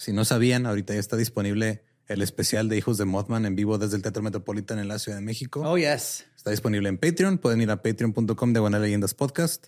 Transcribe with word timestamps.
Si 0.00 0.14
no 0.14 0.24
sabían, 0.24 0.64
ahorita 0.64 0.94
ya 0.94 1.00
está 1.00 1.18
disponible 1.18 1.84
el 2.08 2.22
especial 2.22 2.70
de 2.70 2.78
Hijos 2.78 2.96
de 2.96 3.04
Mothman 3.04 3.44
en 3.44 3.54
vivo 3.54 3.76
desde 3.76 3.96
el 3.96 4.02
Teatro 4.02 4.22
Metropolitan 4.22 4.78
en 4.78 4.88
la 4.88 4.98
Ciudad 4.98 5.18
de 5.18 5.22
México. 5.24 5.60
Oh, 5.62 5.76
yes. 5.76 6.24
Está 6.34 6.50
disponible 6.50 6.88
en 6.88 6.96
Patreon. 6.96 7.36
Pueden 7.36 7.60
ir 7.60 7.70
a 7.70 7.82
patreon.com 7.82 8.52
de 8.54 8.60
Buena 8.60 8.78
Leyendas 8.78 9.12
Podcast. 9.12 9.66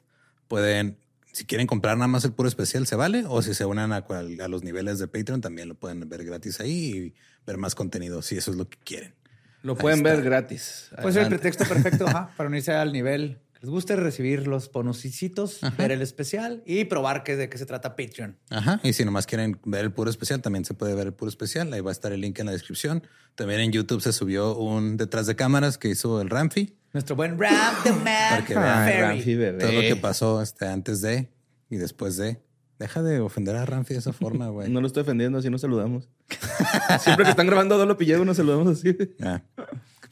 Pueden, 0.49 0.97
si 1.33 1.45
quieren 1.45 1.67
comprar 1.67 1.99
nada 1.99 2.09
más 2.09 2.25
el 2.25 2.33
puro 2.33 2.49
especial, 2.49 2.87
se 2.87 2.97
vale. 2.97 3.25
O 3.29 3.43
si 3.43 3.53
se 3.53 3.67
unan 3.67 3.93
a, 3.93 4.07
cual- 4.07 4.41
a 4.41 4.49
los 4.49 4.65
niveles 4.65 4.99
de 4.99 5.07
Patreon, 5.07 5.43
también 5.43 5.69
lo 5.69 5.75
pueden 5.75 6.09
ver 6.09 6.25
gratis 6.25 6.61
ahí 6.61 6.73
y 6.97 7.15
ver 7.47 7.59
más 7.59 7.75
contenido, 7.75 8.23
si 8.23 8.39
eso 8.39 8.53
es 8.53 8.57
lo 8.57 8.67
que 8.71 8.79
quieren. 8.83 9.15
Lo 9.63 9.75
Ahí 9.75 9.79
pueden 9.81 9.99
está. 9.99 10.15
ver 10.15 10.25
gratis. 10.25 10.89
Pues 11.03 11.15
el 11.15 11.25
Adelante. 11.25 11.39
pretexto 11.41 11.65
perfecto 11.75 12.07
ajá, 12.09 12.33
para 12.39 12.49
unirse 12.49 12.73
al 12.73 12.91
nivel. 12.91 13.39
Les 13.63 13.71
guste 13.71 13.95
recibir 13.95 14.49
los 14.49 14.73
bonusicitos, 14.73 15.61
ver 15.79 15.93
el 15.93 16.03
especial 16.03 16.65
y 16.67 16.85
probar 16.87 17.23
que, 17.23 17.37
de 17.37 17.49
qué 17.49 17.59
se 17.59 17.65
trata 17.65 17.95
Patreon. 17.95 18.37
Ajá. 18.51 18.81
Y 18.83 18.93
si 18.93 19.05
nomás 19.05 19.25
quieren 19.25 19.61
ver 19.65 19.85
el 19.85 19.93
puro 19.93 20.11
especial, 20.11 20.43
también 20.43 20.65
se 20.65 20.75
puede 20.75 20.97
ver 20.97 21.07
el 21.07 21.13
puro 21.13 21.29
especial. 21.29 21.73
Ahí 21.73 21.81
va 21.81 21.91
a 21.91 21.93
estar 21.93 22.13
el 22.13 22.21
link 22.21 22.41
en 22.41 22.47
la 22.47 22.53
descripción. 22.53 23.07
También 23.37 23.61
en 23.61 23.71
YouTube 23.71 24.01
se 24.03 24.13
subió 24.13 24.57
un 24.57 24.97
detrás 24.97 25.29
de 25.29 25.37
cámaras 25.37 25.79
que 25.79 25.89
hizo 25.89 26.21
el 26.21 26.29
Ramfi. 26.29 26.77
Nuestro 26.93 27.15
buen 27.15 27.39
Ram 27.39 27.77
the 27.85 27.93
Man 27.93 28.05
Para 28.05 28.45
que 28.45 28.55
vean, 28.57 28.89
Ferry. 28.89 29.01
Ramfi, 29.01 29.35
bebé. 29.37 29.59
Todo 29.61 29.73
lo 29.73 29.81
que 29.83 29.95
pasó 29.95 30.43
este, 30.43 30.67
antes 30.67 31.01
de 31.01 31.31
y 31.71 31.77
después 31.77 32.17
de. 32.17 32.43
Deja 32.81 33.01
de 33.01 33.21
ofender 33.21 33.55
a 33.55 33.65
Ramfi 33.65 33.95
de 33.95 34.01
esa 34.01 34.13
forma, 34.13 34.49
güey. 34.49 34.71
No 34.71 34.81
lo 34.81 34.89
estoy 34.89 35.03
ofendiendo, 35.03 35.39
así 35.39 35.49
nos 35.51 35.61
saludamos. 35.61 36.09
Siempre 36.99 37.27
que 37.27 37.31
están 37.31 37.47
grabando 37.47 37.79
Dolo 37.79 37.97
Pillego 37.97 38.25
nos 38.25 38.39
saludamos 38.39 38.77
así. 38.77 38.97
Ah, 39.21 39.41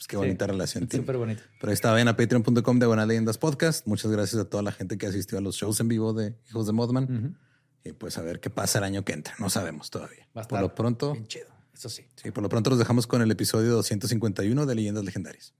pues 0.00 0.08
qué 0.08 0.16
bonita 0.16 0.46
relación 0.46 0.86
tiene. 0.88 1.02
Súper 1.02 1.18
bonito. 1.18 1.42
Pero 1.60 1.70
ahí 1.70 1.74
está, 1.74 1.92
ven 1.92 2.08
a 2.08 2.16
patreon.com 2.16 2.78
de 2.78 2.86
Buenas 2.86 3.06
Leyendas 3.06 3.36
Podcast. 3.36 3.86
Muchas 3.86 4.10
gracias 4.10 4.40
a 4.40 4.48
toda 4.48 4.62
la 4.62 4.72
gente 4.72 4.96
que 4.96 5.04
asistió 5.04 5.36
a 5.36 5.42
los 5.42 5.56
shows 5.56 5.78
en 5.80 5.88
vivo 5.88 6.14
de 6.14 6.34
Hijos 6.48 6.66
de 6.66 6.72
Modman. 6.72 7.36
Y 7.84 7.92
pues 7.92 8.16
a 8.16 8.22
ver 8.22 8.40
qué 8.40 8.48
pasa 8.48 8.78
el 8.78 8.84
año 8.84 9.04
que 9.04 9.12
entra. 9.12 9.34
No 9.38 9.50
sabemos 9.50 9.90
todavía. 9.90 10.26
Va 10.34 10.40
a 10.40 10.48
Por 10.48 10.58
lo 10.62 10.74
pronto, 10.74 11.12
Bien 11.12 11.28
chido. 11.28 11.48
Eso 11.74 11.90
sí. 11.90 12.06
sí, 12.16 12.30
por 12.30 12.42
lo 12.42 12.48
pronto 12.48 12.70
los 12.70 12.78
dejamos 12.78 13.06
con 13.06 13.20
el 13.20 13.30
episodio 13.30 13.72
251 13.72 14.64
de 14.64 14.74
Leyendas 14.74 15.04
Legendarias. 15.04 15.52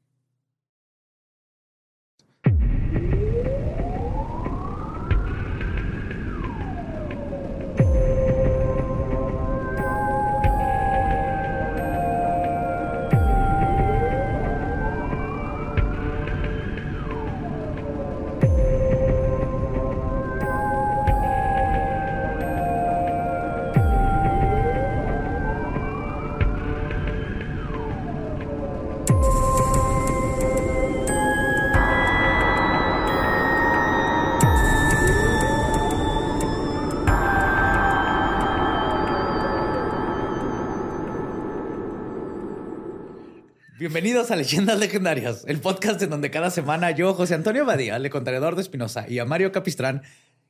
Bienvenidos 43.91 44.31
a 44.31 44.37
Leyendas 44.37 44.79
Legendarias, 44.79 45.43
el 45.49 45.59
podcast 45.59 46.01
en 46.01 46.11
donde 46.11 46.31
cada 46.31 46.51
semana 46.51 46.93
yo, 46.93 47.13
José 47.13 47.35
Antonio 47.35 47.67
Badía, 47.67 47.99
le 47.99 48.09
contaré 48.09 48.37
a 48.37 48.39
Eduardo 48.39 48.61
Espinosa 48.61 49.05
y 49.09 49.19
a 49.19 49.25
Mario 49.25 49.51
Capistrán 49.51 50.03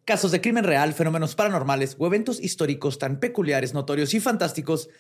casos 0.05 0.31
de 0.31 0.43
crimen 0.43 0.63
real, 0.63 0.93
fenómenos 0.93 1.37
paranormales 1.37 1.97
o 1.99 2.07
eventos 2.07 2.39
históricos 2.39 2.99
tan 2.99 3.19
peculiares, 3.19 3.73
notorios 3.73 4.13
y 4.13 4.21
fantásticos 4.21 4.91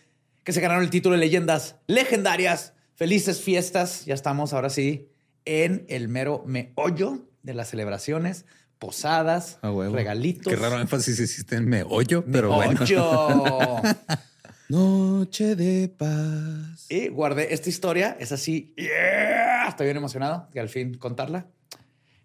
que 0.43 0.55
se 0.55 0.63
ganaron 0.63 0.83
el 0.83 0.89
título 0.89 1.17
de 1.17 1.21
Leyendas 1.21 1.77
Legendarias. 1.87 2.73
Felices 2.95 3.43
fiestas, 3.43 4.07
ya 4.07 4.15
estamos 4.15 4.55
ahora 4.55 4.71
sí 4.71 5.11
en 5.45 5.85
el 5.91 6.09
mero 6.09 6.43
meollo 6.47 7.27
de 7.43 7.53
las 7.53 7.69
celebraciones, 7.69 8.47
posadas, 8.79 9.59
huevo. 9.63 9.95
regalitos. 9.95 10.51
Qué 10.51 10.59
raro 10.59 10.81
énfasis 10.81 11.21
hiciste 11.21 11.57
en 11.57 11.69
meollo, 11.69 12.25
pero 12.25 12.55
bueno. 12.55 12.81
Noche 14.71 15.57
de 15.57 15.89
paz. 15.89 16.87
Y 16.89 17.09
guardé 17.09 17.53
esta 17.53 17.69
historia, 17.69 18.17
es 18.21 18.31
así. 18.31 18.73
yeah, 18.77 19.67
Estoy 19.69 19.87
bien 19.87 19.97
emocionado 19.97 20.49
de 20.53 20.61
al 20.61 20.69
fin 20.69 20.95
contarla. 20.95 21.49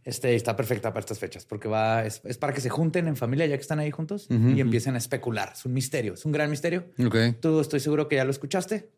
Este 0.04 0.36
está 0.36 0.56
perfecta 0.56 0.94
para 0.94 1.00
estas 1.00 1.18
fechas 1.18 1.46
porque 1.46 1.68
va, 1.68 2.06
es, 2.06 2.22
es 2.24 2.38
para 2.38 2.54
que 2.54 2.62
se 2.62 2.70
junten 2.70 3.08
en 3.08 3.16
familia 3.16 3.48
ya 3.48 3.56
que 3.56 3.62
están 3.62 3.80
ahí 3.80 3.90
juntos 3.90 4.28
y 4.30 4.62
empiecen 4.62 4.94
a 4.94 5.00
especular. 5.00 5.54
Es 5.54 5.66
un 5.66 5.74
misterio, 5.74 6.14
es 6.14 6.24
un 6.26 6.32
gran 6.32 6.52
misterio. 6.52 6.86
Ok. 7.04 7.16
Tú 7.40 7.60
estoy 7.60 7.80
seguro 7.80 8.08
que 8.08 8.18
ya 8.18 8.24
lo 8.24 8.30
escuchaste. 8.30 8.92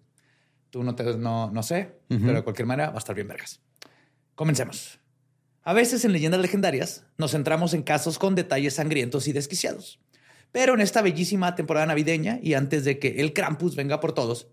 Tú 0.69 0.83
no, 0.83 0.95
te, 0.95 1.15
no, 1.15 1.49
no 1.49 1.63
sé, 1.63 2.01
pero 2.09 2.33
de 2.33 2.43
cualquier 2.43 2.65
manera 2.65 2.89
va 2.89 2.95
a 2.95 2.99
estar 2.99 3.15
bien 3.15 3.29
vergas. 3.29 3.61
Comencemos. 4.35 4.99
A 5.63 5.71
veces 5.71 6.03
en 6.03 6.11
leyendas 6.11 6.41
legendarias 6.41 7.05
nos 7.17 7.31
centramos 7.31 7.73
en 7.73 7.83
casos 7.83 8.19
con 8.19 8.35
detalles 8.35 8.73
sangrientos 8.73 9.29
y 9.29 9.31
desquiciados. 9.33 10.01
Pero 10.51 10.73
en 10.73 10.81
esta 10.81 11.01
bellísima 11.01 11.55
temporada 11.55 11.85
navideña 11.85 12.39
y 12.41 12.53
antes 12.53 12.85
de 12.85 12.99
que 12.99 13.19
el 13.19 13.33
Krampus 13.33 13.75
venga 13.75 13.99
por 13.99 14.13
todos, 14.13 14.47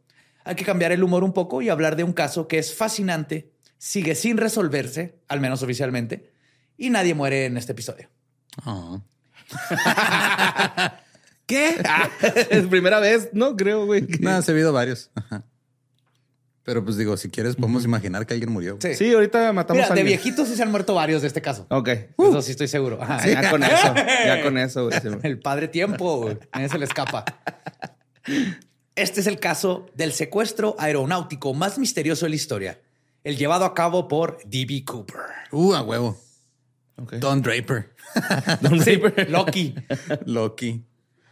hay 0.45 0.55
que 0.55 0.65
cambiar 0.65 0.93
el 0.93 1.03
humor 1.03 1.25
un 1.25 1.33
poco 1.33 1.63
y 1.63 1.69
hablar 1.69 1.97
de 1.97 2.05
un 2.05 2.13
caso 2.13 2.49
que 2.49 2.59
es 2.59 2.75
fascinante, 2.75 3.53
sigue 3.79 4.15
sin 4.15 4.37
resolverse, 4.37 5.19
al 5.29 5.41
menos 5.41 5.63
oficialmente, 5.63 6.31
y 6.77 6.91
nadie 6.91 7.15
muere 7.15 7.47
en 7.47 7.57
este 7.57 7.73
episodio. 7.73 8.11
Ah. 8.59 9.01
¿Qué? 11.47 11.77
Ah, 11.85 12.09
es 12.51 12.67
primera 12.67 13.01
vez, 13.01 13.31
no 13.33 13.57
creo, 13.57 13.87
güey. 13.87 14.07
No, 14.21 14.41
se 14.43 14.51
ha 14.51 14.55
habido 14.55 14.73
varios. 14.73 15.11
Ajá. 15.15 15.45
Pero 16.65 16.83
pues 16.85 16.97
digo, 16.97 17.17
si 17.19 17.29
quieres, 17.29 17.57
podemos 17.57 17.85
imaginar 17.85 18.27
que 18.27 18.33
alguien 18.35 18.51
murió. 18.51 18.79
Sí. 18.81 18.95
Sí, 18.95 19.13
ahorita 19.13 19.53
matamos 19.53 19.77
Mira, 19.83 19.87
a 19.93 19.95
de 19.95 20.01
alguien. 20.01 20.07
viejitos 20.19 20.49
sí 20.49 20.57
se 20.57 20.63
han 20.63 20.71
muerto 20.71 20.95
varios 20.95 21.21
de 21.21 21.29
este 21.29 21.43
caso. 21.43 21.67
Ok. 21.69 21.89
Eso 22.19 22.41
sí 22.43 22.53
estoy 22.53 22.69
seguro. 22.69 22.99
Ajá. 23.03 23.27
Ya 23.27 23.51
con 23.51 23.63
eso. 23.63 23.95
Ya 24.25 24.43
con 24.43 24.57
eso, 24.59 24.85
güey. 24.89 24.99
El 25.23 25.39
padre 25.41 25.69
tiempo, 25.69 26.17
güey. 26.23 26.39
Se 26.71 26.79
le 26.79 26.87
escapa. 26.87 27.25
Este 28.97 29.21
es 29.21 29.27
el 29.27 29.39
caso 29.39 29.87
del 29.95 30.13
secuestro 30.13 30.77
aeronáutico 30.79 31.53
más 31.53 31.79
misterioso 31.79 32.27
de 32.27 32.31
la 32.31 32.37
historia. 32.37 32.81
El 33.25 33.37
llevado 33.37 33.65
a 33.65 33.75
cabo 33.75 34.09
por 34.09 34.39
D.B. 34.47 34.85
Cooper. 34.85 35.21
Uh, 35.53 35.75
a 35.75 35.83
huevo. 35.83 36.17
Ok. 36.97 37.15
Don 37.15 37.43
Draper. 37.43 37.91
Don 38.61 38.81
Sí, 38.81 38.97
Draper. 38.97 39.31
Loki. 39.31 39.75
Loki. 40.27 40.85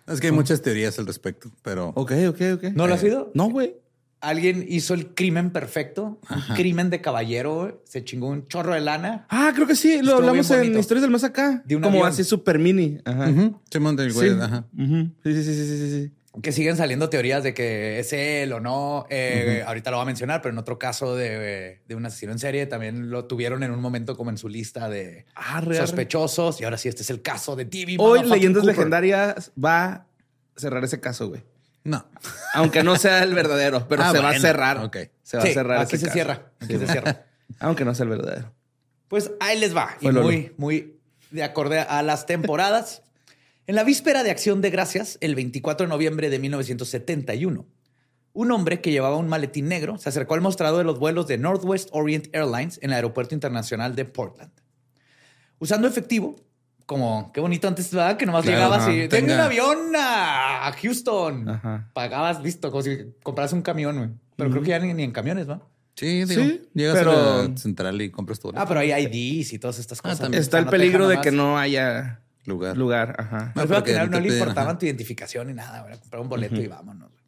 Es 0.07 0.21
que 0.21 0.27
hay 0.27 0.33
muchas 0.33 0.61
teorías 0.61 0.99
al 0.99 1.07
respecto, 1.07 1.51
pero 1.63 1.89
Ok, 1.95 2.13
ok, 2.29 2.41
ok. 2.55 2.63
¿No 2.75 2.87
lo 2.89 2.95
ha 2.95 2.99
sido? 2.99 3.31
No, 3.35 3.49
güey. 3.49 3.77
Alguien 4.23 4.65
hizo 4.69 4.95
el 4.95 5.15
crimen 5.15 5.51
perfecto, 5.51 6.19
un 6.31 6.55
crimen 6.57 6.89
de 6.91 7.01
caballero, 7.03 7.83
se 7.85 8.03
chingó 8.05 8.29
un 8.29 8.47
chorro 8.49 8.73
de 8.73 8.81
lana. 8.81 9.27
Ah, 9.29 9.53
creo 9.55 9.67
que 9.67 9.75
sí. 9.77 10.01
Lo 10.01 10.15
hablamos 10.17 10.51
en. 10.53 10.79
Historias 10.79 11.03
del 11.03 11.11
Más 11.11 11.25
Acá. 11.25 11.63
De 11.67 11.77
un 11.77 11.83
Como 11.83 11.99
avión. 11.99 12.09
así 12.09 12.25
super 12.25 12.59
mini. 12.59 12.99
Ajá. 13.05 13.29
Ujú. 13.29 13.61
Simón 13.71 13.97
del 13.97 14.13
güey, 14.13 14.31
Sí. 14.31 14.37
ajá. 14.41 14.65
Sí, 14.77 15.35
sí, 15.35 15.45
sí, 15.45 15.55
sí, 15.55 15.67
sí, 15.67 15.91
sí. 15.91 16.13
que 16.41 16.51
siguen 16.53 16.79
saliendo 16.79 17.11
teorías 17.11 17.43
de 17.43 17.53
que 17.53 17.99
es 17.99 18.13
él 18.15 18.53
o 18.55 18.61
no. 18.61 19.05
Eh, 19.11 19.63
Ahorita 19.67 19.91
lo 19.91 19.99
voy 19.99 20.05
a 20.05 20.07
mencionar, 20.07 20.41
pero 20.41 20.53
en 20.55 20.59
otro 20.59 20.79
caso 20.79 21.15
de, 21.15 21.81
de 21.87 21.95
un 21.95 22.07
asesino 22.07 22.33
en 22.33 22.39
serie 22.39 22.65
también 22.67 23.11
lo 23.11 23.27
tuvieron 23.27 23.63
en 23.65 23.71
un 23.71 23.81
momento 23.81 24.17
como 24.17 24.31
en 24.31 24.39
su 24.39 24.49
lista 24.49 24.89
de 24.89 25.27
Ah, 25.35 25.63
sospechosos. 25.77 26.61
Y 26.61 26.65
ahora 26.65 26.79
sí, 26.79 26.89
este 26.89 27.03
es 27.03 27.11
el 27.11 27.21
caso 27.21 27.55
de 27.55 27.65
TV. 27.67 27.97
Hoy 27.99 28.21
Leyendas 28.27 28.63
Cooper. 28.63 28.77
Legendarias 28.77 29.53
va 29.63 29.85
a 29.85 30.07
cerrar 30.57 30.83
ese 30.85 31.01
caso, 31.01 31.29
güey. 31.29 31.43
No. 31.85 32.07
Aunque 32.55 32.83
no 32.83 32.97
sea 32.97 33.23
el 33.23 33.35
verdadero, 33.35 33.87
pero 33.89 34.03
Ah, 34.05 34.13
se 34.13 34.19
va 34.21 34.31
a 34.31 34.39
cerrar. 34.39 34.79
Ok. 34.79 34.97
Se 35.23 35.37
va 35.37 35.43
Sí, 35.43 35.51
a 35.51 35.55
cerrar 35.55 35.79
aquí 35.81 35.97
se 35.97 36.05
caso. 36.07 36.13
cierra. 36.15 36.53
Aquí 36.61 36.75
Sí, 36.75 36.79
se 36.79 36.87
cierra. 36.87 37.27
Aunque 37.61 37.85
no 37.85 37.95
sea 37.95 38.05
el 38.05 38.11
verdadero. 38.11 38.53
Pues 39.09 39.31
ahí 39.41 39.59
les 39.59 39.77
va. 39.77 39.97
Y 40.01 40.05
Fue 40.05 40.13
Lolo. 40.13 40.27
muy, 40.27 40.53
muy 40.57 41.01
de 41.31 41.43
acorde 41.43 41.81
a 41.81 42.03
las 42.03 42.27
temporadas. 42.27 43.03
en 43.67 43.75
la 43.75 43.85
víspera 43.85 44.23
de 44.23 44.31
Acción 44.31 44.61
de 44.61 44.71
Gracias, 44.71 45.19
el 45.21 45.35
24 45.35 45.87
de 45.87 45.91
noviembre 45.91 46.31
de 46.31 46.39
1971, 46.39 47.67
un 48.35 48.51
hombre 48.53 48.81
que 48.81 48.91
llevaba 48.91 49.17
un 49.17 49.29
maletín 49.29 49.69
negro 49.69 49.99
se 49.99 50.09
acercó 50.09 50.35
al 50.35 50.41
mostrador 50.41 50.79
de 50.79 50.85
los 50.85 50.99
vuelos 50.99 51.27
de 51.27 51.37
Northwest 51.37 51.89
Orient 51.93 52.35
Airlines 52.35 52.79
en 52.83 52.91
el 52.91 52.95
Aeropuerto 52.97 53.35
Internacional 53.35 53.95
de 53.95 54.05
Portland. 54.07 54.53
Usando 55.59 55.87
efectivo, 55.87 56.37
como 56.87 57.33
qué 57.33 57.41
bonito 57.41 57.69
antes, 57.69 57.91
¿verdad? 57.93 58.17
Que 58.17 58.27
nomás 58.27 58.43
Claro, 58.43 58.57
llegabas 58.59 58.83
ajá. 58.83 58.93
y 58.93 59.09
tengo 59.09 59.27
Tenga. 59.29 59.35
un 59.35 59.41
avión 59.41 59.79
a 59.97 60.73
Houston. 60.81 61.49
Ajá. 61.49 61.91
Pagabas 61.93 62.43
listo, 62.43 62.71
como 62.71 62.83
si 62.83 62.99
compras 63.23 63.53
un 63.53 63.63
camión, 63.63 63.97
güey. 63.97 64.11
Pero 64.37 64.51
creo 64.51 64.63
que 64.63 64.69
ya 64.71 64.79
ni, 64.79 64.93
ni 64.95 65.03
en 65.05 65.13
camiones, 65.13 65.47
¿no? 65.47 65.69
Sí, 65.95 66.25
digo, 66.25 66.43
Sí, 66.43 66.63
llegas 66.75 66.97
pero- 66.97 67.11
a 67.13 67.49
la 67.49 67.57
central 67.57 68.01
y 68.01 68.11
compras 68.11 68.41
tu 68.41 68.51
Ah, 68.57 68.65
pero 68.67 68.81
hay 68.81 68.91
IDs 68.93 69.53
y 69.53 69.59
todas 69.59 69.79
estas 69.79 70.01
cosas. 70.01 70.19
también. 70.21 70.43
Está 70.43 70.59
el 70.59 70.65
No 70.65 70.71
peligro 70.71 71.07
de 71.07 71.21
que 71.21 71.31
no 71.31 71.59
haya 71.59 72.21
lugar. 72.47 72.77
lugar. 72.79 73.15
Ajá. 73.19 73.53
Ah, 73.55 73.65
Pues 73.67 73.83
que 73.83 73.93
no, 73.99 74.11
te 74.11 74.21
le 74.21 74.29
importaban 74.33 74.71
ajá. 74.71 74.79
tu 74.79 74.87
identificación 74.87 75.49
ni 75.49 75.53
nada, 75.55 75.83
güey. 75.83 75.99
Comprar 75.99 76.23
un 76.23 76.29
boleto 76.29 76.57
y 76.61 76.67
vámonos. 76.67 77.09
güey. 77.11 77.23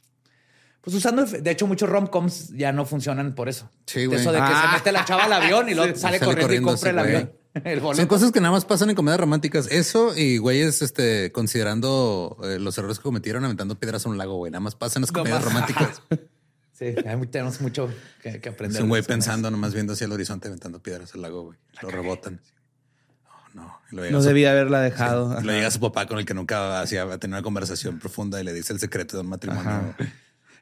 Pues 0.81 0.97
usando, 0.97 1.25
de 1.25 1.51
hecho, 1.51 1.67
muchos 1.67 1.89
romcoms 1.89 2.49
ya 2.51 2.71
no 2.73 2.85
funcionan 2.85 3.35
por 3.35 3.49
eso. 3.49 3.71
Sí, 3.87 4.01
De 4.01 4.07
güey. 4.09 4.21
Eso 4.21 4.33
de 4.33 4.39
que 4.39 4.45
Ah. 4.47 4.69
se 4.71 4.77
mete 4.79 4.93
la 4.93 5.05
chava 5.05 5.25
al 5.25 5.33
avión 5.33 5.69
y 5.69 5.75
luego 5.75 5.95
Sí, 5.95 6.01
sale, 6.01 6.19
sale 6.19 6.19
corriendo, 6.19 6.43
corriendo 6.43 6.71
y 6.71 6.75
compra 6.75 6.91
el 6.91 6.99
avión. 6.99 7.33
El. 7.65 7.81
Son 7.81 8.07
cosas 8.07 8.33
que 8.33 8.41
nada 8.41 8.53
más 8.53 8.65
pasan 8.65 8.91
en 8.91 8.97
comedias 8.97 9.21
románticas. 9.21 9.69
Eso 9.71 10.13
y 10.17 10.39
güeyes, 10.39 10.83
este, 10.83 11.31
considerando 11.33 12.37
eh, 12.43 12.59
los 12.59 12.77
errores 12.79 12.99
que 12.99 13.05
cometieron 13.05 13.45
aventando 13.45 13.79
piedras 13.79 14.05
a 14.07 14.09
un 14.09 14.19
lago, 14.19 14.37
güey. 14.37 14.51
Nada 14.51 14.61
más 14.61 14.75
pasan 14.75 15.01
en 15.01 15.03
las 15.03 15.13
No 15.13 15.19
comedias 15.21 15.45
más. 15.45 15.53
románticas. 15.53 16.03
Sí, 16.77 16.93
tenemos 17.31 17.61
mucho 17.61 17.89
que, 18.21 18.41
que 18.41 18.49
aprender. 18.49 18.79
Es 18.79 18.83
un 18.83 18.89
güey 18.89 19.01
pensando, 19.05 19.49
nomás 19.49 19.73
viendo 19.75 19.93
hacia 19.93 20.07
el 20.07 20.13
horizonte, 20.13 20.49
aventando 20.49 20.83
piedras 20.83 21.15
al 21.15 21.23
lago, 21.23 21.45
güey. 21.45 21.59
Lo 21.81 21.89
rebotan. 21.89 22.41
Oh, 23.29 23.31
no. 23.55 23.79
Lo 23.93 24.11
No 24.11 24.21
su- 24.21 24.27
debía 24.27 24.51
haberla 24.51 24.81
dejado. 24.81 25.29
y 25.31 25.33
Ajá. 25.35 25.41
lo 25.43 25.53
llega 25.53 25.71
su 25.71 25.79
papá 25.79 26.07
con 26.09 26.19
el 26.19 26.27
que 26.27 26.35
nunca 26.35 26.81
hacía 26.81 27.05
a 27.05 27.19
tener 27.19 27.37
una 27.37 27.43
conversación 27.45 28.01
profunda 28.01 28.41
y 28.41 28.45
le 28.45 28.53
dice 28.53 28.73
el 28.73 28.81
secreto 28.81 29.17
de 29.17 29.21
un 29.23 29.29
matrimonio. 29.29 29.95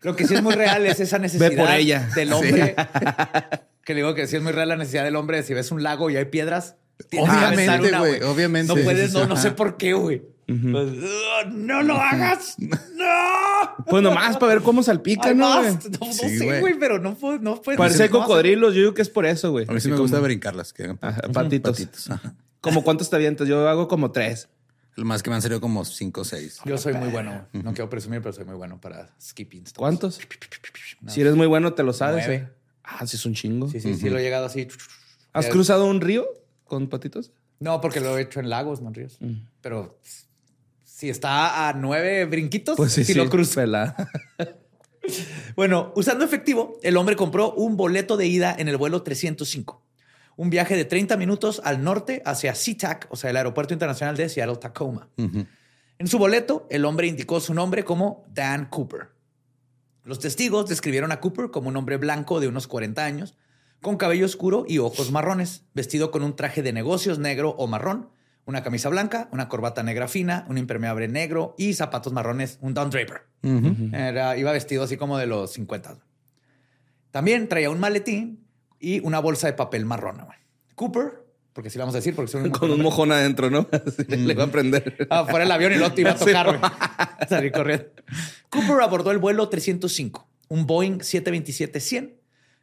Lo 0.03 0.15
que 0.15 0.27
sí 0.27 0.35
es 0.35 0.43
muy 0.43 0.55
real 0.55 0.85
es 0.85 1.01
esa 1.01 1.19
necesidad 1.19 1.57
por 1.57 1.71
ella. 1.71 2.07
del 2.15 2.31
hombre. 2.35 2.77
que 3.83 3.95
le 3.95 4.01
digo 4.03 4.15
que 4.15 4.27
sí 4.27 4.37
es 4.37 4.43
muy 4.43 4.53
real 4.53 4.69
la 4.69 4.77
necesidad 4.77 5.05
del 5.05 5.17
hombre 5.17 5.39
de 5.39 5.45
si 5.45 5.55
ves 5.55 5.71
un 5.73 5.83
lago 5.83 6.11
y 6.11 6.17
hay 6.17 6.27
piedras. 6.27 6.77
Obviamente, 7.19 7.99
güey, 7.99 8.23
obviamente. 8.23 8.75
No 8.75 8.83
puedes, 8.83 9.13
no, 9.13 9.27
no 9.27 9.37
sé 9.37 9.51
por 9.53 9.77
qué, 9.77 9.93
güey. 9.95 10.23
Pues, 10.47 10.59
"Ugh, 10.65 11.53
no 11.53 11.83
lo 11.83 11.95
hagas. 11.95 12.57
No. 12.59 13.85
Pues 13.87 14.03
nomás 14.03 14.37
para 14.37 14.55
ver 14.55 14.63
cómo 14.63 14.83
salpica, 14.83 15.33
¿no? 15.35 15.61
güey? 15.61 15.73
No, 15.73 16.07
no 16.07 16.13
Sí, 16.13 16.39
sé, 16.39 16.61
güey. 16.61 16.75
pero 16.79 16.99
no 16.99 17.15
puedo, 17.15 17.39
no 17.39 17.61
puedes. 17.63 17.79
Parece 17.79 18.09
no, 18.09 18.19
cocodrilos. 18.21 18.75
Yo 18.75 18.81
digo 18.81 18.95
que 18.95 19.03
es 19.03 19.09
por 19.09 19.25
eso, 19.25 19.51
güey. 19.51 19.67
A 19.69 19.73
mí 19.73 19.81
sí 19.81 19.89
me 19.89 19.95
como- 19.95 20.03
gusta 20.05 20.19
brincarlas. 20.21 20.73
Que 20.73 20.95
Ajá, 21.01 21.23
patitos. 21.33 21.73
patitos. 21.79 22.11
Ajá. 22.11 22.35
¿Como 22.61 22.83
cuántos 22.85 23.09
te 23.09 23.17
avientas? 23.17 23.49
Yo 23.49 23.69
hago 23.69 23.89
como 23.89 24.11
tres. 24.13 24.49
Lo 24.95 25.05
más 25.07 25.23
que 25.23 25.31
me 25.31 25.37
han 25.37 25.43
salido 25.43 25.61
como 25.61 25.85
cinco 25.87 26.21
o 26.21 26.25
seis. 26.25 26.59
Yo 26.67 26.77
soy 26.77 26.93
muy 26.95 27.09
bueno. 27.09 27.47
No 27.53 27.73
quiero 27.73 27.89
presumir, 27.89 28.21
pero 28.21 28.33
soy 28.35 28.45
muy 28.45 28.57
bueno 28.57 28.79
para 28.81 29.11
skipping. 29.21 29.65
¿Cuántos? 29.77 30.21
No. 31.01 31.11
Si 31.11 31.21
eres 31.23 31.35
muy 31.35 31.47
bueno, 31.47 31.73
te 31.73 31.83
lo 31.83 31.93
sabes. 31.93 32.25
Nueve. 32.27 32.49
Ah, 32.85 33.07
sí, 33.07 33.17
es 33.17 33.25
un 33.25 33.33
chingo. 33.35 33.69
Sí, 33.69 33.81
sí, 33.81 33.95
sí, 33.95 34.11
lo 34.11 34.19
he 34.19 34.23
llegado 34.23 34.45
así. 34.47 34.69
¿Has 35.33 35.47
cruzado 35.47 35.87
un 35.87 36.01
río 36.03 36.27
con 36.73 36.89
patitos? 36.89 37.33
No, 37.61 37.83
porque 37.83 38.01
lo 38.01 38.17
he 38.17 38.23
hecho 38.23 38.41
en 38.41 38.49
lagos, 38.49 38.81
no 38.81 38.89
en 38.89 38.95
ríos. 38.95 39.19
Mm. 39.21 39.43
Pero 39.61 39.99
si 40.83 41.11
está 41.11 41.69
a 41.69 41.75
nueve 41.75 42.25
brinquitos, 42.25 42.79
Pues 42.79 42.93
sí, 42.93 43.05
sí. 43.05 43.13
lo 43.13 43.29
pelada. 43.29 43.95
Bueno, 45.55 45.93
usando 45.97 46.25
efectivo, 46.25 46.79
el 46.83 46.97
hombre 46.97 47.15
compró 47.15 47.53
un 47.53 47.77
boleto 47.77 48.17
de 48.17 48.27
ida 48.27 48.55
en 48.59 48.69
el 48.69 48.79
vuelo 48.79 49.03
305. 49.03 49.85
Un 50.37 50.49
viaje 50.49 50.77
de 50.77 50.87
30 50.87 51.19
minutos 51.19 51.61
al 51.63 51.83
norte 51.85 52.23
hacia 52.25 52.55
SeaTac, 52.55 53.09
o 53.11 53.17
sea, 53.17 53.29
el 53.29 53.37
aeropuerto 53.37 53.75
internacional 53.75 54.17
de 54.17 54.31
Seattle 54.31 54.57
Tacoma. 54.57 55.11
Ujú. 55.19 55.45
En 55.99 56.07
su 56.07 56.19
boleto, 56.19 56.67
el 56.71 56.87
hombre 56.87 57.09
indicó 57.09 57.41
su 57.41 57.53
nombre 57.53 57.85
como 57.85 58.25
Dan 58.33 58.67
Cooper. 58.67 59.09
Los 60.05 60.21
testigos 60.21 60.69
describieron 60.69 61.13
a 61.13 61.21
Cooper 61.21 61.51
como 61.51 61.69
un 61.69 61.77
hombre 61.77 61.97
blanco 61.99 62.41
de 62.41 62.49
unos 62.49 62.67
40 62.67 63.05
años, 63.05 63.35
con 63.83 63.97
cabello 63.99 64.25
oscuro 64.25 64.65
y 64.67 64.79
ojos 64.79 65.11
marrones, 65.11 65.65
vestido 65.75 66.11
con 66.11 66.23
un 66.23 66.35
traje 66.37 66.63
de 66.63 66.73
negocios 66.73 67.19
negro 67.19 67.51
o 67.59 67.67
marrón, 67.67 68.09
una 68.47 68.63
camisa 68.63 68.89
blanca, 68.89 69.29
una 69.33 69.49
corbata 69.49 69.83
negra 69.83 70.09
fina, 70.09 70.47
un 70.49 70.57
impermeable 70.57 71.07
negro 71.09 71.55
y 71.59 71.75
zapatos 71.75 72.13
marrones, 72.13 72.59
un 72.61 72.75
Don 72.75 72.91
Draper. 72.91 73.23
Era- 73.93 74.37
iba 74.37 74.53
vestido 74.53 74.83
así 74.85 74.97
como 74.97 75.19
de 75.19 75.27
los 75.27 75.53
50. 75.53 75.99
También 77.11 77.49
traía 77.49 77.71
un 77.71 77.79
maletín 77.81 78.47
y 78.81 79.01
una 79.01 79.19
bolsa 79.19 79.47
de 79.49 79.53
papel 79.53 79.85
marrón. 79.85 80.25
Cooper, 80.75 81.25
porque 81.53 81.69
sí 81.71 81.77
le 81.79 81.83
vamos 81.83 81.95
a 81.95 81.99
decir, 81.99 82.15
porque 82.15 82.33
son 82.33 82.51
con 82.51 82.71
un 82.71 82.81
mojón 82.83 83.13
adentro, 83.13 83.51
¿no? 83.51 83.69
Así 83.87 84.05
le- 84.09 84.17
Le 84.17 84.35
va 84.35 84.45
a 84.45 84.51
prender. 84.51 85.07
Ah, 85.11 85.25
fuera 85.29 85.45
el 85.45 85.51
avión 85.51 85.73
y 85.73 85.77
lo 85.77 85.93
te 85.93 86.01
iba 86.01 86.13
a 86.13 86.17
Sí. 86.19 86.25
tocar, 86.25 86.47
güey. 86.59 86.73
Salí 87.29 87.51
corriendo. 87.51 87.87
Cooper 88.49 88.81
abordó 88.81 89.11
el 89.11 89.19
vuelo 89.19 89.49
305, 89.49 90.29
un 90.49 90.67
Boeing 90.67 90.99
727-100. 91.01 92.15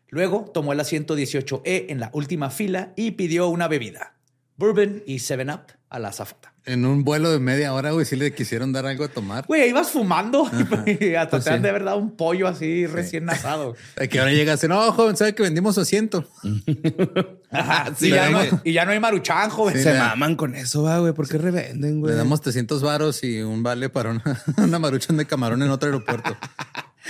Luego 0.09 0.49
tomó 0.53 0.73
el 0.73 0.79
asiento 0.79 1.17
18E 1.17 1.85
en 1.89 1.99
la 1.99 2.09
última 2.13 2.49
fila 2.49 2.93
y 2.95 3.11
pidió 3.11 3.47
una 3.47 3.67
bebida, 3.67 4.13
bourbon 4.57 5.03
y 5.05 5.17
7-Up 5.17 5.61
a 5.89 5.99
la 5.99 6.09
azafata. 6.09 6.53
En 6.65 6.85
un 6.85 7.03
vuelo 7.03 7.31
de 7.31 7.39
media 7.39 7.73
hora, 7.73 7.91
güey, 7.91 8.05
sí 8.05 8.15
le 8.15 8.31
quisieron 8.33 8.71
dar 8.71 8.85
algo 8.85 9.03
a 9.03 9.07
tomar. 9.07 9.45
Güey, 9.47 9.69
ibas 9.69 9.89
fumando 9.89 10.47
y 10.85 11.15
hasta 11.15 11.31
Pues 11.37 11.43
te 11.45 11.49
han 11.49 11.57
sí. 11.57 11.63
de 11.63 11.69
haber 11.69 11.83
dado 11.83 11.97
un 11.97 12.11
pollo 12.15 12.47
así 12.47 12.85
recién 12.85 13.27
asado. 13.29 13.75
De 13.97 14.07
que 14.07 14.19
ahora 14.19 14.31
llegas, 14.31 14.63
no, 14.65 14.91
joven, 14.91 15.17
sabe 15.17 15.33
que 15.33 15.41
vendimos 15.41 15.73
su 15.75 15.81
asiento. 15.81 16.27
Ajá, 17.51 17.93
Sí, 17.97 18.07
y, 18.07 18.09
ya 18.11 18.29
no, 18.29 18.39
damos- 18.43 18.61
y 18.63 18.73
ya 18.73 18.85
no 18.85 18.91
hay 18.91 18.99
maruchan, 18.99 19.49
joven. 19.49 19.77
Sí, 19.77 19.83
Se 19.83 19.93
maman 19.97 20.35
con 20.35 20.53
eso, 20.55 20.83
va, 20.83 20.99
güey. 20.99 21.13
¿Por 21.13 21.27
qué 21.27 21.37
revenden, 21.39 22.01
güey? 22.01 22.11
Le 22.11 22.17
damos 22.17 22.41
300 22.41 22.83
varos 22.83 23.23
y 23.23 23.41
un 23.41 23.63
vale 23.63 23.89
para 23.89 24.11
una, 24.11 24.43
una 24.57 24.77
maruchan 24.79 25.17
de 25.17 25.25
camarón 25.25 25.63
en 25.63 25.69
otro 25.71 25.87
aeropuerto. 25.87 26.37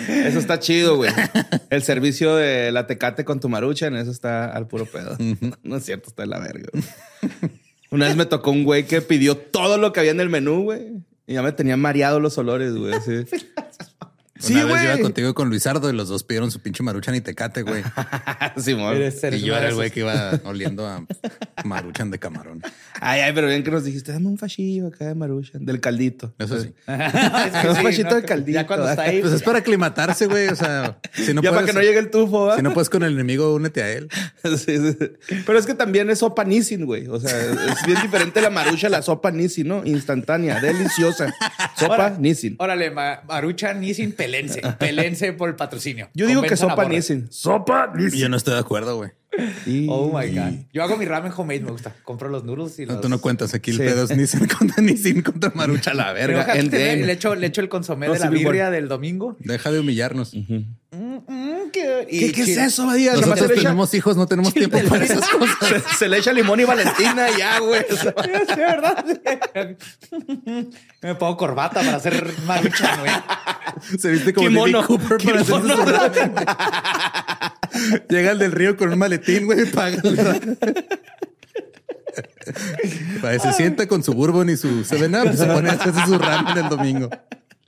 Eso 0.08 0.40
está 0.40 0.60
chido, 0.60 0.96
güey. 0.96 1.12
El 1.70 1.84
servicio 1.84 2.36
de 2.36 2.72
la 2.72 2.88
tecate 2.88 3.26
con 3.26 3.40
tu 3.40 3.50
marucha, 3.50 3.88
en 3.88 3.96
eso 3.96 4.12
está 4.12 4.46
al 4.52 4.68
puro 4.68 4.86
pedo. 4.86 5.18
No 5.64 5.78
es 5.78 5.86
cierto, 5.86 6.10
está 6.10 6.24
de 6.24 6.28
la 6.28 6.40
verga. 6.40 6.70
güey. 6.72 6.84
Una 7.92 8.08
vez 8.08 8.16
me 8.16 8.26
tocó 8.26 8.52
un 8.52 8.64
güey 8.64 8.86
que 8.86 9.02
pidió 9.02 9.36
todo 9.36 9.78
lo 9.78 9.92
que 9.92 10.00
había 10.00 10.12
en 10.12 10.20
el 10.20 10.30
menú, 10.30 10.64
güey. 10.64 10.94
Y 11.26 11.34
ya 11.34 11.42
me 11.42 11.52
tenían 11.52 11.80
mareado 11.80 12.20
los 12.20 12.38
olores, 12.38 12.74
güey. 12.76 12.94
así. 12.94 13.26
Sí, 14.40 14.54
Una 14.54 14.64
vez 14.66 14.72
güey. 14.74 14.86
iba 14.86 14.98
contigo 15.00 15.30
y 15.30 15.34
con 15.34 15.50
Luisardo 15.50 15.90
y 15.90 15.94
los 15.94 16.08
dos 16.08 16.24
pidieron 16.24 16.50
su 16.50 16.60
pinche 16.62 16.82
maruchan 16.82 17.14
y 17.16 17.22
tecate, 17.22 17.62
güey. 17.64 17.84
Simón. 18.58 18.98
Y 18.98 19.40
yo 19.42 19.56
era 19.58 19.68
el 19.70 19.76
güey 19.76 19.92
que 19.92 20.00
iba 20.02 20.40
oliendo 20.46 20.88
a 20.88 21.06
maruchan 21.66 22.10
de 22.10 22.20
camarón. 22.20 22.62
Ay, 23.02 23.22
ay, 23.22 23.32
pero 23.34 23.48
bien 23.48 23.64
que 23.64 23.72
nos 23.72 23.84
dijiste, 23.84 24.12
dame 24.14 24.28
un 24.28 24.38
fachillo 24.38 24.88
acá 24.88 25.08
de 25.08 25.16
marucha, 25.16 25.52
del 25.60 25.80
caldito. 25.82 26.34
Eso 26.40 26.60
sí. 26.60 26.74
Es 26.88 27.62
que 27.62 27.68
Un 27.70 27.76
sí, 27.76 27.84
fachito 27.84 28.10
¿no? 28.12 28.16
de 28.16 28.24
caldito. 28.24 28.56
Ya 28.56 28.66
cuando 28.68 28.90
está 28.90 29.02
ahí, 29.04 29.22
Pues 29.22 29.34
es 29.34 29.44
para 29.44 29.60
aclimatarse, 29.60 30.28
güey. 30.28 30.48
O 30.48 30.56
sea, 30.56 31.00
si 31.14 31.34
no 31.34 31.42
ya 31.42 31.50
para 31.52 31.62
puedes, 31.62 31.76
que 31.76 31.80
no 31.80 31.86
llegue 31.86 32.00
el 32.00 32.10
tufo, 32.10 32.46
¿va? 32.46 32.56
si 32.56 32.62
no 32.62 32.74
puedes 32.74 32.90
con 32.90 33.04
el 33.04 33.14
enemigo, 33.14 33.54
únete 33.54 33.84
a 33.84 33.90
él. 33.92 34.10
Sí, 34.58 34.78
sí. 34.78 34.98
Pero 35.46 35.60
es 35.60 35.66
que 35.66 35.74
también 35.74 36.10
es 36.10 36.20
sopa 36.20 36.44
Nissin, 36.46 36.86
güey. 36.86 37.08
O 37.08 37.20
sea, 37.20 37.38
es 37.40 37.86
bien 37.86 38.02
diferente 38.02 38.42
la 38.42 38.50
marucha 38.50 38.88
a 38.88 38.90
la 38.90 39.02
sopa 39.02 39.32
Nissin, 39.32 39.68
¿no? 39.68 39.86
Instantánea, 39.86 40.60
deliciosa. 40.62 41.34
Sopa 41.78 41.94
Ora- 41.94 42.18
Nissin. 42.20 42.56
Órale, 42.60 42.90
ma- 42.92 43.22
Marucha 43.28 43.74
Nissin 43.74 44.14
Pelense. 44.30 44.62
Pelense 44.80 45.34
por 45.34 45.50
el 45.50 45.56
patrocinio. 45.56 46.10
Yo 46.14 46.28
digo 46.28 46.42
que 46.42 46.56
sopa. 46.56 46.86
Nissin. 46.88 47.28
Sopa 47.32 47.92
Y 47.98 48.04
Nissin. 48.04 48.20
yo 48.20 48.30
no 48.30 48.38
estoy 48.38 48.54
de 48.54 48.60
acuerdo, 48.60 48.96
güey. 48.98 49.12
Y- 49.66 49.88
Oh 49.90 50.08
my 50.18 50.28
God. 50.36 50.66
Yo 50.74 50.84
hago 50.84 50.98
mi 50.98 51.06
ramen 51.06 51.32
homemade, 51.36 51.62
me 51.62 51.72
gusta. 51.72 51.96
Compro 52.04 52.30
los 52.30 52.44
noodles 52.44 52.78
y 52.80 52.86
No, 52.86 52.94
los. 52.94 53.02
tú 53.02 53.10
no 53.10 53.22
cuentas 53.22 53.54
aquí 53.54 53.72
el 53.72 53.78
Sí. 53.78 53.84
pedo 53.84 54.04
es 54.04 54.16
Nissan 54.18 54.48
contra 54.60 54.82
Nissan 54.84 55.22
contra 55.22 55.52
Marucha, 55.54 55.94
la 55.94 56.12
verga. 56.14 56.42
ojalá 56.42 56.62
le, 56.64 57.12
echo, 57.12 57.36
le 57.36 57.48
echo 57.48 57.62
el 57.62 57.70
consomé 57.70 58.08
No, 58.08 58.14
de 58.14 58.20
la 58.20 58.30
birria 58.30 58.70
del 58.72 58.88
domingo. 58.88 59.38
Deja 59.40 59.72
de 59.72 59.80
humillarnos. 59.80 60.34
Mm, 60.92 61.18
mm, 61.28 61.62
y 62.10 62.20
¿Qué, 62.20 62.32
qué 62.32 62.42
es 62.42 62.58
eso, 62.58 62.88
Badía? 62.88 63.12
Nomás 63.14 63.28
Nosotros 63.30 63.48
se 63.50 63.54
le 63.54 63.54
echa- 63.62 63.70
tenemos 63.70 63.94
hijos, 63.94 64.18
no 64.18 64.26
tenemos 64.26 64.54
tiempo 64.54 64.80
para 64.90 65.06
esas 65.06 65.28
cosas. 65.30 65.56
se, 65.62 65.80
se 65.98 66.10
le 66.10 66.18
echa 66.18 66.34
limón 66.34 66.60
y 66.60 66.64
Valentina 66.64 67.30
y 67.30 67.38
ya, 67.38 67.60
güey. 67.60 67.86
Sí, 67.90 68.56
¿verdad? 68.56 69.06
Me 71.04 71.16
pongo 71.16 71.38
corbata 71.38 71.82
para 71.82 71.98
hacer 71.98 72.34
maruchan, 72.48 73.00
güey. 73.02 73.12
Se 74.00 74.10
viste 74.10 74.34
como 74.34 74.48
Kimono. 74.48 74.86
Cooper 74.88 75.18
para 75.24 75.44
Kimono. 75.44 75.76
su 75.78 75.86
ramen, 75.86 76.32
güey. 76.34 76.46
Llega 78.10 78.32
el 78.32 78.40
del 78.40 78.52
río 78.52 78.76
con 78.76 78.92
un 78.92 78.98
maletín, 78.98 79.46
güey, 79.46 79.66
paga. 79.72 80.02
Para 83.22 83.38
se 83.40 83.54
sienta 83.54 83.88
con 83.88 84.04
su 84.04 84.14
bourbon 84.14 84.50
y 84.50 84.58
su 84.58 84.84
Seven 84.84 85.14
Up, 85.16 85.36
se 85.36 85.46
pone 85.46 85.70
a 85.70 85.74
hacerse 85.74 86.04
su 86.06 86.18
ramen 86.18 86.58
el 86.58 86.70
domingo. 86.70 87.10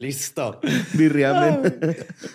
Listo. 0.01 0.59
Birriamen. 0.93 1.61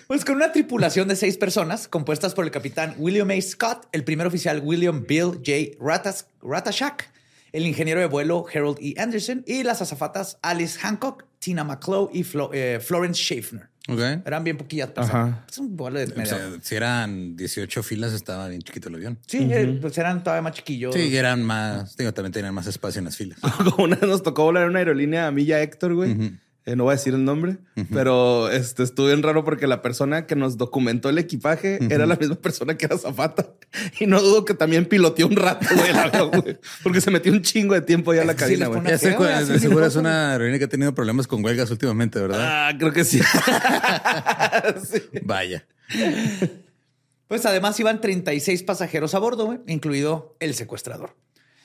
Pues 0.07 0.23
con 0.23 0.37
una 0.37 0.51
tripulación 0.53 1.07
de 1.09 1.15
seis 1.17 1.37
personas, 1.37 1.87
compuestas 1.89 2.33
por 2.33 2.45
el 2.45 2.51
capitán 2.51 2.95
William 2.97 3.29
A. 3.29 3.41
Scott, 3.41 3.87
el 3.91 4.03
primer 4.05 4.25
oficial 4.25 4.61
William 4.63 5.05
Bill 5.05 5.33
J. 5.45 5.77
Ratas- 5.79 6.27
Ratashak, 6.41 7.11
el 7.51 7.65
ingeniero 7.67 7.99
de 7.99 8.05
vuelo 8.07 8.45
Harold 8.53 8.77
E. 8.81 8.93
Anderson 8.97 9.43
y 9.45 9.63
las 9.63 9.81
azafatas 9.81 10.37
Alice 10.41 10.79
Hancock, 10.79 11.25
Tina 11.39 11.63
McClough 11.65 12.09
y 12.13 12.23
Flo- 12.23 12.49
eh, 12.53 12.79
Florence 12.79 13.21
Schaffner. 13.21 13.67
Ok. 13.89 13.99
Eran 14.25 14.43
bien 14.43 14.57
poquillas 14.57 14.89
personas. 14.91 15.29
Ajá. 15.33 15.45
Es 15.49 15.57
un 15.59 15.75
vuelo 15.77 15.99
de 15.99 16.05
O 16.05 16.09
media. 16.09 16.25
sea, 16.25 16.49
si 16.61 16.75
eran 16.75 17.35
18 17.37 17.83
filas, 17.83 18.13
estaba 18.13 18.47
bien 18.49 18.61
chiquito 18.61 18.89
el 18.89 18.95
avión. 18.95 19.19
sí, 19.27 19.47
eh, 19.51 19.77
pues 19.81 19.97
eran 19.97 20.23
todavía 20.23 20.41
más 20.41 20.53
chiquillos. 20.53 20.93
Sí, 20.93 21.15
eran 21.15 21.43
más, 21.43 21.95
digo, 21.97 22.13
también 22.13 22.31
tenían 22.33 22.53
más 22.53 22.67
espacio 22.67 22.99
en 22.99 23.05
las 23.05 23.15
filas. 23.17 23.39
Como 23.75 23.83
una 23.85 23.97
nos 23.97 24.23
tocó 24.23 24.43
volar 24.43 24.63
en 24.63 24.69
una 24.69 24.79
aerolínea 24.79 25.27
a 25.27 25.31
mí 25.31 25.43
y 25.43 25.51
a 25.53 25.61
Héctor, 25.61 25.93
güey. 25.95 26.37
Eh, 26.67 26.75
no 26.75 26.83
voy 26.83 26.91
a 26.91 26.95
decir 26.97 27.13
el 27.13 27.23
nombre, 27.23 27.59
pero 27.93 28.51
este, 28.51 28.83
estuvo 28.83 29.07
bien 29.07 29.23
raro 29.23 29.45
porque 29.45 29.67
la 29.67 29.81
persona 29.81 30.25
que 30.25 30.35
nos 30.35 30.57
documentó 30.57 31.07
el 31.07 31.17
equipaje 31.17 31.79
era 31.89 32.05
la 32.05 32.17
misma 32.17 32.35
persona 32.35 32.77
que 32.77 32.87
era 32.87 32.97
Zapata. 32.97 33.47
Y 34.01 34.05
no 34.05 34.21
dudo 34.21 34.43
que 34.43 34.53
también 34.53 34.85
piloteó 34.85 35.27
un 35.27 35.37
rato, 35.37 35.65
güey, 35.73 35.91
el 35.91 35.97
avión, 35.97 36.29
güey, 36.29 36.59
porque 36.83 36.99
se 36.99 37.09
metió 37.09 37.31
un 37.31 37.41
chingo 37.41 37.73
de 37.73 37.79
tiempo 37.79 38.13
ya 38.13 38.23
a 38.23 38.25
la 38.25 38.33
sí 38.33 38.39
cabina, 38.39 38.67
güey. 38.67 38.81
Ya 38.83 38.97
sé, 38.97 39.11
de 39.11 39.59
seguro 39.59 39.85
es 39.85 39.95
una 39.95 40.33
aerolínea 40.33 40.59
que 40.59 40.65
ha 40.65 40.69
tenido 40.69 40.93
problemas 40.93 41.25
con 41.25 41.41
huelgas 41.41 41.71
últimamente, 41.71 42.19
¿verdad? 42.19 42.39
Ah, 42.41 42.73
creo 42.77 42.91
que 42.91 43.05
sí. 43.05 43.21
Sí. 44.83 45.03
Vaya. 45.23 45.65
Pues 47.29 47.45
además 47.45 47.79
iban 47.79 48.01
36 48.01 48.63
pasajeros 48.63 49.15
a 49.15 49.19
bordo, 49.19 49.45
güey, 49.45 49.59
incluido 49.67 50.35
el 50.41 50.53
secuestrador. 50.53 51.15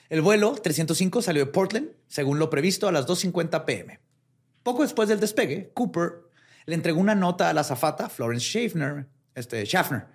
El 0.09 0.21
vuelo 0.21 0.53
305 0.53 1.21
salió 1.21 1.45
de 1.45 1.51
Portland, 1.51 1.89
según 2.07 2.39
lo 2.39 2.49
previsto, 2.49 2.87
a 2.87 2.93
las 2.93 3.05
2.50 3.05 3.65
pm. 3.65 3.99
Poco 4.63 4.81
después 4.83 5.09
del 5.09 5.19
despegue, 5.19 5.71
Cooper 5.73 6.13
le 6.65 6.75
entregó 6.75 6.99
una 6.99 7.15
nota 7.15 7.49
a 7.49 7.53
la 7.53 7.61
azafata 7.61 8.09
Florence 8.09 8.45
Schaffner, 8.45 9.05
este, 9.35 9.65
Schaffner, 9.65 10.05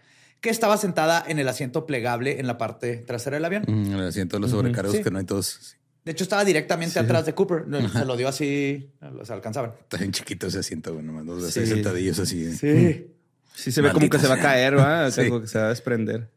que 0.40 0.50
estaba 0.50 0.76
sentada 0.76 1.24
en 1.28 1.38
el 1.38 1.48
asiento 1.48 1.84
plegable 1.86 2.40
en 2.40 2.46
la 2.46 2.56
parte 2.58 2.96
trasera 2.98 3.36
del 3.36 3.44
avión. 3.44 3.64
Mm, 3.66 3.92
El 3.94 4.06
asiento 4.08 4.36
de 4.36 4.40
los 4.40 4.50
sobrecargos 4.50 4.94
Sí. 4.96 5.02
que 5.02 5.10
no 5.10 5.18
hay 5.18 5.24
todos. 5.24 5.76
De 6.04 6.12
hecho, 6.12 6.24
estaba 6.24 6.44
directamente 6.44 6.98
atrás 6.98 7.26
de 7.26 7.34
Cooper. 7.34 7.64
Se 7.92 8.04
lo 8.06 8.16
dio 8.16 8.28
así, 8.28 8.90
los 9.12 9.30
alcanzaban. 9.30 9.72
Está 9.80 9.98
bien 9.98 10.12
chiquito 10.12 10.46
ese 10.46 10.60
asiento, 10.60 10.94
güey, 10.94 11.04
nomás 11.04 11.26
dos 11.26 11.42
de 11.42 11.50
Sí. 11.50 11.66
sentadillos 11.66 12.18
así. 12.18 12.54
Sí. 12.54 13.14
Sí, 13.54 13.72
se 13.72 13.82
ve 13.82 13.90
como 13.92 14.08
que 14.08 14.18
se 14.18 14.28
va 14.28 14.34
a 14.34 14.36
sea. 14.36 14.44
caer, 14.46 14.78
¿va? 14.78 15.10
Sí. 15.10 15.28
Como 15.28 15.40
que 15.42 15.48
se 15.48 15.58
va 15.58 15.66
a 15.66 15.68
desprender. 15.70 16.30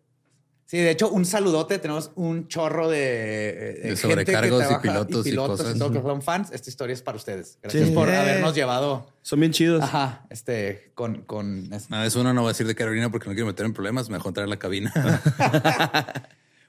Sí, 0.72 0.78
de 0.78 0.90
hecho, 0.90 1.10
un 1.10 1.26
saludote. 1.26 1.80
Tenemos 1.80 2.12
un 2.16 2.48
chorro 2.48 2.88
de, 2.90 3.50
eh, 3.50 3.74
De 3.74 3.82
gente 3.82 3.96
sobrecargos 3.98 4.64
y 4.64 4.68
trabaja- 4.68 4.82
pilotos 4.82 5.28
y 5.28 5.36
cosas. 5.36 5.78
todo 5.78 5.92
que 5.92 6.00
son 6.02 6.22
fans. 6.22 6.50
Esta 6.54 6.70
historia 6.70 6.94
es 6.94 7.02
para 7.02 7.18
ustedes. 7.18 7.58
Gracias 7.62 7.90
Sí. 7.90 7.94
por 7.94 8.10
habernos 8.10 8.56
llevado. 8.56 9.06
Son 9.22 9.42
bien 9.42 9.52
chidos. 9.52 9.84
Ajá, 9.84 10.26
este, 10.30 10.92
con, 10.96 11.24
con 11.24 11.74
este. 11.74 11.94
Una 11.94 12.04
vez 12.04 12.16
uno 12.16 12.34
no 12.34 12.44
va 12.44 12.52
a 12.52 12.54
decir 12.54 12.68
de 12.68 12.76
Carolina 12.76 13.10
porque 13.12 13.28
no 13.28 13.34
quiero 13.34 13.48
meter 13.48 13.66
en 13.66 13.74
problemas, 13.74 14.10
mejor 14.10 14.32
traer 14.32 14.48
la 14.48 14.60
cabina. 14.60 14.94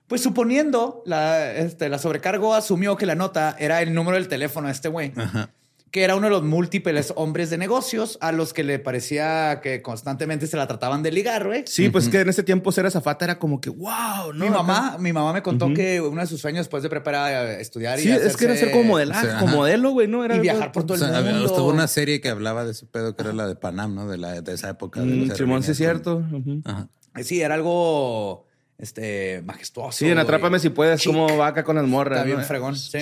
Pues 0.08 0.20
suponiendo 0.20 1.02
la, 1.06 1.52
este, 1.54 1.88
la 1.88 1.98
sobrecargo 1.98 2.54
asumió 2.54 2.96
que 2.96 3.06
la 3.06 3.14
nota 3.14 3.56
era 3.58 3.80
el 3.80 3.94
número 3.94 4.16
del 4.18 4.28
teléfono 4.28 4.66
de 4.66 4.72
este 4.74 4.88
güey, 4.88 5.12
Ajá. 5.16 5.48
Que 5.92 6.04
era 6.04 6.16
uno 6.16 6.26
de 6.26 6.30
los 6.30 6.42
múltiples 6.42 7.12
hombres 7.16 7.50
de 7.50 7.58
negocios 7.58 8.16
a 8.22 8.32
los 8.32 8.54
que 8.54 8.64
le 8.64 8.78
parecía 8.78 9.60
que 9.62 9.82
constantemente 9.82 10.46
se 10.46 10.56
la 10.56 10.66
trataban 10.66 11.02
de 11.02 11.12
ligar, 11.12 11.46
güey. 11.46 11.64
Sí, 11.66 11.90
pues 11.90 12.08
que 12.08 12.20
en 12.20 12.30
ese 12.30 12.42
tiempo 12.42 12.72
ser 12.72 12.86
azafata 12.86 13.26
era 13.26 13.38
como 13.38 13.60
que, 13.60 13.68
wow, 13.68 14.32
¿no? 14.32 14.46
Mi 14.46 14.50
mamá, 14.50 14.96
mi 14.98 15.12
mamá 15.12 15.34
me 15.34 15.42
contó 15.42 15.72
que 15.74 16.00
uno 16.00 16.22
de 16.22 16.26
sus 16.26 16.40
sueños 16.40 16.60
después 16.60 16.82
de 16.82 16.88
preparar 16.88 17.34
a 17.34 17.60
estudiar 17.60 18.00
y 18.00 18.04
Sí, 18.04 18.10
es 18.10 18.38
que 18.38 18.46
era 18.46 18.56
ser 18.56 18.70
como 18.70 18.84
modelaje, 18.84 19.26
o 19.26 19.30
sea, 19.30 19.38
como 19.38 19.56
modelo, 19.56 19.90
güey, 19.90 20.08
¿no? 20.08 20.24
Era 20.24 20.36
y 20.36 20.40
viajar 20.40 20.72
por 20.72 20.84
todo 20.84 20.94
O 20.94 20.98
sea, 20.98 21.18
el 21.18 21.24
mundo. 21.26 21.44
estuvo 21.44 21.68
una 21.68 21.86
serie 21.86 22.22
que 22.22 22.30
hablaba 22.30 22.64
de 22.64 22.72
ese 22.72 22.86
pedo 22.86 23.14
que 23.14 23.22
era 23.22 23.34
la 23.34 23.46
de 23.46 23.56
Panam, 23.56 23.94
¿no? 23.94 24.08
De, 24.08 24.16
la, 24.16 24.40
de 24.40 24.54
esa 24.54 24.70
época. 24.70 25.02
Mm, 25.02 25.32
Simón, 25.36 25.62
sí 25.62 25.72
es 25.72 25.76
cierto. 25.76 26.24
Ajá. 26.64 26.88
Sí, 27.22 27.42
era 27.42 27.54
algo 27.54 28.46
este 28.78 29.42
majestuoso. 29.42 29.92
Sí, 29.92 30.08
en. 30.08 30.16
Atrápame 30.16 30.58
si 30.58 30.70
puedes, 30.70 31.02
Chic. 31.02 31.12
como 31.12 31.36
vaca 31.36 31.64
con 31.64 31.76
las 31.76 31.86
morras. 31.86 32.20
Está 32.20 32.26
bien 32.26 32.38
¿no? 32.38 32.44
fregón. 32.44 32.76
Sí. 32.76 32.98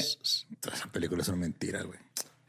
Todas 0.58 0.80
esas 0.80 0.90
películas 0.90 1.26
son 1.26 1.38
mentiras, 1.38 1.84
güey. 1.84 2.00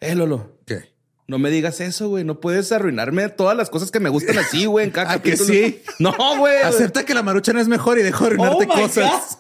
Eh, 0.02 0.14
Lolo. 0.16 0.60
¿Qué? 0.66 0.92
No 1.28 1.40
me 1.40 1.50
digas 1.50 1.80
eso, 1.80 2.10
güey. 2.10 2.26
No 2.26 2.42
puedes 2.42 2.72
arruinarme 2.74 3.30
todas 3.30 3.56
las 3.56 3.70
cosas 3.70 3.90
que 3.92 4.00
me 4.02 4.10
gustan 4.10 4.38
así, 4.38 4.66
güey, 4.66 4.86
en 4.88 4.92
cada 4.92 5.12
¿A 5.14 5.22
que 5.22 5.32
capítulo. 5.32 5.54
sí? 5.54 5.82
No, 6.00 6.14
güey. 6.38 6.58
Acepta 6.62 7.06
que 7.06 7.14
la 7.14 7.24
marucha 7.24 7.54
no 7.54 7.62
es 7.62 7.68
mejor 7.70 7.98
y 8.00 8.04
dejo 8.04 8.26
de 8.26 8.32
arruinarte 8.32 8.66
Oh 8.70 8.74
cosas. 8.74 9.38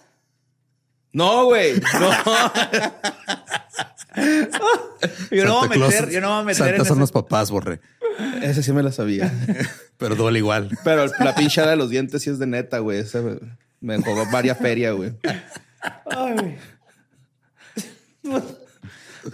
No, 1.13 1.43
güey. 1.45 1.73
No. 1.81 2.11
Yo 5.31 5.45
no 5.45 5.59
voy 5.59 5.65
a 5.65 5.69
meter, 5.79 6.09
yo 6.09 6.19
no 6.21 6.29
voy 6.29 6.39
a 6.41 6.43
meter 6.43 6.57
Santa 6.57 6.75
en 6.75 6.85
son 6.85 6.97
ese- 6.97 6.99
los 6.99 7.11
papás, 7.11 7.49
borre. 7.49 7.79
Ese 8.41 8.61
sí 8.61 8.71
me 8.73 8.83
lo 8.83 8.91
sabía. 8.91 9.31
Pero 9.97 10.15
duele 10.15 10.39
igual. 10.39 10.77
Pero 10.83 11.05
la 11.19 11.33
pinchada 11.33 11.71
de 11.71 11.77
los 11.77 11.89
dientes 11.89 12.21
sí 12.21 12.29
es 12.29 12.37
de 12.37 12.45
neta, 12.45 12.79
güey. 12.79 12.99
Esa 12.99 13.21
me- 13.21 13.39
me 13.79 13.97
jugó 14.01 14.25
varias 14.31 14.57
ferias, 14.57 14.93
güey. 14.95 15.13
Ay, 16.05 16.57
güey. 18.23 18.43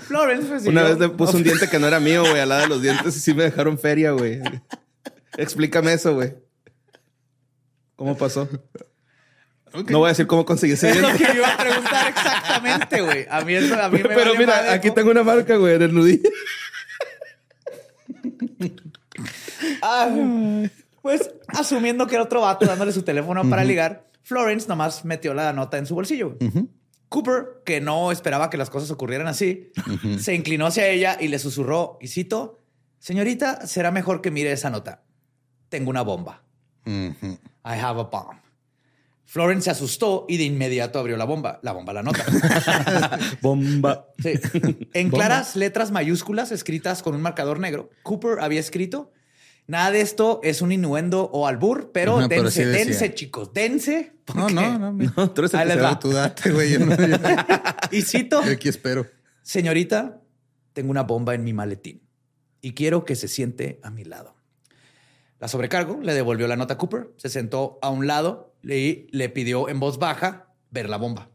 Florence 0.07 0.49
recibió- 0.49 0.71
Una 0.71 0.83
vez 0.83 0.99
le 0.99 1.09
puse 1.09 1.37
un 1.37 1.43
diente 1.43 1.69
que 1.69 1.79
no 1.79 1.87
era 1.87 1.99
mío, 1.99 2.21
güey, 2.21 2.39
al 2.39 2.49
lado 2.49 2.61
de 2.63 2.67
los 2.67 2.81
dientes 2.81 3.15
y 3.15 3.19
sí 3.19 3.33
me 3.33 3.43
dejaron 3.43 3.77
feria, 3.79 4.11
güey. 4.11 4.41
Explícame 5.37 5.93
eso, 5.93 6.13
güey. 6.15 6.35
¿Cómo 7.95 8.17
pasó? 8.17 8.47
No 9.89 9.99
voy 9.99 10.07
a 10.07 10.09
decir 10.09 10.27
cómo 10.27 10.45
conseguí 10.45 10.73
ese 10.73 10.89
Es 10.89 10.97
lo 11.01 11.07
diente. 11.07 11.25
que 11.25 11.37
iba 11.37 11.47
a 11.53 11.57
preguntar 11.57 12.07
exactamente, 12.09 13.01
güey. 13.01 13.25
A 13.29 13.41
mí 13.41 13.53
eso, 13.53 13.75
a 13.81 13.89
mí 13.89 13.97
me 13.99 14.09
Pero 14.09 14.25
vale 14.33 14.37
mira, 14.39 14.73
aquí 14.73 14.91
tengo 14.91 15.11
una 15.11 15.23
marca, 15.23 15.55
güey, 15.57 15.75
en 15.75 15.81
el 15.83 15.93
nudillo. 15.93 16.29
Pues 21.01 21.29
asumiendo 21.47 22.07
que 22.07 22.15
era 22.15 22.23
otro 22.23 22.41
vato 22.41 22.65
dándole 22.65 22.91
su 22.91 23.03
teléfono 23.03 23.49
para 23.49 23.63
ligar, 23.63 24.05
Florence 24.23 24.67
nomás 24.67 25.05
metió 25.05 25.33
la 25.33 25.53
nota 25.53 25.77
en 25.77 25.85
su 25.85 25.95
bolsillo. 25.95 26.35
güey. 26.39 26.51
Cooper, 27.09 27.61
que 27.65 27.79
no 27.79 28.11
esperaba 28.11 28.49
que 28.49 28.57
las 28.57 28.69
cosas 28.69 28.91
ocurrieran 28.91 29.27
así, 29.27 29.71
se 30.19 30.35
inclinó 30.35 30.67
hacia 30.67 30.87
ella 30.87 31.17
y 31.19 31.29
le 31.29 31.39
susurró, 31.39 31.97
y 32.01 32.07
cito, 32.07 32.59
señorita, 32.99 33.65
será 33.65 33.91
mejor 33.91 34.21
que 34.21 34.31
mire 34.31 34.51
esa 34.51 34.69
nota. 34.69 35.03
Tengo 35.69 35.89
una 35.89 36.01
bomba. 36.01 36.43
I 36.85 37.37
have 37.63 37.99
a 37.99 38.03
bomb. 38.03 38.37
Florence 39.27 39.65
se 39.65 39.71
asustó 39.71 40.25
y 40.29 40.37
de 40.37 40.45
inmediato 40.45 40.99
abrió 40.99 41.17
la 41.17 41.25
bomba. 41.25 41.59
La 41.61 41.73
bomba, 41.73 41.91
la 41.91 42.01
nota. 42.01 42.23
Bomba. 43.41 44.07
Sí. 44.19 44.39
En 44.93 45.09
claras 45.09 45.57
letras 45.57 45.91
mayúsculas 45.91 46.53
escritas 46.53 47.03
con 47.03 47.13
un 47.13 47.21
marcador 47.21 47.59
negro, 47.59 47.89
Cooper 48.03 48.39
había 48.39 48.61
escrito: 48.61 49.11
Nada 49.67 49.91
de 49.91 49.99
esto 50.01 50.39
es 50.43 50.61
un 50.61 50.71
innuendo 50.71 51.23
o 51.33 51.45
albur, 51.45 51.91
pero 51.91 52.19
Ajá, 52.19 52.29
pero 52.29 52.43
dense, 52.43 52.63
sí 52.63 52.69
dense, 52.69 53.13
chicos, 53.13 53.53
dense. 53.53 54.13
No, 54.33 54.49
no, 54.49 54.79
no. 54.79 54.91
No, 54.93 55.31
tú 55.31 55.41
eres 55.41 55.53
el 55.53 55.67
que. 55.67 55.95
Tú 55.99 56.11
date, 56.11 56.51
güey. 56.51 56.71
Yo, 56.71 56.79
no, 56.79 56.95
yo, 56.95 57.17
Y 57.91 58.01
cito: 58.01 58.43
yo 58.45 58.51
aquí 58.53 58.69
espero. 58.69 59.05
Señorita, 59.41 60.21
tengo 60.73 60.89
una 60.91 61.03
bomba 61.03 61.35
en 61.35 61.43
mi 61.43 61.53
maletín 61.53 62.01
y 62.61 62.73
quiero 62.73 63.03
que 63.05 63.15
se 63.15 63.27
siente 63.27 63.79
a 63.83 63.89
mi 63.89 64.03
lado. 64.05 64.35
La 65.39 65.47
sobrecargo, 65.47 65.99
le 66.01 66.13
devolvió 66.13 66.47
la 66.47 66.55
nota 66.55 66.75
a 66.75 66.77
Cooper, 66.77 67.11
se 67.17 67.29
sentó 67.29 67.77
a 67.81 67.89
un 67.89 68.07
lado 68.07 68.55
y 68.63 69.07
le 69.11 69.29
pidió 69.29 69.69
en 69.69 69.79
voz 69.79 69.99
baja 69.99 70.53
ver 70.71 70.89
la 70.89 70.97
bomba. 70.97 71.29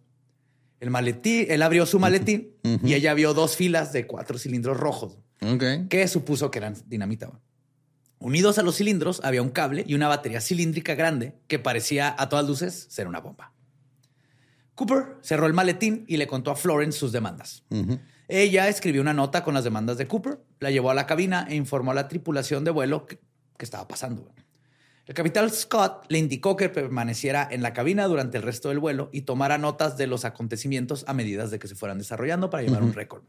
El 0.80 0.90
maletín, 0.90 1.46
él 1.48 1.62
abrió 1.62 1.86
su 1.86 2.00
maletín 2.00 2.54
y 2.82 2.94
ella 2.94 3.14
vio 3.14 3.34
dos 3.34 3.56
filas 3.56 3.92
de 3.92 4.06
cuatro 4.06 4.38
cilindros 4.38 4.76
rojos 4.76 5.18
Ok. 5.40 5.88
que 5.88 6.08
supuso 6.08 6.50
que 6.50 6.58
eran 6.58 6.74
dinamita. 6.86 7.30
Unidos 8.22 8.58
a 8.58 8.62
los 8.62 8.76
cilindros 8.76 9.20
había 9.24 9.42
un 9.42 9.50
cable 9.50 9.84
y 9.86 9.94
una 9.94 10.08
batería 10.08 10.40
cilíndrica 10.40 10.94
grande 10.94 11.34
que 11.48 11.58
parecía 11.58 12.14
a 12.16 12.28
todas 12.28 12.46
luces 12.46 12.86
ser 12.88 13.08
una 13.08 13.20
bomba. 13.20 13.52
Cooper 14.74 15.16
cerró 15.22 15.46
el 15.46 15.52
maletín 15.52 16.04
y 16.08 16.16
le 16.16 16.26
contó 16.26 16.50
a 16.50 16.56
Florence 16.56 16.98
sus 16.98 17.12
demandas. 17.12 17.64
Ella 18.28 18.68
escribió 18.68 19.02
una 19.02 19.12
nota 19.12 19.44
con 19.44 19.54
las 19.54 19.64
demandas 19.64 19.98
de 19.98 20.06
Cooper, 20.06 20.40
la 20.60 20.70
llevó 20.70 20.90
a 20.90 20.94
la 20.94 21.06
cabina 21.06 21.46
e 21.48 21.56
informó 21.56 21.90
a 21.90 21.94
la 21.94 22.08
tripulación 22.08 22.64
de 22.64 22.70
vuelo 22.70 23.06
que, 23.06 23.18
que 23.58 23.64
estaba 23.64 23.86
pasando. 23.86 24.32
El 25.04 25.14
capitán 25.14 25.50
Scott 25.50 26.06
le 26.08 26.18
indicó 26.18 26.56
que 26.56 26.68
permaneciera 26.68 27.46
en 27.50 27.60
la 27.60 27.72
cabina 27.72 28.06
durante 28.06 28.38
el 28.38 28.44
resto 28.44 28.68
del 28.68 28.78
vuelo 28.78 29.10
y 29.12 29.22
tomara 29.22 29.58
notas 29.58 29.96
de 29.96 30.06
los 30.06 30.24
acontecimientos 30.24 31.04
a 31.08 31.12
medida 31.12 31.46
de 31.46 31.58
que 31.58 31.68
se 31.68 31.74
fueran 31.74 31.98
desarrollando 31.98 32.50
para 32.50 32.62
llevar 32.62 32.84
un 32.84 32.94
récord. 32.94 33.24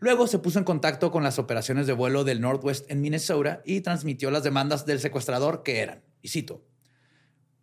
Luego 0.00 0.26
se 0.26 0.38
puso 0.38 0.58
en 0.58 0.64
contacto 0.64 1.10
con 1.10 1.22
las 1.22 1.38
operaciones 1.38 1.86
de 1.86 1.92
vuelo 1.92 2.24
del 2.24 2.40
Northwest 2.40 2.90
en 2.90 3.02
Minnesota 3.02 3.60
y 3.64 3.82
transmitió 3.82 4.30
las 4.30 4.42
demandas 4.42 4.86
del 4.86 4.98
secuestrador 4.98 5.62
que 5.62 5.80
eran, 5.80 6.02
y 6.22 6.28
cito, 6.28 6.64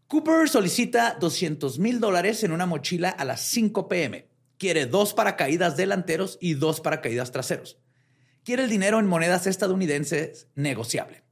Cooper 0.07 0.47
solicita 0.47 1.17
200 1.19 1.79
mil 1.79 1.99
dólares 1.99 2.43
en 2.43 2.53
una 2.53 2.65
mochila 2.65 3.09
a 3.09 3.25
las 3.25 3.41
5 3.41 3.89
pm. 3.89 4.29
Quiere 4.57 4.85
dos 4.85 5.13
paracaídas 5.13 5.75
delanteros 5.75 6.37
y 6.39 6.53
dos 6.53 6.79
paracaídas 6.79 7.31
traseros. 7.31 7.77
Quiere 8.45 8.63
el 8.63 8.69
dinero 8.69 8.99
en 8.99 9.07
monedas 9.07 9.47
estadounidenses 9.47 10.47
negociable. 10.55 11.23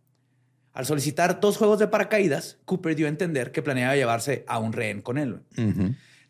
Al 0.73 0.85
solicitar 0.85 1.39
dos 1.39 1.55
juegos 1.55 1.79
de 1.79 1.87
paracaídas, 1.87 2.57
Cooper 2.65 2.97
dio 2.97 3.05
a 3.05 3.09
entender 3.09 3.53
que 3.53 3.61
planeaba 3.61 3.95
llevarse 3.95 4.43
a 4.45 4.59
un 4.59 4.73
rehén 4.73 5.01
con 5.01 5.17
él, 5.17 5.43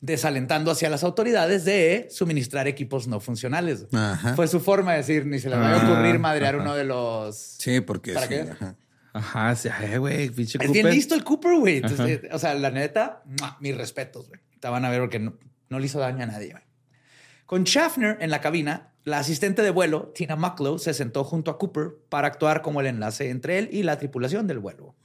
desalentando 0.05 0.71
hacia 0.71 0.89
las 0.89 1.03
autoridades 1.03 1.65
de 1.65 2.07
suministrar 2.11 2.67
equipos 2.67 3.07
no 3.07 3.19
funcionales. 3.19 3.85
Ajá. 3.93 4.35
Fue 4.35 4.47
su 4.47 4.59
forma 4.59 4.91
de 4.91 4.97
decir, 4.99 5.25
ni 5.25 5.39
se 5.39 5.49
le 5.49 5.57
va 5.57 5.71
a 5.73 5.81
Ah, 5.81 5.91
ocurrir 5.91 6.19
madrear 6.19 6.55
uno 6.57 6.75
de 6.75 6.83
los... 6.83 7.35
Sí, 7.37 7.81
porque 7.81 8.13
¿Para 8.13 8.27
sí, 8.27 8.33
qué? 8.33 8.41
ajá. 8.51 8.75
Ajá, 9.13 9.55
sí, 9.55 9.69
güey, 9.97 10.29
pinche 10.29 10.57
Es 10.61 10.71
bien 10.71 10.89
listo 10.89 11.15
el 11.15 11.23
Cooper, 11.23 11.57
güey. 11.57 11.77
Entonces, 11.77 12.21
eh, 12.23 12.29
o 12.33 12.37
sea, 12.39 12.53
la 12.53 12.69
neta, 12.69 13.23
mis 13.61 13.75
respetos, 13.75 14.27
güey. 14.27 14.41
Te 14.59 14.67
van 14.67 14.83
a 14.83 14.89
ver 14.89 14.99
porque 14.99 15.19
no, 15.19 15.37
no 15.69 15.79
le 15.79 15.85
hizo 15.85 15.99
daño 15.99 16.23
a 16.23 16.27
nadie, 16.27 16.51
güey. 16.51 16.63
Con 17.45 17.63
Schaffner 17.63 18.17
en 18.19 18.29
la 18.29 18.41
cabina, 18.41 18.93
la 19.05 19.19
asistente 19.19 19.61
de 19.61 19.69
vuelo, 19.69 20.11
Tina 20.13 20.35
Mucklow, 20.35 20.79
se 20.79 20.93
sentó 20.93 21.23
junto 21.23 21.49
a 21.49 21.57
Cooper 21.57 21.91
para 22.09 22.27
actuar 22.27 22.61
como 22.61 22.81
el 22.81 22.87
enlace 22.87 23.29
entre 23.29 23.57
él 23.59 23.69
y 23.71 23.83
la 23.83 23.97
tripulación 23.97 24.47
del 24.47 24.59
vuelo. 24.59 24.95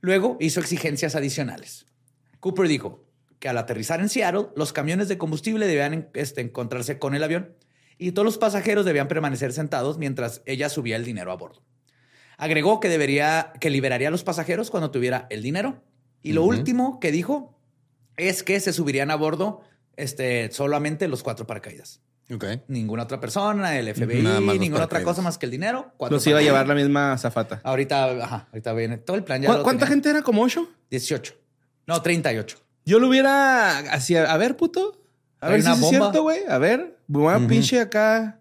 Luego 0.00 0.36
hizo 0.40 0.58
exigencias 0.60 1.14
adicionales. 1.14 1.86
Cooper 2.40 2.66
dijo 2.66 3.05
que 3.46 3.50
al 3.50 3.58
aterrizar 3.58 4.00
en 4.00 4.08
Seattle, 4.08 4.48
los 4.56 4.72
camiones 4.72 5.06
de 5.06 5.18
combustible 5.18 5.68
debían 5.68 6.08
este, 6.14 6.40
encontrarse 6.40 6.98
con 6.98 7.14
el 7.14 7.22
avión 7.22 7.54
y 7.96 8.10
todos 8.10 8.26
los 8.26 8.38
pasajeros 8.38 8.84
debían 8.84 9.06
permanecer 9.06 9.52
sentados 9.52 9.98
mientras 9.98 10.42
ella 10.46 10.68
subía 10.68 10.96
el 10.96 11.04
dinero 11.04 11.30
a 11.30 11.36
bordo. 11.36 11.62
Agregó 12.38 12.80
que 12.80 12.88
debería 12.88 13.52
que 13.60 13.70
liberaría 13.70 14.08
a 14.08 14.10
los 14.10 14.24
pasajeros 14.24 14.68
cuando 14.72 14.90
tuviera 14.90 15.28
el 15.30 15.42
dinero. 15.42 15.84
Y 16.22 16.32
lo 16.32 16.42
último 16.42 16.98
que 16.98 17.12
dijo 17.12 17.56
es 18.16 18.42
que 18.42 18.58
se 18.58 18.72
subirían 18.72 19.12
a 19.12 19.14
bordo 19.14 19.60
este, 19.94 20.50
solamente 20.50 21.06
los 21.06 21.22
cuatro 21.22 21.46
paracaídas. 21.46 22.02
Ok. 22.34 22.44
Ninguna 22.66 23.04
otra 23.04 23.20
persona, 23.20 23.78
el 23.78 23.94
FBI, 23.94 24.58
ninguna 24.58 24.86
otra 24.86 25.04
cosa 25.04 25.22
más 25.22 25.38
que 25.38 25.46
el 25.46 25.52
dinero. 25.52 25.94
Los 26.10 26.26
iba 26.26 26.40
a 26.40 26.42
llevar 26.42 26.66
la 26.66 26.74
misma 26.74 27.16
zafata. 27.16 27.60
Ahorita, 27.62 28.06
ajá, 28.24 28.48
ahorita 28.50 28.72
viene 28.72 28.98
todo 28.98 29.16
el 29.16 29.22
plan. 29.22 29.40
Ya 29.40 29.46
¿Cu- 29.58 29.62
¿Cuánta 29.62 29.84
tenía. 29.84 29.94
gente 29.94 30.10
era? 30.10 30.22
¿Como 30.22 30.42
ocho? 30.42 30.68
18. 30.90 31.32
No, 31.86 32.02
38. 32.02 32.65
Yo 32.86 32.98
lo 33.00 33.08
hubiera 33.08 33.78
así, 33.92 34.16
a 34.16 34.36
ver, 34.36 34.56
puto. 34.56 34.98
A 35.40 35.48
ver 35.48 35.62
si 35.62 35.70
es 35.70 35.78
cierto, 35.90 36.22
güey. 36.22 36.40
A 36.48 36.56
ver, 36.58 36.98
voy 37.08 37.32
a 37.34 37.38
pinche 37.46 37.80
acá 37.80 38.40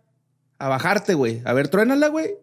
a 0.59 0.69
bajarte, 0.69 1.13
güey. 1.15 1.41
A 1.45 1.51
ver, 1.53 1.67
truénala, 1.67 2.07
güey. 2.07 2.35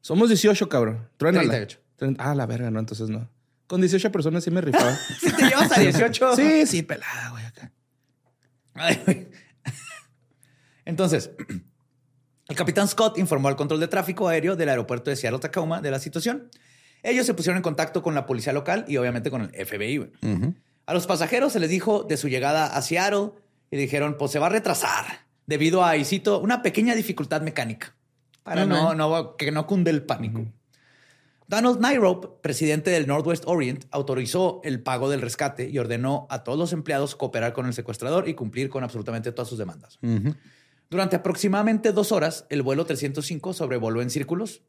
Somos 0.00 0.28
18, 0.28 0.68
cabrón. 0.68 1.08
Truénala. 1.16 1.48
38. 1.48 1.80
Tren- 1.98 2.16
Ah, 2.18 2.34
la 2.34 2.46
verga, 2.46 2.70
no, 2.70 2.78
entonces 2.78 3.08
no. 3.08 3.28
Con 3.66 3.80
18 3.80 4.12
personas 4.12 4.44
sí 4.44 4.50
me 4.50 4.60
rifaba. 4.60 4.94
Si 5.20 5.32
te 5.32 5.42
llevas 5.48 5.76
a 5.76 5.80
18. 5.80 6.36
sí, 6.36 6.66
sí, 6.66 6.82
pelada, 6.82 7.30
güey, 7.30 7.44
acá. 7.46 7.72
Ay, 8.74 9.00
güey. 9.04 9.28
Entonces, 10.84 11.30
el 12.48 12.56
capitán 12.56 12.86
Scott 12.88 13.16
informó 13.18 13.48
al 13.48 13.56
control 13.56 13.80
de 13.80 13.88
tráfico 13.88 14.28
aéreo 14.28 14.54
del 14.56 14.68
aeropuerto 14.68 15.08
de 15.10 15.16
Seattle 15.16 15.40
Tacoma 15.40 15.80
de 15.80 15.90
la 15.90 15.98
situación. 15.98 16.50
Ellos 17.02 17.24
se 17.26 17.34
pusieron 17.34 17.56
en 17.56 17.62
contacto 17.62 18.02
con 18.02 18.14
la 18.14 18.26
policía 18.26 18.52
local 18.52 18.84
y 18.88 18.96
obviamente 18.98 19.30
con 19.30 19.42
el 19.42 19.66
FBI. 19.66 19.96
güey. 19.96 20.10
A 20.86 20.94
los 20.94 21.06
pasajeros 21.06 21.52
se 21.52 21.60
les 21.60 21.70
dijo 21.70 22.02
de 22.02 22.16
su 22.16 22.28
llegada 22.28 22.66
a 22.66 22.82
Seattle 22.82 23.30
y 23.70 23.76
dijeron, 23.76 24.16
pues 24.18 24.30
se 24.32 24.38
va 24.38 24.46
a 24.46 24.50
retrasar 24.50 25.04
debido 25.46 25.84
a, 25.84 25.96
y 25.96 26.04
cito, 26.04 26.40
una 26.40 26.62
pequeña 26.62 26.94
dificultad 26.94 27.42
mecánica 27.42 27.94
para 28.42 28.66
no, 28.66 28.94
no- 28.94 29.36
que 29.36 29.50
no 29.50 29.66
cunde 29.66 29.90
el 29.90 30.02
pánico. 30.02 30.44
Donald 31.46 31.78
Nyrope, 31.80 32.28
presidente 32.40 32.90
del 32.90 33.06
Northwest 33.06 33.44
Orient, 33.46 33.84
autorizó 33.90 34.60
el 34.64 34.80
pago 34.82 35.10
del 35.10 35.20
rescate 35.20 35.68
y 35.68 35.78
ordenó 35.78 36.26
a 36.30 36.42
todos 36.42 36.58
los 36.58 36.72
empleados 36.72 37.16
cooperar 37.16 37.52
con 37.52 37.66
el 37.66 37.74
secuestrador 37.74 38.28
y 38.28 38.34
cumplir 38.34 38.70
con 38.70 38.82
absolutamente 38.82 39.30
todas 39.32 39.48
sus 39.48 39.58
demandas. 39.58 39.98
Durante 40.88 41.16
aproximadamente 41.16 41.92
dos 41.92 42.12
horas, 42.12 42.46
el 42.48 42.62
vuelo 42.62 42.86
305 42.86 43.52
sobrevoló 43.52 44.00
en 44.00 44.08
círculos 44.10 44.62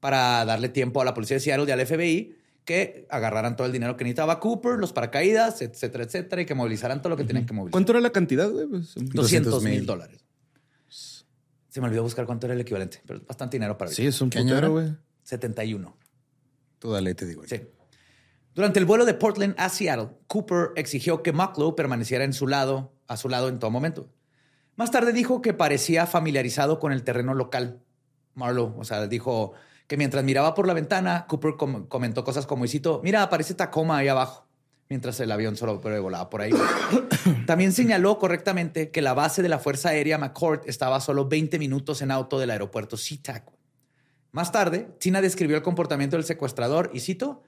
para 0.00 0.44
darle 0.44 0.68
tiempo 0.70 1.00
a 1.02 1.04
la 1.04 1.12
policía 1.14 1.36
de 1.36 1.40
Seattle 1.40 1.66
y 1.68 1.70
al 1.70 1.86
FBI 1.86 2.36
que 2.64 3.06
agarraran 3.10 3.56
todo 3.56 3.66
el 3.66 3.72
dinero 3.72 3.96
que 3.96 4.04
necesitaba 4.04 4.38
Cooper, 4.40 4.78
los 4.78 4.92
paracaídas, 4.92 5.62
etcétera, 5.62 6.04
etcétera, 6.04 6.42
y 6.42 6.46
que 6.46 6.54
movilizaran 6.54 7.02
todo 7.02 7.10
lo 7.10 7.16
que 7.16 7.24
tenían 7.24 7.46
que 7.46 7.52
movilizar. 7.52 7.72
¿Cuánto 7.72 7.92
era 7.92 8.00
la 8.00 8.10
cantidad, 8.10 8.50
güey? 8.50 8.66
Pues, 8.66 8.94
200 8.94 9.14
mil 9.14 9.14
200,000 9.14 9.86
dólares. 9.86 10.24
Se 11.68 11.80
me 11.80 11.86
olvidó 11.86 12.02
buscar 12.02 12.26
cuánto 12.26 12.46
era 12.46 12.54
el 12.54 12.60
equivalente, 12.60 13.00
pero 13.06 13.18
es 13.18 13.26
bastante 13.26 13.56
dinero 13.56 13.78
para 13.78 13.90
sí, 13.90 14.06
es 14.06 14.20
un 14.20 14.28
¿Qué 14.28 14.38
año 14.38 14.50
putero, 14.50 14.72
güey. 14.72 14.94
71. 15.22 15.96
Tú 16.78 16.92
dale, 16.92 17.14
te 17.14 17.26
digo. 17.26 17.42
Sí. 17.46 17.62
Durante 18.54 18.78
el 18.78 18.84
vuelo 18.84 19.06
de 19.06 19.14
Portland 19.14 19.54
a 19.56 19.70
Seattle, 19.70 20.10
Cooper 20.26 20.72
exigió 20.76 21.22
que 21.22 21.32
Mucklow 21.32 21.74
permaneciera 21.74 22.24
en 22.24 22.34
su 22.34 22.46
lado, 22.46 22.92
a 23.06 23.16
su 23.16 23.30
lado 23.30 23.48
en 23.48 23.58
todo 23.58 23.70
momento. 23.70 24.12
Más 24.76 24.90
tarde 24.90 25.12
dijo 25.12 25.40
que 25.40 25.54
parecía 25.54 26.06
familiarizado 26.06 26.78
con 26.78 26.92
el 26.92 27.02
terreno 27.02 27.34
local. 27.34 27.80
Marlowe, 28.34 28.74
o 28.78 28.84
sea, 28.84 29.06
dijo 29.06 29.52
que 29.92 29.98
mientras 29.98 30.24
miraba 30.24 30.54
por 30.54 30.66
la 30.66 30.72
ventana, 30.72 31.26
Cooper 31.28 31.56
com- 31.58 31.86
comentó 31.86 32.24
cosas 32.24 32.46
como, 32.46 32.64
y 32.64 32.68
cito, 32.68 33.02
mira, 33.04 33.22
aparece 33.22 33.52
Tacoma 33.52 33.98
ahí 33.98 34.08
abajo, 34.08 34.46
mientras 34.88 35.20
el 35.20 35.30
avión 35.30 35.54
solo 35.54 35.80
volaba 35.80 36.30
por 36.30 36.40
ahí. 36.40 36.50
También 37.46 37.72
señaló 37.74 38.18
correctamente 38.18 38.90
que 38.90 39.02
la 39.02 39.12
base 39.12 39.42
de 39.42 39.50
la 39.50 39.58
Fuerza 39.58 39.90
Aérea 39.90 40.16
McCord 40.16 40.62
estaba 40.64 40.96
a 40.96 41.00
solo 41.02 41.28
20 41.28 41.58
minutos 41.58 42.00
en 42.00 42.10
auto 42.10 42.38
del 42.38 42.52
aeropuerto 42.52 42.96
SeaTac. 42.96 43.52
Más 44.30 44.50
tarde, 44.50 44.88
Tina 44.98 45.20
describió 45.20 45.58
el 45.58 45.62
comportamiento 45.62 46.16
del 46.16 46.24
secuestrador 46.24 46.90
y 46.94 47.00
cito, 47.00 47.42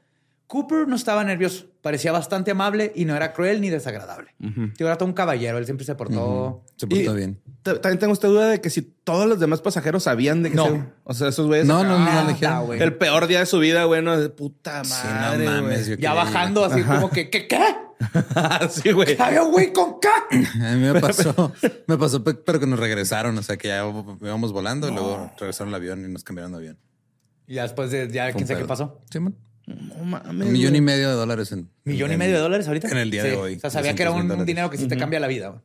Cooper 0.54 0.86
no 0.86 0.94
estaba 0.94 1.24
nervioso, 1.24 1.66
parecía 1.82 2.12
bastante 2.12 2.52
amable 2.52 2.92
y 2.94 3.04
no 3.06 3.16
era 3.16 3.32
cruel 3.32 3.60
ni 3.60 3.70
desagradable. 3.70 4.34
Tío, 4.76 4.86
era 4.86 4.96
todo 4.96 5.08
un 5.08 5.12
caballero, 5.12 5.58
él 5.58 5.64
siempre 5.64 5.84
se 5.84 5.96
portó... 5.96 6.64
Se 6.76 6.86
portó 6.86 7.12
Y- 7.12 7.16
bien. 7.16 7.40
También 7.64 7.98
tengo 7.98 8.12
esta 8.12 8.28
duda 8.28 8.48
de 8.50 8.60
que 8.60 8.70
si 8.70 8.82
todos 8.82 9.26
los 9.26 9.40
demás 9.40 9.60
pasajeros 9.62 10.04
sabían 10.04 10.44
de 10.44 10.50
que 10.50 10.56
No. 10.56 10.66
se- 10.66 10.84
O 11.02 11.12
sea, 11.14 11.28
esos 11.28 11.46
güeyes. 11.48 11.66
No, 11.66 11.82
no, 11.82 11.98
no. 11.98 12.72
El 12.74 12.94
peor 12.96 13.26
día 13.26 13.40
de 13.40 13.46
su 13.46 13.58
vida, 13.58 13.82
güey, 13.84 14.00
no 14.02 14.16
de 14.16 14.28
puta 14.28 14.84
Sí, 14.84 14.92
madre. 15.08 15.44
no 15.44 15.50
mames. 15.50 15.86
güey. 15.88 15.96
yo 15.96 16.02
Ya 16.02 16.14
bajando 16.14 16.64
así 16.64 16.82
como 16.82 17.10
que, 17.10 17.30
¿qué? 17.30 17.48
¿Qué? 17.48 17.58
sí, 18.70 18.92
güey. 18.92 19.16
Había 19.20 19.42
un 19.42 19.50
güey 19.50 19.72
con 19.72 19.98
K. 19.98 20.08
A 20.30 20.72
mí 20.74 20.80
me 20.92 21.00
pasó, 21.00 21.52
me 21.88 21.98
pasó, 21.98 22.22
pe- 22.22 22.34
pero 22.34 22.60
que 22.60 22.66
nos 22.66 22.78
regresaron. 22.78 23.36
O 23.38 23.42
sea, 23.42 23.56
que 23.56 23.68
ya 23.68 23.78
íbamos 24.20 24.52
volando 24.52 24.88
y 24.88 24.92
luego 24.92 25.32
regresaron 25.38 25.74
al 25.74 25.80
avión 25.80 26.04
y 26.04 26.08
nos 26.12 26.22
cambiaron 26.22 26.52
de 26.52 26.58
avión. 26.58 26.78
Y 27.46 27.54
ya 27.54 27.62
después 27.62 27.90
de, 27.90 28.08
ya, 28.10 28.32
quién 28.32 28.46
sabe 28.46 28.60
qué 28.60 28.66
pasó. 28.66 29.00
Sí, 29.10 29.18
man. 29.20 29.34
No 29.66 30.04
mames. 30.04 30.46
Un 30.46 30.52
millón 30.52 30.70
güey. 30.70 30.78
y 30.78 30.80
medio 30.80 31.08
de 31.08 31.14
dólares 31.14 31.52
en. 31.52 31.70
Millón 31.84 32.12
y 32.12 32.16
medio 32.16 32.34
de 32.34 32.40
dólares 32.40 32.68
ahorita. 32.68 32.88
en 32.88 32.98
el 32.98 33.10
día 33.10 33.24
de 33.24 33.36
hoy. 33.36 33.54
O 33.56 33.60
sea, 33.60 33.70
sabía 33.70 33.94
que 33.94 34.02
era 34.02 34.10
200,000 34.10 34.22
un 34.22 34.28
dólares. 34.28 34.46
dinero 34.46 34.70
que 34.70 34.78
sí 34.78 34.86
te 34.88 34.96
cambia 34.96 35.20
la 35.20 35.26
vida. 35.26 35.62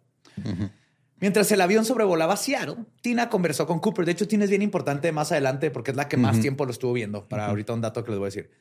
Mientras 1.22 1.52
el 1.52 1.60
avión 1.60 1.84
sobrevolaba 1.84 2.38
Seattle, 2.38 2.78
Tina 3.02 3.30
conversó 3.30 3.68
con 3.68 3.80
Cooper. 3.80 4.06
De 4.06 4.14
hecho, 4.14 4.28
Tina 4.28 4.46
es 4.46 4.50
bien 4.50 4.62
importante 4.62 5.12
más 5.12 5.32
adelante 5.34 5.70
porque 5.70 5.92
es 5.92 5.98
la 5.98 6.08
que 6.08 6.16
más 6.16 6.40
tiempo 6.40 6.66
lo 6.66 6.72
estuvo 6.72 6.94
viendo. 6.94 7.28
Para 7.28 7.48
ahorita 7.48 7.74
un 7.74 7.82
dato 7.82 8.04
que 8.06 8.12
les 8.12 8.20
voy 8.20 8.28
a 8.28 8.30
decir. 8.30 8.52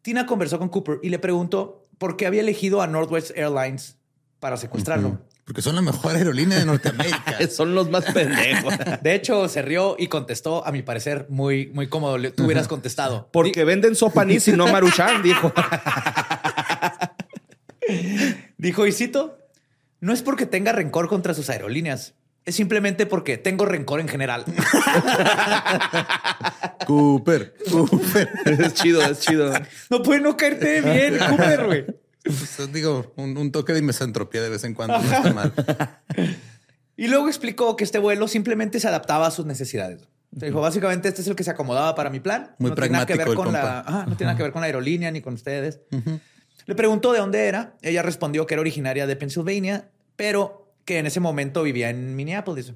Tina 0.00 0.24
conversó 0.24 0.58
con 0.58 0.68
Cooper 0.70 0.98
y 1.02 1.10
le 1.10 1.18
preguntó 1.18 1.88
por 1.98 2.16
qué 2.16 2.26
había 2.26 2.40
elegido 2.40 2.80
a 2.80 2.86
Northwest 2.86 3.32
Airlines 3.36 3.98
para 4.40 4.56
secuestrarlo. 4.56 5.20
Porque 5.46 5.62
son 5.62 5.76
la 5.76 5.80
mejor 5.80 6.16
aerolínea 6.16 6.58
de 6.58 6.64
Norteamérica. 6.66 7.38
Son 7.50 7.72
los 7.76 7.88
más 7.88 8.04
pendejos. 8.06 8.74
De 9.00 9.14
hecho, 9.14 9.48
se 9.48 9.62
rió 9.62 9.94
y 9.96 10.08
contestó, 10.08 10.66
a 10.66 10.72
mi 10.72 10.82
parecer, 10.82 11.26
muy, 11.28 11.68
muy 11.68 11.86
cómodo. 11.86 12.18
Le- 12.18 12.32
Tú 12.32 12.46
hubieras 12.46 12.66
contestado. 12.66 13.28
Porque 13.32 13.62
venden 13.64 13.94
sopa 13.94 14.26
y 14.28 14.40
no 14.56 14.66
maruchan, 14.66 15.22
dijo. 15.22 15.52
Dijo, 18.58 18.86
y 18.86 18.92
cito, 18.92 19.38
no 20.00 20.12
es 20.12 20.22
porque 20.22 20.46
tenga 20.46 20.72
rencor 20.72 21.08
contra 21.08 21.34
sus 21.34 21.50
aerolíneas. 21.50 22.14
Es 22.44 22.54
simplemente 22.56 23.06
porque 23.06 23.38
tengo 23.38 23.64
rencor 23.66 24.00
en 24.00 24.08
general. 24.08 24.44
Cooper, 26.86 27.54
Cooper. 27.70 28.30
es 28.44 28.74
chido, 28.74 29.02
es 29.02 29.20
chido. 29.20 29.52
No 29.90 30.02
puede 30.02 30.20
no 30.20 30.36
caerte 30.36 30.80
bien, 30.80 31.18
Cooper, 31.18 31.66
güey. 31.66 31.86
Pues, 32.26 32.72
digo, 32.72 33.12
un, 33.16 33.36
un 33.38 33.52
toque 33.52 33.72
de 33.72 33.82
misantropía 33.82 34.42
de 34.42 34.48
vez 34.48 34.64
en 34.64 34.74
cuando 34.74 34.98
no 34.98 35.04
está 35.04 35.32
mal. 35.32 35.52
Y 36.98 37.08
luego 37.08 37.28
explicó 37.28 37.76
que 37.76 37.84
este 37.84 37.98
vuelo 37.98 38.26
simplemente 38.26 38.80
se 38.80 38.88
adaptaba 38.88 39.26
a 39.26 39.30
sus 39.30 39.44
necesidades. 39.44 40.08
Se 40.38 40.46
dijo, 40.46 40.60
básicamente 40.60 41.08
este 41.08 41.20
es 41.20 41.28
el 41.28 41.36
que 41.36 41.44
se 41.44 41.50
acomodaba 41.50 41.94
para 41.94 42.10
mi 42.10 42.20
plan. 42.20 42.54
Muy 42.58 42.70
no 42.70 42.74
tiene 42.74 42.90
nada 42.90 43.06
que 43.06 43.14
ver 43.14 43.26
pragmático 43.26 43.44
con 43.44 43.52
la, 43.52 43.60
compa. 43.60 43.80
ajá, 43.80 44.06
no 44.06 44.16
tiene 44.16 44.28
nada 44.28 44.36
que 44.36 44.42
ver 44.42 44.52
con 44.52 44.60
la 44.60 44.66
aerolínea 44.66 45.10
ni 45.10 45.20
con 45.20 45.34
ustedes. 45.34 45.80
Le 46.64 46.74
preguntó 46.74 47.12
de 47.12 47.18
dónde 47.18 47.46
era. 47.46 47.76
Ella 47.82 48.02
respondió 48.02 48.46
que 48.46 48.54
era 48.54 48.62
originaria 48.62 49.06
de 49.06 49.14
Pennsylvania, 49.14 49.90
pero 50.16 50.74
que 50.84 50.98
en 50.98 51.06
ese 51.06 51.20
momento 51.20 51.62
vivía 51.62 51.90
en 51.90 52.16
Minneapolis. 52.16 52.72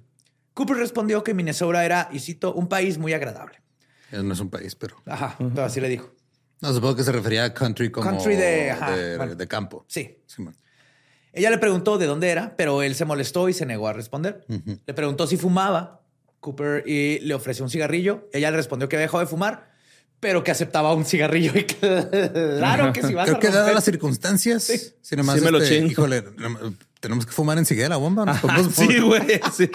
Cooper 0.55 0.77
respondió 0.77 1.25
que 1.25 1.33
Minnesota 1.33 1.85
era, 1.85 2.09
y 2.13 2.19
cito, 2.19 2.53
un 2.53 2.69
país 2.69 2.99
muy 2.99 3.15
agradable. 3.15 3.63
No 4.13 4.35
es 4.35 4.41
un 4.41 4.51
país, 4.51 4.75
pero. 4.75 4.97
Ajá, 5.07 5.37
pero 5.39 5.65
así 5.65 5.81
le 5.81 5.89
dijo. 5.89 6.13
No, 6.61 6.73
supongo 6.75 6.97
que 6.97 7.05
se 7.05 7.13
refería 7.13 7.45
a 7.45 7.55
country 7.55 7.91
como 7.91 8.09
Country 8.11 8.37
de- 8.37 8.71
ajá, 8.71 8.91
de, 8.97 9.17
bueno. 9.17 9.35
de 9.35 9.47
campo. 9.49 9.85
Sí. 9.89 10.19
Ella 11.33 11.51
le 11.51 11.59
preguntó 11.59 11.97
de 11.97 12.07
dónde 12.07 12.29
era, 12.29 12.55
pero 12.57 12.83
él 12.83 12.95
se 12.95 13.05
molestó 13.05 13.49
y 13.49 13.53
se 13.55 13.65
negó 13.67 13.89
a 13.89 13.93
responder. 13.93 14.45
Le 14.87 14.95
preguntó 14.95 15.27
si 15.27 15.37
fumaba. 15.37 15.99
Cooper 16.41 16.85
y 16.89 17.19
le 17.21 17.35
ofreció 17.35 17.65
un 17.65 17.71
cigarrillo. 17.71 18.29
Ella 18.33 18.51
le 18.51 18.57
respondió 18.57 18.89
que 18.89 18.97
había 18.97 19.05
dejado 19.05 19.21
de 19.21 19.27
fumar, 19.27 19.71
pero 20.21 20.43
que 20.43 20.51
aceptaba 20.51 20.95
un 20.95 21.05
cigarrillo. 21.05 21.53
Y 21.55 21.65
claro 22.59 22.93
que 22.95 23.03
si 23.03 23.13
vas 23.13 23.27
Creo 23.27 23.37
a 23.37 23.41
que 23.41 23.49
dadas 23.51 23.75
las 23.75 23.85
circunstancias, 23.85 24.63
Sí. 24.65 24.79
si 25.03 25.17
nomás 25.17 25.39
Sí 25.39 25.45
me 25.51 25.59
este, 25.59 25.79
híjole, 25.87 26.25
tenemos 26.99 27.27
que 27.27 27.33
fumar 27.33 27.59
enseguida 27.59 27.91
la 27.91 27.99
bomba. 27.99 28.25
Nos 28.25 28.75
sí, 28.75 28.99
güey. 29.01 29.41
sí. 29.55 29.71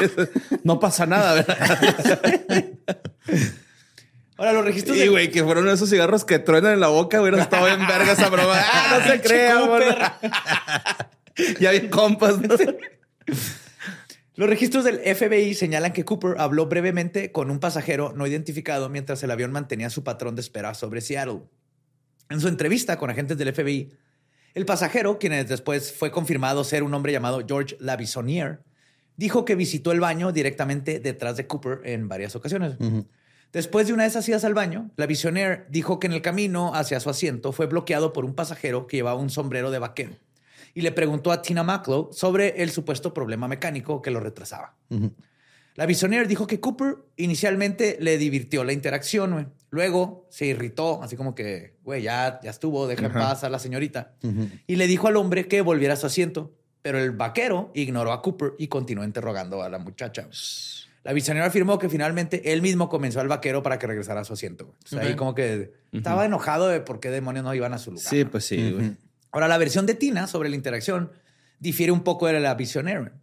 No 0.64 0.80
pasa 0.80 1.06
nada, 1.06 1.36
¿verdad? 1.36 2.24
Ahora, 4.38 4.54
los 4.54 4.66
registros 4.66 4.98
Sí, 4.98 5.04
de- 5.04 5.10
güey, 5.10 5.32
que 5.32 5.44
fueron 5.44 5.68
esos 5.70 5.90
cigarros 5.90 6.26
que 6.26 6.40
truenan 6.40 6.74
en 6.74 6.80
la 6.82 6.88
boca, 6.90 7.20
güey. 7.20 7.34
Estaba 7.40 7.72
en 7.72 7.88
verga 7.88 8.12
esa 8.14 8.30
broma. 8.30 8.54
Ah, 8.60 9.00
no 9.00 9.12
se 9.12 9.22
crea. 9.22 10.20
Ya 11.60 11.72
bien 11.72 11.90
compas, 11.90 12.40
¿no? 12.40 12.56
Los 14.38 14.50
registros 14.50 14.84
del 14.84 15.00
FBI 15.00 15.54
señalan 15.54 15.94
que 15.94 16.04
Cooper 16.04 16.36
habló 16.40 16.66
brevemente 16.68 17.32
con 17.32 17.50
un 17.52 17.60
pasajero 17.60 18.12
no 18.14 18.28
identificado 18.28 18.90
mientras 18.90 19.24
el 19.24 19.32
avión 19.32 19.52
mantenía 19.52 19.90
su 19.90 20.04
patrón 20.04 20.36
de 20.36 20.42
espera 20.42 20.74
sobre 20.74 21.00
Seattle. 21.02 21.44
En 22.30 22.42
su 22.42 22.48
entrevista 22.50 22.98
con 22.98 23.10
agentes 23.10 23.38
del 23.38 23.54
FBI, 23.54 23.94
el 24.54 24.66
pasajero, 24.66 25.20
quien 25.20 25.46
después 25.46 25.94
fue 25.94 26.12
confirmado 26.12 26.64
ser 26.66 26.84
un 26.84 26.94
hombre 26.94 27.12
llamado 27.14 27.42
George 27.48 27.78
Lavisonier, 27.80 28.62
dijo 29.16 29.46
que 29.46 29.56
visitó 29.56 29.92
el 29.94 30.00
baño 30.02 30.32
directamente 30.34 31.00
detrás 31.00 31.38
de 31.38 31.48
Cooper 31.48 31.80
en 31.86 32.08
varias 32.10 32.36
ocasiones. 32.36 32.74
Después 33.54 33.88
de 33.88 33.94
una 33.94 34.04
de 34.04 34.10
esas 34.10 34.28
idas 34.28 34.44
al 34.44 34.54
baño, 34.54 34.92
Lavisonier 34.98 35.66
dijo 35.70 36.00
que 36.00 36.08
en 36.08 36.14
el 36.14 36.22
camino 36.22 36.76
hacia 36.76 37.00
su 37.00 37.10
asiento 37.10 37.52
fue 37.52 37.68
bloqueado 37.68 38.12
por 38.14 38.26
un 38.26 38.36
pasajero 38.36 38.88
que 38.88 38.98
llevaba 38.98 39.20
un 39.20 39.30
sombrero 39.30 39.72
de 39.72 39.80
vaquero 39.80 40.14
y 40.76 40.82
le 40.82 40.92
preguntó 40.92 41.32
a 41.32 41.42
Tina 41.42 41.64
Maclow 41.64 42.10
sobre 42.12 42.62
el 42.62 42.70
supuesto 42.70 43.14
problema 43.14 43.48
mecánico 43.48 44.02
que 44.02 44.12
lo 44.12 44.20
retrasaba. 44.20 44.76
La 45.76 45.86
Bisonier 45.86 46.28
dijo 46.28 46.48
que 46.48 46.60
Cooper 46.60 46.98
inicialmente 47.16 47.98
le 48.00 48.18
divirtió 48.18 48.64
la 48.64 48.74
interacción. 48.74 49.54
Luego 49.72 50.28
se 50.30 50.46
irritó, 50.46 51.02
así 51.02 51.16
como 51.16 51.34
que, 51.34 51.76
güey, 51.84 52.04
ya, 52.04 52.40
ya 52.44 52.50
estuvo, 52.50 52.88
deja 52.88 53.06
en 53.06 53.14
paz 53.14 53.44
a 53.44 53.50
la 53.50 53.58
señorita. 53.60 54.14
Y 54.68 54.76
le 54.76 54.88
dijo 54.88 55.08
al 55.08 55.16
hombre 55.16 55.48
que 55.48 55.62
volviera 55.62 55.96
a 55.96 55.98
su 55.98 56.06
asiento. 56.06 56.54
Pero 56.82 57.00
el 57.00 57.12
vaquero 57.12 57.72
ignoró 57.74 58.12
a 58.12 58.22
Cooper 58.22 58.54
y 58.60 58.68
continuó 58.68 59.04
interrogando 59.04 59.64
a 59.64 59.70
la 59.70 59.80
muchacha. 59.80 60.28
La 61.06 61.14
Bisonier 61.14 61.44
afirmó 61.46 61.78
que 61.78 61.88
finalmente 61.88 62.52
él 62.52 62.64
mismo 62.64 62.90
convenció 62.90 63.22
al 63.22 63.28
vaquero 63.28 63.62
para 63.62 63.78
que 63.78 63.86
regresara 63.86 64.22
a 64.22 64.24
su 64.24 64.34
asiento. 64.34 64.66
güey. 64.66 64.76
Entonces, 64.84 65.08
Ahí 65.08 65.16
como 65.16 65.36
que 65.36 65.72
estaba 65.92 66.26
enojado 66.26 66.68
de 66.68 66.82
por 66.82 67.00
qué 67.00 67.12
demonios 67.12 67.46
no 67.46 67.54
iban 67.54 67.74
a 67.74 67.78
su 67.78 67.92
lugar. 67.92 68.08
Sí, 68.10 68.24
¿no? 68.24 68.32
pues 68.32 68.46
sí, 68.46 68.72
güey. 68.72 68.98
Ahora, 69.32 69.48
la 69.48 69.60
versión 69.60 69.86
de 69.86 69.94
Tina 69.94 70.26
sobre 70.26 70.50
la 70.50 70.56
interacción 70.56 71.12
difiere 71.60 71.92
un 71.92 72.04
poco 72.04 72.26
de 72.26 72.40
la 72.40 72.56
visionaria. 72.56 73.14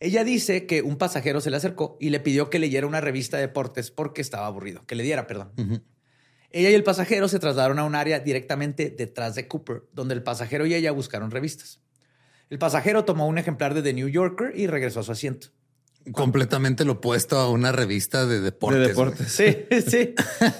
Ella 0.00 0.24
dice 0.24 0.64
que 0.64 0.80
un 0.80 0.96
pasajero 0.96 1.42
se 1.42 1.50
le 1.50 1.58
acercó 1.58 1.98
y 2.00 2.08
le 2.08 2.20
pidió 2.20 2.48
que 2.48 2.58
leyera 2.58 2.86
una 2.86 3.02
revista 3.02 3.36
de 3.36 3.42
deportes 3.42 3.90
porque 3.90 4.22
estaba 4.22 4.46
aburrido, 4.46 4.86
que 4.86 4.94
le 4.94 5.02
diera, 5.02 5.26
perdón. 5.26 5.52
Ella 6.50 6.70
y 6.70 6.74
el 6.74 6.84
pasajero 6.84 7.28
se 7.28 7.38
trasladaron 7.38 7.78
a 7.78 7.84
un 7.84 7.94
área 7.94 8.18
directamente 8.20 8.88
detrás 8.88 9.34
de 9.34 9.46
Cooper, 9.46 9.82
donde 9.92 10.14
el 10.14 10.22
pasajero 10.22 10.64
y 10.64 10.74
ella 10.74 10.90
buscaron 10.90 11.30
revistas. 11.30 11.80
El 12.48 12.58
pasajero 12.58 13.04
tomó 13.04 13.26
un 13.26 13.36
ejemplar 13.36 13.74
de 13.74 13.82
The 13.82 13.92
New 13.92 14.08
Yorker 14.08 14.52
y 14.56 14.66
regresó 14.68 15.00
a 15.00 15.02
su 15.02 15.12
asiento. 15.12 15.48
Completamente 16.12 16.84
lo 16.84 16.92
opuesto 16.92 17.38
a 17.38 17.50
una 17.50 17.72
revista 17.72 18.26
de 18.26 18.40
deportes. 18.40 18.80
De 18.80 18.88
deportes. 18.88 19.32
Sí, 19.32 19.56
sí. 19.88 20.14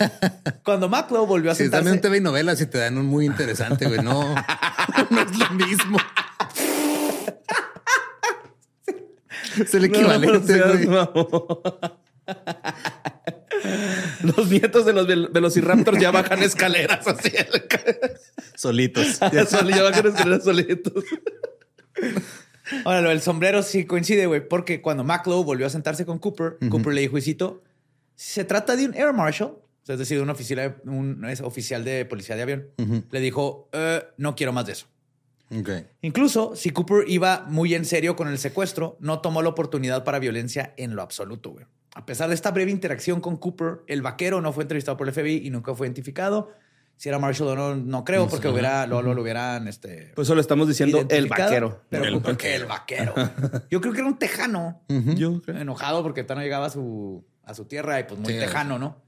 Cuando 0.64 0.88
Maclow 0.88 1.26
volvió 1.26 1.50
a 1.50 1.54
güey. 1.54 1.56
Sí, 1.56 1.62
sentarse... 1.64 1.84
también 1.84 1.94
un 1.96 2.00
TV 2.00 2.16
y 2.18 2.20
novelas 2.20 2.60
y 2.60 2.66
te 2.66 2.78
dan 2.78 2.98
un 2.98 3.06
muy 3.06 3.26
interesante, 3.26 3.86
güey. 3.86 4.00
No, 4.02 4.34
no 5.10 5.20
es 5.22 5.38
lo 5.38 5.50
mismo. 5.50 5.98
Es 9.60 9.72
el 9.74 9.84
equivalente, 9.84 10.58
No, 10.58 10.66
güey. 10.72 10.86
no. 10.86 11.80
Los 14.22 14.50
nietos 14.50 14.84
de 14.84 14.92
los 14.92 15.06
vel- 15.06 15.30
velociraptors 15.32 15.98
ya 16.00 16.10
bajan 16.10 16.42
escaleras 16.42 17.06
así. 17.06 17.32
Solitos. 18.54 19.18
Ya, 19.32 19.46
sol- 19.46 19.68
ya 19.72 19.82
bajan 19.82 20.06
escaleras 20.08 20.44
solitos. 20.44 21.04
Ahora, 22.84 23.00
lo 23.00 23.08
del 23.10 23.20
sombrero 23.20 23.62
sí 23.62 23.84
coincide, 23.84 24.26
güey, 24.26 24.46
porque 24.48 24.82
cuando 24.82 25.04
Maclow 25.04 25.44
volvió 25.44 25.66
a 25.66 25.70
sentarse 25.70 26.04
con 26.04 26.18
Cooper, 26.18 26.58
Cooper 26.68 26.92
le 26.92 27.00
dijo, 27.02 27.20
si 27.20 27.36
se 28.14 28.44
trata 28.44 28.76
de 28.76 28.86
un 28.86 28.94
air 28.94 29.12
marshal, 29.12 29.54
es 29.86 29.98
decir, 29.98 30.20
un 30.20 30.30
oficial 30.30 30.58
de, 30.84 30.90
un 30.90 31.24
es 31.26 31.40
oficial 31.40 31.84
de 31.84 32.04
policía 32.04 32.34
de 32.36 32.42
avión, 32.42 32.66
le 33.10 33.20
dijo, 33.20 33.68
"Eh, 33.72 34.02
no 34.16 34.34
quiero 34.34 34.52
más 34.52 34.66
de 34.66 34.72
eso. 34.72 34.86
Incluso 36.02 36.56
si 36.56 36.70
Cooper 36.70 37.04
iba 37.06 37.44
muy 37.48 37.74
en 37.74 37.84
serio 37.84 38.16
con 38.16 38.26
el 38.26 38.38
secuestro, 38.38 38.96
no 39.00 39.20
tomó 39.20 39.42
la 39.42 39.48
oportunidad 39.50 40.02
para 40.02 40.18
violencia 40.18 40.74
en 40.76 40.96
lo 40.96 41.02
absoluto, 41.02 41.50
güey. 41.50 41.66
A 41.94 42.04
pesar 42.04 42.28
de 42.28 42.34
esta 42.34 42.50
breve 42.50 42.72
interacción 42.72 43.20
con 43.20 43.36
Cooper, 43.36 43.82
el 43.86 44.02
vaquero 44.02 44.40
no 44.40 44.52
fue 44.52 44.64
entrevistado 44.64 44.96
por 44.96 45.06
el 45.08 45.14
FBI 45.14 45.46
y 45.46 45.50
nunca 45.50 45.74
fue 45.74 45.86
identificado. 45.86 46.52
Si 46.96 47.08
era 47.10 47.18
Marshall 47.18 47.48
o 47.48 47.54
no, 47.54 47.76
no 47.76 48.04
creo, 48.04 48.26
porque 48.26 48.48
hubiera, 48.48 48.86
lo, 48.86 49.02
lo, 49.02 49.12
lo 49.12 49.20
hubieran 49.22 49.68
este, 49.68 50.12
Pues 50.14 50.26
solo 50.26 50.40
estamos 50.40 50.66
diciendo 50.66 51.06
el 51.10 51.26
vaquero. 51.26 51.82
Pero 51.90 52.04
El 52.04 52.14
Cooper, 52.14 52.36
que 52.38 52.54
el 52.54 52.64
vaquero. 52.64 53.14
Yo 53.70 53.80
creo 53.82 53.92
que 53.92 53.98
era 53.98 54.08
un 54.08 54.18
tejano 54.18 54.82
Yo 54.88 55.42
creo. 55.42 55.58
enojado 55.60 56.02
porque 56.02 56.24
no 56.24 56.40
llegaba 56.40 56.66
a 56.66 56.70
su, 56.70 57.24
a 57.44 57.52
su 57.54 57.66
tierra 57.66 58.00
y 58.00 58.04
pues 58.04 58.18
muy 58.18 58.32
Sí, 58.32 58.38
tejano, 58.38 58.78
¿no? 58.78 59.04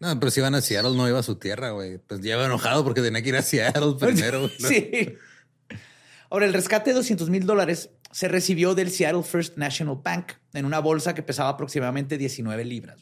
No, 0.00 0.20
pero 0.20 0.30
si 0.30 0.40
iban 0.40 0.54
a 0.54 0.60
Seattle, 0.60 0.94
no 0.96 1.08
iba 1.08 1.18
a 1.18 1.22
su 1.24 1.36
tierra, 1.36 1.70
güey. 1.70 1.98
Pues 1.98 2.20
ya 2.20 2.34
iba 2.34 2.44
enojado 2.44 2.84
porque 2.84 3.00
tenía 3.00 3.22
que 3.22 3.30
ir 3.30 3.36
a 3.36 3.42
Seattle 3.42 3.94
primero. 4.00 4.48
sí. 4.58 5.16
Ahora, 6.30 6.44
el 6.44 6.52
rescate 6.52 6.90
de 6.90 6.96
200 6.96 7.30
mil 7.30 7.46
dólares 7.46 7.90
se 8.12 8.28
recibió 8.28 8.74
del 8.74 8.90
Seattle 8.90 9.22
First 9.22 9.56
National 9.56 9.98
Bank 10.04 10.32
en 10.52 10.66
una 10.66 10.78
bolsa 10.78 11.14
que 11.14 11.22
pesaba 11.22 11.48
aproximadamente 11.48 12.18
19 12.18 12.64
libras. 12.66 13.00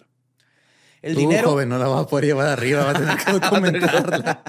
El 1.07 1.15
Tú, 1.15 1.21
dinero. 1.21 1.51
joven, 1.51 1.69
no 1.69 1.79
la 1.79 1.87
vas 1.87 2.03
a 2.03 2.07
poder 2.09 2.25
llevar 2.27 2.49
arriba, 2.49 2.83
va 2.85 2.91
a 2.91 2.95
tener 2.95 3.17
que 3.17 3.33
documentarla. 3.39 4.43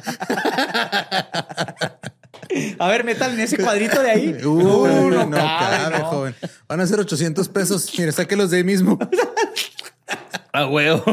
A 2.80 2.88
ver, 2.88 3.04
metal 3.04 3.34
en 3.34 3.39
ese 3.41 3.58
cuadrito 3.58 4.02
de 4.02 4.10
ahí. 4.12 4.36
Uh, 4.46 4.88
no, 4.88 5.26
no 5.26 5.30
cabe, 5.38 5.78
cabe, 5.78 6.00
no. 6.00 6.06
joven. 6.06 6.36
Van 6.67 6.80
a 6.82 6.88
ser 6.88 7.00
800 7.00 7.48
pesos. 7.50 7.91
Mire, 7.98 8.12
sáquelos 8.12 8.50
de 8.50 8.58
ahí 8.58 8.63
mismo. 8.63 8.98
A 10.54 10.65
huevo. 10.67 11.04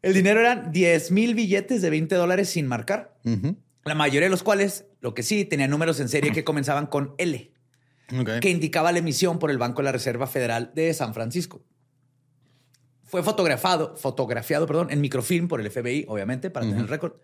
El 0.00 0.14
dinero 0.14 0.40
eran 0.40 0.72
10 0.72 1.10
mil 1.10 1.34
billetes 1.34 1.82
de 1.82 1.90
20 1.90 2.14
dólares 2.14 2.48
sin 2.48 2.66
marcar. 2.66 3.18
La 3.84 3.94
mayoría 3.94 4.26
de 4.26 4.30
los 4.30 4.42
cuales, 4.42 4.86
lo 5.00 5.12
que 5.12 5.22
sí, 5.22 5.44
tenían 5.44 5.68
números 5.70 6.00
en 6.00 6.08
serie 6.08 6.32
que 6.32 6.44
comenzaban 6.44 6.86
con 6.86 7.14
L. 7.18 7.52
Que 8.40 8.48
indicaba 8.48 8.90
la 8.92 9.00
emisión 9.00 9.38
por 9.38 9.50
el 9.50 9.58
Banco 9.58 9.82
de 9.82 9.84
la 9.86 9.92
Reserva 9.92 10.26
Federal 10.26 10.72
de 10.74 10.94
San 10.94 11.12
Francisco. 11.12 11.60
Fue 13.08 13.22
fotografiado, 13.22 13.96
fotografiado 13.96 14.66
perdón, 14.66 14.88
en 14.90 15.00
microfilm 15.00 15.48
por 15.48 15.60
el 15.60 15.70
FBI, 15.70 16.04
obviamente, 16.08 16.50
para 16.50 16.66
tener 16.66 16.82
el 16.82 16.88
récord. 16.88 17.14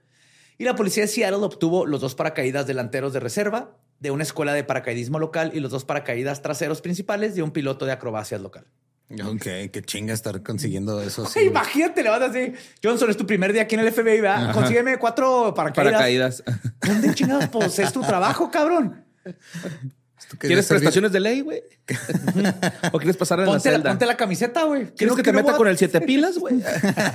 Y 0.57 0.65
la 0.65 0.75
policía 0.75 1.03
de 1.03 1.09
Seattle 1.09 1.45
obtuvo 1.45 1.85
los 1.85 2.01
dos 2.01 2.15
paracaídas 2.15 2.67
delanteros 2.67 3.13
de 3.13 3.21
reserva 3.21 3.77
de 4.01 4.11
una 4.11 4.23
escuela 4.23 4.53
de 4.55 4.65
paracaidismo 4.65 5.19
local 5.19 5.53
y 5.55 5.61
los 5.61 5.71
dos 5.71 5.85
paracaídas 5.85 6.43
traseros 6.43 6.81
principales 6.81 7.35
de 7.35 7.43
un 7.43 7.51
piloto 7.51 7.87
de 7.87 7.93
acrobacias 7.93 8.41
local. 8.41 8.67
Ok, 9.11 9.43
qué 9.71 9.83
chinga 9.85 10.15
estar 10.15 10.43
consiguiendo 10.43 11.01
eso. 11.03 11.29
imagínate, 11.45 12.03
le 12.03 12.09
vas 12.09 12.23
así. 12.23 12.55
Johnson, 12.83 13.11
es 13.11 13.17
tu 13.17 13.27
primer 13.27 13.53
día 13.53 13.63
aquí 13.63 13.75
en 13.75 13.83
el 13.83 13.93
FBI, 13.93 14.21
¿verdad? 14.21 14.55
Consígueme 14.55 14.99
cuatro 14.99 15.53
paracaídas. 15.55 15.93
Paracaídas. 15.93 16.45
¿Dónde 16.81 17.15
chingados 17.15 17.49
pues 17.49 17.79
es 17.79 17.93
tu 17.93 18.01
trabajo, 18.01 18.51
cabrón? 18.51 19.05
¿Tú 20.29 20.39
¿Quieres 20.39 20.67
prestaciones 20.67 21.13
de 21.13 21.21
ley, 21.21 21.41
güey? 21.43 21.63
¿O 22.93 22.99
quieres 22.99 23.17
pasar 23.17 23.39
en 23.41 23.47
la 23.47 23.53
Ponte 23.53 23.69
la, 23.71 23.77
celda? 23.77 23.91
ponte 23.91 24.07
la 24.07 24.17
camiseta, 24.17 24.65
güey. 24.65 24.87
¿Quieres 24.95 25.15
que 25.17 25.23
te 25.23 25.33
meta 25.33 25.53
a- 25.53 25.57
con 25.57 25.69
el 25.69 25.77
siete 25.77 26.01
pilas, 26.01 26.39
güey? 26.39 26.63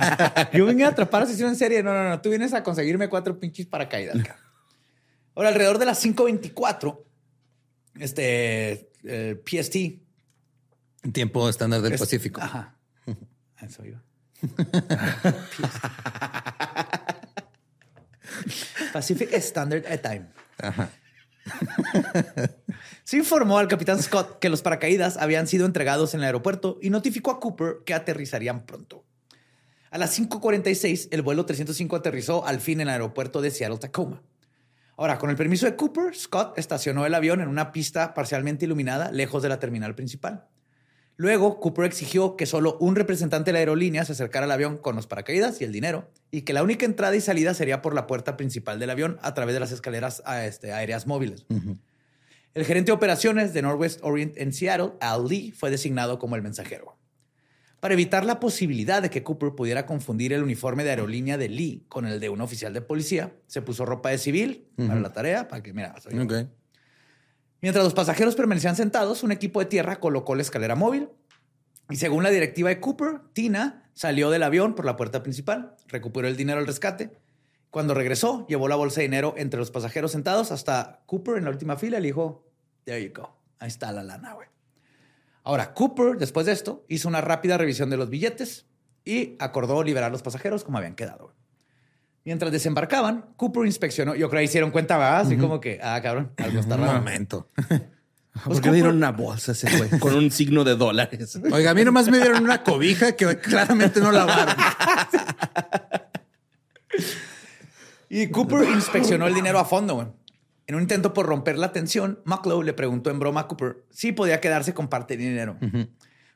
Yo 0.52 0.66
vine 0.66 0.84
a 0.84 0.88
atrapar 0.88 1.22
asesino 1.24 1.48
en 1.48 1.56
serie. 1.56 1.82
No, 1.82 1.92
no, 1.92 2.08
no. 2.08 2.20
Tú 2.20 2.30
vienes 2.30 2.54
a 2.54 2.62
conseguirme 2.62 3.08
cuatro 3.08 3.38
pinches 3.38 3.66
paracaídas. 3.66 4.16
Ahora, 5.34 5.48
alrededor 5.50 5.78
de 5.78 5.86
las 5.86 6.04
5.24, 6.04 7.02
este, 7.98 8.90
eh, 9.04 9.42
PST. 9.44 10.00
Tiempo 11.12 11.48
estándar 11.48 11.82
del 11.82 11.94
es- 11.94 12.00
Pacífico. 12.00 12.40
Ajá. 12.40 12.76
Eso 13.60 13.84
iba. 13.84 14.02
Pacific 18.92 19.32
Standard 19.34 19.84
Time. 20.00 20.26
Ajá. 20.58 20.90
Se 23.04 23.16
informó 23.16 23.58
al 23.58 23.68
capitán 23.68 24.02
Scott 24.02 24.38
que 24.38 24.48
los 24.48 24.62
paracaídas 24.62 25.16
habían 25.16 25.46
sido 25.46 25.66
entregados 25.66 26.14
en 26.14 26.20
el 26.20 26.26
aeropuerto 26.26 26.78
y 26.80 26.90
notificó 26.90 27.30
a 27.30 27.40
Cooper 27.40 27.78
que 27.84 27.94
aterrizarían 27.94 28.66
pronto. 28.66 29.04
A 29.90 29.98
las 29.98 30.16
5:46, 30.18 31.08
el 31.10 31.22
vuelo 31.22 31.44
305 31.46 31.96
aterrizó 31.96 32.46
al 32.46 32.60
fin 32.60 32.80
en 32.80 32.88
el 32.88 32.94
aeropuerto 32.94 33.42
de 33.42 33.50
Seattle 33.50 33.78
Tacoma. 33.78 34.22
Ahora, 34.96 35.18
con 35.18 35.30
el 35.30 35.36
permiso 35.36 35.66
de 35.66 35.76
Cooper, 35.76 36.14
Scott 36.14 36.58
estacionó 36.58 37.06
el 37.06 37.14
avión 37.14 37.40
en 37.40 37.48
una 37.48 37.72
pista 37.72 38.14
parcialmente 38.14 38.66
iluminada 38.66 39.10
lejos 39.10 39.42
de 39.42 39.48
la 39.48 39.58
terminal 39.58 39.94
principal. 39.94 40.46
Luego, 41.20 41.60
Cooper 41.60 41.84
exigió 41.84 42.34
que 42.34 42.46
solo 42.46 42.78
un 42.80 42.96
representante 42.96 43.50
de 43.50 43.52
la 43.52 43.58
aerolínea 43.58 44.06
se 44.06 44.12
acercara 44.12 44.46
al 44.46 44.52
avión 44.52 44.78
con 44.78 44.96
los 44.96 45.06
paracaídas 45.06 45.60
y 45.60 45.64
el 45.64 45.70
dinero, 45.70 46.08
y 46.30 46.42
que 46.42 46.54
la 46.54 46.62
única 46.62 46.86
entrada 46.86 47.14
y 47.14 47.20
salida 47.20 47.52
sería 47.52 47.82
por 47.82 47.94
la 47.94 48.06
puerta 48.06 48.38
principal 48.38 48.78
del 48.78 48.88
avión 48.88 49.18
a 49.20 49.34
través 49.34 49.52
de 49.52 49.60
las 49.60 49.70
escaleras 49.70 50.22
ah, 50.24 50.46
este, 50.46 50.72
aéreas 50.72 51.06
móviles. 51.06 51.44
El 52.54 52.64
gerente 52.64 52.86
de 52.86 52.96
operaciones 52.96 53.52
de 53.52 53.60
Northwest 53.60 54.00
Orient 54.02 54.32
en 54.38 54.54
Seattle, 54.54 54.92
Al 55.02 55.26
Lee, 55.26 55.52
fue 55.52 55.70
designado 55.70 56.18
como 56.18 56.36
el 56.36 56.42
mensajero. 56.42 56.96
Para 57.80 57.92
evitar 57.92 58.24
la 58.24 58.40
posibilidad 58.40 59.02
de 59.02 59.10
que 59.10 59.22
Cooper 59.22 59.50
pudiera 59.54 59.84
confundir 59.84 60.32
el 60.32 60.42
uniforme 60.42 60.84
de 60.84 60.90
aerolínea 60.90 61.36
de 61.36 61.50
Lee 61.50 61.84
con 61.90 62.06
el 62.06 62.18
de 62.18 62.30
un 62.30 62.40
oficial 62.40 62.72
de 62.72 62.80
policía, 62.80 63.34
se 63.46 63.60
puso 63.60 63.84
ropa 63.84 64.08
de 64.08 64.16
civil 64.16 64.68
para 64.74 64.98
la 64.98 65.12
tarea, 65.12 65.48
para 65.48 65.62
que, 65.62 65.74
mira, 65.74 65.94
soy. 66.00 66.14
Mientras 67.62 67.84
los 67.84 67.94
pasajeros 67.94 68.36
permanecían 68.36 68.76
sentados, 68.76 69.22
un 69.22 69.32
equipo 69.32 69.60
de 69.60 69.66
tierra 69.66 70.00
colocó 70.00 70.34
la 70.34 70.42
escalera 70.42 70.74
móvil 70.74 71.08
y 71.90 71.96
según 71.96 72.22
la 72.22 72.30
directiva 72.30 72.68
de 72.68 72.80
Cooper, 72.80 73.20
Tina 73.32 73.90
salió 73.94 74.30
del 74.30 74.44
avión 74.44 74.74
por 74.74 74.84
la 74.84 74.96
puerta 74.96 75.22
principal, 75.22 75.76
recuperó 75.88 76.28
el 76.28 76.36
dinero 76.36 76.60
al 76.60 76.66
rescate. 76.66 77.10
Cuando 77.70 77.94
regresó, 77.94 78.46
llevó 78.48 78.68
la 78.68 78.76
bolsa 78.76 79.00
de 79.00 79.08
dinero 79.08 79.34
entre 79.36 79.58
los 79.58 79.70
pasajeros 79.70 80.12
sentados 80.12 80.52
hasta 80.52 81.02
Cooper 81.06 81.36
en 81.36 81.44
la 81.44 81.50
última 81.50 81.76
fila 81.76 81.98
y 81.98 82.02
le 82.02 82.08
dijo, 82.08 82.46
there 82.84 83.04
you 83.04 83.12
go, 83.14 83.36
ahí 83.58 83.68
está 83.68 83.92
la 83.92 84.02
lana, 84.02 84.34
güey. 84.34 84.48
Ahora, 85.42 85.74
Cooper, 85.74 86.16
después 86.16 86.46
de 86.46 86.52
esto, 86.52 86.84
hizo 86.88 87.08
una 87.08 87.20
rápida 87.20 87.58
revisión 87.58 87.90
de 87.90 87.96
los 87.96 88.08
billetes 88.08 88.66
y 89.04 89.36
acordó 89.38 89.82
liberar 89.82 90.08
a 90.08 90.12
los 90.12 90.22
pasajeros 90.22 90.64
como 90.64 90.78
habían 90.78 90.94
quedado. 90.94 91.32
Mientras 92.24 92.52
desembarcaban, 92.52 93.26
Cooper 93.36 93.64
inspeccionó, 93.66 94.14
yo 94.14 94.28
creo 94.28 94.40
que 94.40 94.44
hicieron 94.44 94.70
cuenta, 94.70 94.98
¿verdad? 94.98 95.20
Así 95.20 95.36
como 95.36 95.58
que, 95.60 95.80
ah, 95.82 96.00
cabrón, 96.02 96.32
algo 96.36 96.60
está 96.60 96.74
Un 96.76 96.80
raro. 96.82 96.98
momento. 96.98 97.48
¿Por 98.44 98.60
qué 98.60 98.68
le 98.68 98.74
dieron 98.76 98.96
una 98.96 99.10
bolsa 99.10 99.52
ese 99.52 99.76
güey? 99.76 99.90
Con 100.00 100.14
un 100.14 100.30
signo 100.30 100.62
de 100.62 100.76
dólares. 100.76 101.38
Oiga, 101.50 101.72
a 101.72 101.74
mí 101.74 101.84
nomás 101.84 102.08
me 102.08 102.18
dieron 102.18 102.44
una 102.44 102.62
cobija 102.62 103.16
que 103.16 103.38
claramente 103.38 104.00
no 104.00 104.12
lavaron. 104.12 104.54
Y 108.08 108.26
Cooper 108.28 108.68
inspeccionó 108.68 109.28
el 109.28 109.34
dinero 109.34 109.60
a 109.60 109.64
fondo, 109.64 109.94
güey. 109.94 110.08
En 110.66 110.74
un 110.74 110.82
intento 110.82 111.12
por 111.14 111.26
romper 111.26 111.56
la 111.58 111.72
tensión, 111.72 112.20
Mucklow 112.24 112.62
le 112.62 112.72
preguntó 112.72 113.10
en 113.10 113.20
broma 113.20 113.42
a 113.42 113.46
Cooper 113.48 113.84
si 113.90 114.10
podía 114.12 114.40
quedarse 114.40 114.74
con 114.74 114.88
parte 114.88 115.16
del 115.16 115.26
dinero. 115.28 115.56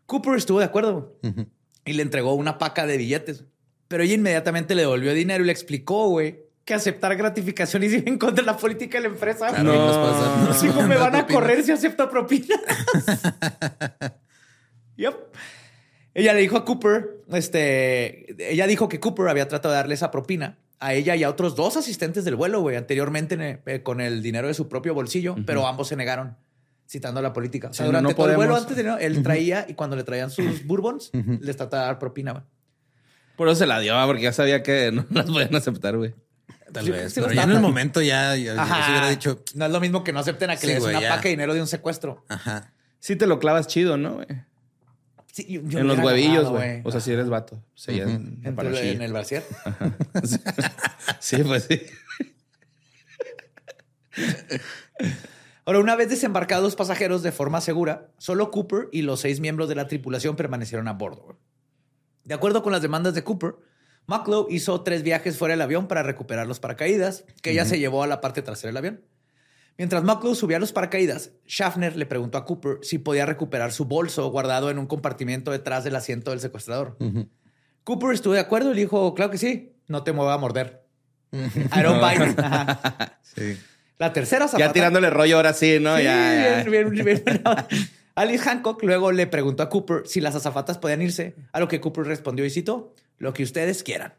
Cooper 0.06 0.34
estuvo 0.36 0.60
de 0.60 0.64
acuerdo 0.66 1.18
y 1.84 1.92
le 1.94 2.02
entregó 2.02 2.34
una 2.34 2.58
paca 2.58 2.86
de 2.86 2.96
billetes. 2.96 3.44
Pero 3.88 4.02
ella 4.02 4.14
inmediatamente 4.14 4.74
le 4.74 4.82
devolvió 4.82 5.12
dinero 5.14 5.44
y 5.44 5.46
le 5.46 5.52
explicó, 5.52 6.08
güey, 6.08 6.40
que 6.64 6.74
aceptar 6.74 7.14
gratificaciones 7.16 7.92
iba 7.94 8.08
en 8.08 8.18
contra 8.18 8.42
de 8.42 8.50
la 8.50 8.56
política 8.56 8.98
de 8.98 9.08
la 9.08 9.14
empresa. 9.14 9.48
Claro, 9.48 9.74
y 9.74 9.78
nos 9.78 10.62
Dijo, 10.62 10.74
pasan 10.74 10.88
me 10.88 10.96
van 10.96 11.14
a 11.14 11.26
propinas". 11.26 11.32
correr 11.32 11.62
si 11.62 11.72
acepto 11.72 12.08
propinas. 12.10 12.60
yep. 14.96 15.14
Ella 16.14 16.32
le 16.32 16.40
dijo 16.40 16.56
a 16.56 16.64
Cooper, 16.64 17.22
este, 17.32 18.50
ella 18.52 18.66
dijo 18.66 18.88
que 18.88 19.00
Cooper 19.00 19.28
había 19.28 19.48
tratado 19.48 19.72
de 19.72 19.78
darle 19.78 19.94
esa 19.94 20.10
propina 20.12 20.58
a 20.78 20.94
ella 20.94 21.16
y 21.16 21.24
a 21.24 21.30
otros 21.30 21.56
dos 21.56 21.76
asistentes 21.76 22.24
del 22.24 22.36
vuelo, 22.36 22.60
güey, 22.60 22.76
anteriormente 22.76 23.60
eh, 23.66 23.82
con 23.82 24.00
el 24.00 24.22
dinero 24.22 24.46
de 24.46 24.54
su 24.54 24.68
propio 24.68 24.94
bolsillo, 24.94 25.34
pero 25.44 25.66
ambos 25.66 25.88
se 25.88 25.96
negaron, 25.96 26.36
citando 26.88 27.20
la 27.20 27.32
política. 27.32 27.68
O 27.68 27.72
sea, 27.72 27.86
Sí, 27.86 27.92
no, 27.92 27.98
durante 27.98 28.12
no 28.12 28.16
todo 28.16 28.30
el 28.30 28.36
vuelo 28.36 28.54
antes 28.54 28.76
de 28.76 28.96
él 29.00 29.22
traía 29.22 29.66
y 29.68 29.74
cuando 29.74 29.96
le 29.96 30.04
traían 30.04 30.30
sus 30.30 30.64
bourbons, 30.66 31.10
les 31.40 31.56
trataba 31.56 31.84
de 31.84 31.86
dar 31.88 31.98
propina, 31.98 32.32
güey. 32.32 32.44
Por 33.36 33.48
eso 33.48 33.56
se 33.56 33.66
la 33.66 33.80
dio, 33.80 33.94
porque 34.06 34.22
ya 34.22 34.32
sabía 34.32 34.62
que 34.62 34.92
no 34.92 35.06
las 35.10 35.26
podían 35.26 35.54
aceptar, 35.54 35.96
güey. 35.96 36.14
Tal 36.72 36.84
Sí, 36.84 36.90
vez. 36.90 37.12
sí, 37.12 37.20
pero 37.20 37.32
ya 37.32 37.42
en 37.44 37.50
el 37.52 37.60
momento 37.60 38.00
ya, 38.02 38.34
ya, 38.36 38.54
ya 38.54 38.62
Ajá. 38.62 38.84
se 38.86 38.90
hubiera 38.92 39.08
dicho. 39.10 39.42
No 39.54 39.66
es 39.66 39.70
lo 39.70 39.80
mismo 39.80 40.02
que 40.02 40.12
no 40.12 40.18
acepten 40.20 40.50
a 40.50 40.54
que 40.56 40.62
Sí, 40.62 40.66
le 40.68 40.74
des 40.74 40.82
güey, 40.82 40.94
una 40.96 41.02
ya. 41.02 41.08
paca 41.10 41.22
de 41.24 41.28
dinero 41.30 41.54
de 41.54 41.60
un 41.60 41.66
secuestro. 41.68 42.24
Ajá. 42.28 42.72
Sí 42.98 43.14
te 43.16 43.26
lo 43.26 43.38
clavas 43.38 43.66
chido, 43.68 43.96
¿no, 43.96 44.14
güey? 44.14 44.26
Sí, 45.32 45.46
yo- 45.48 45.60
yo 45.64 45.78
En 45.80 45.86
los 45.88 45.98
huevillos, 45.98 46.48
güey. 46.50 46.80
O 46.84 46.90
sea, 46.90 47.00
si 47.00 47.12
eres 47.12 47.28
vato. 47.28 47.62
Sí, 47.74 48.00
en, 48.00 48.40
el 48.44 49.12
brasier. 49.12 49.44
Sí, 51.20 51.36
pues 51.44 51.64
sí. 51.68 51.82
Ahora, 55.66 55.78
una 55.78 55.96
vez 55.96 56.08
desembarcados 56.10 56.62
los 56.64 56.76
pasajeros 56.76 57.22
de 57.22 57.32
forma 57.32 57.60
segura, 57.60 58.08
solo 58.18 58.50
Cooper 58.50 58.88
y 58.92 59.02
los 59.02 59.20
seis 59.20 59.40
miembros 59.40 59.68
de 59.68 59.74
la 59.76 59.86
tripulación 59.88 60.36
permanecieron 60.36 60.88
a 60.88 60.92
bordo. 60.92 61.38
De 62.24 62.34
acuerdo 62.34 62.62
con 62.62 62.72
las 62.72 62.82
demandas 62.82 63.14
de 63.14 63.22
Cooper, 63.22 63.56
Mucklow 64.06 64.46
hizo 64.50 64.82
tres 64.82 65.02
viajes 65.02 65.38
fuera 65.38 65.52
del 65.52 65.62
avión 65.62 65.86
para 65.88 66.02
recuperar 66.02 66.46
los 66.46 66.60
paracaídas, 66.60 67.24
que 67.42 67.52
ella 67.52 67.64
se 67.64 67.78
llevó 67.78 68.02
a 68.02 68.06
la 68.06 68.20
parte 68.20 68.42
trasera 68.42 68.68
del 68.68 68.76
avión. 68.76 69.04
Mientras 69.76 70.04
Mucklow 70.04 70.34
subía 70.34 70.58
los 70.58 70.72
paracaídas, 70.72 71.32
Schaffner 71.48 71.96
le 71.96 72.06
preguntó 72.06 72.38
a 72.38 72.44
Cooper 72.44 72.78
si 72.82 72.98
podía 72.98 73.26
recuperar 73.26 73.72
su 73.72 73.86
bolso 73.86 74.28
guardado 74.30 74.70
en 74.70 74.78
un 74.78 74.86
compartimento 74.86 75.50
detrás 75.50 75.84
del 75.84 75.96
asiento 75.96 76.30
del 76.30 76.40
secuestrador. 76.40 76.96
Cooper 77.82 78.12
estuvo 78.14 78.34
de 78.34 78.40
acuerdo 78.40 78.70
y 78.70 78.74
le 78.74 78.80
dijo, 78.82 79.14
claro 79.14 79.30
que 79.30 79.38
sí, 79.38 79.72
no 79.88 80.04
te 80.04 80.12
mueva 80.12 80.34
a 80.34 80.38
morder. 80.38 80.84
I 81.32 81.82
don't 81.82 82.00
bite. 82.00 82.36
Sí. 83.22 83.58
La 83.98 84.12
tercera 84.12 84.46
zapata... 84.46 84.66
Ya 84.66 84.72
tirándole 84.72 85.10
rollo 85.10 85.36
ahora 85.36 85.52
sí, 85.54 85.78
¿no? 85.80 85.96
Sí, 85.96 86.04
ya, 86.04 86.62
ya. 86.62 86.70
bien, 86.70 86.90
bien, 86.90 87.04
bien. 87.04 87.24
Alice 88.14 88.44
Hancock 88.44 88.82
luego 88.82 89.12
le 89.12 89.26
preguntó 89.26 89.62
a 89.62 89.68
Cooper 89.68 90.02
si 90.06 90.20
las 90.20 90.34
azafatas 90.34 90.78
podían 90.78 91.02
irse, 91.02 91.34
a 91.52 91.60
lo 91.60 91.68
que 91.68 91.80
Cooper 91.80 92.04
respondió 92.06 92.44
y 92.44 92.50
citó, 92.50 92.94
lo 93.18 93.32
que 93.32 93.42
ustedes 93.42 93.82
quieran. 93.82 94.14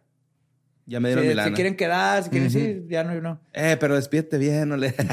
Ya 0.86 1.00
me 1.00 1.10
Si, 1.14 1.20
dieron 1.20 1.44
mi 1.44 1.50
si 1.50 1.56
quieren 1.56 1.76
quedar, 1.76 2.24
si 2.24 2.30
quieren 2.30 2.52
decir, 2.52 2.86
ya 2.88 3.04
no, 3.04 3.20
no. 3.20 3.40
Eh, 3.54 3.78
pero 3.80 3.96
despídete 3.96 4.38
bien, 4.38 4.70
no 4.70 4.78
le... 4.78 4.94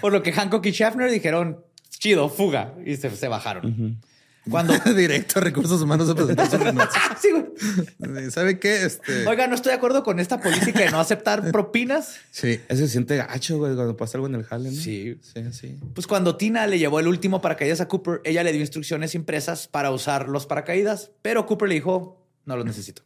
Por 0.00 0.12
lo 0.12 0.22
que 0.22 0.32
Hancock 0.32 0.64
y 0.66 0.72
Schaffner 0.72 1.10
dijeron, 1.10 1.64
chido, 1.90 2.28
fuga, 2.28 2.74
y 2.86 2.96
se, 2.96 3.10
se 3.10 3.28
bajaron. 3.28 4.00
Cuando... 4.48 4.74
Directo 4.94 5.38
a 5.38 5.42
recursos 5.42 5.82
humanos 5.82 6.08
a 6.08 6.14
presentar 6.14 6.50
su 6.50 6.56
renuncia. 6.58 7.00
Sí, 7.20 7.28
güey. 7.30 8.30
¿Sabe 8.30 8.58
qué? 8.58 8.84
Este. 8.84 9.26
Oiga, 9.26 9.46
no 9.46 9.54
estoy 9.54 9.70
de 9.70 9.76
acuerdo 9.76 10.02
con 10.02 10.18
esta 10.18 10.40
política 10.40 10.80
de 10.80 10.90
no 10.90 11.00
aceptar 11.00 11.50
propinas. 11.52 12.16
Sí. 12.30 12.60
Ese 12.68 12.86
se 12.86 12.88
siente 12.88 13.16
gacho, 13.16 13.58
güey, 13.58 13.74
cuando 13.74 13.96
pasa 13.96 14.16
algo 14.16 14.28
en 14.28 14.36
el 14.36 14.44
jale, 14.44 14.70
¿no? 14.70 14.80
Sí. 14.80 15.18
Sí, 15.20 15.52
sí. 15.52 15.76
Pues 15.94 16.06
cuando 16.06 16.36
Tina 16.36 16.66
le 16.66 16.78
llevó 16.78 17.00
el 17.00 17.08
último 17.08 17.40
paracaídas 17.42 17.80
a 17.80 17.88
Cooper, 17.88 18.20
ella 18.24 18.42
le 18.42 18.52
dio 18.52 18.60
instrucciones 18.60 19.14
impresas 19.14 19.68
para 19.68 19.90
usar 19.90 20.28
los 20.28 20.46
paracaídas, 20.46 21.10
pero 21.22 21.46
Cooper 21.46 21.68
le 21.68 21.74
dijo, 21.74 22.26
no 22.46 22.56
los 22.56 22.64
necesito. 22.64 23.02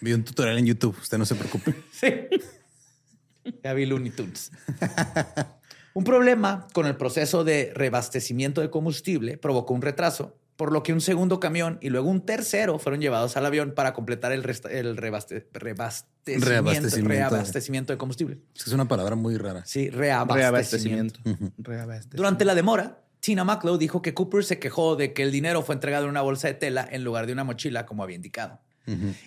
Vi 0.00 0.12
un 0.12 0.24
tutorial 0.24 0.58
en 0.58 0.66
YouTube. 0.66 0.96
Usted 1.00 1.18
no 1.18 1.26
se 1.26 1.34
preocupe. 1.34 1.74
Sí. 1.92 2.12
Ya 3.62 3.72
vi 3.74 3.86
Looney 3.86 4.10
Tunes. 4.10 4.50
Un 5.94 6.04
problema 6.04 6.66
con 6.72 6.86
el 6.86 6.96
proceso 6.96 7.44
de 7.44 7.72
reabastecimiento 7.74 8.60
de 8.60 8.68
combustible 8.68 9.38
provocó 9.38 9.74
un 9.74 9.82
retraso, 9.82 10.36
por 10.56 10.72
lo 10.72 10.82
que 10.82 10.92
un 10.92 11.00
segundo 11.00 11.40
camión 11.40 11.78
y 11.80 11.90
luego 11.90 12.08
un 12.08 12.24
tercero 12.24 12.78
fueron 12.78 13.00
llevados 13.00 13.36
al 13.36 13.44
avión 13.46 13.72
para 13.74 13.92
completar 13.92 14.32
el, 14.32 14.42
resta- 14.44 14.70
el 14.70 14.96
rebaste- 14.96 15.46
reabastecimiento, 15.52 16.48
Reabastecimiento. 16.48 17.08
reabastecimiento 17.08 17.92
de 17.92 17.98
combustible. 17.98 18.38
Es 18.54 18.68
una 18.68 18.86
palabra 18.86 19.16
muy 19.16 19.36
rara. 19.36 19.64
Sí, 19.66 19.90
reabastecimiento. 19.90 21.20
Reabastecimiento. 21.24 21.52
Reabastecimiento. 21.58 22.16
Durante 22.16 22.44
la 22.44 22.54
demora, 22.54 23.00
Tina 23.20 23.42
Mucklow 23.44 23.78
dijo 23.78 24.02
que 24.02 24.14
Cooper 24.14 24.44
se 24.44 24.58
quejó 24.58 24.96
de 24.96 25.12
que 25.12 25.22
el 25.22 25.32
dinero 25.32 25.62
fue 25.62 25.74
entregado 25.74 26.04
en 26.04 26.10
una 26.10 26.20
bolsa 26.22 26.46
de 26.48 26.54
tela 26.54 26.86
en 26.90 27.02
lugar 27.04 27.26
de 27.26 27.32
una 27.32 27.42
mochila, 27.44 27.86
como 27.86 28.02
había 28.02 28.16
indicado. 28.16 28.60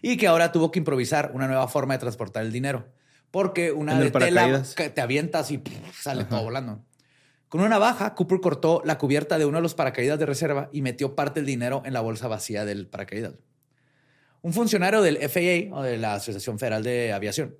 Y 0.04 0.18
que 0.18 0.28
ahora 0.28 0.52
tuvo 0.52 0.72
que 0.72 0.78
improvisar 0.80 1.32
una 1.34 1.48
nueva 1.48 1.68
forma 1.68 1.96
de 1.96 2.00
transportar 2.00 2.46
el 2.46 2.52
dinero. 2.52 2.88
Porque 3.32 3.72
una 3.72 4.00
de 4.00 4.06
el 4.06 4.12
tela 4.12 4.64
te 4.94 5.02
avientas 5.02 5.50
y 5.52 5.58
pff, 5.58 6.00
sale 6.02 6.26
todo 6.26 6.44
volando. 6.44 6.84
Con 7.50 7.62
una 7.62 7.70
navaja, 7.70 8.14
Cooper 8.16 8.40
cortó 8.42 8.82
la 8.84 8.98
cubierta 8.98 9.38
de 9.38 9.46
uno 9.46 9.58
de 9.58 9.62
los 9.62 9.74
paracaídas 9.74 10.20
de 10.20 10.26
reserva 10.26 10.70
y 10.74 10.82
metió 10.82 11.16
parte 11.16 11.40
del 11.40 11.48
dinero 11.48 11.82
en 11.86 11.94
la 11.94 12.02
bolsa 12.02 12.28
vacía 12.28 12.66
del 12.66 12.88
paracaídas. 12.88 13.36
Un 14.42 14.54
funcionario 14.54 15.02
del 15.02 15.18
FAA, 15.18 15.76
o 15.76 15.82
de 15.82 15.98
la 15.98 16.16
Asociación 16.16 16.60
Federal 16.60 16.84
de 16.84 17.14
Aviación, 17.14 17.56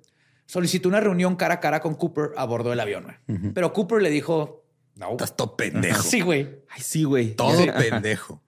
solicitó 0.46 0.88
una 0.88 1.00
reunión 1.00 1.36
cara 1.36 1.54
a 1.54 1.60
cara 1.60 1.80
con 1.80 1.94
Cooper 1.94 2.30
a 2.36 2.44
bordo 2.44 2.70
del 2.70 2.80
avión. 2.80 3.04
güey. 3.26 3.52
Pero 3.52 3.72
Cooper 3.72 4.02
le 4.02 4.10
dijo, 4.10 4.64
no. 4.94 5.12
Estás 5.12 5.36
todo 5.36 5.56
pendejo. 5.56 6.02
Sí, 6.02 6.20
güey. 6.20 6.60
Ay, 6.68 6.82
sí, 6.82 7.04
güey. 7.04 7.34
Todo 7.34 7.64
pendejo. 7.74 8.42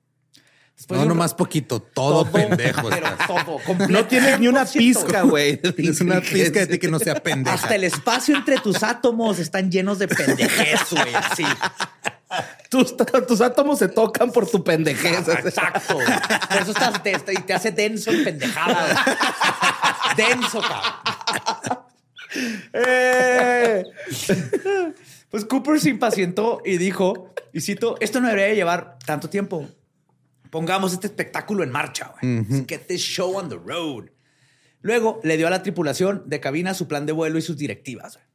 Después 0.81 0.99
no, 0.99 1.07
nomás 1.09 1.35
poquito. 1.35 1.83
Todo, 1.83 2.25
pendejo. 2.25 2.89
Pero 2.89 3.09
estás. 3.09 3.27
todo. 3.27 3.59
completo, 3.67 3.93
No 3.93 4.07
tienes 4.07 4.41
ni 4.41 4.49
una 4.49 4.63
100%, 4.63 4.79
pizca, 4.79 5.23
güey. 5.25 5.59
Tienes 5.77 6.01
una 6.01 6.23
pizca 6.23 6.61
de 6.61 6.69
ti 6.69 6.79
que 6.79 6.89
no 6.89 6.99
sea 6.99 7.17
pendeja. 7.17 7.55
Hasta 7.55 7.75
el 7.75 7.85
espacio 7.85 8.35
entre 8.35 8.57
tus 8.61 8.83
átomos 8.83 9.39
están 9.39 9.71
llenos 9.71 9.99
de 9.99 10.09
pendejez, 10.09 10.81
güey. 10.91 11.13
Sí. 11.37 11.45
Tus, 12.71 12.97
tus 12.97 13.43
átomos 13.43 13.79
se 13.79 13.89
tocan 13.89 14.33
por 14.33 14.49
tu 14.49 14.65
pendejez. 14.65 15.29
Exacto. 15.29 15.99
Por 15.99 16.63
eso 16.63 16.71
estás, 16.71 17.03
te, 17.03 17.19
te 17.19 17.53
hace 17.53 17.73
denso 17.73 18.11
en 18.11 18.25
pendejada. 18.25 19.05
denso, 20.17 20.63
cabrón. 20.63 21.85
Eh. 22.73 23.85
Pues 25.29 25.45
Cooper 25.45 25.79
se 25.79 25.91
impacientó 25.91 26.63
y 26.65 26.79
dijo, 26.79 27.35
y 27.53 27.61
cito, 27.61 27.97
esto 28.01 28.19
no 28.23 28.29
debería 28.29 28.55
llevar 28.55 28.99
tanto 29.05 29.29
tiempo. 29.29 29.69
Pongamos 30.51 30.93
este 30.93 31.07
espectáculo 31.07 31.63
en 31.63 31.71
marcha. 31.71 32.13
güey. 32.21 32.45
Get 32.67 32.87
this 32.89 33.01
show 33.01 33.37
on 33.37 33.49
the 33.49 33.57
road. 33.57 34.07
Luego 34.83 35.21
le 35.23 35.37
dio 35.37 35.47
a 35.47 35.51
la 35.51 35.63
tripulación 35.63 36.23
de 36.27 36.41
cabina 36.41 36.75
su 36.75 36.89
plan 36.89 37.07
de 37.07 37.13
vuelo 37.13 37.39
y 37.39 37.43
sus 37.43 37.57
directivas. 37.57 38.15
güey. 38.15 38.27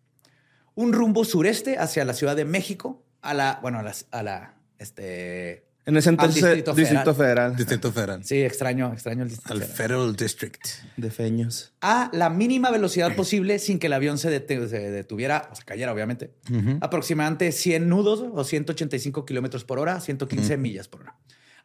Un 0.75 0.93
rumbo 0.93 1.23
sureste 1.25 1.77
hacia 1.77 2.03
la 2.05 2.13
Ciudad 2.13 2.35
de 2.35 2.45
México, 2.45 3.03
a 3.21 3.33
la, 3.33 3.59
bueno, 3.61 3.79
a 3.79 3.83
la, 3.83 3.93
a 4.11 4.23
la 4.23 4.53
este, 4.77 5.65
En 5.85 5.95
ese 5.97 6.09
entonces, 6.09 6.43
Distrito, 6.43 6.73
Distrito 6.73 7.15
Federal. 7.15 7.55
Distrito 7.55 7.91
Federal. 7.91 8.23
Sí, 8.25 8.43
extraño, 8.43 8.91
extraño 8.91 9.23
el 9.23 9.29
distrito. 9.29 9.53
Al 9.53 9.59
federal. 9.61 9.77
Federal 9.77 10.15
District. 10.15 10.61
De 10.97 11.09
feños. 11.11 11.73
A 11.81 12.09
la 12.13 12.29
mínima 12.29 12.71
velocidad 12.71 13.15
posible 13.15 13.57
sin 13.59 13.79
que 13.79 13.87
el 13.87 13.93
avión 13.93 14.17
se 14.17 14.29
detuviera, 14.29 15.47
o 15.51 15.55
se 15.55 15.63
cayera, 15.63 15.93
obviamente. 15.93 16.33
Aproximadamente 16.81 17.51
100 17.51 17.87
nudos 17.89 18.23
o 18.33 18.43
185 18.43 19.25
kilómetros 19.25 19.63
por 19.63 19.79
hora, 19.79 19.99
115 20.01 20.57
millas 20.57 20.87
por 20.87 21.01
hora. 21.01 21.15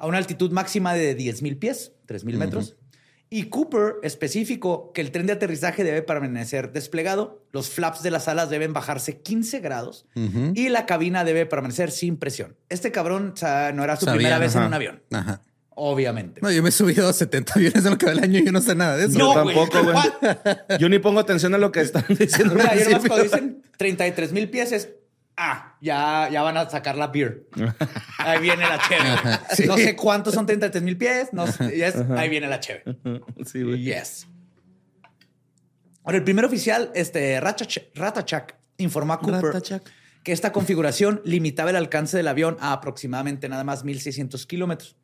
A 0.01 0.07
una 0.09 0.19
altitud 0.19 0.51
máxima 0.51 0.93
de 0.95 1.17
10.000 1.17 1.59
pies, 1.61 1.93
3.000 2.09 2.37
metros. 2.37 2.77
Y 3.33 3.45
Cooper 3.45 3.95
especificó 4.03 4.91
que 4.93 5.01
el 5.01 5.13
tren 5.13 5.27
de 5.27 5.35
aterrizaje 5.35 5.85
debe 5.85 6.03
permanecer 6.03 6.73
desplegado, 6.73 7.45
los 7.53 7.69
flaps 7.69 8.03
de 8.03 8.11
las 8.11 8.27
alas 8.27 8.51
deben 8.51 8.73
bajarse 8.73 9.21
15 9.21 9.61
grados 9.61 10.07
y 10.55 10.69
la 10.69 10.85
cabina 10.85 11.23
debe 11.23 11.47
permanecer 11.47 11.93
sin 11.93 12.17
presión. 12.17 12.57
Este 12.69 12.91
cabrón 12.91 13.31
o 13.35 13.37
sea, 13.37 13.71
no 13.73 13.85
era 13.85 13.95
su 13.95 14.07
Sabía, 14.07 14.17
primera 14.17 14.39
vez 14.41 14.53
en 14.57 14.59
ajá. 14.63 14.67
un 14.69 14.75
avión, 14.75 15.03
Ajá. 15.13 15.43
obviamente. 15.77 16.41
No, 16.43 16.51
yo 16.51 16.61
me 16.63 16.71
he 16.71 16.73
subido 16.73 17.09
a 17.09 17.13
70 17.13 17.53
aviones 17.55 17.85
en 17.85 17.91
lo 17.93 17.99
que 17.99 18.07
va 18.07 18.13
el 18.13 18.19
año 18.19 18.41
y 18.41 18.47
yo 18.47 18.51
no 18.51 18.61
sé 18.61 18.75
nada 18.75 18.97
de 18.97 19.05
eso. 19.05 19.17
Yo 19.17 19.33
No, 19.33 19.45
güey. 19.45 19.55
tampoco, 19.55 19.85
güey. 19.93 20.47
Yo 20.81 20.89
ni 20.89 20.99
pongo 20.99 21.21
atención 21.21 21.55
a 21.55 21.59
lo 21.59 21.71
que 21.71 21.83
están 21.83 22.05
diciendo. 22.09 22.55
Mira, 22.57 22.75
yo 22.75 22.85
nomás 22.85 23.01
principio. 23.01 23.09
cuando 23.09 23.23
dicen 23.25 23.63
33 23.79 24.33
mil 24.33 24.51
pies 24.51 24.73
es, 24.73 24.89
ah, 25.43 25.77
ya, 25.81 26.29
ya 26.31 26.43
van 26.43 26.57
a 26.57 26.69
sacar 26.69 26.97
la 26.97 27.07
beer. 27.09 27.47
Ahí 28.19 28.41
viene 28.41 28.63
la 28.69 28.79
cheve. 28.79 29.39
Sí. 29.57 29.65
No 29.67 29.77
sé 29.77 29.97
cuántos 29.97 30.35
son 30.35 30.45
33 30.47 30.83
mil 30.83 30.97
pies, 30.97 31.33
no 31.33 31.47
sé, 31.47 31.85
ahí 32.17 32.29
viene 32.29 32.47
la 32.49 32.61
cheve. 32.61 32.83
Sí, 33.47 33.63
güey. 33.63 33.83
Yes. 33.83 34.27
Ahora, 36.05 36.19
el 36.19 36.25
primer 36.25 36.45
oficial, 36.45 36.91
este 36.95 37.41
Ratachak, 37.41 37.85
Ratachak, 37.95 38.57
informó 38.79 39.13
a 39.15 39.19
Cooper 39.19 39.43
Ratachak. 39.43 39.83
que 40.25 40.33
esta 40.33 40.51
configuración 40.53 41.21
limitaba 41.25 41.71
el 41.71 41.77
alcance 41.77 42.17
del 42.17 42.29
avión 42.29 42.57
a 42.61 42.73
aproximadamente 42.73 43.49
nada 43.49 43.65
más 43.65 43.85
1.600 43.85 44.47
kilómetros, 44.47 44.97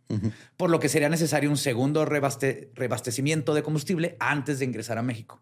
por 0.57 0.71
lo 0.71 0.81
que 0.81 0.89
sería 0.89 1.09
necesario 1.09 1.51
un 1.51 1.57
segundo 1.59 2.07
rebaste- 2.07 2.71
reabastecimiento 2.75 3.55
de 3.55 3.63
combustible 3.63 4.17
antes 4.21 4.59
de 4.59 4.65
ingresar 4.65 4.99
a 4.99 5.03
México. 5.03 5.41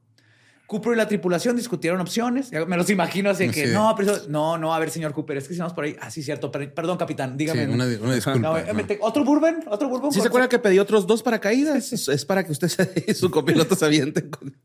Cooper 0.66 0.94
y 0.94 0.96
la 0.96 1.06
tripulación 1.06 1.56
discutieron 1.56 2.00
opciones. 2.00 2.50
Me 2.66 2.76
los 2.76 2.88
imagino 2.88 3.28
así 3.30 3.48
que 3.50 3.66
Sí. 3.68 3.72
no, 3.72 3.94
pero 3.96 4.12
eso- 4.12 4.26
no, 4.28 4.56
no, 4.56 4.74
a 4.74 4.78
ver, 4.78 4.90
señor 4.90 5.12
Cooper, 5.12 5.36
es 5.36 5.46
que 5.46 5.52
si 5.54 5.60
vamos 5.60 5.74
por 5.74 5.84
ahí. 5.84 5.94
Ah, 6.00 6.10
sí, 6.10 6.22
cierto. 6.22 6.50
per- 6.50 6.72
Perdón, 6.72 6.96
capitán, 6.96 7.32
Sí, 7.32 7.36
dígame. 7.38 7.66
una, 7.66 7.84
una 7.84 8.14
disculpa. 8.14 8.38
No, 8.38 8.56
eh, 8.58 8.64
no. 8.72 8.82
¿Otro 9.06 9.24
bourbon? 9.24 9.62
¿Otro 9.68 9.88
bourbon? 9.90 10.10
¿Sí 10.12 10.20
se 10.20 10.28
acuerda 10.28 10.48
que 10.48 10.58
pedí 10.58 10.78
otros 10.78 11.06
dos 11.06 11.22
paracaídas? 11.22 11.92
Es, 11.92 12.08
es 12.08 12.24
para 12.24 12.44
que 12.44 12.52
usted 12.52 12.70
y 13.06 13.12
su 13.14 13.30
copiloto 13.30 13.74
se 13.76 13.84
avienten. 13.84 14.30
con- 14.30 14.56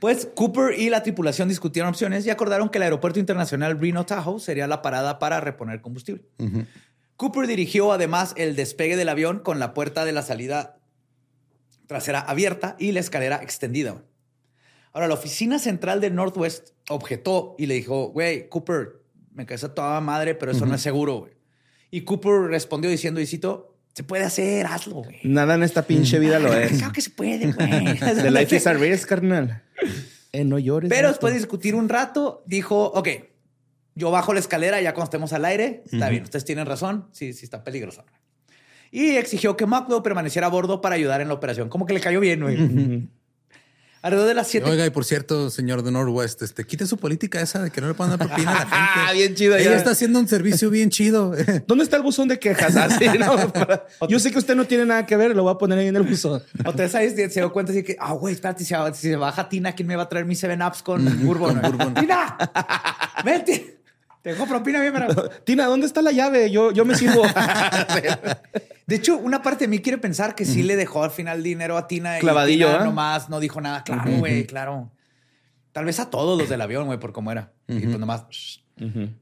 Pues 0.00 0.28
Cooper 0.34 0.78
y 0.78 0.90
la 0.90 1.02
tripulación 1.04 1.48
discutieron 1.48 1.88
opciones 1.90 2.26
y 2.26 2.30
acordaron 2.30 2.68
que 2.68 2.78
el 2.78 2.82
aeropuerto 2.82 3.18
internacional 3.20 3.78
Reno 3.80 4.04
Tahoe 4.06 4.40
sería 4.40 4.66
la 4.66 4.82
parada 4.82 5.18
para 5.20 5.40
reponer 5.40 5.80
combustible. 5.80 6.24
Cooper 7.16 7.46
dirigió 7.46 7.92
además 7.92 8.32
el 8.36 8.54
despegue 8.56 8.96
del 8.96 9.08
avión 9.08 9.38
con 9.40 9.58
la 9.60 9.72
puerta 9.74 10.04
de 10.04 10.12
la 10.12 10.22
salida 10.22 10.78
trasera 11.86 12.20
abierta 12.20 12.76
y 12.78 12.92
la 12.92 13.00
escalera 13.00 13.40
extendida. 13.42 14.02
Ahora, 14.92 15.08
la 15.08 15.14
oficina 15.14 15.58
central 15.58 16.00
de 16.00 16.10
Northwest 16.10 16.70
objetó 16.88 17.54
y 17.58 17.66
le 17.66 17.74
dijo, 17.74 18.08
güey, 18.08 18.48
Cooper, 18.48 19.02
me 19.32 19.46
caes 19.46 19.64
a 19.64 19.74
toda 19.74 20.00
madre, 20.00 20.34
pero 20.34 20.52
eso 20.52 20.66
no 20.66 20.74
es 20.74 20.82
seguro, 20.82 21.18
güey. 21.18 21.32
Y 21.90 22.02
Cooper 22.02 22.50
respondió 22.50 22.90
diciendo, 22.90 23.20
y 23.20 23.26
cito, 23.26 23.76
se 23.94 24.04
puede 24.04 24.24
hacer, 24.24 24.66
hazlo, 24.66 25.02
güey. 25.02 25.20
Nada 25.24 25.54
en 25.54 25.62
esta 25.62 25.82
pinche 25.82 26.18
vida 26.18 26.38
lo 26.38 26.52
es. 26.54 26.78
Claro 26.78 26.92
que 26.92 27.00
se 27.00 27.10
puede, 27.10 27.52
güey. 27.52 27.98
The 27.98 28.30
life 28.30 28.54
is 28.54 28.66
a 28.66 28.74
risk, 28.74 29.08
carnal. 29.08 29.62
Eh, 30.32 30.44
no 30.44 30.58
llores. 30.58 30.88
Pero 30.90 31.08
después 31.08 31.32
de 31.32 31.38
discutir 31.40 31.74
un 31.74 31.88
rato, 31.88 32.42
dijo, 32.46 32.84
ok, 32.84 33.08
yo 33.94 34.10
bajo 34.10 34.32
la 34.32 34.40
escalera 34.40 34.80
ya 34.80 34.94
cuando 34.94 35.06
estemos 35.06 35.32
al 35.32 35.44
aire. 35.44 35.82
Está 35.90 36.08
bien, 36.08 36.22
ustedes 36.22 36.44
tienen 36.44 36.66
razón. 36.66 37.08
Sí, 37.12 37.32
sí 37.32 37.44
está 37.44 37.64
peligroso. 37.64 38.04
Y 38.90 39.16
exigió 39.16 39.56
que 39.56 39.66
Maclow 39.66 40.02
permaneciera 40.02 40.46
a 40.46 40.50
bordo 40.50 40.80
para 40.80 40.94
ayudar 40.94 41.20
en 41.20 41.28
la 41.28 41.34
operación. 41.34 41.68
Como 41.68 41.84
que 41.84 41.92
le 41.92 42.00
cayó 42.00 42.20
bien, 42.20 42.40
güey. 42.40 43.08
Alrededor 44.08 44.28
de 44.28 44.34
las 44.34 44.48
siete... 44.48 44.70
Oiga, 44.70 44.86
y 44.86 44.90
por 44.90 45.04
cierto, 45.04 45.50
señor 45.50 45.82
de 45.82 45.90
Northwest, 45.92 46.40
este, 46.42 46.64
quite 46.64 46.86
su 46.86 46.96
política 46.96 47.40
esa 47.42 47.62
de 47.62 47.70
que 47.70 47.80
no 47.82 47.88
le 47.88 47.94
puedan 47.94 48.16
dar 48.16 48.26
propina 48.26 48.52
a 48.52 48.54
la 48.54 48.60
gente. 48.60 48.74
Ah, 48.74 49.10
bien 49.12 49.34
chido. 49.34 49.54
Ella 49.56 49.72
ya. 49.72 49.76
está 49.76 49.90
haciendo 49.90 50.18
un 50.18 50.26
servicio 50.28 50.70
bien 50.70 50.88
chido. 50.90 51.34
¿Dónde 51.66 51.84
está 51.84 51.96
el 51.98 52.02
buzón 52.02 52.26
de 52.28 52.38
quejas? 52.38 52.74
Así, 52.76 53.04
¿no? 53.18 53.52
Para- 53.52 53.86
Yo 54.08 54.18
sé 54.18 54.32
que 54.32 54.38
usted 54.38 54.56
no 54.56 54.64
tiene 54.64 54.86
nada 54.86 55.04
que 55.04 55.16
ver, 55.16 55.36
lo 55.36 55.42
voy 55.42 55.52
a 55.52 55.58
poner 55.58 55.78
ahí 55.78 55.88
en 55.88 55.96
el 55.96 56.02
buzón. 56.04 56.42
O 56.64 56.72
te 56.74 56.88
sabes, 56.88 57.14
se 57.14 57.28
dio 57.28 57.52
cuenta 57.52 57.72
así 57.72 57.82
que, 57.82 57.96
ah, 58.00 58.12
güey, 58.12 58.34
espérate, 58.34 58.64
si, 58.64 58.74
se 58.94 59.16
baja 59.16 59.48
Tina, 59.48 59.74
¿quién 59.74 59.86
me 59.86 59.96
va 59.96 60.04
a 60.04 60.08
traer 60.08 60.24
mis 60.24 60.42
7-Ups 60.42 60.82
con 60.82 61.04
Bourbon? 61.24 61.60
con 61.60 61.72
bourbon. 61.72 61.94
¡Tina! 61.94 62.36
¡Vente! 63.24 63.77
Tengo 64.22 64.46
propina 64.46 64.80
bien, 64.80 64.92
pero... 64.92 65.28
Tina, 65.44 65.66
¿dónde 65.66 65.86
está 65.86 66.02
la 66.02 66.12
llave? 66.12 66.50
Yo, 66.50 66.72
yo 66.72 66.84
me 66.84 66.94
sirvo. 66.94 67.22
De 68.86 68.96
hecho, 68.96 69.18
una 69.18 69.42
parte 69.42 69.64
de 69.64 69.68
mí 69.68 69.80
quiere 69.80 69.98
pensar 69.98 70.34
que 70.34 70.46
sí 70.46 70.62
le 70.62 70.74
dejó 70.74 71.04
al 71.04 71.10
final 71.10 71.42
dinero 71.42 71.76
a 71.76 71.86
Tina. 71.86 72.18
Clavadillo, 72.18 72.68
y 72.68 72.70
Tina 72.70 72.82
¿eh? 72.82 72.84
nomás 72.86 73.28
no 73.28 73.38
dijo 73.38 73.60
nada. 73.60 73.84
Claro, 73.84 74.10
güey, 74.12 74.46
claro. 74.46 74.90
Tal 75.72 75.84
vez 75.84 76.00
a 76.00 76.08
todos 76.08 76.38
los 76.38 76.48
del 76.48 76.60
avión, 76.62 76.86
güey, 76.86 76.98
por 76.98 77.12
cómo 77.12 77.30
era. 77.30 77.52
Y 77.66 77.80
pues 77.80 77.98
nomás... 77.98 78.24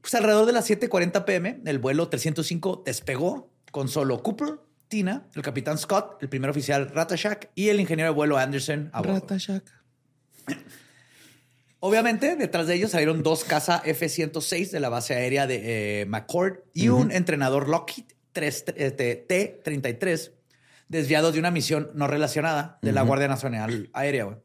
Pues 0.01 0.15
alrededor 0.15 0.45
de 0.45 0.53
las 0.53 0.69
7.40 0.69 1.25
pm, 1.25 1.61
el 1.65 1.79
vuelo 1.79 2.07
305 2.07 2.83
despegó 2.85 3.51
con 3.71 3.89
solo 3.89 4.21
Cooper, 4.21 4.59
Tina, 4.87 5.27
el 5.35 5.41
capitán 5.41 5.77
Scott, 5.77 6.21
el 6.21 6.29
primer 6.29 6.49
oficial 6.49 6.89
Ratashak 6.89 7.49
y 7.55 7.69
el 7.69 7.79
ingeniero 7.79 8.11
de 8.11 8.15
vuelo 8.15 8.37
Anderson 8.37 8.89
a 8.93 9.01
bordo. 9.01 9.15
Ratashak. 9.15 9.63
Obviamente, 11.79 12.35
detrás 12.35 12.65
de 12.67 12.73
ellos 12.75 12.91
salieron 12.91 13.21
dos 13.23 13.43
caza 13.43 13.81
F-106 13.85 14.71
de 14.71 14.79
la 14.79 14.89
base 14.89 15.13
aérea 15.13 15.45
de 15.45 16.01
eh, 16.01 16.05
McCord 16.07 16.59
y 16.73 16.89
un 16.89 17.11
entrenador 17.11 17.69
Lockheed 17.69 18.05
3, 18.31 18.65
eh, 18.77 18.91
T- 18.91 19.15
T-33 19.27 20.31
desviados 20.89 21.33
de 21.33 21.39
una 21.39 21.51
misión 21.51 21.91
no 21.93 22.07
relacionada 22.07 22.79
de 22.81 22.91
la 22.93 23.01
Guardia 23.03 23.27
Nacional 23.27 23.89
Aérea. 23.93 24.39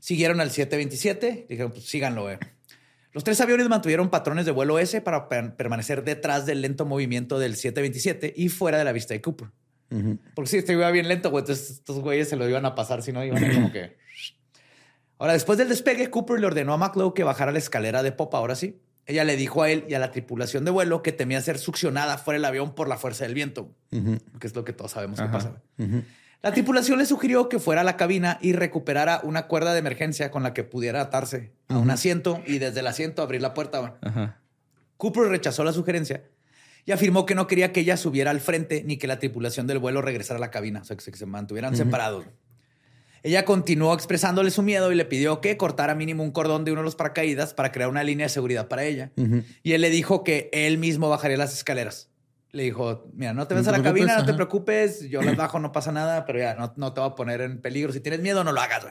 Siguieron 0.00 0.40
al 0.40 0.50
727, 0.50 1.46
dijeron, 1.48 1.72
pues 1.72 1.84
síganlo. 1.84 2.22
güey. 2.22 2.36
Los 3.12 3.24
tres 3.24 3.40
aviones 3.40 3.68
mantuvieron 3.68 4.08
patrones 4.10 4.46
de 4.46 4.52
vuelo 4.52 4.78
S 4.78 5.00
para 5.00 5.28
per- 5.28 5.56
permanecer 5.56 6.04
detrás 6.04 6.46
del 6.46 6.60
lento 6.62 6.84
movimiento 6.86 7.38
del 7.38 7.56
727 7.56 8.34
y 8.36 8.48
fuera 8.48 8.78
de 8.78 8.84
la 8.84 8.92
vista 8.92 9.14
de 9.14 9.20
Cooper. 9.20 9.48
Porque 10.34 10.48
si 10.50 10.58
este 10.58 10.72
iba 10.74 10.88
bien 10.92 11.08
lento, 11.08 11.30
güey, 11.30 11.42
entonces 11.42 11.70
estos 11.70 11.98
güeyes 12.00 12.28
se 12.28 12.36
lo 12.36 12.48
iban 12.48 12.64
a 12.66 12.74
pasar, 12.76 13.02
si 13.02 13.12
no 13.12 13.24
iban 13.24 13.42
a 13.44 13.52
como 13.54 13.72
que... 13.72 13.96
Ahora, 15.20 15.34
después 15.34 15.58
del 15.58 15.68
despegue, 15.68 16.08
Cooper 16.08 16.40
le 16.40 16.46
ordenó 16.46 16.72
a 16.72 16.78
McLeod 16.78 17.12
que 17.12 17.24
bajara 17.24 17.52
la 17.52 17.58
escalera 17.58 18.02
de 18.02 18.10
popa, 18.10 18.38
ahora 18.38 18.54
sí. 18.54 18.80
Ella 19.04 19.22
le 19.22 19.36
dijo 19.36 19.62
a 19.62 19.70
él 19.70 19.84
y 19.86 19.92
a 19.92 19.98
la 19.98 20.12
tripulación 20.12 20.64
de 20.64 20.70
vuelo 20.70 21.02
que 21.02 21.12
temía 21.12 21.42
ser 21.42 21.58
succionada 21.58 22.16
fuera 22.16 22.38
del 22.38 22.44
avión 22.46 22.74
por 22.74 22.88
la 22.88 22.96
fuerza 22.96 23.24
del 23.24 23.34
viento, 23.34 23.70
que 23.90 24.46
es 24.46 24.54
lo 24.54 24.64
que 24.64 24.72
todos 24.72 24.92
sabemos 24.92 25.20
que 25.20 25.28
pasa. 25.28 25.60
La 26.40 26.52
tripulación 26.52 26.98
le 26.98 27.04
sugirió 27.04 27.50
que 27.50 27.58
fuera 27.58 27.82
a 27.82 27.84
la 27.84 27.98
cabina 27.98 28.38
y 28.40 28.54
recuperara 28.54 29.20
una 29.22 29.46
cuerda 29.46 29.74
de 29.74 29.80
emergencia 29.80 30.30
con 30.30 30.42
la 30.42 30.54
que 30.54 30.64
pudiera 30.64 31.02
atarse 31.02 31.52
a 31.68 31.76
un 31.76 31.90
asiento 31.90 32.40
y 32.46 32.58
desde 32.58 32.80
el 32.80 32.86
asiento 32.86 33.20
abrir 33.20 33.42
la 33.42 33.52
puerta. 33.52 33.98
Ajá. 34.00 34.38
Cooper 34.96 35.24
rechazó 35.24 35.64
la 35.64 35.74
sugerencia 35.74 36.24
y 36.86 36.92
afirmó 36.92 37.26
que 37.26 37.34
no 37.34 37.46
quería 37.46 37.72
que 37.72 37.80
ella 37.80 37.98
subiera 37.98 38.30
al 38.30 38.40
frente 38.40 38.84
ni 38.86 38.96
que 38.96 39.06
la 39.06 39.18
tripulación 39.18 39.66
del 39.66 39.80
vuelo 39.80 40.00
regresara 40.00 40.38
a 40.38 40.40
la 40.40 40.50
cabina, 40.50 40.80
o 40.80 40.84
sea, 40.84 40.96
que 40.96 41.02
se, 41.02 41.12
que 41.12 41.18
se 41.18 41.26
mantuvieran 41.26 41.76
separados. 41.76 42.24
Ella 43.22 43.44
continuó 43.44 43.92
expresándole 43.94 44.50
su 44.50 44.62
miedo 44.62 44.90
y 44.92 44.94
le 44.94 45.04
pidió 45.04 45.40
que 45.40 45.56
cortara 45.56 45.94
mínimo 45.94 46.22
un 46.22 46.30
cordón 46.30 46.64
de 46.64 46.72
uno 46.72 46.80
de 46.80 46.84
los 46.84 46.96
paracaídas 46.96 47.54
para 47.54 47.70
crear 47.72 47.90
una 47.90 48.02
línea 48.02 48.26
de 48.26 48.30
seguridad 48.30 48.68
para 48.68 48.84
ella. 48.84 49.12
Y 49.62 49.72
él 49.72 49.80
le 49.82 49.90
dijo 49.90 50.24
que 50.24 50.48
él 50.52 50.78
mismo 50.78 51.08
bajaría 51.08 51.36
las 51.36 51.52
escaleras. 51.52 52.08
Le 52.52 52.64
dijo, 52.64 53.08
mira, 53.14 53.32
no 53.32 53.46
te 53.46 53.54
ves 53.54 53.66
No 53.66 53.74
a 53.74 53.78
la 53.78 53.82
cabina, 53.82 54.16
no 54.16 54.24
te 54.24 54.34
preocupes, 54.34 55.08
yo 55.08 55.22
las 55.22 55.36
bajo, 55.36 55.58
no 55.60 55.70
pasa 55.70 55.92
nada, 55.92 56.24
pero 56.24 56.38
ya 56.38 56.54
no, 56.54 56.72
no 56.76 56.92
te 56.92 57.00
va 57.00 57.08
a 57.08 57.14
poner 57.14 57.42
en 57.42 57.60
peligro. 57.60 57.92
Si 57.92 58.00
tienes 58.00 58.20
miedo, 58.20 58.42
no 58.42 58.52
lo 58.52 58.60
hagas. 58.60 58.86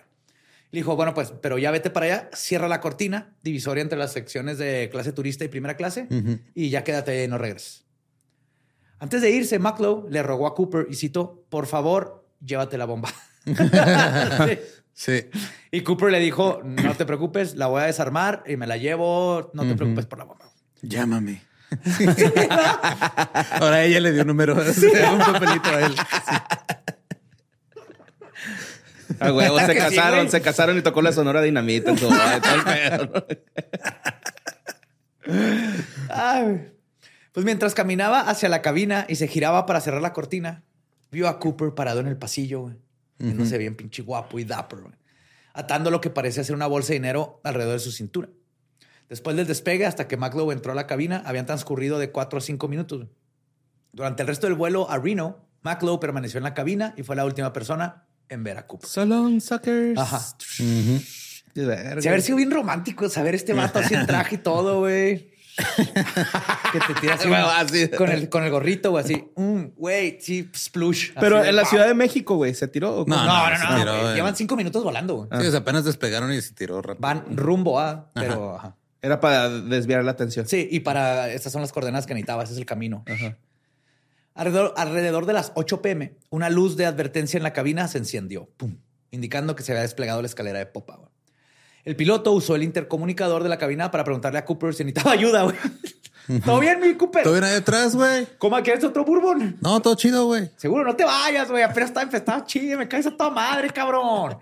Le 0.71 0.79
dijo, 0.79 0.95
bueno, 0.95 1.13
pues, 1.15 1.33
pero 1.41 1.57
ya 1.57 1.71
vete 1.71 1.89
para 1.89 2.05
allá, 2.05 2.29
cierra 2.33 2.67
la 2.67 2.79
cortina 2.79 3.35
divisoria 3.41 3.81
entre 3.81 3.97
las 3.97 4.13
secciones 4.13 4.59
de 4.59 4.89
clase 4.91 5.11
turista 5.11 5.43
y 5.43 5.47
primera 5.47 5.75
clase 5.75 6.07
y 6.53 6.69
ya 6.69 6.83
quédate 6.83 7.23
y 7.23 7.27
no 7.27 7.39
regreses. 7.39 7.85
Antes 8.99 9.21
de 9.21 9.31
irse, 9.31 9.57
Maclow 9.59 10.07
le 10.09 10.21
rogó 10.21 10.45
a 10.45 10.53
Cooper 10.53 10.85
y 10.89 10.95
citó, 10.95 11.43
por 11.49 11.65
favor, 11.65 12.27
llévate 12.45 12.77
la 12.77 12.85
bomba. 12.85 13.09
Sí. 14.47 14.59
Sí. 14.93 15.29
Y 15.71 15.81
Cooper 15.81 16.12
le 16.12 16.19
dijo, 16.19 16.59
no 16.63 16.93
te 16.93 17.05
preocupes, 17.05 17.55
la 17.55 17.67
voy 17.67 17.81
a 17.81 17.85
desarmar 17.85 18.43
y 18.45 18.57
me 18.57 18.67
la 18.67 18.75
llevo, 18.75 19.49
no 19.53 19.63
te 19.63 19.75
preocupes 19.75 20.05
por 20.05 20.19
la 20.19 20.25
bomba. 20.25 20.51
Llámame. 20.81 21.41
Ahora 23.62 23.83
ella 23.83 23.99
le 24.01 24.12
dio 24.12 24.23
un 24.23 24.27
número, 24.27 24.55
un 24.55 25.19
papelito 25.19 25.69
a 25.69 25.81
él. 25.81 25.95
A 29.19 29.31
huevo, 29.31 29.59
se 29.59 29.73
sí, 29.73 29.77
casaron, 29.77 30.29
se 30.29 30.41
casaron 30.41 30.77
y 30.77 30.81
tocó 30.81 31.01
la 31.01 31.12
sonora 31.12 31.41
dinamita. 31.41 31.93
Pues 37.31 37.45
mientras 37.45 37.73
caminaba 37.73 38.21
hacia 38.21 38.49
la 38.49 38.62
cabina 38.62 39.05
y 39.07 39.15
se 39.15 39.27
giraba 39.27 39.65
para 39.65 39.81
cerrar 39.81 40.01
la 40.01 40.13
cortina, 40.13 40.63
vio 41.12 41.27
a 41.27 41.39
Cooper 41.39 41.73
parado 41.73 41.99
en 41.99 42.07
el 42.07 42.17
pasillo, 42.17 42.73
güey. 43.19 43.32
Viéndose 43.32 43.58
bien 43.58 43.75
pinche 43.75 44.01
guapo 44.01 44.39
y 44.39 44.45
dapper, 44.45 44.79
güey. 44.79 44.93
Atando 45.53 45.91
lo 45.91 46.01
que 46.01 46.10
parecía 46.10 46.43
ser 46.43 46.55
una 46.55 46.67
bolsa 46.67 46.89
de 46.89 46.95
dinero 46.95 47.41
alrededor 47.43 47.73
de 47.73 47.79
su 47.79 47.91
cintura. 47.91 48.29
Después 49.10 49.36
del 49.36 49.47
despegue, 49.47 49.86
hasta 49.86 50.07
que 50.07 50.17
Maclow 50.17 50.51
entró 50.51 50.72
a 50.72 50.76
la 50.76 50.88
cabina, 50.88 51.24
habían 51.26 51.45
transcurrido 51.45 51.99
de 51.99 52.11
cuatro 52.11 52.38
a 52.38 52.41
cinco 52.41 52.67
minutos. 52.67 53.07
Durante 53.91 54.22
el 54.22 54.28
resto 54.28 54.47
del 54.47 54.55
vuelo 54.55 54.89
a 54.89 54.99
Reno, 54.99 55.49
Maclow 55.63 55.99
permaneció 55.99 56.38
en 56.38 56.43
la 56.43 56.53
cabina 56.53 56.93
y 56.95 57.03
fue 57.03 57.15
la 57.15 57.26
última 57.26 57.51
persona 57.51 58.05
en 58.30 58.43
ver 58.43 58.57
a 58.57 58.67
Cooper. 58.67 58.88
So 58.88 59.05
long, 59.05 59.41
suckers. 59.41 59.97
Ajá. 59.97 60.22
De 61.55 61.65
verga. 61.65 62.01
Sí, 62.01 62.07
haber 62.07 62.22
sido 62.22 62.38
bien 62.38 62.51
romántico 62.51 63.09
saber 63.09 63.34
este 63.34 63.53
vato 63.53 63.80
así 63.80 63.95
en 63.95 64.05
traje 64.05 64.36
y 64.36 64.38
todo, 64.38 64.80
güey. 64.82 65.32
que 66.72 66.80
te 66.80 66.99
tiras 67.01 67.20
así, 67.20 67.30
Bueno, 67.30 67.47
así. 67.49 67.89
con 67.89 68.10
el 68.10 68.30
con 68.30 68.43
el 68.43 68.51
gorrito 68.51 68.91
o 68.93 68.97
así. 68.97 69.32
Mm, 69.36 69.62
Güey, 69.76 70.20
sí, 70.22 70.49
splush. 70.55 71.12
Pero 71.20 71.38
Así 71.39 71.49
en 71.49 71.55
la. 71.55 71.66
Ciudad 71.66 71.88
de 71.88 71.93
México, 71.93 72.36
güey, 72.36 72.53
se 72.53 72.68
tiró. 72.68 73.01
¿o? 73.01 73.05
No, 73.05 73.16
No, 73.26 73.49
no, 73.49 73.70
no. 73.70 73.78
tiró 73.78 74.16
Llevan 74.16 74.36
cinco 74.36 74.55
minutos 74.55 74.84
volando, 74.84 75.16
güey. 75.16 75.41
Sí, 75.41 75.47
o 75.47 75.51
sea, 75.51 75.60
apenas 75.62 75.86
despegaron 75.86 76.32
y 76.34 76.41
se 76.41 76.53
tiró 76.53 76.82
rápido. 76.82 77.01
Van 77.01 77.24
rumbo 77.38 77.80
a, 77.80 78.10
pero 78.14 78.55
ajá. 78.57 78.76
Era 79.01 79.20
para 79.22 79.49
desviar 79.49 80.03
la 80.03 80.12
atención. 80.12 80.45
Sí, 80.47 80.68
y 80.70 80.82
para 80.82 81.32
estas 81.32 81.53
son 81.53 81.62
las 81.62 81.72
coordenadas 81.72 82.05
que 82.05 82.14
necesitaba, 82.14 82.43
ese 82.43 82.53
es 82.53 82.60
el 82.60 82.66
camino. 82.66 83.03
Ajá. 83.07 83.38
Alrededor, 84.34 84.74
alrededor 84.78 85.26
de 85.26 85.34
las 85.34 85.51
8 85.55 85.82
pm, 85.82 86.16
una 86.30 86.49
luz 86.49 86.76
de 86.78 86.86
advertencia 86.86 87.38
en 87.38 87.43
la 87.43 87.51
cabina 87.53 87.88
se 87.88 87.97
encendió, 87.97 88.49
pum, 88.57 88.78
indicando 89.12 89.55
que 89.55 89.64
se 89.64 89.72
había 89.72 89.82
desplegado 89.82 90.22
la 90.22 90.28
escalera 90.28 90.60
de 90.60 90.66
popa. 90.66 90.95
güey. 90.97 91.10
El 91.89 91.95
piloto 91.95 92.31
usó 92.33 92.55
el 92.55 92.61
intercomunicador 92.61 93.41
de 93.41 93.49
la 93.49 93.57
cabina 93.57 93.89
para 93.89 94.03
preguntarle 94.03 94.37
a 94.37 94.45
Cooper 94.45 94.75
si 94.75 94.83
necesitaba 94.83 95.15
ayuda. 95.15 95.41
güey. 95.41 95.55
¿Todo 96.45 96.59
bien, 96.59 96.79
mi 96.79 96.93
Cooper? 96.93 97.23
¿Todo 97.23 97.33
bien 97.33 97.43
ahí 97.45 97.53
detrás, 97.53 97.95
güey? 97.95 98.27
¿Cómo 98.37 98.61
quieres 98.61 98.83
otro 98.83 99.03
bourbon? 99.03 99.57
No, 99.59 99.81
todo 99.81 99.95
chido, 99.95 100.27
güey. 100.27 100.51
Seguro, 100.55 100.83
no 100.83 100.95
te 100.95 101.03
vayas, 101.03 101.49
güey. 101.49 101.63
Apenas 101.63 101.89
está 101.89 102.03
empezado 102.03 102.45
chido, 102.45 102.77
me 102.77 102.87
caes 102.87 103.07
a 103.07 103.17
toda 103.17 103.31
madre, 103.31 103.71
cabrón. 103.71 104.37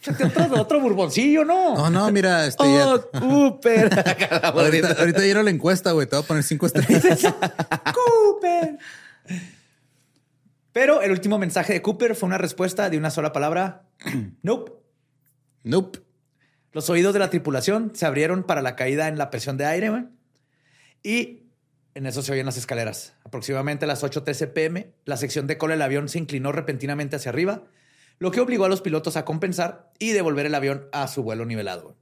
Échate 0.00 0.24
otro, 0.24 0.62
otro 0.62 0.80
bourboncillo, 0.80 1.44
¿no? 1.44 1.74
No, 1.76 1.90
no, 1.90 2.10
mira, 2.10 2.46
este 2.46 2.64
ya- 2.64 2.94
Oh, 2.94 3.10
Cooper. 3.20 3.90
ahorita, 4.42 4.92
ahorita 4.98 5.20
dieron 5.20 5.44
la 5.44 5.50
encuesta, 5.50 5.92
güey. 5.92 6.06
Te 6.06 6.16
voy 6.16 6.24
a 6.24 6.26
poner 6.26 6.42
cinco 6.42 6.64
estrellas. 6.64 7.20
Cooper. 7.94 8.78
Pero 10.72 11.02
el 11.02 11.10
último 11.10 11.36
mensaje 11.38 11.74
de 11.74 11.82
Cooper 11.82 12.14
fue 12.14 12.28
una 12.28 12.38
respuesta 12.38 12.88
de 12.88 12.96
una 12.96 13.10
sola 13.10 13.30
palabra. 13.30 13.82
nope. 14.42 14.72
nope. 15.64 16.07
Los 16.72 16.90
oídos 16.90 17.12
de 17.12 17.18
la 17.18 17.30
tripulación 17.30 17.92
se 17.94 18.06
abrieron 18.06 18.42
para 18.42 18.62
la 18.62 18.76
caída 18.76 19.08
en 19.08 19.18
la 19.18 19.30
presión 19.30 19.56
de 19.56 19.66
aire, 19.66 19.90
güey. 19.90 20.04
Y 21.02 21.48
en 21.94 22.06
eso 22.06 22.22
se 22.22 22.32
oyen 22.32 22.46
las 22.46 22.56
escaleras. 22.56 23.14
Aproximadamente 23.24 23.84
a 23.84 23.88
las 23.88 24.04
8.13 24.04 24.52
pm, 24.52 24.92
la 25.04 25.16
sección 25.16 25.46
de 25.46 25.58
cola 25.58 25.74
del 25.74 25.82
avión 25.82 26.08
se 26.08 26.18
inclinó 26.18 26.52
repentinamente 26.52 27.16
hacia 27.16 27.30
arriba, 27.30 27.64
lo 28.18 28.30
que 28.30 28.40
obligó 28.40 28.64
a 28.64 28.68
los 28.68 28.82
pilotos 28.82 29.16
a 29.16 29.24
compensar 29.24 29.90
y 29.98 30.10
devolver 30.10 30.46
el 30.46 30.54
avión 30.54 30.86
a 30.92 31.08
su 31.08 31.22
vuelo 31.22 31.44
nivelado. 31.44 31.96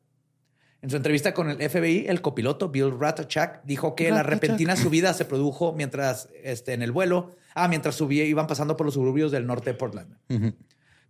En 0.82 0.90
su 0.90 0.96
entrevista 0.96 1.32
con 1.32 1.48
el 1.48 1.56
FBI, 1.56 2.06
el 2.08 2.20
copiloto 2.20 2.68
Bill 2.68 2.98
Ratachak 2.98 3.64
dijo 3.64 3.94
que 3.94 4.10
la 4.10 4.22
repentina 4.22 4.76
subida 4.76 5.14
se 5.14 5.24
produjo 5.24 5.72
mientras 5.72 6.28
este, 6.42 6.74
en 6.74 6.82
el 6.82 6.92
vuelo, 6.92 7.34
ah, 7.54 7.66
mientras 7.66 7.94
subía, 7.94 8.24
iban 8.24 8.46
pasando 8.46 8.76
por 8.76 8.86
los 8.86 8.94
suburbios 8.94 9.32
del 9.32 9.46
norte 9.46 9.70
de 9.70 9.78
Portland. 9.78 10.16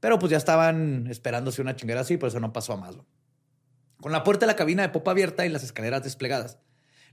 Pero 0.00 0.18
pues 0.18 0.30
ya 0.30 0.36
estaban 0.36 1.09
esperándose 1.09 1.61
una 1.61 1.74
chinguera 1.74 2.02
así, 2.02 2.16
por 2.16 2.28
eso 2.28 2.38
no 2.38 2.52
pasó 2.52 2.74
a 2.74 2.76
más. 2.76 2.94
güey. 2.94 3.07
Con 4.01 4.12
la 4.12 4.22
puerta 4.24 4.47
de 4.47 4.53
la 4.53 4.57
cabina 4.57 4.82
de 4.82 4.88
popa 4.90 5.11
abierta 5.12 5.47
y 5.47 5.49
las 5.49 5.62
escaleras 5.64 6.03
desplegadas, 6.05 6.59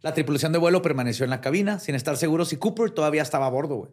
la 0.02 0.14
tripulación 0.14 0.52
de 0.52 0.60
vuelo 0.60 0.82
permaneció 0.82 1.24
en 1.24 1.30
la 1.30 1.42
cabina 1.42 1.80
sin 1.80 1.96
estar 1.96 2.18
seguro 2.18 2.46
si 2.46 2.58
Cooper 2.58 2.92
todavía 2.92 3.22
estaba 3.22 3.46
a 3.46 3.50
bordo. 3.50 3.76
güey. 3.76 3.92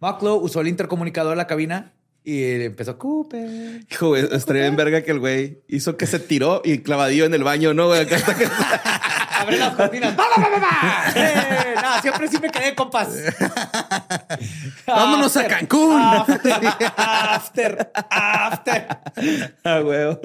Mucklow 0.00 0.36
usó 0.38 0.60
el 0.60 0.68
intercomunicador 0.68 1.30
de 1.30 1.36
la 1.36 1.46
cabina 1.46 1.94
y 2.22 2.42
empezó 2.62 2.98
Cooper. 2.98 3.80
Hijo, 3.90 4.08
güey, 4.08 4.28
estaría 4.32 4.66
en 4.66 4.76
verga 4.76 5.00
que 5.02 5.12
el 5.12 5.20
güey 5.20 5.62
hizo 5.68 5.96
que 5.96 6.06
se 6.06 6.18
tiró 6.18 6.60
y 6.64 6.78
clavadillo 6.80 7.24
en 7.24 7.32
el 7.32 7.42
baño, 7.44 7.72
¿no? 7.72 7.86
güey? 7.86 8.02
Acá 8.02 8.16
está 8.16 8.34
que- 8.36 8.46
Abre 9.38 9.58
las 9.58 9.74
cortinas. 9.76 10.18
¡Va, 10.18 10.24
va, 10.36 10.42
va, 10.42 10.48
va, 10.48 10.58
va! 10.58 11.12
¡Eh! 11.14 11.74
No, 11.82 12.00
siempre 12.02 12.26
sí 12.28 12.38
me 12.40 12.50
quedé, 12.50 12.74
compas. 12.74 13.08
Vámonos 14.86 15.36
a 15.36 15.46
Cancún. 15.46 16.00
After, 16.00 16.52
after, 16.96 17.90
after. 18.10 18.88
Ah, 19.64 19.80
güey. 19.80 20.18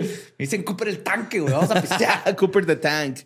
Me 0.00 0.06
dicen 0.38 0.62
Cooper 0.62 0.88
el 0.88 1.02
tanque, 1.02 1.40
güey. 1.40 1.52
Vamos 1.52 1.70
a 1.70 1.80
pistear. 1.80 2.36
Cooper 2.36 2.66
the 2.66 2.76
Tank. 2.76 3.20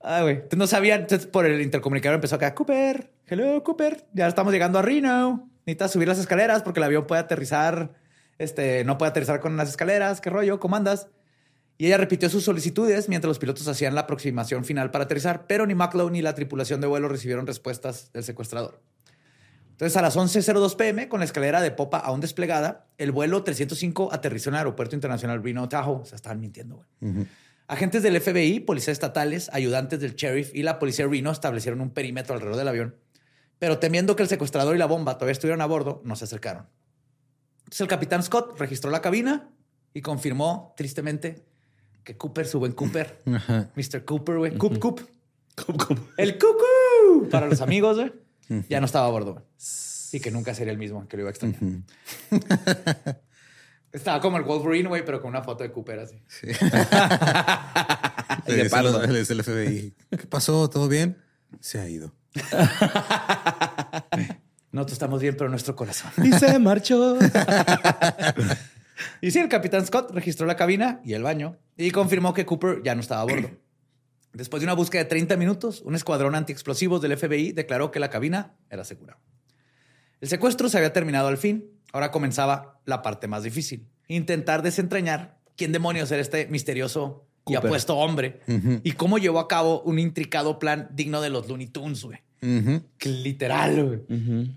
Ah, 0.00 0.22
güey. 0.22 0.34
Entonces 0.34 0.58
no 0.58 0.66
sabían. 0.66 1.02
Entonces 1.02 1.26
por 1.26 1.46
el 1.46 1.60
intercomunicador 1.60 2.16
empezó 2.16 2.36
acá. 2.36 2.54
Cooper, 2.54 3.10
hello, 3.26 3.62
Cooper. 3.62 4.06
Ya 4.12 4.26
estamos 4.28 4.52
llegando 4.52 4.78
a 4.78 4.82
Reno. 4.82 5.50
Necesitas 5.66 5.92
subir 5.92 6.08
las 6.08 6.18
escaleras 6.18 6.62
porque 6.62 6.80
el 6.80 6.84
avión 6.84 7.06
puede 7.06 7.20
aterrizar. 7.20 7.92
Este, 8.38 8.84
no 8.84 8.98
puede 8.98 9.10
aterrizar 9.10 9.40
con 9.40 9.56
las 9.56 9.68
escaleras. 9.68 10.20
¿Qué 10.20 10.30
rollo? 10.30 10.60
¿Cómo 10.60 10.76
andas? 10.76 11.08
Y 11.80 11.86
ella 11.86 11.96
repitió 11.96 12.28
sus 12.28 12.42
solicitudes 12.42 13.08
mientras 13.08 13.28
los 13.28 13.38
pilotos 13.38 13.68
hacían 13.68 13.94
la 13.94 14.02
aproximación 14.02 14.64
final 14.64 14.90
para 14.90 15.04
aterrizar, 15.04 15.46
pero 15.46 15.64
ni 15.64 15.76
McLeod 15.76 16.10
ni 16.10 16.22
la 16.22 16.34
tripulación 16.34 16.80
de 16.80 16.88
vuelo 16.88 17.08
recibieron 17.08 17.46
respuestas 17.46 18.12
del 18.12 18.24
secuestrador. 18.24 18.80
Entonces, 19.78 19.96
a 19.96 20.02
las 20.02 20.16
11.02 20.16 20.74
pm, 20.74 21.08
con 21.08 21.20
la 21.20 21.24
escalera 21.24 21.60
de 21.60 21.70
popa 21.70 21.98
aún 21.98 22.20
desplegada, 22.20 22.88
el 22.98 23.12
vuelo 23.12 23.44
305 23.44 24.12
aterrizó 24.12 24.50
en 24.50 24.56
el 24.56 24.58
Aeropuerto 24.58 24.96
Internacional 24.96 25.40
Reno, 25.40 25.68
Tahoe. 25.68 26.02
O 26.02 26.04
sea, 26.04 26.16
estaban 26.16 26.40
mintiendo, 26.40 26.84
güey. 27.00 27.26
Agentes 27.68 28.02
del 28.02 28.20
FBI, 28.20 28.58
policías 28.58 28.94
estatales, 28.94 29.48
ayudantes 29.52 30.00
del 30.00 30.16
sheriff 30.16 30.52
y 30.52 30.64
la 30.64 30.80
policía 30.80 31.04
de 31.04 31.12
Reno 31.12 31.30
establecieron 31.30 31.80
un 31.80 31.90
perímetro 31.90 32.34
alrededor 32.34 32.56
del 32.56 32.66
avión, 32.66 32.96
pero 33.60 33.78
temiendo 33.78 34.16
que 34.16 34.24
el 34.24 34.28
secuestrador 34.28 34.74
y 34.74 34.80
la 34.80 34.86
bomba 34.86 35.14
todavía 35.14 35.30
estuvieran 35.30 35.60
a 35.60 35.66
bordo, 35.66 36.02
no 36.04 36.16
se 36.16 36.24
acercaron. 36.24 36.66
Entonces, 37.58 37.82
el 37.82 37.86
capitán 37.86 38.24
Scott 38.24 38.58
registró 38.58 38.90
la 38.90 39.00
cabina 39.00 39.48
y 39.94 40.00
confirmó, 40.00 40.74
tristemente, 40.76 41.44
que 42.02 42.16
Cooper, 42.16 42.48
su 42.48 42.58
buen 42.58 42.72
Cooper. 42.72 43.22
Mr. 43.76 44.04
Cooper, 44.04 44.38
güey, 44.38 44.56
Coop, 44.58 44.80
Coop, 44.80 45.02
el 46.16 46.36
cucú 46.36 47.28
para 47.30 47.46
los 47.46 47.60
amigos, 47.60 47.96
güey, 47.96 48.12
ya 48.68 48.80
no 48.80 48.86
estaba 48.86 49.06
a 49.06 49.10
bordo. 49.10 49.46
Y 50.12 50.20
que 50.20 50.30
nunca 50.30 50.54
sería 50.54 50.72
el 50.72 50.78
mismo, 50.78 51.06
que 51.06 51.16
lo 51.16 51.22
iba 51.22 51.30
a 51.30 51.32
extrañar. 51.32 51.60
Estaba 53.92 54.20
como 54.20 54.36
el 54.36 54.44
Wolverine, 54.44 54.88
güey, 54.88 55.02
pero 55.04 55.20
con 55.20 55.30
una 55.30 55.42
foto 55.42 55.64
de 55.64 55.72
Cooper 55.72 56.00
así. 56.00 56.22
Y 58.46 58.52
de 58.52 58.70
pardo. 58.70 59.02
el, 59.02 59.16
el 59.16 59.42
FBI. 59.42 59.94
¿Qué 60.10 60.26
pasó? 60.26 60.70
¿Todo 60.70 60.88
bien? 60.88 61.18
Se 61.60 61.80
ha 61.80 61.88
ido. 61.88 62.14
Nosotros 64.72 64.92
estamos 64.92 65.20
bien, 65.20 65.34
pero 65.36 65.50
nuestro 65.50 65.74
corazón. 65.76 66.10
Y 66.22 66.32
se 66.32 66.58
marchó. 66.58 67.18
Y 69.20 69.30
sí, 69.30 69.38
el 69.38 69.48
capitán 69.48 69.86
Scott 69.86 70.10
registró 70.12 70.46
la 70.46 70.56
cabina 70.56 71.00
y 71.04 71.14
el 71.14 71.22
baño 71.22 71.56
y 71.76 71.90
confirmó 71.90 72.34
que 72.34 72.44
Cooper 72.46 72.82
ya 72.82 72.94
no 72.94 73.00
estaba 73.00 73.22
a 73.22 73.24
bordo. 73.24 73.50
Después 74.38 74.60
de 74.60 74.66
una 74.66 74.74
búsqueda 74.74 75.02
de 75.02 75.08
30 75.08 75.36
minutos, 75.36 75.82
un 75.84 75.96
escuadrón 75.96 76.36
antiexplosivos 76.36 77.02
del 77.02 77.16
FBI 77.16 77.50
declaró 77.50 77.90
que 77.90 77.98
la 77.98 78.08
cabina 78.08 78.54
era 78.70 78.84
segura. 78.84 79.18
El 80.20 80.28
secuestro 80.28 80.68
se 80.68 80.76
había 80.76 80.92
terminado 80.92 81.26
al 81.26 81.38
fin. 81.38 81.72
Ahora 81.92 82.12
comenzaba 82.12 82.78
la 82.84 83.02
parte 83.02 83.26
más 83.26 83.42
difícil. 83.42 83.88
Intentar 84.06 84.62
desentrañar 84.62 85.38
quién 85.56 85.72
demonios 85.72 86.12
era 86.12 86.22
este 86.22 86.46
misterioso 86.46 87.26
y 87.46 87.54
Cooper. 87.54 87.66
apuesto 87.66 87.96
hombre 87.96 88.40
y 88.84 88.92
cómo 88.92 89.18
llevó 89.18 89.40
a 89.40 89.48
cabo 89.48 89.82
un 89.82 89.98
intricado 89.98 90.60
plan 90.60 90.88
digno 90.92 91.20
de 91.20 91.30
los 91.30 91.48
Looney 91.48 91.66
Tunes, 91.66 92.04
güey. 92.04 92.20
Literal, 93.02 93.84
güey. 94.06 94.54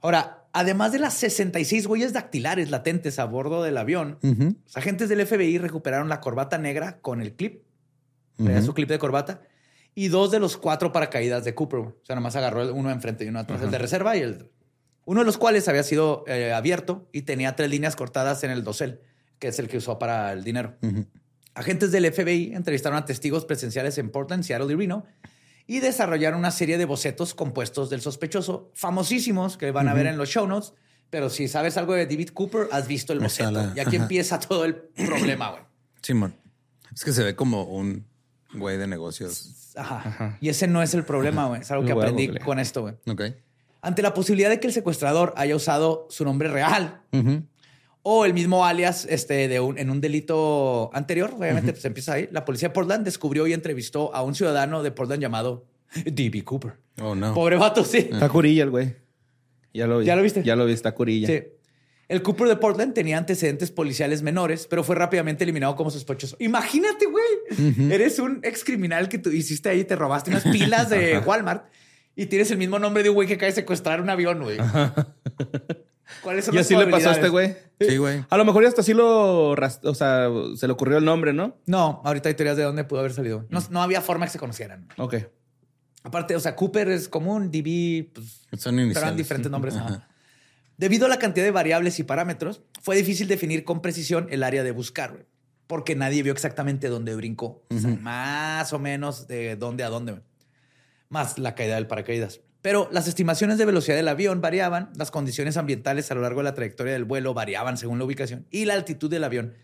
Ahora, 0.00 0.48
además 0.52 0.90
de 0.90 0.98
las 0.98 1.14
66 1.14 1.86
huellas 1.86 2.12
dactilares 2.12 2.70
latentes 2.70 3.20
a 3.20 3.24
bordo 3.26 3.62
del 3.62 3.76
avión, 3.76 4.18
los 4.20 4.76
agentes 4.76 5.08
del 5.08 5.24
FBI 5.24 5.58
recuperaron 5.58 6.08
la 6.08 6.20
corbata 6.20 6.58
negra 6.58 6.98
con 6.98 7.20
el 7.20 7.34
clip, 7.34 7.62
traía 8.36 8.62
su 8.62 8.74
clip 8.74 8.88
de 8.88 8.98
corbata, 8.98 9.42
y 9.94 10.08
dos 10.08 10.30
de 10.30 10.38
los 10.40 10.56
cuatro 10.56 10.92
paracaídas 10.92 11.44
de 11.44 11.54
Cooper. 11.54 11.80
O 11.80 11.96
sea, 12.02 12.14
nomás 12.14 12.36
agarró 12.36 12.72
uno 12.74 12.90
enfrente 12.90 13.24
y 13.24 13.28
uno 13.28 13.38
atrás, 13.40 13.62
el 13.62 13.70
de 13.70 13.78
reserva 13.78 14.16
y 14.16 14.20
el... 14.20 14.50
Uno 15.06 15.20
de 15.20 15.26
los 15.26 15.38
cuales 15.38 15.68
había 15.68 15.84
sido 15.84 16.24
eh, 16.26 16.52
abierto 16.52 17.08
y 17.12 17.22
tenía 17.22 17.54
tres 17.54 17.70
líneas 17.70 17.94
cortadas 17.94 18.42
en 18.44 18.50
el 18.50 18.64
dosel, 18.64 19.00
que 19.38 19.48
es 19.48 19.58
el 19.58 19.68
que 19.68 19.76
usó 19.78 19.98
para 19.98 20.32
el 20.32 20.42
dinero. 20.42 20.76
Agentes 21.54 21.92
del 21.92 22.12
FBI 22.12 22.52
entrevistaron 22.54 22.98
a 22.98 23.04
testigos 23.04 23.44
presenciales 23.46 23.96
en 23.98 24.10
Portland, 24.10 24.42
Seattle 24.42 24.72
y 24.72 24.76
Reno 24.76 25.06
y 25.66 25.80
desarrollaron 25.80 26.38
una 26.38 26.50
serie 26.50 26.76
de 26.78 26.84
bocetos 26.84 27.34
compuestos 27.34 27.88
del 27.88 28.00
sospechoso, 28.00 28.70
famosísimos, 28.74 29.56
que 29.56 29.70
van 29.70 29.88
a 29.88 29.94
ver 29.94 30.06
en 30.06 30.16
los 30.16 30.28
show 30.28 30.46
notes. 30.46 30.74
Pero 31.08 31.30
si 31.30 31.48
sabes 31.48 31.76
algo 31.76 31.94
de 31.94 32.06
David 32.06 32.30
Cooper, 32.30 32.68
has 32.72 32.88
visto 32.88 33.12
el 33.12 33.20
boceto. 33.20 33.52
sale, 33.52 33.72
Y 33.76 33.80
aquí 33.80 33.96
ajá. 33.96 34.04
empieza 34.04 34.40
todo 34.40 34.64
el 34.64 34.74
problema, 34.74 35.50
güey. 35.50 35.62
Simón. 36.02 36.36
Es 36.94 37.04
que 37.04 37.12
se 37.12 37.22
ve 37.22 37.34
como 37.34 37.64
un 37.64 38.06
güey 38.58 38.76
de 38.76 38.86
negocios. 38.86 39.72
Ajá. 39.76 40.38
Y 40.40 40.48
ese 40.48 40.66
no 40.66 40.82
es 40.82 40.94
el 40.94 41.04
problema, 41.04 41.46
güey. 41.46 41.60
Es 41.60 41.70
algo 41.70 41.84
que 41.84 41.92
aprendí 41.92 42.28
con 42.38 42.58
esto, 42.58 42.82
güey. 42.82 42.94
Ok. 43.08 43.22
Ante 43.82 44.02
la 44.02 44.14
posibilidad 44.14 44.50
de 44.50 44.58
que 44.58 44.66
el 44.66 44.72
secuestrador 44.72 45.32
haya 45.36 45.54
usado 45.54 46.06
su 46.10 46.24
nombre 46.24 46.48
real 46.48 47.02
o 48.02 48.24
el 48.24 48.34
mismo 48.34 48.64
alias 48.64 49.06
este, 49.10 49.48
de 49.48 49.58
un, 49.58 49.78
en 49.78 49.90
un 49.90 50.00
delito 50.00 50.90
anterior, 50.92 51.34
obviamente 51.36 51.72
pues 51.72 51.84
empieza 51.84 52.12
ahí. 52.12 52.28
La 52.30 52.44
policía 52.44 52.68
de 52.68 52.74
Portland 52.74 53.04
descubrió 53.04 53.46
y 53.46 53.52
entrevistó 53.52 54.14
a 54.14 54.22
un 54.22 54.34
ciudadano 54.34 54.82
de 54.82 54.92
Portland 54.92 55.20
llamado 55.20 55.66
D.B. 56.04 56.44
Cooper. 56.44 56.74
Oh, 57.00 57.14
no. 57.14 57.34
Pobre 57.34 57.56
vato, 57.56 57.84
sí. 57.84 58.08
Está 58.10 58.28
curilla 58.28 58.62
el 58.62 58.70
güey. 58.70 58.94
Ya 59.74 59.86
lo 59.86 59.98
vi. 59.98 60.06
¿Ya 60.06 60.16
lo 60.16 60.22
viste? 60.22 60.42
Ya 60.42 60.56
lo 60.56 60.66
vi, 60.66 60.72
está 60.72 60.92
curilla. 60.94 61.26
Sí. 61.26 61.42
El 62.08 62.22
Cooper 62.22 62.46
de 62.46 62.56
Portland 62.56 62.94
tenía 62.94 63.18
antecedentes 63.18 63.72
policiales 63.72 64.22
menores, 64.22 64.68
pero 64.68 64.84
fue 64.84 64.94
rápidamente 64.94 65.42
eliminado 65.42 65.74
como 65.74 65.90
sospechoso. 65.90 66.36
Imagínate, 66.38 67.06
güey. 67.06 67.92
Eres 67.92 68.18
un 68.20 68.40
ex 68.44 68.62
criminal 68.64 69.08
que 69.08 69.18
tú 69.18 69.30
hiciste 69.30 69.68
ahí, 69.68 69.84
te 69.84 69.96
robaste 69.96 70.30
unas 70.30 70.44
pilas 70.44 70.88
de 70.88 71.18
Walmart 71.26 71.66
y 72.14 72.26
tienes 72.26 72.50
el 72.52 72.58
mismo 72.58 72.78
nombre 72.78 73.02
de 73.02 73.08
un 73.10 73.16
güey 73.16 73.26
que 73.26 73.36
cae 73.36 73.48
a 73.48 73.52
secuestrar 73.52 74.00
un 74.00 74.08
avión, 74.08 74.40
güey. 74.42 74.58
¿Cuáles 76.22 76.44
son 76.44 76.54
Y 76.54 76.58
las 76.58 76.66
así 76.66 76.76
le 76.76 76.86
pasó 76.86 77.10
a 77.10 77.12
este 77.12 77.28
güey. 77.28 77.56
Sí, 77.80 77.96
güey. 77.96 78.24
A 78.30 78.36
lo 78.36 78.44
mejor 78.44 78.62
ya 78.62 78.68
hasta 78.68 78.82
así 78.82 78.94
lo, 78.94 79.50
o 79.50 79.94
sea, 79.94 80.28
se 80.54 80.66
le 80.68 80.72
ocurrió 80.72 80.98
el 80.98 81.04
nombre, 81.04 81.32
¿no? 81.32 81.56
No, 81.66 82.00
ahorita 82.04 82.28
hay 82.28 82.36
teorías 82.36 82.56
de 82.56 82.62
dónde 82.62 82.84
pudo 82.84 83.00
haber 83.00 83.12
salido. 83.12 83.46
No, 83.50 83.60
no 83.70 83.82
había 83.82 84.00
forma 84.00 84.26
que 84.26 84.32
se 84.32 84.38
conocieran. 84.38 84.86
Ok. 84.96 85.16
Aparte, 86.04 86.36
o 86.36 86.40
sea, 86.40 86.54
Cooper 86.54 86.88
es 86.88 87.08
común, 87.08 87.50
DB, 87.50 88.12
pues, 88.14 88.46
Son 88.60 88.76
pero 88.76 88.84
iniciales. 88.84 88.96
eran 89.02 89.16
diferentes 89.16 89.50
nombres. 89.50 89.74
Ajá. 89.74 89.86
ajá. 89.86 90.08
Debido 90.78 91.06
a 91.06 91.08
la 91.08 91.18
cantidad 91.18 91.44
de 91.44 91.50
variables 91.50 91.98
y 91.98 92.04
parámetros, 92.04 92.62
fue 92.82 92.96
difícil 92.96 93.28
definir 93.28 93.64
con 93.64 93.80
precisión 93.80 94.26
el 94.30 94.42
área 94.42 94.62
de 94.62 94.72
buscar, 94.72 95.12
güey, 95.12 95.24
porque 95.66 95.96
nadie 95.96 96.22
vio 96.22 96.32
exactamente 96.32 96.88
dónde 96.88 97.14
brincó. 97.14 97.64
O 97.70 97.78
sea, 97.78 97.90
más 97.90 98.72
o 98.72 98.78
menos 98.78 99.26
de 99.26 99.56
dónde 99.56 99.84
a 99.84 99.88
dónde. 99.88 100.12
güey. 100.12 100.24
Más 101.08 101.38
la 101.38 101.54
caída 101.54 101.76
del 101.76 101.86
paracaídas. 101.86 102.40
Pero 102.60 102.88
las 102.90 103.06
estimaciones 103.06 103.58
de 103.58 103.64
velocidad 103.64 103.96
del 103.96 104.08
avión 104.08 104.40
variaban, 104.40 104.90
las 104.96 105.10
condiciones 105.10 105.56
ambientales 105.56 106.10
a 106.10 106.14
lo 106.14 106.20
largo 106.22 106.40
de 106.40 106.44
la 106.44 106.54
trayectoria 106.54 106.92
del 106.92 107.04
vuelo 107.04 107.32
variaban 107.32 107.78
según 107.78 107.98
la 107.98 108.04
ubicación 108.04 108.44
y 108.50 108.64
la 108.64 108.74
altitud 108.74 109.08
del 109.08 109.24
avión. 109.24 109.54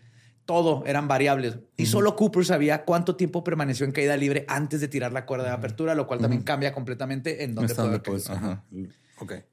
Todo 0.45 0.83
eran 0.85 1.07
variables. 1.07 1.59
Y 1.77 1.85
solo 1.85 2.15
Cooper 2.15 2.45
sabía 2.45 2.85
cuánto 2.85 3.15
tiempo 3.15 3.43
permaneció 3.43 3.85
en 3.85 3.91
caída 3.91 4.17
libre 4.17 4.45
antes 4.47 4.81
de 4.81 4.87
tirar 4.87 5.11
la 5.11 5.25
cuerda 5.25 5.45
de 5.45 5.51
apertura, 5.51 5.95
lo 5.95 6.07
cual 6.07 6.21
también 6.21 6.43
cambia 6.43 6.73
completamente 6.73 7.43
en 7.43 7.55
dónde 7.55 7.75
puede 7.75 7.99
donde 7.99 9.43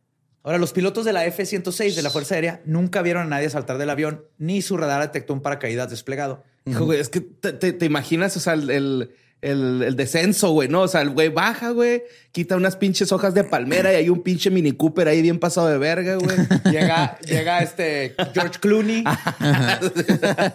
Ahora, 0.43 0.59
los 0.59 0.73
pilotos 0.73 1.05
de 1.05 1.13
la 1.13 1.25
F-106 1.27 1.95
de 1.95 2.03
la 2.03 2.11
Fuerza 2.11 2.35
Aérea 2.35 2.63
nunca 2.65 3.03
vieron 3.03 3.25
a 3.25 3.27
nadie 3.27 3.51
saltar 3.51 3.77
del 3.79 3.91
avión, 3.91 4.25
ni 4.39 4.63
su 4.63 4.77
radar 4.77 5.03
detectó 5.03 5.35
un 5.35 5.43
paracaídas 5.43 5.91
desplegado. 5.91 6.43
Hijo, 6.67 6.85
güey, 6.87 6.99
es 7.01 7.09
que 7.11 7.21
te, 7.21 7.53
te- 7.53 7.73
te 7.75 7.85
imaginas, 7.87 8.37
o 8.37 8.41
sea, 8.41 8.55
el, 8.55 8.71
el, 8.71 9.11
el- 9.43 9.83
el 9.83 9.97
descenso, 9.97 10.51
güey, 10.53 10.69
¿no? 10.69 10.83
O 10.83 10.89
sea, 10.89 11.03
el 11.03 11.11
güey 11.11 11.29
baja, 11.29 11.71
güey, 11.71 12.03
quita 12.33 12.57
unas 12.57 12.77
pinches 12.77 13.13
hojas 13.13 13.35
de 13.35 13.45
palmera 13.45 13.93
y 13.93 13.97
hay 13.97 14.09
un 14.09 14.23
pinche 14.23 14.51
Mini 14.51 14.73
Cooper 14.73 15.09
ahí 15.09 15.21
bien 15.21 15.39
pasado 15.39 15.69
de 15.69 15.77
verga, 15.79 16.15
güey. 16.17 16.37
Llega, 16.71 17.19
llega 17.21 17.61
este 17.61 18.15
George 18.35 18.61
Clooney. 18.61 19.05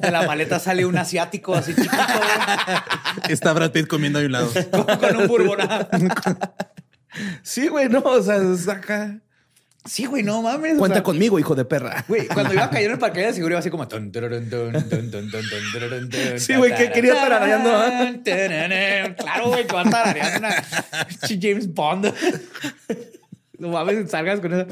De 0.01 0.11
la 0.11 0.23
maleta 0.25 0.59
sale 0.59 0.85
un 0.85 0.97
asiático 0.97 1.53
así 1.53 1.75
chiquito, 1.75 1.95
güey, 1.95 3.29
Está 3.29 3.53
Brad 3.53 3.71
Pitt 3.71 3.87
comiendo 3.87 4.17
ahí 4.19 4.25
a 4.25 4.27
un 4.27 4.31
lado. 4.31 4.49
con, 4.71 4.97
con 4.97 5.15
un 5.15 5.27
bourbon. 5.27 5.57
Sí, 7.43 7.67
güey, 7.67 7.87
no, 7.87 7.99
o 7.99 8.21
sea, 8.21 8.37
es 8.37 8.67
acá. 8.67 9.19
Sí, 9.85 10.05
güey, 10.05 10.23
no 10.23 10.41
mames. 10.41 10.75
o 10.75 10.79
Cuenta 10.79 10.95
sea, 10.95 11.03
conmigo, 11.03 11.37
hijo 11.37 11.53
de 11.55 11.63
perra. 11.63 12.03
Güey, 12.07 12.27
cuando 12.27 12.53
iba 12.53 12.65
a 12.65 12.69
caer 12.69 12.85
en 12.87 12.91
el 12.93 12.97
paracaídas, 12.97 13.35
seguro 13.35 13.53
iba 13.53 13.59
así 13.59 13.69
como. 13.69 13.87
tun, 13.87 14.11
tururun, 14.11 14.49
tun, 14.49 16.39
Sí, 16.39 16.55
güey, 16.55 16.75
que 16.75 16.91
quería 16.91 17.13
¿ah? 17.13 17.27
Tararán, 17.29 18.23
Claro, 19.15 19.49
güey, 19.49 19.67
que 19.67 19.73
va 19.75 19.83
tarareando 19.83 20.39
una 20.39 20.55
pinche 21.07 21.39
James 21.41 21.73
Bond. 21.73 22.11
No 23.59 23.69
mames, 23.69 24.09
salgas 24.09 24.39
con 24.39 24.53
eso. 24.53 24.67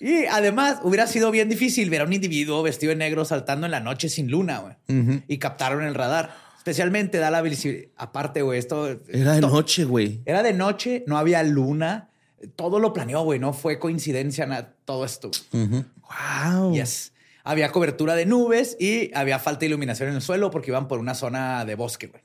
Y 0.00 0.24
además, 0.26 0.80
hubiera 0.82 1.06
sido 1.06 1.30
bien 1.30 1.48
difícil 1.48 1.90
ver 1.90 2.00
a 2.00 2.04
un 2.04 2.12
individuo 2.12 2.62
vestido 2.62 2.90
de 2.90 2.96
negro 2.96 3.24
saltando 3.24 3.66
en 3.66 3.70
la 3.70 3.80
noche 3.80 4.08
sin 4.08 4.30
luna, 4.30 4.58
güey. 4.58 5.22
Y 5.28 5.38
captaron 5.38 5.84
el 5.84 5.94
radar. 5.94 6.34
Especialmente 6.58 7.18
da 7.18 7.30
la 7.30 7.42
visibilidad. 7.42 7.88
Aparte, 7.96 8.42
güey, 8.42 8.58
esto. 8.58 9.00
Era 9.08 9.34
de 9.34 9.40
noche, 9.40 9.84
güey. 9.84 10.20
Era 10.24 10.42
de 10.42 10.52
noche, 10.52 11.04
no 11.06 11.18
había 11.18 11.42
luna. 11.42 12.08
Todo 12.56 12.78
lo 12.78 12.92
planeó, 12.92 13.22
güey. 13.22 13.38
No 13.38 13.52
fue 13.52 13.78
coincidencia 13.78 14.46
nada, 14.46 14.74
todo 14.84 15.04
esto. 15.04 15.30
Wow. 15.52 16.74
Yes. 16.74 17.12
Había 17.44 17.72
cobertura 17.72 18.14
de 18.14 18.26
nubes 18.26 18.76
y 18.78 19.10
había 19.14 19.38
falta 19.38 19.60
de 19.60 19.66
iluminación 19.66 20.08
en 20.10 20.16
el 20.16 20.22
suelo 20.22 20.50
porque 20.50 20.70
iban 20.70 20.86
por 20.88 20.98
una 21.00 21.14
zona 21.14 21.64
de 21.64 21.74
bosque, 21.74 22.08
güey. 22.08 22.22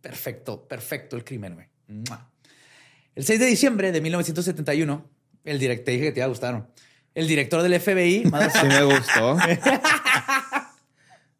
Perfecto, 0.00 0.66
perfecto 0.66 1.16
el 1.16 1.24
crimen, 1.24 1.54
güey. 1.54 1.66
El 3.14 3.24
6 3.24 3.40
de 3.40 3.46
diciembre 3.46 3.92
de 3.92 4.00
1971, 4.00 5.04
el 5.44 5.58
director, 5.58 5.84
te 5.84 5.90
dije 5.92 6.04
que 6.04 6.12
te 6.12 6.20
iba 6.20 6.26
a 6.26 6.28
gustar, 6.28 6.54
¿no? 6.54 6.68
El 7.14 7.28
director 7.28 7.62
del 7.62 7.78
FBI, 7.80 8.24
Madhu- 8.24 8.50
Sí 8.60 8.66
me 8.66 8.82
gustó. 8.84 9.36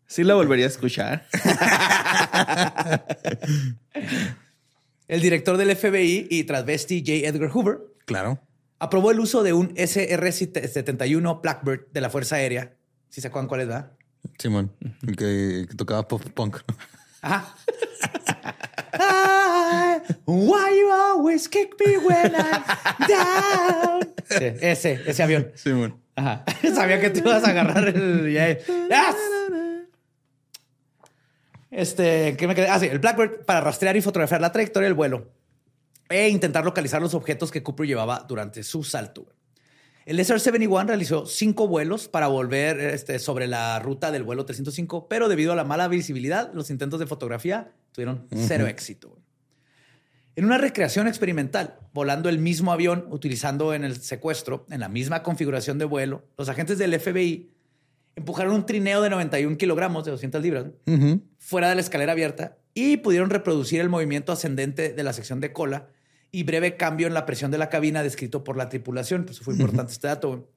Sí 0.07 0.23
la 0.25 0.35
volvería 0.35 0.67
a 0.67 0.69
escuchar. 0.69 1.27
el 5.13 5.21
director 5.21 5.57
del 5.59 5.77
FBI 5.77 6.27
y 6.31 6.45
transvesti 6.45 7.01
J. 7.07 7.29
Edgar 7.29 7.51
Hoover, 7.51 7.79
Claro. 8.07 8.41
aprobó 8.79 9.11
el 9.11 9.21
uso 9.21 9.43
de 9.43 9.53
un 9.53 9.75
SR-71 9.77 11.41
Blackbird 11.43 11.87
de 11.93 12.01
la 12.01 12.09
Fuerza 12.11 12.37
Aérea. 12.37 12.73
¿Sí 13.11 13.21
se 13.21 13.29
acuerdan 13.29 13.47
cuál 13.49 13.61
es, 13.61 13.67
verdad? 13.69 13.93
Simón. 14.39 14.73
El 15.07 15.17
que, 15.17 15.67
que 15.69 15.75
tocaba 15.77 16.09
pop 16.09 16.23
punk. 16.35 16.59
Ajá. 17.21 17.55
Why 20.27 20.79
you 20.81 20.91
always 20.91 21.49
kick 21.49 21.75
me 21.85 21.99
when 21.99 22.33
I'm 22.35 22.63
down? 23.09 24.15
Sí, 24.29 24.45
ese, 24.61 25.01
ese 25.07 25.23
avión. 25.23 25.51
Simón. 25.55 26.01
Ajá. 26.17 26.45
Sabía 26.75 27.01
que 27.01 27.11
te 27.11 27.19
ibas 27.21 27.45
a 27.45 27.51
agarrar 27.51 27.89
el. 27.89 28.31
Yes. 28.33 28.67
Este, 31.73 32.37
¿qué 32.37 32.47
me 32.47 32.55
quedé? 32.55 32.69
Ah, 32.69 32.79
sí, 32.79 32.87
el 32.87 32.99
Blackbird 32.99 33.47
para 33.47 33.63
rastrear 33.63 33.97
y 33.97 34.03
fotografiar 34.03 34.43
la 34.43 34.53
trayectoria 34.53 34.87
del 34.87 34.95
vuelo 34.95 35.33
e 36.11 36.29
intentar 36.29 36.65
localizar 36.67 37.01
los 37.01 37.15
objetos 37.15 37.51
que 37.51 37.63
Cooper 37.63 37.87
llevaba 37.87 38.27
durante 38.29 38.63
su 38.63 38.85
salto. 38.85 39.27
El 40.05 40.19
SR-71 40.19 40.87
realizó 40.87 41.25
cinco 41.25 41.69
vuelos 41.69 42.09
para 42.09 42.27
volver 42.27 42.79
este, 42.79 43.19
sobre 43.19 43.47
la 43.47 43.79
ruta 43.79 44.11
del 44.11 44.23
vuelo 44.23 44.45
305, 44.45 45.09
pero 45.09 45.29
debido 45.29 45.53
a 45.53 45.57
la 45.57 45.65
mala 45.65 45.89
visibilidad, 45.89 46.53
los 46.53 46.69
intentos 46.69 47.01
de 47.01 47.07
fotografía 47.07 47.73
tuvieron 47.93 48.27
cero 48.35 48.67
éxito. 48.67 49.17
En 50.35 50.45
una 50.45 50.59
recreación 50.59 51.09
experimental, 51.09 51.79
volando 51.95 52.29
el 52.29 52.39
mismo 52.39 52.73
avión, 52.73 53.07
utilizando 53.11 53.73
en 53.75 53.85
el 53.85 53.97
secuestro, 54.01 54.67
en 54.71 54.81
la 54.81 54.89
misma 54.89 55.23
configuración 55.23 55.79
de 55.79 55.85
vuelo, 55.85 56.25
los 56.37 56.49
agentes 56.49 56.79
del 56.79 56.99
FBI 56.99 57.52
empujaron 58.17 58.55
un 58.55 58.67
trineo 58.67 59.01
de 59.03 59.11
91 59.11 59.57
kilogramos, 59.57 60.05
de 60.05 60.11
200 60.11 60.43
libras, 60.43 60.67
fuera 61.39 61.69
de 61.69 61.75
la 61.77 61.81
escalera 61.81 62.13
abierta 62.13 62.57
y 62.75 62.99
pudieron 62.99 63.31
reproducir 63.31 63.81
el 63.81 63.89
movimiento 63.89 64.33
ascendente 64.33 64.93
de 64.93 65.03
la 65.03 65.13
sección 65.13 65.41
de 65.41 65.53
cola 65.53 65.89
y 66.31 66.45
breve 66.45 66.77
cambio 66.77 67.07
en 67.07 67.15
la 67.15 67.27
presión 67.27 67.51
de 67.51 67.59
la 67.59 67.69
cabina 67.69 68.03
descrito 68.03 68.43
por 68.45 68.57
la 68.57 68.69
tripulación. 68.69 69.25
Pues 69.25 69.41
fue 69.41 69.55
importante 69.55 69.93
este 69.93 70.07
dato, 70.09 70.51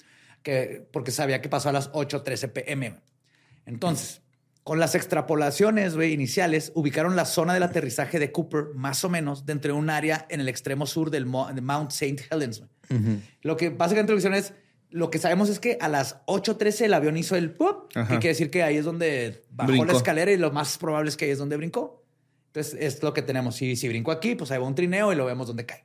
que, 0.44 0.88
porque 0.92 1.12
sabía 1.12 1.42
que 1.42 1.50
pasó 1.50 1.70
a 1.70 1.74
las 1.74 1.92
8.13 1.92 2.52
pm. 2.52 2.96
Entonces, 3.66 4.22
con 4.64 4.80
las 4.80 4.96
extrapolaciones 4.96 5.96
güey, 5.96 6.14
iniciales, 6.14 6.72
ubicaron 6.76 7.16
la 7.16 7.26
zona 7.26 7.54
del 7.54 7.64
aterrizaje 7.64 8.20
de 8.20 8.32
Cooper 8.32 8.68
más 8.76 9.04
o 9.04 9.10
menos 9.10 9.46
dentro 9.46 9.74
de 9.74 9.80
un 9.80 9.90
área 9.90 10.26
en 10.30 10.40
el 10.42 10.48
extremo 10.50 10.86
sur 10.86 11.12
del 11.12 11.26
Mo- 11.26 11.52
de 11.54 11.62
Mount 11.62 11.92
St. 11.92 12.24
Helens. 12.32 12.60
güey. 12.90 13.20
Lo 13.42 13.58
que 13.58 13.70
básicamente 13.70 14.12
lo 14.12 14.18
que 14.18 14.20
hicieron 14.20 14.38
es, 14.40 14.54
lo 14.90 15.10
que 15.10 15.20
sabemos 15.20 15.50
es 15.50 15.60
que 15.60 15.78
a 15.82 15.90
las 15.90 16.26
8.13 16.26 16.86
el 16.86 16.94
avión 16.94 17.18
hizo 17.18 17.36
el 17.36 17.52
pop, 17.52 17.92
que 17.94 18.06
quiere 18.06 18.30
decir 18.30 18.50
que 18.50 18.64
ahí 18.64 18.78
es 18.78 18.86
donde 18.86 19.44
bajó 19.50 19.86
la 19.86 19.94
escalera 19.94 20.32
y 20.32 20.38
lo 20.38 20.52
más 20.52 20.78
probable 20.78 21.10
es 21.10 21.18
que 21.18 21.26
ahí 21.26 21.32
es 21.32 21.38
donde 21.38 21.58
brincó. 21.58 22.04
Entonces, 22.48 22.78
es 22.80 23.04
lo 23.04 23.14
que 23.14 23.22
tenemos. 23.22 23.56
Si, 23.56 23.76
si 23.76 23.90
brincó 23.90 24.12
aquí, 24.12 24.36
pues 24.36 24.52
ahí 24.52 24.60
va 24.60 24.66
un 24.66 24.76
trineo 24.76 25.12
y 25.12 25.16
lo 25.16 25.26
vemos 25.26 25.48
donde 25.48 25.66
cae. 25.66 25.84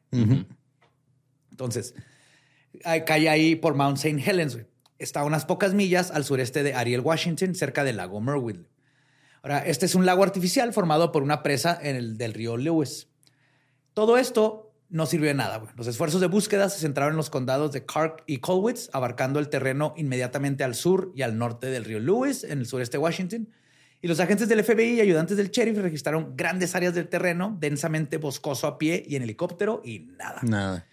Entonces, 1.51 1.95
cae 2.83 3.29
ahí 3.29 3.57
por 3.57 3.75
Mount 3.75 3.99
St. 3.99 4.23
Helens. 4.25 4.59
Está 4.99 5.21
a 5.21 5.25
unas 5.25 5.47
pocas 5.47 5.75
millas 5.75 6.11
al 6.11 6.25
sureste 6.25 6.63
de 6.63 6.75
Ariel, 6.75 7.01
Washington, 7.01 7.55
cerca 7.55 7.83
del 7.83 7.97
lago 7.97 8.21
Merwin. 8.21 8.69
Ahora, 9.43 9.61
este 9.61 9.87
es 9.87 9.95
un 9.95 10.07
lago 10.07 10.23
artificial 10.23 10.73
formado 10.73 11.11
por 11.11 11.23
una 11.23 11.43
presa 11.43 11.79
en 11.83 11.97
el 11.97 12.19
del 12.19 12.35
río 12.35 12.57
Lewis. 12.57 13.09
Todo 13.95 14.19
esto 14.19 14.70
no 14.91 15.07
sirvió 15.07 15.29
de 15.29 15.35
nada. 15.35 15.59
güey. 15.59 15.73
Los 15.77 15.87
esfuerzos 15.87 16.21
de 16.21 16.27
búsqueda 16.27 16.69
se 16.69 16.81
centraron 16.81 17.13
en 17.15 17.17
los 17.17 17.31
condados 17.31 17.73
de 17.73 17.87
Clark 17.87 18.25
y 18.27 18.39
Colwitz, 18.39 18.91
abarcando 18.93 19.39
el 19.39 19.49
terreno 19.49 19.95
inmediatamente 19.97 20.65
al 20.65 20.75
sur 20.75 21.13
y 21.15 21.23
al 21.23 21.39
norte 21.39 21.69
del 21.69 21.85
río 21.85 22.01
Lewis, 22.01 22.45
en 22.45 22.59
el 22.59 22.67
sureste 22.67 22.99
de 22.99 23.03
Washington. 23.03 23.49
Y 24.03 24.09
los 24.09 24.19
agentes 24.19 24.49
del 24.49 24.65
FBI 24.65 24.95
y 24.95 25.01
ayudantes 25.01 25.37
del 25.37 25.51
sheriff 25.51 25.79
registraron 25.79 26.35
grandes 26.37 26.75
áreas 26.75 26.95
del 26.95 27.09
terreno, 27.09 27.57
densamente 27.61 28.17
boscoso 28.17 28.67
a 28.67 28.79
pie 28.79 29.05
y 29.07 29.17
en 29.17 29.23
helicóptero, 29.23 29.83
y 29.85 30.01
nada. 30.19 30.41
Nada. 30.43 30.87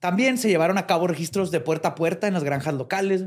También 0.00 0.38
se 0.38 0.48
llevaron 0.48 0.78
a 0.78 0.86
cabo 0.86 1.06
registros 1.06 1.50
de 1.50 1.60
puerta 1.60 1.88
a 1.88 1.94
puerta 1.94 2.26
en 2.26 2.34
las 2.34 2.42
granjas 2.42 2.74
locales. 2.74 3.26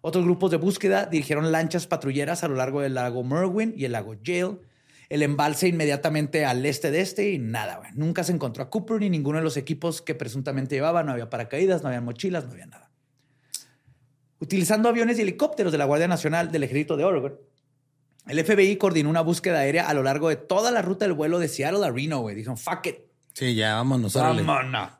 Otros 0.00 0.24
grupos 0.24 0.50
de 0.50 0.56
búsqueda 0.56 1.06
dirigieron 1.06 1.52
lanchas 1.52 1.86
patrulleras 1.86 2.42
a 2.42 2.48
lo 2.48 2.56
largo 2.56 2.80
del 2.80 2.94
lago 2.94 3.22
Merwin 3.22 3.74
y 3.76 3.84
el 3.84 3.92
lago 3.92 4.14
Yale. 4.14 4.58
El 5.14 5.22
embalse 5.22 5.68
inmediatamente 5.68 6.44
al 6.44 6.66
este 6.66 6.90
de 6.90 7.00
este 7.00 7.30
y 7.30 7.38
nada, 7.38 7.76
güey. 7.76 7.92
Nunca 7.94 8.24
se 8.24 8.32
encontró 8.32 8.64
a 8.64 8.68
Cooper 8.68 8.98
ni 8.98 9.08
ninguno 9.08 9.38
de 9.38 9.44
los 9.44 9.56
equipos 9.56 10.02
que 10.02 10.16
presuntamente 10.16 10.74
llevaba. 10.74 11.04
No 11.04 11.12
había 11.12 11.30
paracaídas, 11.30 11.84
no 11.84 11.88
había 11.88 12.00
mochilas, 12.00 12.46
no 12.46 12.50
había 12.50 12.66
nada. 12.66 12.90
Utilizando 14.40 14.88
aviones 14.88 15.16
y 15.20 15.22
helicópteros 15.22 15.70
de 15.70 15.78
la 15.78 15.84
Guardia 15.84 16.08
Nacional 16.08 16.50
del 16.50 16.64
Ejército 16.64 16.96
de 16.96 17.04
Oregon, 17.04 17.38
el 18.26 18.44
FBI 18.44 18.76
coordinó 18.76 19.08
una 19.08 19.20
búsqueda 19.20 19.60
aérea 19.60 19.88
a 19.88 19.94
lo 19.94 20.02
largo 20.02 20.30
de 20.30 20.34
toda 20.34 20.72
la 20.72 20.82
ruta 20.82 21.04
del 21.04 21.14
vuelo 21.14 21.38
de 21.38 21.46
Seattle 21.46 21.86
a 21.86 21.92
Reno, 21.92 22.18
güey. 22.18 22.34
Dijeron, 22.34 22.58
fuck 22.58 22.84
it. 22.86 22.96
Sí, 23.34 23.54
ya 23.54 23.74
vámonos. 23.74 24.14
Vámonos. 24.14 24.90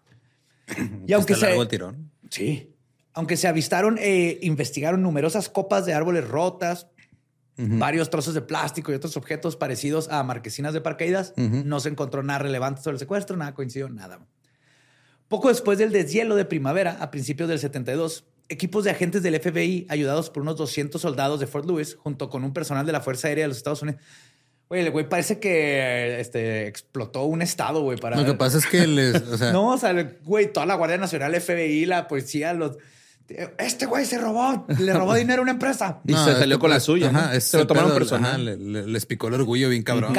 Y 1.09 1.13
aunque 1.13 1.35
se... 1.35 1.57
el 1.57 1.67
tirón. 1.67 2.13
Sí. 2.31 2.73
Aunque 3.15 3.37
se 3.37 3.49
avistaron 3.49 3.99
e 3.99 4.39
investigaron 4.43 5.03
numerosas 5.03 5.49
copas 5.49 5.87
de 5.87 5.93
árboles 5.93 6.29
rotas, 6.29 6.87
varios 7.57 8.11
trozos 8.11 8.35
de 8.35 8.41
plástico 8.43 8.93
y 8.93 8.95
otros 8.95 9.17
objetos 9.17 9.57
parecidos 9.57 10.09
a 10.09 10.23
marquesinas 10.23 10.75
de 10.75 10.81
paracaídas, 10.81 11.35
no 11.37 11.81
se 11.81 11.89
encontró 11.89 12.23
nada 12.23 12.41
relevante 12.41 12.83
sobre 12.83 12.95
el 12.95 12.99
secuestro, 12.99 13.37
nada 13.37 13.55
coincidió, 13.55 13.89
nada. 13.89 14.21
Poco 15.29 15.49
después 15.49 15.79
del 15.79 15.91
deshielo 15.91 16.37
de 16.37 16.45
primavera, 16.45 16.99
a 17.01 17.11
principios 17.11 17.49
del 17.49 17.59
72, 17.59 18.25
equipos 18.49 18.85
de 18.85 18.91
agentes 18.91 19.23
del 19.23 19.41
FBI, 19.41 19.87
ayudados 19.89 20.31
por 20.31 20.43
unos 20.43 20.57
200 20.57 21.01
soldados 21.01 21.41
de 21.41 21.47
Fort 21.47 21.67
Lewis, 21.67 21.97
junto 21.97 22.29
con 22.29 22.45
un 22.45 22.53
personal 22.53 22.85
de 22.87 22.93
la 22.93 23.01
Fuerza 23.01 23.29
Aérea 23.29 23.45
de 23.45 23.49
los 23.49 23.57
Estados 23.57 23.83
Unidos. 23.83 24.01
Güey, 24.69 24.83
el 24.83 24.91
güey 24.91 25.09
parece 25.09 25.39
que 25.39 26.21
este, 26.21 26.67
explotó 26.67 27.25
un 27.25 27.43
estado, 27.43 27.83
güey, 27.83 27.99
para... 27.99 28.17
Lo 28.17 28.25
que 28.25 28.35
pasa 28.35 28.59
es 28.59 28.67
que 28.67 28.87
les, 28.87 29.15
o 29.23 29.37
sea, 29.37 29.51
No, 29.53 29.73
o 29.73 29.79
sea, 29.79 29.93
güey, 30.25 30.53
toda 30.53 30.67
la 30.67 30.75
Guardia 30.75 30.99
Nacional, 30.99 31.39
FBI, 31.41 31.87
la 31.87 32.09
policía, 32.09 32.53
los... 32.55 32.79
Este 33.59 33.87
güey 33.87 34.05
se 34.05 34.19
robó, 34.19 34.67
le 34.79 34.93
robó 34.93 35.15
dinero 35.15 35.41
a 35.41 35.43
una 35.45 35.53
empresa. 35.53 36.01
Y 36.07 36.13
no, 36.13 36.25
se 36.25 36.33
salió 36.33 36.57
este 36.57 36.59
con 36.61 36.71
la 36.71 36.79
suya. 36.81 37.09
Ajá, 37.09 37.41
Se 37.41 37.57
lo 37.57 37.67
tomaron 37.67 37.91
pedo, 37.91 37.99
personal. 37.99 38.31
ajá, 38.33 38.39
le- 38.39 38.57
le- 38.57 38.87
les 38.87 39.07
picó 39.07 39.29
el 39.29 39.35
orgullo 39.35 39.71
bien 39.71 39.83
cabrón. 39.83 40.13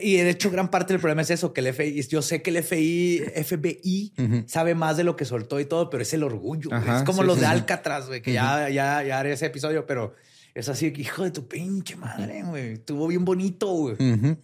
Y 0.00 0.16
de 0.16 0.30
hecho, 0.30 0.50
gran 0.50 0.70
parte 0.70 0.92
del 0.92 1.00
problema 1.00 1.22
es 1.22 1.30
eso, 1.30 1.52
que 1.52 1.60
el 1.60 1.72
FBI, 1.74 2.00
yo 2.08 2.22
sé 2.22 2.42
que 2.42 2.50
el 2.50 2.62
FBI, 2.62 3.24
FBI 3.44 4.12
sabe 4.46 4.74
más 4.74 4.96
de 4.96 5.04
lo 5.04 5.16
que 5.16 5.24
soltó 5.24 5.58
y 5.58 5.64
todo, 5.64 5.90
pero 5.90 6.02
es 6.04 6.12
el 6.14 6.22
orgullo. 6.22 6.70
güey. 6.70 6.80
Ajá, 6.80 6.98
es 6.98 7.02
como 7.02 7.22
sí, 7.22 7.26
los 7.26 7.34
sí, 7.36 7.40
de. 7.40 7.46
Alcatraz, 7.46 8.06
güey, 8.06 8.22
que 8.22 8.32
ya, 8.32 8.68
ya, 8.70 9.02
ya 9.02 9.18
haré 9.18 9.32
ese 9.32 9.46
episodio, 9.46 9.84
pero 9.86 10.14
es 10.54 10.68
así, 10.68 10.92
hijo 10.96 11.24
de 11.24 11.32
tu 11.32 11.48
pinche 11.48 11.96
madre, 11.96 12.44
güey. 12.44 12.74
Estuvo 12.74 13.08
bien 13.08 13.24
bonito, 13.24 13.66
güey. 13.66 13.94
Ujú. 13.94 14.36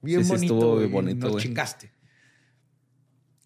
Bien 0.00 0.20
Sí, 0.20 0.24
sí, 0.26 0.30
bonito. 0.30 0.54
estuvo 0.54 0.76
bien 0.78 0.92
bonito, 0.92 1.28
Nos 1.28 1.42
chingaste. 1.42 1.90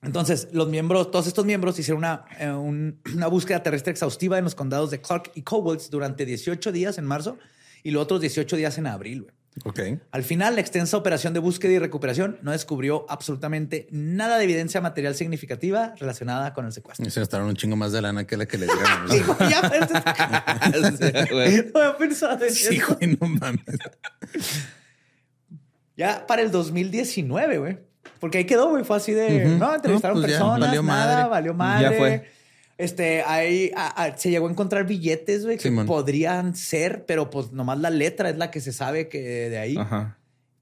Entonces, 0.02 0.48
los 0.52 0.68
miembros, 0.68 1.10
todos 1.10 1.26
estos 1.28 1.44
miembros 1.44 1.78
hicieron 1.78 1.98
una, 1.98 2.24
eh, 2.38 2.50
un- 2.50 3.00
una 3.14 3.28
búsqueda 3.28 3.62
terrestre 3.62 3.92
exhaustiva 3.92 4.36
en 4.38 4.44
los 4.44 4.54
condados 4.54 4.90
de 4.90 5.00
Clark 5.00 5.30
y 5.34 5.42
Cobalt 5.42 5.82
durante 5.90 6.24
18 6.26 6.72
días 6.72 6.98
en 6.98 7.04
marzo 7.04 7.38
y 7.82 7.90
los 7.92 8.02
otros 8.02 8.20
18 8.20 8.56
días 8.56 8.78
en 8.78 8.86
abril. 8.88 9.22
güey. 9.22 9.34
Ok. 9.66 9.80
Al 10.12 10.24
final, 10.24 10.54
la 10.54 10.62
extensa 10.62 10.96
operación 10.96 11.34
de 11.34 11.38
búsqueda 11.40 11.72
y 11.72 11.78
recuperación 11.78 12.38
no 12.40 12.52
descubrió 12.52 13.04
absolutamente 13.10 13.86
nada 13.90 14.38
de 14.38 14.44
evidencia 14.44 14.80
material 14.80 15.14
significativa 15.14 15.94
relacionada 15.98 16.54
con 16.54 16.64
el 16.64 16.72
secuestro. 16.72 17.06
Y 17.06 17.10
se 17.10 17.20
gastaron 17.20 17.48
un 17.48 17.54
chingo 17.56 17.76
más 17.76 17.92
de 17.92 18.00
lana 18.00 18.26
que 18.26 18.38
la 18.38 18.46
que 18.46 18.56
le 18.56 18.64
dieron. 18.64 18.82
Sí, 19.10 19.20
güey, 19.20 19.50
ya 19.50 19.70
pensé- 19.70 20.02
Sí, 22.70 22.78
no 22.78 22.86
güey, 22.96 23.16
no 23.20 23.28
mames. 23.28 23.60
Ya 25.96 26.26
para 26.26 26.40
el 26.42 26.50
2019, 26.50 27.58
güey. 27.58 27.78
Porque 28.22 28.38
ahí 28.38 28.44
quedó, 28.44 28.70
güey. 28.70 28.84
Fue 28.84 28.96
así 28.96 29.10
de, 29.12 29.46
Ujú. 29.48 29.56
no, 29.58 29.74
entrevistaron 29.74 30.16
No, 30.18 30.22
pues 30.22 30.32
ya, 30.32 30.38
personas, 30.38 30.60
valió 30.68 30.82
nada, 30.84 31.14
madre. 31.16 31.28
valió 31.28 31.54
madre. 31.54 31.82
Ya 31.90 31.98
fue. 31.98 32.24
Este, 32.78 33.22
ahí 33.24 33.72
a- 33.76 34.04
a- 34.04 34.16
se 34.16 34.30
llegó 34.30 34.46
a 34.46 34.50
encontrar 34.50 34.86
billetes, 34.86 35.44
güey, 35.44 35.56
que 35.56 35.64
Simón. 35.64 35.86
podrían 35.86 36.54
ser, 36.54 37.04
pero 37.04 37.28
pues 37.30 37.50
nomás 37.52 37.78
la 37.80 37.90
letra 37.90 38.30
es 38.30 38.36
la 38.38 38.50
que 38.52 38.60
se 38.60 38.72
sabe 38.72 39.08
que 39.08 39.18
de 39.50 39.58
ahí, 39.58 39.76
Ajá. 39.76 40.16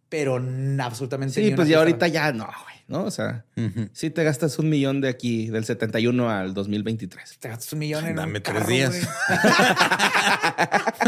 pero 0.08 0.42
absolutamente. 0.80 1.34
Sí, 1.44 1.52
pues 1.54 1.68
ya 1.68 1.78
ahorita 1.78 2.08
ya 2.08 2.32
no, 2.32 2.44
güey. 2.46 2.80
¿No? 2.88 3.04
O 3.04 3.10
sea, 3.12 3.44
sí 3.92 4.10
te 4.10 4.24
gastas 4.24 4.58
un 4.58 4.68
millón 4.68 5.00
de 5.00 5.08
aquí, 5.08 5.46
del 5.48 5.64
71 5.64 6.28
al 6.30 6.52
2023. 6.54 7.38
Te 7.38 7.48
gastas 7.50 7.72
un 7.74 7.78
millón 7.78 8.04
en 8.06 8.16
Dame 8.16 8.38
un 8.38 8.42
tres 8.42 8.56
carro, 8.58 8.68
días. 8.68 8.90
güey. 8.90 9.02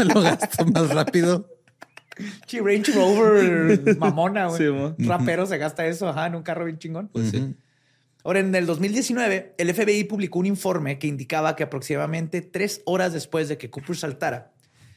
Lo 0.13 0.21
gasto 0.21 0.65
más 0.65 0.89
rápido. 0.93 1.45
Sí, 2.47 2.59
Range 2.59 2.91
Rover 2.91 3.95
mamona, 3.97 4.47
güey. 4.47 4.61
Sí, 4.61 5.05
rapero 5.05 5.45
se 5.45 5.57
gasta 5.57 5.85
eso, 5.85 6.07
ajá, 6.07 6.27
en 6.27 6.35
un 6.35 6.43
carro 6.43 6.65
bien 6.65 6.77
chingón. 6.77 7.07
Pues 7.07 7.31
sí. 7.31 7.55
Ahora, 8.23 8.39
en 8.39 8.55
el 8.55 8.65
2019, 8.65 9.55
el 9.57 9.73
FBI 9.73 10.05
publicó 10.05 10.39
un 10.39 10.45
informe 10.45 10.97
que 10.97 11.07
indicaba 11.07 11.55
que 11.55 11.63
aproximadamente 11.63 12.41
tres 12.41 12.81
horas 12.85 13.11
después 13.11 13.49
de 13.49 13.57
que 13.57 13.69
Cooper 13.69 13.97
saltara, 13.97 14.53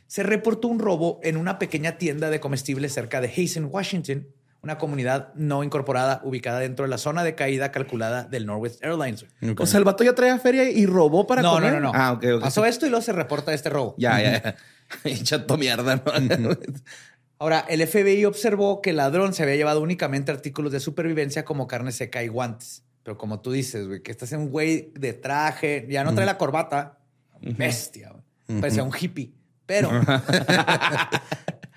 se 0.06 0.22
reportó 0.22 0.68
un 0.68 0.78
robo 0.78 1.18
en 1.24 1.36
una 1.36 1.58
pequeña 1.58 1.98
tienda 1.98 2.30
de 2.30 2.38
comestibles 2.38 2.92
cerca 2.92 3.20
de 3.20 3.28
Hazen, 3.28 3.68
Washington, 3.70 4.28
una 4.66 4.78
comunidad 4.78 5.32
no 5.36 5.62
incorporada 5.62 6.20
ubicada 6.24 6.58
dentro 6.58 6.84
de 6.84 6.88
la 6.90 6.98
zona 6.98 7.22
de 7.22 7.36
caída 7.36 7.70
calculada 7.70 8.24
del 8.24 8.46
Northwest 8.46 8.82
Airlines. 8.82 9.24
O 9.58 9.64
sea, 9.64 9.78
el 9.78 9.84
vato 9.84 10.02
ya 10.02 10.12
traía 10.12 10.36
feria 10.40 10.68
y 10.68 10.86
robó 10.86 11.24
para 11.24 11.40
No, 11.40 11.52
comer. 11.52 11.74
no, 11.74 11.80
no, 11.80 11.92
no. 11.92 11.92
Ah. 11.94 12.18
Pasó 12.40 12.64
esto 12.66 12.84
y 12.84 12.90
luego 12.90 13.00
se 13.00 13.12
reporta 13.12 13.54
este 13.54 13.70
robo. 13.70 13.94
Ya, 13.96 14.20
ya, 14.20 14.42
ya. 14.42 14.56
Y 15.04 15.22
chato 15.22 15.56
mierda, 15.56 16.02
¿no? 16.38 16.50
Ahora, 17.38 17.64
el 17.68 17.86
FBI 17.86 18.24
observó 18.24 18.82
que 18.82 18.90
el 18.90 18.96
ladrón 18.96 19.34
se 19.34 19.44
había 19.44 19.54
llevado 19.54 19.80
únicamente 19.82 20.32
artículos 20.32 20.72
de 20.72 20.80
supervivencia 20.80 21.44
como 21.44 21.68
carne 21.68 21.92
seca 21.92 22.24
y 22.24 22.28
guantes. 22.28 22.82
Pero 23.04 23.16
como 23.16 23.38
tú 23.40 23.52
dices, 23.52 23.86
güey, 23.86 24.02
que 24.02 24.10
estás 24.10 24.32
en 24.32 24.40
un 24.40 24.50
güey 24.50 24.90
de 24.96 25.12
traje, 25.12 25.86
ya 25.88 26.02
no 26.02 26.12
trae 26.12 26.26
la 26.26 26.38
corbata, 26.38 26.98
bestia, 27.40 28.10
güey. 28.10 28.60
Parecía 28.60 28.82
un 28.82 28.90
hippie. 28.98 29.32
Pero 29.64 29.90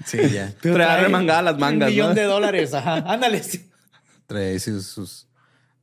Sí, 0.06 0.18
ya. 0.34 0.54
Trae 0.62 1.02
remangada 1.02 1.42
las 1.42 1.58
mangas, 1.58 1.90
Un 1.90 1.94
millón 1.96 2.10
¿no? 2.10 2.16
de 2.16 2.24
dólares, 2.24 2.74
ajá. 2.74 2.96
Ándale. 3.06 3.42
Trae 4.28 4.60
sus, 4.60 4.86
sus- 4.86 5.26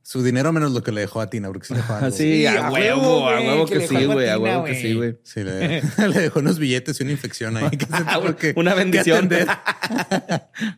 su 0.01 0.23
dinero 0.23 0.53
menos 0.53 0.71
lo 0.71 0.81
que 0.83 0.93
le 0.93 1.01
dejó 1.01 1.19
a 1.19 1.29
Tina, 1.29 1.49
porque 1.49 1.67
sí 1.67 1.73
le 1.73 1.81
dejó 1.81 1.93
algo. 1.95 2.11
Sí, 2.11 2.17
Sí, 2.17 2.45
a 2.45 2.67
a 2.67 2.71
huevo, 2.71 3.27
a 3.29 3.41
huevo 3.41 3.65
que 3.65 3.85
sí, 3.85 4.05
güey, 4.05 4.29
a 4.29 4.35
a 4.35 4.39
huevo 4.39 4.63
que 4.63 4.81
sí, 4.81 4.93
güey. 4.93 5.17
Sí, 5.23 5.43
le, 5.43 5.81
le 6.07 6.19
dejó 6.21 6.39
unos 6.39 6.59
billetes 6.59 6.97
y 7.01 7.03
una 7.03 7.11
infección 7.11 7.57
ahí. 7.57 7.69
que 7.71 7.77
que- 8.39 8.53
Una 8.55 8.73
bendición. 8.73 9.17
atender. 9.25 9.47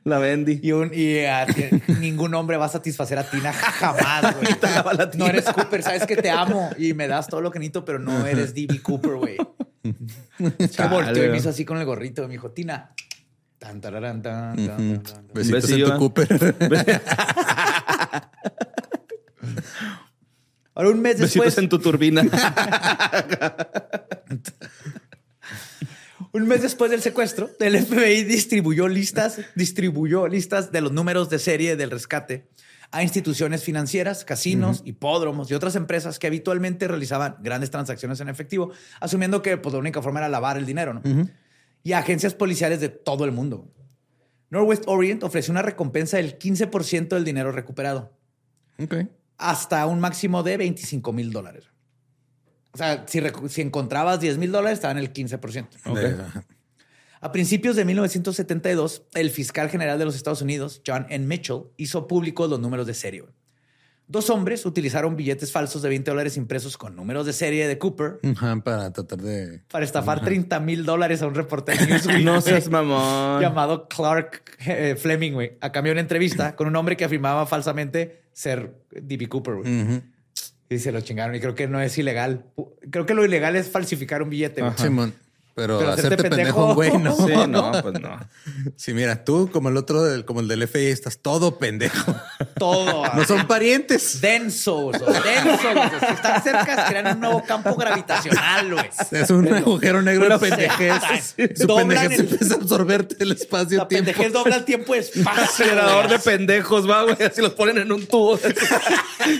La 0.04 0.18
vendí. 0.18 0.60
Y, 0.64 0.72
un, 0.72 0.90
y 0.92 1.20
ah, 1.26 1.46
que 1.46 1.80
ningún 2.00 2.34
hombre 2.34 2.58
va 2.58 2.66
a 2.66 2.70
satisfacer 2.70 3.20
a 3.20 3.24
Tina 3.30 3.54
jamás, 3.54 4.36
güey. 4.36 4.48
No 5.16 5.28
eres 5.28 5.46
Cooper, 5.46 5.84
sabes 5.84 6.08
que 6.08 6.16
te 6.16 6.32
amo 6.32 6.72
y 6.80 6.96
me 6.96 7.08
das 7.08 7.28
todo 7.28 7.42
lo 7.42 7.52
que 7.52 7.60
necesito, 7.60 7.86
pero 7.86 8.00
no 8.00 8.26
eres 8.26 8.56
D.B. 8.56 8.82
Cooper, 8.82 9.12
güey. 9.14 9.38
Se 10.72 10.88
volteó 10.88 11.24
y 11.24 11.30
me 11.30 11.38
hizo 11.38 11.50
así 11.50 11.66
con 11.66 11.78
el 11.78 11.86
gorrito. 11.86 12.24
Me 12.28 12.30
dijo, 12.34 12.50
Tina. 12.50 12.94
Tan, 13.60 13.82
tararán, 13.82 14.22
tan, 14.22 14.56
tan, 14.56 14.68
tan, 14.68 14.92
Ujú. 14.92 15.04
tan, 15.04 15.14
tan. 15.14 15.28
Besitos 15.34 15.62
besillo, 15.64 15.88
en 15.88 15.92
tu. 15.94 16.00
Cooper. 16.00 16.56
Ahora, 20.74 20.90
un 20.92 21.02
mes 21.02 21.20
Besitos 21.20 21.46
después, 21.46 21.58
en 21.58 21.68
tu 21.68 21.80
turbina. 21.80 22.22
un 26.32 26.48
mes 26.48 26.62
después 26.62 26.90
del 26.90 27.02
secuestro, 27.02 27.50
el 27.60 27.86
FBI 27.86 28.24
distribuyó 28.24 28.88
listas, 28.88 29.42
distribuyó 29.56 30.30
listas 30.30 30.72
de 30.72 30.80
los 30.80 30.94
números 30.94 31.30
de 31.30 31.40
serie 31.40 31.76
del 31.76 31.92
rescate 31.92 32.48
a 32.92 33.04
instituciones 33.04 33.64
financieras, 33.64 34.26
casinos, 34.26 34.82
hipódromos 34.86 35.52
y 35.52 35.54
otras 35.54 35.76
empresas 35.76 36.18
que 36.18 36.28
habitualmente 36.28 36.88
realizaban 36.88 37.36
grandes 37.42 37.70
transacciones 37.70 38.20
en 38.20 38.30
efectivo, 38.30 38.72
asumiendo 39.00 39.42
que 39.42 39.58
pues, 39.58 39.74
la 39.74 39.80
única 39.80 40.02
forma 40.02 40.20
era 40.22 40.30
lavar 40.30 40.58
el 40.58 40.66
dinero, 40.66 40.94
¿no? 40.94 41.02
Y 41.84 41.94
a 41.94 42.00
agencias 42.00 42.34
policiales 42.34 42.82
de 42.82 42.90
todo 42.90 43.26
el 43.26 43.32
mundo. 43.32 43.68
Northwest 44.50 44.84
Orient 44.88 45.24
ofreció 45.24 45.52
una 45.52 45.62
recompensa 45.62 46.18
del 46.18 46.38
15% 46.38 47.10
del 47.10 47.24
dinero 47.24 47.52
recuperado, 47.52 48.12
ok. 48.82 48.96
hasta 49.38 49.86
un 49.86 50.00
máximo 50.00 50.42
de 50.44 50.58
25 50.58 51.14
mil 51.14 51.32
dólares. 51.32 51.66
O 52.72 52.78
sea, 52.78 53.06
si, 53.08 53.62
encontrabas 53.62 54.20
10 54.20 54.38
mil 54.38 54.52
dólares, 54.52 54.78
estaban 54.78 54.98
el 54.98 55.14
15%. 55.14 55.94
De- 55.94 56.22
ajá. 56.22 56.46
A 57.22 57.32
principios 57.34 57.76
de 57.76 57.84
1972, 57.84 59.04
el 59.14 59.30
fiscal 59.30 59.70
general 59.70 60.00
de 60.00 60.06
los 60.06 60.16
Estados 60.16 60.42
Unidos, 60.42 60.82
John 60.88 61.06
N. 61.10 61.26
Mitchell, 61.26 61.64
hizo 61.76 62.08
públicos 62.08 62.50
los 62.50 62.60
números 62.60 62.88
de 62.88 62.94
serie. 62.94 63.26
Dos 64.12 64.32
hombres 64.32 64.66
utilizaron 64.66 65.16
billetes 65.16 65.52
falsos 65.52 65.84
de 65.84 65.90
20 65.90 66.10
dólares 66.10 66.36
impresos 66.36 66.78
con 66.78 66.96
números 66.96 67.28
de 67.28 67.34
serie 67.34 67.68
de 67.68 67.78
Cooper 67.78 68.20
Ajá, 68.24 68.60
para 68.64 68.92
tratar 68.92 69.20
de. 69.22 69.62
para 69.72 69.86
estafar 69.86 70.22
30 70.22 70.60
mil 70.62 70.84
dólares 70.84 71.22
a 71.22 71.28
un 71.28 71.36
reportero 71.36 71.80
Newsweek, 71.88 72.24
no 72.26 72.42
seas 72.42 72.70
mamón. 72.70 73.40
llamado 73.40 73.88
Clark 73.88 74.42
eh, 74.66 74.96
Fleming, 75.00 75.34
güey, 75.34 75.52
a 75.62 75.72
cambio 75.72 75.92
de 75.92 75.94
una 75.94 76.02
entrevista 76.02 76.56
con 76.56 76.68
un 76.68 76.76
hombre 76.76 76.98
que 76.98 77.06
afirmaba 77.06 77.46
falsamente 77.46 78.24
ser 78.34 78.74
D.B. 78.90 79.28
Cooper. 79.30 79.56
güey. 79.58 80.02
Y 80.72 80.80
se 80.80 80.92
lo 80.92 81.02
chingaron. 81.02 81.36
Y 81.36 81.40
creo 81.40 81.54
que 81.56 81.68
no 81.68 81.80
es 81.80 81.98
ilegal. 81.98 82.46
Creo 82.90 83.06
que 83.06 83.14
lo 83.14 83.24
ilegal 83.26 83.56
es 83.56 83.70
falsificar 83.70 84.22
un 84.24 84.30
billete. 84.30 84.64
Simón. 84.78 85.14
Pero, 85.60 85.78
Pero 85.80 85.92
hacerte 85.92 86.16
hacerte 86.16 86.30
pendejo, 86.30 86.74
güey, 86.74 86.98
no. 86.98 87.14
Sí, 87.16 87.34
no, 87.50 87.72
pues 87.84 88.00
no. 88.00 88.18
Sí, 88.78 88.94
mira, 88.94 89.26
tú, 89.26 89.50
como 89.52 89.68
el 89.68 89.76
otro, 89.78 90.04
del, 90.04 90.24
como 90.24 90.40
el 90.40 90.48
del 90.48 90.66
FI, 90.68 90.86
estás 90.88 91.18
todo 91.20 91.58
pendejo. 91.58 92.16
Todo. 92.58 93.04
No 93.16 93.26
son 93.26 93.48
parientes. 93.48 94.20
densos, 94.22 94.92
densos. 94.94 95.60
Si 96.00 96.14
están 96.14 96.44
cerca, 96.44 96.86
crean 96.88 97.08
un 97.16 97.20
nuevo 97.22 97.44
campo 97.44 97.74
gravitacional, 97.76 98.74
güey. 98.74 98.90
Es 99.12 99.30
un 99.30 99.52
agujero 99.54 100.02
negro 100.02 100.28
de 100.30 100.50
pendejez. 100.50 101.36
Su 101.58 101.68
pendejez 101.68 102.12
el- 102.12 102.20
empieza 102.30 102.54
a 102.54 102.58
absorberte 102.58 103.16
el 103.20 103.30
La 103.30 103.36
espacio-tiempo. 103.36 103.88
pendejez 103.88 104.34
dobla 104.34 104.56
el 104.58 104.66
tiempo 104.66 104.96
y 104.96 105.00
espacio. 105.00 105.44
acelerador 105.44 106.10
de 106.10 106.20
pendejos, 106.20 106.90
va, 106.90 107.04
güey. 107.04 107.16
Así 107.24 107.42
los 107.42 107.54
ponen 107.54 107.78
en 107.80 107.92
un 107.92 108.06
tubo. 108.08 108.38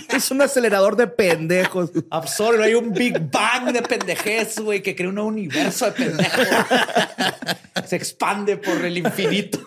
es 0.08 0.30
un 0.30 0.42
acelerador 0.42 0.96
de 0.96 1.06
pendejos. 1.06 1.90
Absorbe, 2.10 2.64
hay 2.64 2.74
un 2.74 2.92
Big 2.92 3.30
Bang 3.30 3.72
de 3.72 3.82
pendejez, 3.82 4.58
güey, 4.60 4.82
que 4.82 4.94
crea 4.96 5.08
un 5.08 5.18
universo 5.18 5.86
de 5.86 5.92
pendejos. 5.92 6.09
Se 7.86 7.96
expande 7.96 8.56
por 8.56 8.84
el 8.84 8.98
infinito. 8.98 9.58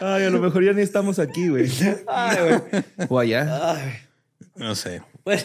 Ay, 0.00 0.24
a 0.24 0.30
lo 0.30 0.40
mejor 0.40 0.64
ya 0.64 0.72
ni 0.72 0.82
estamos 0.82 1.18
aquí, 1.18 1.48
güey. 1.48 1.70
Ay, 2.06 2.36
güey. 2.42 2.84
O 3.08 3.18
allá. 3.18 3.72
Ay. 3.72 3.92
No 4.54 4.74
sé. 4.74 5.02
Bueno, 5.24 5.42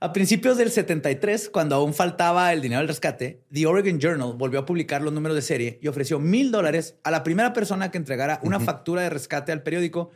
a 0.00 0.12
principios 0.12 0.56
del 0.58 0.70
73, 0.70 1.48
cuando 1.50 1.76
aún 1.76 1.94
faltaba 1.94 2.52
el 2.52 2.60
dinero 2.60 2.80
del 2.80 2.88
rescate, 2.88 3.42
The 3.52 3.66
Oregon 3.66 4.00
Journal 4.00 4.34
volvió 4.36 4.60
a 4.60 4.66
publicar 4.66 5.00
los 5.00 5.12
números 5.12 5.36
de 5.36 5.42
serie 5.42 5.78
y 5.80 5.88
ofreció 5.88 6.18
mil 6.18 6.50
dólares 6.50 6.96
a 7.04 7.10
la 7.10 7.22
primera 7.22 7.52
persona 7.52 7.90
que 7.90 7.98
entregara 7.98 8.40
una 8.42 8.58
factura 8.58 9.02
de 9.02 9.10
rescate 9.10 9.52
al 9.52 9.62
periódico 9.62 10.10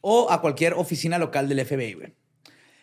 o 0.00 0.30
a 0.30 0.40
cualquier 0.40 0.74
oficina 0.74 1.18
local 1.18 1.48
del 1.48 1.64
FBI. 1.64 1.94
güey. 1.94 2.14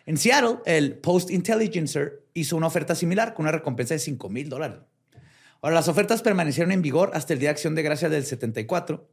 En 0.06 0.16
Seattle, 0.16 0.58
el 0.66 0.94
Post 0.94 1.30
Intelligencer 1.30 2.22
hizo 2.32 2.56
una 2.56 2.68
oferta 2.68 2.94
similar 2.94 3.34
con 3.34 3.44
una 3.44 3.52
recompensa 3.52 3.94
de 3.94 3.98
5 3.98 4.28
mil 4.30 4.48
dólares. 4.48 4.78
Ahora, 5.66 5.74
las 5.74 5.88
ofertas 5.88 6.22
permanecieron 6.22 6.70
en 6.70 6.80
vigor 6.80 7.10
hasta 7.14 7.32
el 7.32 7.40
Día 7.40 7.48
de 7.48 7.54
Acción 7.54 7.74
de 7.74 7.82
Gracias 7.82 8.08
del 8.08 8.24
74. 8.24 9.10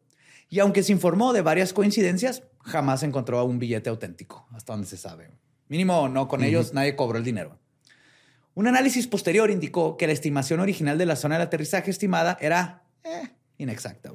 Y 0.51 0.59
aunque 0.59 0.83
se 0.83 0.91
informó 0.91 1.33
de 1.33 1.41
varias 1.41 1.73
coincidencias, 1.73 2.43
jamás 2.61 2.99
se 2.99 3.07
encontró 3.07 3.43
un 3.43 3.57
billete 3.57 3.89
auténtico, 3.89 4.45
hasta 4.53 4.73
donde 4.73 4.87
se 4.87 4.97
sabe. 4.97 5.31
Mínimo, 5.67 6.07
no 6.09 6.27
con 6.27 6.43
ellos, 6.43 6.71
nadie 6.75 6.95
cobró 6.95 7.17
el 7.17 7.23
dinero. 7.23 7.57
Un 8.53 8.67
análisis 8.67 9.07
posterior 9.07 9.49
indicó 9.49 9.97
que 9.97 10.05
la 10.05 10.13
estimación 10.13 10.59
original 10.59 10.99
de 10.99 11.07
la 11.07 11.15
zona 11.15 11.39
del 11.39 11.47
aterrizaje 11.47 11.89
estimada 11.89 12.37
era 12.39 12.83
eh, 13.03 13.29
inexacta. 13.57 14.11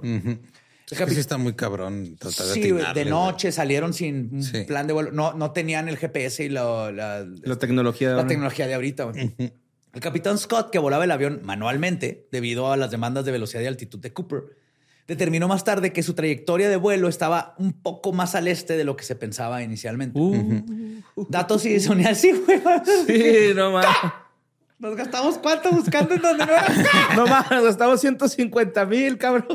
Es 0.89 0.97
que 0.97 1.11
sí 1.11 1.18
está 1.18 1.39
muy 1.39 1.55
cabrón 1.55 2.16
tratar 2.20 2.47
de 2.47 2.53
Sí, 2.55 2.70
de 2.70 3.05
noche 3.05 3.51
salieron 3.51 3.93
sin 3.93 4.30
un 4.32 4.43
Sí. 4.45 4.62
plan 4.62 4.86
de 4.86 4.93
vuelo. 4.93 5.11
No, 5.11 5.32
no 5.34 5.51
tenían 5.51 5.89
el 5.89 5.97
GPS 5.97 6.45
y 6.45 6.51
lo- 6.51 6.93
la, 6.93 7.26
La 7.43 7.57
tecnología 7.57 8.11
de 8.11 8.14
la 8.14 8.20
ahora. 8.20 8.28
tecnología 8.28 8.68
de 8.68 8.74
ahorita. 8.74 9.11
El 9.95 10.01
capitán 10.01 10.39
Scott, 10.39 10.70
que 10.70 10.78
volaba 10.78 11.05
el 11.05 11.11
avión 11.11 11.41
manualmente 11.43 12.28
debido 12.30 12.70
a 12.72 12.76
las 12.76 12.91
demandas 12.91 13.24
de 13.24 13.32
velocidad 13.32 13.62
y 13.62 13.66
altitud 13.66 13.99
de 13.99 14.12
Cooper, 14.12 14.43
determinó 15.07 15.49
más 15.49 15.64
tarde 15.64 15.93
que 15.93 16.03
su 16.03 16.14
trayectoria 16.14 16.68
de 16.68 16.76
vuelo 16.76 17.09
estaba 17.09 17.55
un 17.59 17.72
poco 17.72 18.12
más 18.12 18.34
al 18.34 18.47
este 18.49 18.76
de 18.76 18.84
lo 18.84 18.97
que 18.97 19.05
se 19.05 19.16
pensaba 19.16 19.62
inicialmente. 19.62 20.18
Uh, 20.20 21.03
Datos 21.28 21.64
y 21.64 21.76
unía 21.89 22.11
así, 22.11 22.32
güey. 22.32 22.61
sí, 23.07 23.55
no 23.55 23.72
mames. 23.72 23.89
Nos 24.78 24.95
gastamos 24.95 25.39
cuánto 25.39 25.70
buscando 25.72 26.14
en 26.14 26.22
donde 26.22 26.47
no 26.47 26.53
era. 26.53 26.66
No 27.16 27.26
mames, 27.26 27.64
gastamos 27.64 28.01
150 28.01 28.84
mil, 28.86 29.16
cabrón. 29.18 29.49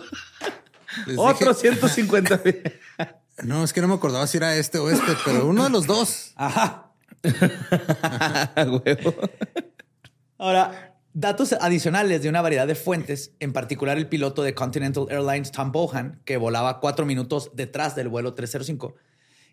Les 1.05 1.17
Otros 1.17 1.61
dije- 1.61 1.75
150 1.75 2.41
mil. 2.43 2.61
No, 3.43 3.63
es 3.63 3.73
que 3.73 3.81
no 3.81 3.87
me 3.87 3.95
acordaba 3.95 4.27
si 4.27 4.37
era 4.37 4.55
este 4.57 4.77
o 4.77 4.91
este, 4.91 5.11
pero 5.25 5.47
uno 5.47 5.63
de 5.63 5.69
los 5.71 5.87
dos. 5.87 6.33
Ajá. 6.35 6.91
Huevo. 8.55 9.15
Ahora, 10.43 10.97
datos 11.13 11.53
adicionales 11.53 12.21
de 12.21 12.27
una 12.27 12.41
variedad 12.41 12.67
de 12.67 12.75
fuentes, 12.75 13.31
en 13.39 13.53
particular 13.53 13.97
el 13.97 14.09
piloto 14.09 14.43
de 14.43 14.53
Continental 14.53 15.05
Airlines 15.09 15.53
Tom 15.53 15.71
Bohan, 15.71 16.19
que 16.25 16.35
volaba 16.35 16.81
cuatro 16.81 17.05
minutos 17.05 17.51
detrás 17.53 17.95
del 17.95 18.09
vuelo 18.09 18.33
305, 18.33 18.93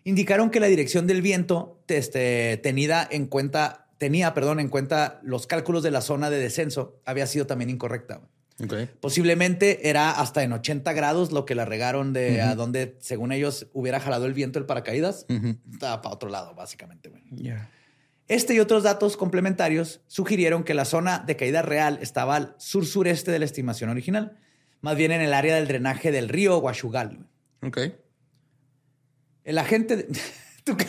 indicaron 0.03 0.49
que 0.49 0.59
la 0.59 0.67
dirección 0.67 1.07
del 1.07 1.21
viento 1.21 1.81
este, 1.87 2.57
tenida 2.57 3.07
en 3.09 3.27
cuenta, 3.27 3.87
tenía 3.99 4.33
perdón, 4.33 4.59
en 4.59 4.67
cuenta 4.67 5.21
los 5.23 5.47
cálculos 5.47 5.81
de 5.81 5.91
la 5.91 6.01
zona 6.01 6.29
de 6.29 6.39
descenso 6.39 6.99
había 7.05 7.25
sido 7.25 7.47
también 7.47 7.69
incorrecta. 7.69 8.19
Ok. 8.61 8.73
Posiblemente 8.99 9.89
era 9.89 10.11
hasta 10.11 10.43
en 10.43 10.51
80 10.51 10.91
grados 10.91 11.31
lo 11.31 11.45
que 11.45 11.55
la 11.55 11.63
regaron 11.63 12.11
de 12.11 12.41
a 12.41 12.53
donde, 12.55 12.97
según 12.99 13.31
ellos, 13.31 13.67
hubiera 13.71 14.01
jalado 14.01 14.25
el 14.25 14.33
viento 14.33 14.59
el 14.59 14.65
paracaídas. 14.65 15.25
Estaba 15.71 16.01
para 16.01 16.15
otro 16.15 16.27
lado, 16.27 16.53
básicamente. 16.53 17.07
güey. 17.07 17.23
Ya. 17.31 17.69
Este 18.27 18.53
y 18.53 18.59
otros 18.59 18.83
datos 18.83 19.17
complementarios 19.17 20.01
sugirieron 20.07 20.63
que 20.63 20.73
la 20.73 20.85
zona 20.85 21.19
de 21.19 21.35
caída 21.35 21.61
real 21.61 21.99
estaba 22.01 22.35
al 22.37 22.55
sur-sureste 22.57 23.31
de 23.31 23.39
la 23.39 23.45
estimación 23.45 23.89
original, 23.89 24.37
más 24.81 24.95
bien 24.95 25.11
en 25.11 25.21
el 25.21 25.33
área 25.33 25.55
del 25.55 25.67
drenaje 25.67 26.11
del 26.11 26.29
río 26.29 26.57
Huachugal. 26.59 27.25
Ok. 27.61 27.79
El 29.43 29.57
agente... 29.57 29.97
de- 29.97 30.07
¿Tú 30.63 30.77
qué? 30.77 30.87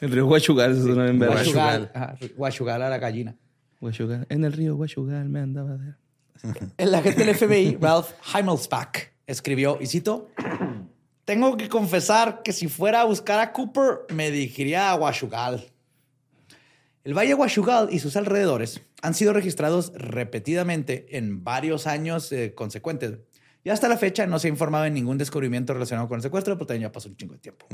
El 0.00 0.12
río 0.12 0.26
Huachugal 0.26 0.72
es 0.72 0.78
una. 0.84 1.10
Huachugal. 1.28 1.90
Ajá, 1.94 2.16
Huachugal 2.36 2.82
a 2.82 2.90
la 2.90 2.98
gallina. 2.98 3.34
Huachugal. 3.80 4.26
En 4.28 4.44
el 4.44 4.52
río 4.52 4.76
Huachugal 4.76 5.28
me 5.28 5.40
andaba 5.40 5.76
de... 5.76 5.94
El 6.76 6.94
agente 6.94 7.24
del 7.24 7.34
FBI, 7.34 7.78
Ralph 7.80 8.10
Heimelsbach, 8.34 8.98
escribió, 9.26 9.78
y 9.80 9.86
cito, 9.86 10.28
Tengo 11.24 11.56
que 11.56 11.68
confesar 11.70 12.42
que 12.42 12.52
si 12.52 12.68
fuera 12.68 13.00
a 13.00 13.04
buscar 13.04 13.40
a 13.40 13.52
Cooper, 13.52 14.00
me 14.14 14.30
dirigiría 14.30 14.90
a 14.90 14.96
Huachugal. 14.96 15.64
El 17.06 17.14
Valle 17.16 17.34
Huachugal 17.34 17.88
y 17.92 18.00
sus 18.00 18.16
alrededores 18.16 18.80
han 19.00 19.14
sido 19.14 19.32
registrados 19.32 19.92
repetidamente 19.94 21.06
en 21.16 21.44
varios 21.44 21.86
años 21.86 22.32
eh, 22.32 22.52
consecuentes. 22.54 23.18
Y 23.62 23.70
hasta 23.70 23.86
la 23.88 23.96
fecha 23.96 24.26
no 24.26 24.40
se 24.40 24.48
ha 24.48 24.50
informado 24.50 24.84
de 24.84 24.90
ningún 24.90 25.16
descubrimiento 25.16 25.72
relacionado 25.72 26.08
con 26.08 26.16
el 26.16 26.22
secuestro, 26.22 26.56
pero 26.56 26.66
también 26.66 26.82
ya 26.88 26.92
pasó 26.92 27.08
un 27.08 27.16
chingo 27.16 27.34
de 27.34 27.38
tiempo. 27.38 27.66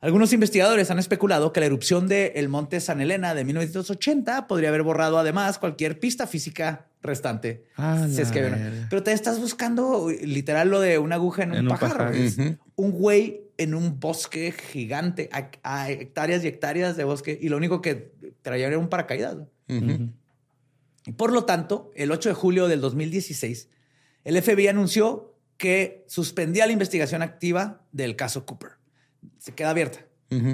Algunos 0.00 0.32
investigadores 0.32 0.90
han 0.92 1.00
especulado 1.00 1.52
que 1.52 1.58
la 1.58 1.66
erupción 1.66 2.06
del 2.06 2.48
monte 2.48 2.80
San 2.80 3.00
Elena 3.00 3.34
de 3.34 3.44
1980 3.44 4.46
podría 4.46 4.68
haber 4.68 4.84
borrado 4.84 5.18
además 5.18 5.58
cualquier 5.58 5.98
pista 5.98 6.28
física 6.28 6.86
restante. 7.02 7.64
Si 8.10 8.20
es 8.20 8.30
que- 8.30 8.86
pero 8.90 9.02
te 9.02 9.10
estás 9.12 9.40
buscando 9.40 10.08
literal 10.22 10.68
lo 10.68 10.80
de 10.80 10.98
una 10.98 11.16
aguja 11.16 11.42
en 11.42 11.50
un, 11.50 11.56
En 11.56 11.62
un 11.64 11.68
pajar. 11.76 12.12
güey. 12.12 12.56
Un 12.76 12.90
güey 12.92 13.45
en 13.58 13.74
un 13.74 13.98
bosque 14.00 14.52
gigante, 14.52 15.28
a, 15.32 15.50
a 15.62 15.90
hectáreas 15.90 16.44
y 16.44 16.48
hectáreas 16.48 16.96
de 16.96 17.04
bosque, 17.04 17.38
y 17.40 17.48
lo 17.48 17.56
único 17.56 17.80
que 17.80 18.12
traía 18.42 18.66
era 18.66 18.78
un 18.78 18.88
paracaídas. 18.88 19.36
Y 19.68 21.12
por 21.12 21.32
lo 21.32 21.44
tanto, 21.44 21.90
el 21.94 22.10
8 22.10 22.30
de 22.30 22.34
julio 22.34 22.68
del 22.68 22.80
2016, 22.80 23.68
el 24.24 24.42
FBI 24.42 24.68
anunció 24.68 25.34
que 25.56 26.04
suspendía 26.08 26.66
la 26.66 26.72
investigación 26.72 27.22
activa 27.22 27.82
del 27.92 28.16
caso 28.16 28.44
Cooper. 28.44 28.72
Se 29.38 29.52
queda 29.54 29.70
abierta, 29.70 30.00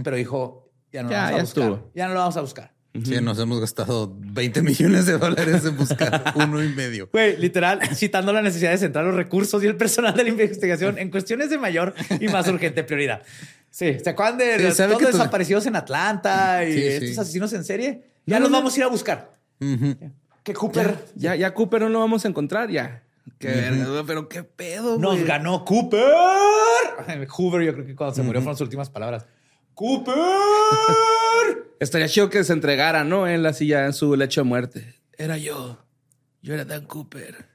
pero 0.04 0.16
dijo, 0.16 0.70
ya 0.92 1.02
no 1.02 1.08
lo 1.08 1.14
Ya, 1.14 1.22
vamos 1.24 1.38
a 1.38 1.42
buscar. 1.42 1.62
estuvo. 1.64 1.90
Ya 1.94 2.08
no 2.08 2.14
lo 2.14 2.20
vamos 2.20 2.36
a 2.36 2.40
buscar. 2.42 2.71
Sí, 3.04 3.18
nos 3.22 3.38
hemos 3.38 3.58
gastado 3.58 4.14
20 4.18 4.60
millones 4.62 5.06
de 5.06 5.16
dólares 5.16 5.64
en 5.64 5.76
buscar 5.78 6.32
uno 6.36 6.62
y 6.62 6.68
medio. 6.68 7.08
Güey, 7.10 7.38
literal, 7.38 7.80
citando 7.94 8.32
la 8.34 8.42
necesidad 8.42 8.70
de 8.70 8.78
centrar 8.78 9.04
los 9.06 9.14
recursos 9.14 9.64
y 9.64 9.66
el 9.66 9.76
personal 9.76 10.14
de 10.14 10.24
la 10.24 10.28
investigación 10.30 10.98
en 10.98 11.10
cuestiones 11.10 11.48
de 11.48 11.56
mayor 11.56 11.94
y 12.20 12.28
más 12.28 12.46
urgente 12.48 12.84
prioridad. 12.84 13.22
Sí, 13.70 13.96
¿se 14.04 14.10
acuerdan 14.10 14.36
de 14.38 14.56
Sí, 14.58 14.62
los- 14.64 14.76
todos 14.76 14.98
tu- 14.98 15.06
desaparecidos 15.06 15.64
en 15.66 15.76
Atlanta 15.76 16.64
y 16.68 16.72
Sí, 16.74 16.80
sí. 16.80 16.88
estos 17.06 17.18
asesinos 17.20 17.52
en 17.54 17.64
serie? 17.64 18.02
Ya 18.26 18.36
No, 18.38 18.42
los 18.44 18.50
no, 18.50 18.58
vamos 18.58 18.74
a 18.74 18.78
ir 18.78 18.84
a 18.84 18.88
buscar. 18.88 19.38
Que 20.42 20.52
Cooper 20.52 20.98
Ya, 21.14 21.34
ya 21.34 21.54
Cooper 21.54 21.80
no 21.82 21.88
lo 21.88 22.00
vamos 22.00 22.24
a 22.26 22.28
encontrar 22.28 22.68
ya. 22.70 23.04
Qué 23.38 23.48
verga, 23.48 23.86
güey, 23.86 24.04
pero 24.06 24.28
qué 24.28 24.42
pedo, 24.42 24.98
nos 24.98 25.14
güey. 25.14 25.24
ganó 25.24 25.64
Cooper. 25.64 26.02
Hoover, 27.30 27.62
yo 27.62 27.72
creo 27.72 27.86
que 27.86 27.94
cuando 27.94 28.14
se 28.14 28.22
murió 28.22 28.42
fueron 28.42 28.56
sus 28.56 28.64
últimas 28.66 28.90
palabras. 28.90 29.24
¡Cooper! 29.74 30.14
Estaría 31.80 32.08
chido 32.08 32.30
que 32.30 32.44
se 32.44 32.52
entregara, 32.52 33.04
¿no? 33.04 33.26
En 33.26 33.42
la 33.42 33.52
silla, 33.52 33.86
en 33.86 33.92
su 33.92 34.14
lecho 34.16 34.42
de 34.42 34.44
muerte. 34.44 34.94
Era 35.16 35.38
yo. 35.38 35.84
Yo 36.42 36.54
era 36.54 36.64
Dan 36.64 36.86
Cooper. 36.86 37.46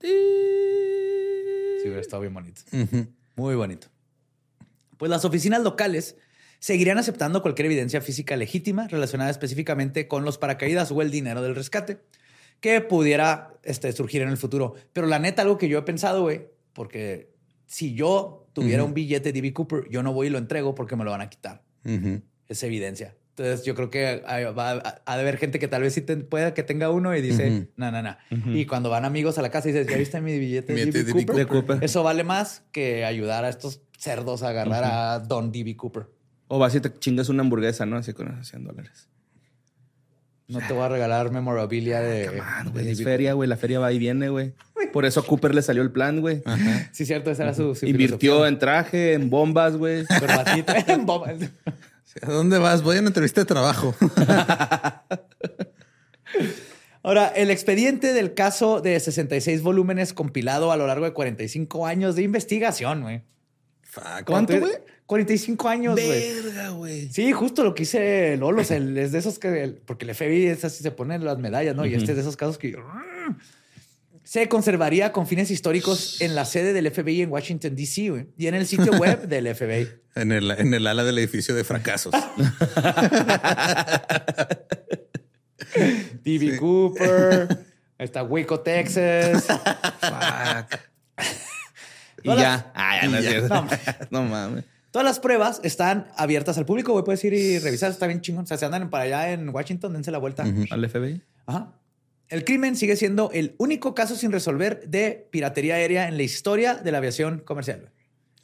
Sí, 0.00 0.08
hubiera 1.84 2.00
estado 2.00 2.22
bien 2.22 2.34
bonito. 2.34 2.62
Muy 3.36 3.54
bonito. 3.54 3.88
Pues 4.96 5.10
las 5.10 5.24
oficinas 5.24 5.62
locales 5.62 6.16
seguirían 6.58 6.98
aceptando 6.98 7.42
cualquier 7.42 7.66
evidencia 7.66 8.00
física 8.00 8.36
legítima 8.36 8.88
relacionada 8.88 9.30
específicamente 9.30 10.06
con 10.06 10.24
los 10.24 10.38
paracaídas 10.38 10.92
o 10.92 11.02
el 11.02 11.10
dinero 11.10 11.42
del 11.42 11.54
rescate 11.54 12.00
que 12.60 12.80
pudiera 12.80 13.54
este, 13.64 13.92
surgir 13.92 14.22
en 14.22 14.28
el 14.28 14.36
futuro. 14.36 14.74
Pero 14.92 15.08
la 15.08 15.18
neta, 15.18 15.42
algo 15.42 15.58
que 15.58 15.68
yo 15.68 15.78
he 15.78 15.82
pensado, 15.82 16.22
güey, 16.22 16.46
porque 16.72 17.32
si 17.66 17.94
yo 17.94 18.41
tuviera 18.52 18.84
un 18.84 18.94
billete 18.94 19.32
de 19.32 19.40
D.B. 19.40 19.52
Cooper, 19.52 19.88
yo 19.90 20.02
no 20.02 20.12
voy 20.12 20.26
y 20.28 20.30
lo 20.30 20.38
entrego 20.38 20.74
porque 20.74 20.96
me 20.96 21.04
lo 21.04 21.10
van 21.10 21.20
a 21.22 21.30
quitar. 21.30 21.62
Es 22.48 22.62
evidencia. 22.62 23.14
Entonces 23.30 23.64
yo 23.64 23.74
creo 23.74 23.88
que 23.88 24.22
hay- 24.26 24.44
va 24.44 24.72
a, 24.72 25.02
ha 25.06 25.16
de 25.16 25.22
haber 25.22 25.38
gente 25.38 25.58
que 25.58 25.66
tal 25.66 25.80
vez 25.80 25.94
sí 25.94 26.02
te- 26.02 26.18
pueda 26.18 26.52
que 26.52 26.62
tenga 26.62 26.90
uno 26.90 27.16
y 27.16 27.22
dice, 27.22 27.68
no, 27.76 27.90
no, 27.90 28.02
no. 28.02 28.16
Y 28.54 28.66
cuando 28.66 28.90
van 28.90 29.06
amigos 29.06 29.38
a 29.38 29.42
la 29.42 29.50
casa 29.50 29.70
y 29.70 29.72
dices, 29.72 29.86
¿ya 29.88 29.96
viste 29.96 30.20
mi 30.20 30.38
billete 30.38 30.74
de 30.74 30.84
Billete 30.84 30.98
D.B. 31.04 31.12
de 31.20 31.24
D.B. 31.24 31.46
Cooper? 31.46 31.46
Cooper. 31.46 31.84
Eso 31.84 32.02
vale 32.02 32.24
más 32.24 32.62
que 32.72 33.06
ayudar 33.06 33.44
a 33.46 33.48
estos 33.48 33.80
cerdos 33.96 34.42
a 34.42 34.50
agarrar 34.50 34.84
a 34.84 35.18
Don 35.20 35.50
D.B. 35.50 35.76
Cooper. 35.76 36.08
O 36.48 36.58
vas 36.58 36.74
y 36.74 36.80
te 36.80 36.92
chingas 36.98 37.30
una 37.30 37.40
hamburguesa, 37.42 37.86
¿no? 37.86 37.96
Así 37.96 38.12
con 38.12 38.28
esos 38.28 38.48
100 38.48 38.64
dólares. 38.64 39.08
No 40.52 40.60
te 40.66 40.72
voy 40.72 40.82
a 40.84 40.88
regalar 40.88 41.30
memorabilia 41.30 42.00
de... 42.00 42.40
Ah, 42.42 42.64
de 42.72 42.92
es 42.92 43.02
feria, 43.02 43.32
güey. 43.32 43.48
La 43.48 43.56
feria 43.56 43.80
va 43.80 43.92
y 43.92 43.98
viene, 43.98 44.28
güey. 44.28 44.52
Por 44.92 45.04
eso 45.06 45.20
a 45.20 45.26
Cooper 45.26 45.54
le 45.54 45.62
salió 45.62 45.82
el 45.82 45.90
plan, 45.90 46.20
güey. 46.20 46.42
Sí, 46.92 47.06
cierto, 47.06 47.30
esa 47.30 47.44
era 47.44 47.54
su, 47.54 47.74
su 47.74 47.86
Invirtió 47.86 48.18
filosofía. 48.18 48.48
en 48.48 48.58
traje, 48.58 49.12
en 49.14 49.30
bombas, 49.30 49.76
güey. 49.76 50.04
En 50.86 51.06
bomba. 51.06 51.32
¿A 52.20 52.30
dónde 52.30 52.58
vas? 52.58 52.82
Voy 52.82 52.96
a 52.96 53.00
una 53.00 53.08
entrevista 53.08 53.40
de 53.40 53.46
trabajo. 53.46 53.94
Ahora, 57.02 57.28
el 57.28 57.50
expediente 57.50 58.12
del 58.12 58.34
caso 58.34 58.80
de 58.80 59.00
66 59.00 59.62
volúmenes 59.62 60.12
compilado 60.12 60.70
a 60.70 60.76
lo 60.76 60.86
largo 60.86 61.04
de 61.04 61.12
45 61.12 61.86
años 61.86 62.14
de 62.14 62.22
investigación, 62.22 63.02
güey. 63.02 63.22
Fuck. 63.82 64.24
¿Cuánto, 64.26 64.58
güey? 64.58 64.72
45 65.12 65.68
años, 65.68 65.94
güey. 65.94 66.32
Verga, 66.42 66.68
güey. 66.70 67.08
Sí, 67.12 67.32
justo 67.32 67.62
lo 67.64 67.74
que 67.74 67.82
hice 67.82 68.36
Lolo, 68.38 68.62
o 68.62 68.64
sea, 68.64 68.78
el- 68.78 68.96
es 68.96 69.12
de 69.12 69.18
esos 69.18 69.38
que, 69.38 69.62
el- 69.62 69.74
porque 69.74 70.06
el 70.06 70.14
FBI 70.14 70.46
es 70.46 70.64
así, 70.64 70.82
se 70.82 70.90
ponen 70.90 71.22
las 71.22 71.36
medallas, 71.38 71.76
¿no? 71.76 71.84
Y 71.84 71.94
este 71.94 72.12
es 72.12 72.16
de 72.16 72.22
esos 72.22 72.36
casos 72.38 72.56
que 72.56 72.74
se 74.24 74.48
conservaría 74.48 75.12
con 75.12 75.26
fines 75.26 75.50
históricos 75.50 76.22
en 76.22 76.34
la 76.34 76.46
sede 76.46 76.72
del 76.72 76.90
FBI 76.90 77.20
en 77.20 77.30
Washington, 77.30 77.76
D.C. 77.76 78.08
güey, 78.08 78.26
y 78.38 78.46
en 78.46 78.54
el 78.54 78.66
sitio 78.66 78.92
web 78.98 79.28
del 79.28 79.54
FBI. 79.54 79.86
En 80.14 80.32
el, 80.32 80.50
en 80.50 80.72
el 80.72 80.86
ala 80.86 81.04
del 81.04 81.18
edificio 81.18 81.54
de 81.54 81.64
fracasos. 81.64 82.14
D.B. 86.24 86.56
Cooper, 86.58 87.48
está 87.98 88.22
Waco, 88.22 88.60
Texas. 88.60 89.44
Fuck. 89.46 90.80
y 92.22 92.28
ya. 92.28 92.72
Ah, 92.74 92.98
ya 93.02 93.08
no 93.08 93.18
es 93.18 93.26
cierto. 93.26 93.66
No 94.10 94.22
mames. 94.24 94.64
Todas 94.92 95.04
las 95.04 95.18
pruebas 95.18 95.60
están 95.64 96.06
abiertas 96.16 96.56
al 96.58 96.66
público, 96.66 96.92
güey. 96.92 97.04
Puedes 97.04 97.24
ir 97.24 97.32
y 97.34 97.58
revisar, 97.58 97.90
está 97.90 98.06
bien 98.06 98.20
chingón. 98.20 98.44
O 98.44 98.46
sea, 98.46 98.56
si 98.58 98.64
andan 98.64 98.88
para 98.90 99.04
allá 99.04 99.32
en 99.32 99.48
Washington, 99.48 99.92
dense 99.94 100.10
la 100.12 100.18
vuelta. 100.18 100.44
Al 100.70 100.88
FBI. 100.88 101.20
Ajá. 101.46 101.72
El 102.28 102.44
crimen 102.44 102.76
sigue 102.76 102.94
siendo 102.96 103.30
el 103.32 103.54
único 103.58 103.94
caso 103.94 104.14
sin 104.16 104.30
resolver 104.32 104.88
de 104.88 105.26
piratería 105.30 105.74
aérea 105.74 106.08
en 106.08 106.16
la 106.16 106.22
historia 106.22 106.74
de 106.76 106.92
la 106.92 106.98
aviación 106.98 107.40
comercial. 107.40 107.90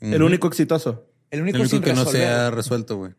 El 0.01 0.23
único 0.23 0.49
exitoso. 0.49 1.07
El 1.31 1.39
El 1.39 1.43
único, 1.45 1.59
único 1.59 1.71
sin 1.71 1.83
que 1.83 1.93
no 1.93 2.05
resolver. 2.05 2.23
se 2.23 2.27
ha 2.29 2.51
resuelto, 2.51 2.97
güey. 2.97 3.13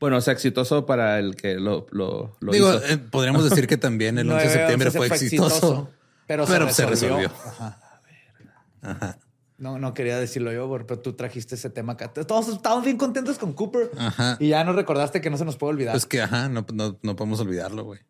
Bueno, 0.00 0.16
o 0.18 0.20
sea, 0.20 0.32
exitoso 0.32 0.86
para 0.86 1.18
el 1.18 1.34
que 1.36 1.54
lo, 1.56 1.86
lo, 1.90 2.36
lo 2.40 2.52
Digo, 2.52 2.74
hizo. 2.74 2.84
eh, 2.86 2.98
podríamos 2.98 3.48
decir 3.48 3.66
que 3.66 3.76
también 3.76 4.18
el 4.18 4.30
11 4.30 4.46
de 4.46 4.48
9/11 4.48 4.52
septiembre 4.52 4.90
fue, 4.92 5.06
exitoso. 5.08 5.90
pero, 6.26 6.44
pero 6.46 6.68
se 6.68 6.74
se 6.74 6.86
resolvió. 6.86 7.28
resolvió. 7.28 7.32
Ajá. 7.50 7.80
Ajá. 8.82 9.18
No, 9.58 9.78
no 9.78 9.92
quería 9.92 10.18
decirlo 10.18 10.52
yo, 10.52 10.70
pero 10.86 11.00
tú 11.00 11.14
trajiste 11.14 11.56
ese 11.56 11.68
tema 11.68 11.94
acá. 11.94 12.12
Todos 12.12 12.48
estábamos 12.48 12.84
bien 12.84 12.96
contentos 12.96 13.38
con 13.38 13.52
Cooper. 13.52 13.90
Ajá. 13.98 14.36
Y 14.38 14.48
ya 14.48 14.62
nos 14.64 14.76
recordaste 14.76 15.20
que 15.20 15.30
no 15.30 15.36
se 15.36 15.44
nos 15.44 15.56
puede 15.56 15.72
olvidar. 15.74 15.92
Pues 15.94 16.06
que, 16.06 16.22
ajá, 16.22 16.48
no, 16.48 16.64
no, 16.72 16.96
no 17.02 17.16
podemos 17.16 17.40
olvidarlo, 17.40 17.82
güey. 17.84 18.00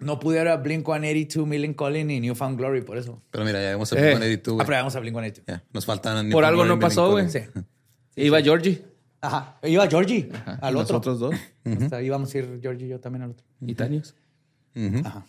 no 0.00 0.18
pudiera 0.18 0.56
Blink 0.56 0.84
182, 0.84 1.46
Million 1.46 1.72
Calling 1.74 2.10
y 2.10 2.20
Newfound 2.20 2.58
Glory, 2.58 2.82
por 2.82 2.98
eso. 2.98 3.22
Pero 3.30 3.44
mira, 3.44 3.62
ya 3.62 3.68
vemos 3.70 3.90
el 3.92 3.98
Eh. 3.98 4.02
Blink 4.02 4.18
182, 4.18 4.54
güey. 4.54 4.62
Aprobamos 4.64 4.96
a 4.96 5.00
Blink 5.00 5.14
182. 5.14 5.46
Ya, 5.46 5.64
nos 5.72 5.86
faltan. 5.86 6.30
Por 6.30 6.44
algo 6.44 6.64
no 6.64 6.78
pasó, 6.78 7.10
güey. 7.10 7.26
Sí. 7.30 7.40
Iba 8.16 8.40
Georgie. 8.42 8.84
Ajá. 9.20 9.58
Iba 9.62 9.88
Georgie 9.88 10.28
Ajá, 10.32 10.58
al 10.60 10.76
otro. 10.76 10.98
Nosotros 10.98 11.18
dos. 11.20 11.34
O 11.64 11.88
sea, 11.88 12.02
íbamos 12.02 12.32
a 12.34 12.38
ir 12.38 12.58
Georgie 12.60 12.86
y 12.86 12.88
yo 12.90 13.00
también 13.00 13.22
al 13.22 13.30
otro. 13.30 13.46
Y 13.60 13.74
Tanios. 13.74 14.14
Ajá. 15.04 15.26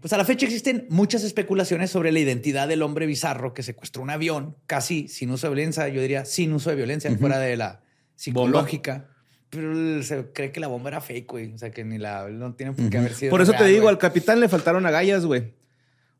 Pues 0.00 0.12
a 0.12 0.16
la 0.16 0.24
fecha 0.24 0.46
existen 0.46 0.86
muchas 0.90 1.24
especulaciones 1.24 1.90
sobre 1.90 2.12
la 2.12 2.20
identidad 2.20 2.68
del 2.68 2.82
hombre 2.82 3.06
bizarro 3.06 3.52
que 3.54 3.62
secuestró 3.62 4.02
un 4.02 4.10
avión 4.10 4.56
casi 4.66 5.08
sin 5.08 5.30
uso 5.30 5.48
de 5.48 5.54
violencia, 5.54 5.88
yo 5.88 6.00
diría 6.00 6.24
sin 6.24 6.52
uso 6.52 6.70
de 6.70 6.76
violencia, 6.76 7.10
fuera 7.18 7.38
de 7.38 7.56
la 7.56 7.80
psicológica. 8.14 9.08
Pero 9.50 10.02
se 10.02 10.26
cree 10.32 10.52
que 10.52 10.60
la 10.60 10.66
bomba 10.66 10.90
era 10.90 11.00
fake, 11.00 11.26
güey. 11.30 11.52
O 11.54 11.58
sea, 11.58 11.70
que 11.70 11.82
ni 11.84 11.96
la 11.98 12.28
no 12.28 12.54
tiene 12.54 12.72
por 12.74 12.88
qué 12.90 12.98
haber 12.98 13.14
sido. 13.14 13.30
Por 13.30 13.40
eso 13.40 13.52
te 13.54 13.64
digo, 13.64 13.82
güey. 13.82 13.94
al 13.94 13.98
capitán 13.98 14.40
le 14.40 14.48
faltaron 14.48 14.84
agallas, 14.84 15.24
güey. 15.24 15.54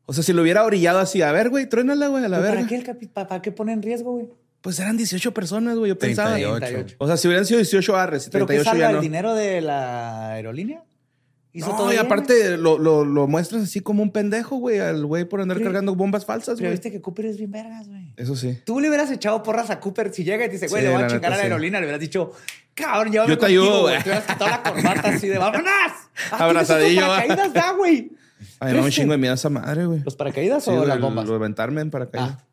O 0.05 0.13
sea, 0.13 0.23
si 0.23 0.33
lo 0.33 0.41
hubiera 0.41 0.63
orillado 0.65 0.97
así, 0.99 1.21
a 1.21 1.31
ver, 1.31 1.49
güey, 1.49 1.69
truénala, 1.69 2.07
güey, 2.07 2.25
a 2.25 2.27
la 2.27 2.37
¿Pero 2.37 2.47
verga. 2.49 2.57
¿Para 2.61 2.67
qué, 2.67 2.75
el 2.75 2.83
capi- 2.83 3.07
pa- 3.13 3.27
para 3.27 3.41
qué 3.43 3.51
pone 3.51 3.73
en 3.73 3.83
riesgo, 3.83 4.13
güey? 4.13 4.29
Pues 4.61 4.79
eran 4.79 4.97
18 4.97 5.31
personas, 5.33 5.77
güey, 5.77 5.89
yo 5.89 5.97
pensaba. 5.99 6.31
38. 6.31 6.59
38. 6.65 6.95
O 6.97 7.05
sea, 7.07 7.17
si 7.17 7.27
hubieran 7.27 7.45
sido 7.45 7.59
18 7.59 7.95
arres 7.95 8.25
y 8.27 8.29
¿Pero 8.31 8.47
qué 8.47 8.55
38 8.55 8.79
ya 8.79 8.89
el 8.97 9.01
dinero 9.01 9.35
de 9.35 9.61
la 9.61 10.31
aerolínea? 10.31 10.83
¿Hizo 11.51 11.69
No, 11.69 11.77
todo 11.77 11.87
y 11.87 11.93
bien, 11.93 12.05
aparte 12.05 12.57
lo, 12.57 12.77
lo, 12.77 13.03
lo 13.03 13.27
muestras 13.27 13.63
así 13.63 13.79
como 13.79 14.03
un 14.03 14.11
pendejo, 14.11 14.57
güey, 14.57 14.77
al 14.79 15.03
güey 15.05 15.25
por 15.25 15.41
andar 15.41 15.57
Pero- 15.57 15.69
cargando 15.69 15.95
bombas 15.95 16.23
falsas, 16.25 16.57
Pero 16.57 16.67
güey. 16.67 16.73
viste 16.73 16.91
que 16.91 17.01
Cooper 17.01 17.25
es 17.25 17.37
bien 17.37 17.51
vergas, 17.51 17.87
güey. 17.87 18.13
Eso 18.17 18.35
sí. 18.35 18.59
Tú 18.65 18.79
le 18.79 18.87
hubieras 18.87 19.09
echado 19.11 19.41
porras 19.41 19.69
a 19.71 19.79
Cooper 19.79 20.13
si 20.13 20.23
llega 20.23 20.45
y 20.45 20.47
te 20.47 20.53
dice, 20.53 20.67
güey, 20.67 20.83
Sí, 20.83 20.87
le 20.87 20.93
voy 20.93 21.03
a 21.03 21.07
chingar 21.07 21.25
a 21.33 21.35
la 21.35 21.37
sí. 21.37 21.43
aerolínea. 21.43 21.79
Le 21.79 21.87
hubieras 21.87 22.01
dicho, 22.01 22.31
cabrón, 22.75 23.11
llévame 23.11 23.29
Yo 23.31 23.37
te 23.37 23.41
contigo, 23.47 23.63
ayudo, 23.63 23.81
güey. 23.81 23.95
Te 24.03 24.09
hubieras 24.09 24.25
quitado 24.25 24.47
la 24.51 24.61
corbata 24.63 25.09
así 25.09 25.27
de, 25.27 25.37
vámonos. 25.39 25.71
Abrazadillo, 26.31 26.89
¿tienes 27.01 27.09
va. 27.09 27.17
esos 27.23 27.27
paracaídas 27.35 27.53
da, 27.53 27.71
güey? 27.73 28.11
Ay, 28.59 28.73
no, 28.73 28.83
un 28.83 28.89
chingo 28.91 29.11
de 29.13 29.17
miedo 29.17 29.31
a 29.31 29.35
esa 29.35 29.49
madre, 29.49 29.85
güey. 29.85 30.01
¿Los 30.03 30.15
paracaídas 30.15 30.63
Sí, 30.63 30.69
o 30.69 30.85
las 30.85 30.99
bombas? 31.01 31.27
Lo 31.27 31.35
aventarme 31.35 31.81
en 31.81 31.89
paracaídas. 31.89 32.37
Ah. 32.39 32.43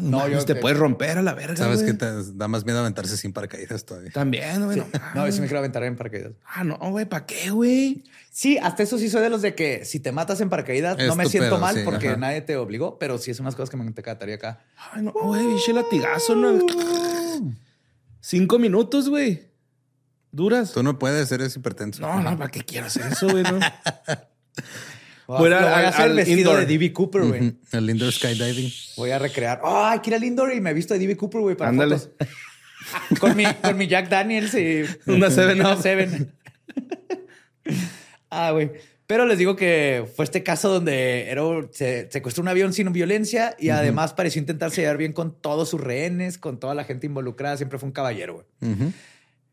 No, 0.00 0.28
yo- 0.28 0.44
te 0.44 0.54
puedes 0.56 0.78
romper 0.78 1.18
a 1.18 1.22
la 1.22 1.34
verga, 1.34 1.56
Sabes 1.56 1.82
güey. 1.82 1.92
que 1.92 1.98
te 1.98 2.06
da 2.34 2.48
más 2.48 2.64
miedo 2.64 2.80
aventarse 2.80 3.16
sin 3.16 3.32
paracaídas 3.32 3.84
todavía. 3.84 4.10
También, 4.12 4.64
güey. 4.64 4.80
Sí. 4.80 4.86
No, 5.14 5.26
yo 5.26 5.32
sí 5.32 5.40
me 5.40 5.46
quiero 5.46 5.58
aventar 5.60 5.82
en 5.84 5.96
paracaídas. 5.96 6.32
Ah, 6.46 6.64
no, 6.64 6.76
güey, 6.78 7.04
¿para 7.06 7.26
qué, 7.26 7.50
güey? 7.50 8.04
Sí, 8.30 8.56
hasta 8.58 8.82
eso 8.82 8.98
sí 8.98 9.08
soy 9.10 9.22
de 9.22 9.30
los 9.30 9.42
de 9.42 9.54
que 9.54 9.84
si 9.84 9.98
te 10.00 10.12
matas 10.12 10.40
en 10.40 10.48
paracaídas, 10.48 10.96
Es 10.98 11.08
no 11.08 11.16
me 11.16 11.26
siento 11.26 11.48
pedo, 11.50 11.58
mal 11.58 11.74
sí, 11.74 11.82
porque 11.84 12.08
ajá. 12.08 12.16
nadie 12.16 12.40
te 12.42 12.56
obligó, 12.56 12.98
pero 12.98 13.18
sí 13.18 13.30
es 13.30 13.40
unas 13.40 13.54
cosas 13.56 13.70
que 13.70 13.76
me 13.76 13.84
encantaría 13.84 14.36
acá. 14.36 14.60
Ay, 14.92 15.02
no, 15.02 15.12
güey, 15.12 15.46
biche 15.46 15.72
latigazo, 15.72 16.34
¿no? 16.36 16.58
Cinco 18.20 18.58
minutos, 18.58 19.08
güey. 19.08 19.48
Duras. 20.30 20.72
Tú 20.72 20.82
no 20.82 20.98
puedes, 20.98 21.32
eres 21.32 21.56
hipertenso. 21.56 22.02
No, 22.02 22.20
no, 22.22 22.36
¿para 22.36 22.50
qué 22.50 22.60
quiero 22.62 22.86
hacer 22.86 23.06
eso, 23.10 23.28
güey? 23.28 23.42
No. 23.42 23.58
Voy 25.28 25.52
a, 25.52 25.88
hacer 25.88 26.06
al 26.06 26.14
vestido 26.14 26.38
indoor. 26.38 26.60
de 26.60 26.66
D.B. 26.66 26.90
Cooper, 26.94 27.22
güey. 27.22 27.48
Ujú. 27.48 27.56
El 27.72 27.90
indoor 27.90 28.10
skydiving. 28.10 28.72
Voy 28.96 29.10
a 29.10 29.18
recrear. 29.18 29.60
Oh, 29.62 29.84
hay 29.84 29.98
que 29.98 30.08
ir 30.08 30.16
al 30.16 30.24
indoor 30.24 30.54
y 30.54 30.60
me 30.62 30.70
he 30.70 30.72
visto 30.74 30.94
de 30.94 31.00
D.B. 31.00 31.18
Cooper, 31.18 31.42
güey, 31.42 31.54
para 31.54 31.68
Ándale. 31.68 31.98
fotos. 31.98 32.28
Con 33.20 33.36
mi, 33.36 33.44
con 33.44 33.76
mi 33.76 33.86
Jack 33.86 34.08
Daniels 34.08 34.54
y 34.54 34.84
Una 35.10 35.30
Seven 35.30 35.60
una. 35.60 35.76
Seven. 35.76 36.32
ah, 38.30 38.52
güey. 38.52 38.70
Pero 39.06 39.26
les 39.26 39.36
digo 39.36 39.54
que 39.54 40.06
fue 40.16 40.24
este 40.24 40.42
caso 40.42 40.70
donde 40.70 41.30
era, 41.30 41.42
se 41.72 42.08
secuestró 42.10 42.42
un 42.42 42.48
avión 42.48 42.72
sin 42.72 42.90
violencia 42.92 43.54
y 43.58 43.68
además 43.68 44.14
pareció 44.14 44.40
intentarse 44.40 44.80
llevar 44.80 44.96
bien 44.96 45.12
con 45.12 45.34
todos 45.34 45.68
sus 45.68 45.80
rehenes, 45.80 46.38
con 46.38 46.58
toda 46.58 46.74
la 46.74 46.84
gente 46.84 47.06
involucrada. 47.06 47.56
Siempre 47.58 47.78
fue 47.78 47.86
un 47.86 47.92
caballero, 47.92 48.34
güey. 48.60 48.72
Ujú. 48.72 48.92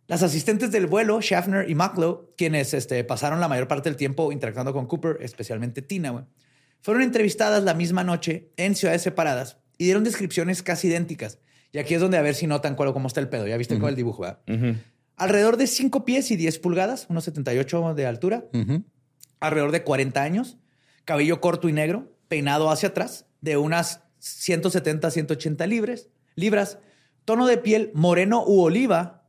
Las 0.07 0.21
asistentes 0.21 0.71
del 0.71 0.85
vuelo, 0.85 1.19
Schaffner 1.19 1.69
y 1.69 1.73
Mucklow, 1.73 2.33
quienes 2.37 2.73
este, 2.75 3.03
pasaron 3.03 3.39
la 3.39 3.47
mayor 3.47 3.67
parte 3.67 3.89
del 3.89 3.97
tiempo 3.97 4.31
interactuando 4.31 4.71
con 4.71 4.85
Cooper, 4.85 5.17
especialmente 5.21 5.81
Tina, 5.81 6.27
fueron 6.81 7.01
entrevistadas 7.01 7.63
la 7.63 7.73
misma 7.73 8.03
noche 8.03 8.51
en 8.57 8.75
ciudades 8.75 9.01
separadas 9.01 9.57
y 9.79 9.85
dieron 9.85 10.03
descripciones 10.03 10.61
casi 10.61 10.87
idénticas. 10.87 11.39
Y 11.71 11.79
aquí 11.79 11.95
es 11.95 12.01
donde 12.01 12.17
a 12.17 12.21
ver 12.21 12.35
si 12.35 12.45
notan 12.45 12.75
cuál, 12.75 12.93
cómo 12.93 13.07
está 13.07 13.19
el 13.19 13.29
pedo. 13.29 13.47
Ya 13.47 13.57
viste 13.57 13.79
con 13.79 13.89
el 13.89 13.95
dibujo, 13.95 14.21
¿verdad? 14.21 14.39
Alrededor 15.17 15.57
de 15.57 15.65
5 15.65 16.05
pies 16.05 16.29
y 16.29 16.35
10 16.35 16.59
pulgadas, 16.59 17.07
unos 17.09 17.23
78 17.23 17.95
de 17.95 18.05
altura, 18.05 18.45
alrededor 19.39 19.71
de 19.71 19.83
40 19.83 20.21
años, 20.21 20.57
cabello 21.03 21.41
corto 21.41 21.67
y 21.67 21.73
negro, 21.73 22.15
peinado 22.27 22.69
hacia 22.69 22.89
atrás, 22.89 23.25
de 23.41 23.57
unas 23.57 24.03
170 24.19 25.09
180 25.09 25.67
libres, 25.67 26.09
libras, 26.35 26.77
tono 27.25 27.47
de 27.47 27.57
piel 27.57 27.91
moreno 27.95 28.43
u 28.45 28.61
oliva 28.61 29.24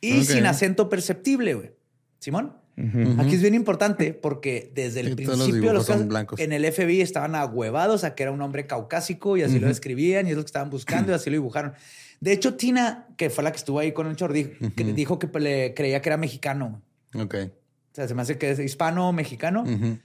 y 0.00 0.18
Ok. 0.18 0.24
sin 0.24 0.46
acento 0.46 0.88
perceptible, 0.88 1.54
güey. 1.54 1.70
Simón. 2.18 2.56
Ujú. 2.76 3.20
Aquí 3.20 3.34
es 3.34 3.42
bien 3.42 3.54
importante 3.54 4.14
porque 4.14 4.72
desde 4.74 5.00
el 5.00 5.06
los 5.08 5.16
principio 5.16 5.72
los 5.74 5.86
casos- 5.86 6.06
blancos. 6.06 6.40
en 6.40 6.52
el 6.52 6.64
FBI 6.64 7.02
estaban 7.02 7.34
ahuevados 7.34 8.04
a 8.04 8.14
que 8.14 8.22
era 8.22 8.32
un 8.32 8.40
hombre 8.40 8.66
caucásico 8.66 9.36
y 9.36 9.42
así 9.42 9.58
lo 9.58 9.66
describían 9.68 10.26
y 10.26 10.30
es 10.30 10.36
lo 10.36 10.42
que 10.42 10.46
estaban 10.46 10.70
buscando 10.70 11.12
y 11.12 11.14
así 11.14 11.28
lo 11.28 11.34
dibujaron. 11.34 11.74
De 12.20 12.32
hecho, 12.32 12.54
Tina, 12.54 13.06
que 13.18 13.28
fue 13.28 13.44
la 13.44 13.50
que 13.52 13.58
estuvo 13.58 13.78
ahí 13.80 13.92
con 13.92 14.06
el 14.06 14.16
chor, 14.16 14.32
dijo, 14.32 14.50
que 14.76 14.84
dijo 14.84 15.18
que 15.18 15.26
le 15.38 15.74
creía 15.74 16.00
que 16.00 16.08
era 16.08 16.16
mexicano. 16.16 16.80
Ok. 17.14 17.34
O 17.34 17.94
sea, 17.94 18.06
se 18.08 18.14
me 18.14 18.22
hace 18.22 18.38
que 18.38 18.50
es 18.50 18.58
hispano-mexicano. 18.58 19.62
Ujú. 19.64 19.98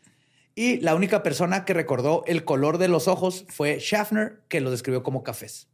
Y 0.55 0.77
la 0.79 0.95
única 0.95 1.23
persona 1.23 1.65
que 1.65 1.73
recordó 1.73 2.23
el 2.27 2.43
color 2.45 2.77
de 2.77 2.87
los 2.87 3.07
ojos 3.07 3.45
fue 3.49 3.79
Schaffner, 3.79 4.39
que 4.47 4.59
lo 4.61 4.71
describió 4.71 5.03
como 5.03 5.23
cafés. 5.23 5.67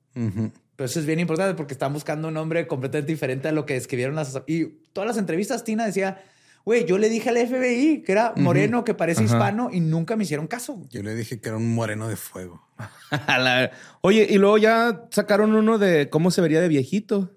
Eso 0.85 0.99
es 0.99 1.05
bien 1.05 1.19
importante 1.19 1.55
porque 1.55 1.73
están 1.73 1.93
buscando 1.93 2.27
un 2.29 2.33
nombre 2.33 2.67
completamente 2.67 3.11
diferente 3.11 3.47
a 3.47 3.51
lo 3.51 3.65
que 3.65 3.73
describieron 3.75 4.15
las... 4.15 4.39
Y 4.47 4.65
todas 4.93 5.07
las 5.07 5.17
entrevistas, 5.17 5.63
Tina 5.63 5.85
decía, 5.85 6.23
güey, 6.65 6.85
yo 6.85 6.97
le 6.97 7.09
dije 7.09 7.29
al 7.29 7.37
FBI 7.37 8.03
que 8.05 8.11
era 8.11 8.33
moreno, 8.37 8.83
que 8.83 8.93
parece 8.93 9.23
hispano 9.23 9.69
y 9.71 9.79
nunca 9.79 10.15
me 10.15 10.23
hicieron 10.23 10.47
caso. 10.47 10.81
Yo 10.89 11.01
le 11.03 11.15
dije 11.15 11.39
que 11.39 11.49
era 11.49 11.57
un 11.57 11.73
moreno 11.73 12.07
de 12.07 12.15
fuego. 12.15 12.67
Oye, 14.01 14.27
y 14.29 14.37
luego 14.37 14.57
ya 14.57 15.05
sacaron 15.11 15.53
uno 15.55 15.77
de 15.77 16.09
cómo 16.09 16.31
se 16.31 16.41
vería 16.41 16.61
de 16.61 16.67
viejito. 16.67 17.31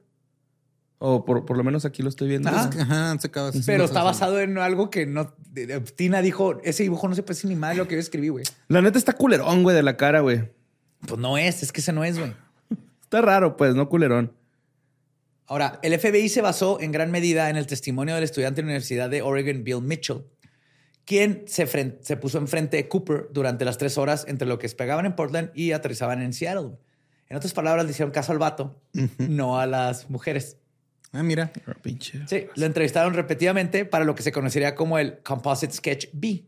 O 0.99 1.25
por, 1.27 1.45
por 1.45 1.59
lo 1.59 1.65
menos 1.65 1.85
aquí 1.85 2.03
lo 2.03 2.09
estoy 2.09 2.29
viendo. 2.29 2.49
Ajá. 2.49 2.69
Es 2.71 2.77
que, 2.77 2.81
Ajá, 2.83 3.19
sacado 3.19 3.49
esas 3.51 3.67
Pero 3.67 3.85
está 3.85 4.03
basado 4.03 4.41
en 4.41 4.57
algo 4.57 4.89
que 4.89 5.05
no... 5.05 5.35
de- 5.51 5.67
de- 5.67 5.81
Tina 5.81 6.23
dijo, 6.23 6.61
ese 6.65 6.83
dibujo 6.85 7.09
no 7.09 7.15
se 7.15 7.23
parece 7.23 7.47
ni 7.47 7.57
madre 7.57 7.75
a 7.75 7.79
lo 7.83 7.89
que 7.89 7.95
yo 7.97 8.01
escribí, 8.01 8.29
güey. 8.29 8.45
La 8.69 8.81
neta 8.81 8.97
está 8.97 9.13
culerón, 9.13 9.63
güey, 9.65 9.77
de 9.77 9.83
la 9.83 9.97
cara, 9.99 10.21
güey. 10.21 10.51
Pues 11.07 11.21
no 11.21 11.37
es, 11.37 11.63
es 11.63 11.73
que 11.73 11.81
ese 11.83 11.93
no 11.93 12.05
es, 12.05 12.19
güey. 12.19 12.33
Está 13.15 13.25
raro, 13.25 13.57
pues, 13.57 13.77
no 13.77 13.89
culerón. 13.89 14.33
Ahora, 15.47 15.79
el 15.85 15.97
FBI 15.97 16.29
se 16.29 16.41
basó 16.41 16.81
en 16.81 16.91
gran 16.91 17.13
medida 17.13 17.49
en 17.49 17.55
el 17.55 17.69
testimonio 17.69 18.17
del 18.17 18.25
estudiante 18.25 18.57
de 18.57 18.63
la 18.63 18.71
Universidad 18.71 19.09
de 19.09 19.23
Oregon, 19.23 19.63
Bill 19.63 19.83
Mitchell, 19.83 20.25
quien 21.05 21.45
se, 21.47 21.65
se 22.01 22.17
puso 22.17 22.39
enfrente 22.39 22.77
de 22.77 22.89
Cooper 22.89 23.29
durante 23.31 23.65
las 23.65 23.79
tres 23.79 23.99
horas 23.99 24.25
entre 24.27 24.49
lo 24.49 24.59
que 24.59 24.65
despegaban 24.65 25.07
en 25.07 25.15
Portland 25.15 25.53
y 25.55 25.71
aterrizaban 25.71 26.23
en 26.23 26.33
Seattle. 26.33 26.73
En 27.29 27.37
otras 27.37 27.53
palabras, 27.53 27.85
le 27.85 27.93
hicieron 27.93 28.11
caso 28.11 28.33
al 28.33 28.39
vato, 28.39 28.83
no 29.19 29.61
a 29.61 29.67
las 29.69 30.11
mujeres. 30.11 30.57
Ah, 31.13 31.23
mira. 31.23 31.53
Pinche. 31.83 32.21
Sí, 32.27 32.49
lo 32.57 32.67
entrevistaron 32.67 33.15
repetidamente 33.15 33.85
para 33.85 34.05
lo 34.05 34.17
que 34.17 34.25
se 34.25 34.33
conocería 34.33 34.75
como 34.75 34.99
el 34.99 35.19
Composite 35.23 35.73
Sketch 35.73 36.09
B. 36.15 36.47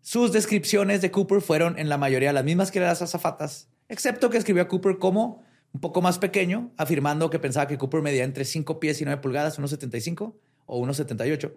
Sus 0.00 0.32
descripciones 0.32 1.02
de 1.02 1.10
Cooper 1.10 1.42
fueron 1.42 1.78
en 1.78 1.90
la 1.90 1.98
mayoría 1.98 2.32
las 2.32 2.44
mismas 2.44 2.70
que 2.70 2.80
las 2.80 3.02
azafatas, 3.02 3.68
excepto 3.90 4.30
que 4.30 4.38
escribió 4.38 4.62
a 4.62 4.68
Cooper 4.68 4.96
como 4.96 5.44
un 5.76 5.80
poco 5.80 6.00
más 6.00 6.18
pequeño, 6.18 6.70
afirmando 6.78 7.28
que 7.28 7.38
pensaba 7.38 7.66
que 7.66 7.76
Cooper 7.76 8.00
medía 8.00 8.24
entre 8.24 8.46
5 8.46 8.80
pies 8.80 9.02
y 9.02 9.04
9 9.04 9.20
pulgadas, 9.20 9.58
1,75 9.60 10.32
o 10.64 10.86
1,78, 10.86 11.52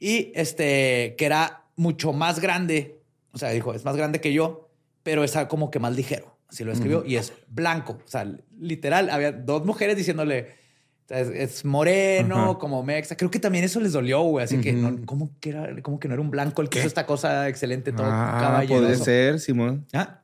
y 0.00 0.32
este, 0.34 1.14
que 1.16 1.24
era 1.24 1.66
mucho 1.76 2.12
más 2.12 2.40
grande, 2.40 2.98
o 3.30 3.38
sea, 3.38 3.50
dijo, 3.50 3.72
es 3.72 3.84
más 3.84 3.96
grande 3.96 4.20
que 4.20 4.32
yo, 4.32 4.68
pero 5.04 5.22
está 5.22 5.46
como 5.46 5.70
que 5.70 5.78
más 5.78 5.94
ligero, 5.94 6.36
así 6.48 6.64
lo 6.64 6.72
escribió, 6.72 7.04
y 7.06 7.14
es 7.14 7.32
blanco, 7.46 8.00
o 8.04 8.08
sea, 8.08 8.28
literal, 8.58 9.10
había 9.10 9.30
dos 9.30 9.64
mujeres 9.64 9.96
diciéndole, 9.96 10.60
es, 11.08 11.28
es 11.28 11.64
moreno, 11.64 12.58
como 12.58 12.82
mexa. 12.82 13.16
Creo 13.16 13.30
que 13.30 13.38
también 13.38 13.64
eso 13.64 13.80
les 13.80 13.92
dolió, 13.92 14.22
güey. 14.22 14.44
Así 14.44 14.62
que, 14.62 14.72
no, 14.72 15.04
¿cómo, 15.04 15.30
que 15.40 15.50
era, 15.50 15.68
¿cómo 15.82 16.00
que 16.00 16.08
no 16.08 16.14
era 16.14 16.22
un 16.22 16.30
blanco 16.30 16.62
el 16.62 16.70
que 16.70 16.78
hizo 16.78 16.88
esta 16.88 17.04
cosa 17.04 17.50
excelente, 17.50 17.92
todo 17.92 18.06
Ah, 18.08 18.64
puede 18.66 18.96
ser, 18.96 19.38
Simón. 19.38 19.86
Ah. 19.92 20.22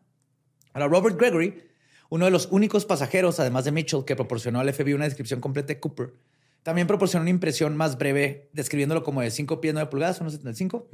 Ahora, 0.72 0.89
Robert 0.89 1.18
Gregory, 1.18 1.68
uno 2.11 2.25
de 2.25 2.31
los 2.31 2.49
únicos 2.51 2.85
pasajeros, 2.87 3.39
además 3.41 3.65
de 3.65 3.73
Mitchell, 3.73 4.05
que 4.05 4.17
proporcionó 4.17 4.61
al 4.61 4.73
FBI 4.73 4.95
una 4.95 5.05
descripción 5.05 5.41
completa 5.41 5.69
de 5.69 5.81
Cooper, 5.81 6.15
también 6.63 6.87
proporcionó 6.87 7.23
una 7.23 7.31
impresión 7.31 7.77
más 7.77 7.99
breve, 7.99 8.49
describiéndolo 8.53 9.03
como 9.03 9.21
de 9.21 9.31
5 9.31 9.61
pies 9.61 9.75
9 9.75 9.89
pulgadas, 9.91 10.21
unos 10.21 10.33
75. 10.35 10.89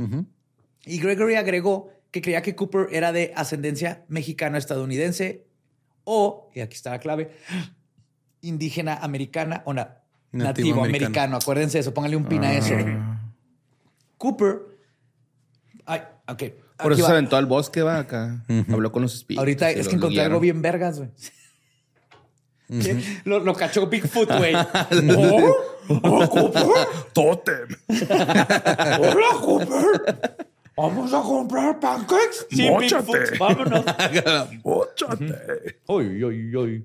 Y 0.87 0.99
Gregory 0.99 1.37
agregó 1.37 1.91
que 2.11 2.21
creía 2.21 2.43
que 2.43 2.55
Cooper 2.55 2.89
era 2.93 3.13
de 3.13 3.33
ascendencia 3.35 4.05
mexicano-estadounidense 4.09 5.47
o, 6.05 6.51
y 6.55 6.61
aquí 6.61 6.75
está 6.77 6.91
la 6.91 6.99
clave, 7.01 7.31
indígena 8.43 8.95
americana 8.97 9.63
o 9.65 9.73
na- 9.73 10.01
Nativo 10.33 10.45
nativo, 10.49 10.85
americano. 10.85 11.07
americano. 11.07 11.37
Acuérdense 11.37 11.79
de 11.79 11.81
eso, 11.83 11.95
pónganle 11.95 12.17
un 12.17 12.25
pin 12.27 12.43
a 12.45 12.53
eso. 12.55 12.75
Cooper. 14.19 14.59
Ay, 15.87 16.01
ok. 16.29 16.43
Por 16.85 16.93
eso 16.93 17.03
va. 17.03 17.09
se 17.09 17.13
aventó 17.13 17.37
al 17.37 17.47
bosque, 17.47 17.83
va 17.83 17.99
acá. 17.99 18.45
Habló 18.71 18.93
con 18.93 19.03
los 19.03 19.15
espíritus. 19.15 19.41
Ahorita 19.41 19.71
es 19.71 19.89
que 19.89 19.97
encontré 19.97 20.23
algo 20.23 20.39
bien 20.39 20.63
vergas, 20.63 20.99
güey. 20.99 21.11
Lo, 23.25 23.41
lo 23.41 23.55
cachó 23.55 23.87
Bigfoot, 23.87 24.31
güey. 24.39 24.55
¿Oh? 25.17 25.55
¿Oh, 25.89 26.29
Cooper? 26.29 26.63
Totem. 27.13 27.69
Hola, 28.09 29.27
Cooper. 29.41 30.47
¿Vamos 30.77 31.13
a 31.15 31.21
comprar 31.21 31.79
pancakes? 31.79 32.47
Sí, 32.51 32.69
Móchate. 32.69 33.13
Bigfoot, 33.19 33.39
vámonos. 33.39 33.85
Móchate. 34.65 35.79
Ay, 35.89 36.23
ay, 36.25 36.53
ay. 36.57 36.83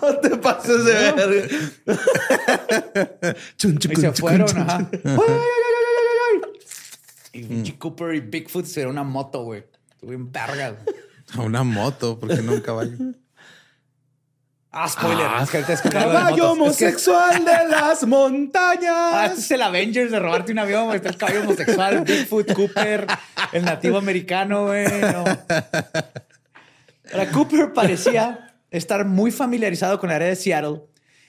No 0.00 0.16
te 0.18 0.30
pases 0.36 0.84
de 0.84 1.12
verga. 1.12 1.48
Chun, 3.56 3.78
Y 3.90 3.96
se 3.96 4.12
fueron, 4.12 4.46
chun, 4.48 4.60
ajá. 4.60 4.76
Ay, 4.78 5.00
ay, 5.02 5.02
ay, 5.04 5.08
ay, 5.08 5.96
ay, 5.98 6.06
ay, 6.08 6.40
ay. 6.44 7.40
Y 7.40 7.42
pinche 7.44 7.78
Cooper 7.78 8.14
y 8.14 8.20
Bigfoot 8.20 8.64
se 8.66 8.86
una 8.86 9.02
moto, 9.02 9.42
güey. 9.44 9.64
Estuvo 9.90 10.10
bien 10.10 10.30
vergas. 10.32 10.74
A 11.36 11.40
una 11.40 11.62
moto, 11.62 12.18
porque 12.18 12.42
no 12.42 12.52
un 12.52 12.60
caballo. 12.60 12.92
Ah, 14.74 14.88
spoiler. 14.88 15.26
es 15.42 15.50
que 15.50 15.56
ahorita 15.58 15.72
es 15.74 15.80
que 15.82 15.88
de 15.90 15.94
Caballo. 15.94 16.28
Es 16.28 16.34
que- 16.34 16.42
homosexual 16.42 17.44
de 17.44 17.68
las 17.70 18.02
Ah, 18.02 18.06
montañas. 18.06 19.24
este 19.30 19.40
es 19.40 19.50
el 19.52 19.62
Avengers 19.62 20.10
de 20.10 20.18
robarte 20.18 20.52
un 20.52 20.58
avión, 20.58 20.84
güey. 20.86 20.96
Está 20.96 21.08
el 21.10 21.16
caballo 21.18 21.40
homosexual, 21.42 22.04
Bigfoot, 22.04 22.52
Cooper, 22.54 23.06
el 23.52 23.64
nativo 23.64 23.98
americano, 23.98 24.66
güey. 24.66 24.86
No. 25.00 25.24
Ahora, 27.12 27.30
Cooper 27.32 27.72
parecía 27.74 28.51
estar 28.72 29.04
muy 29.06 29.30
familiarizado 29.30 29.98
con 30.00 30.10
el 30.10 30.16
área 30.16 30.28
de 30.28 30.36
Seattle 30.36 30.82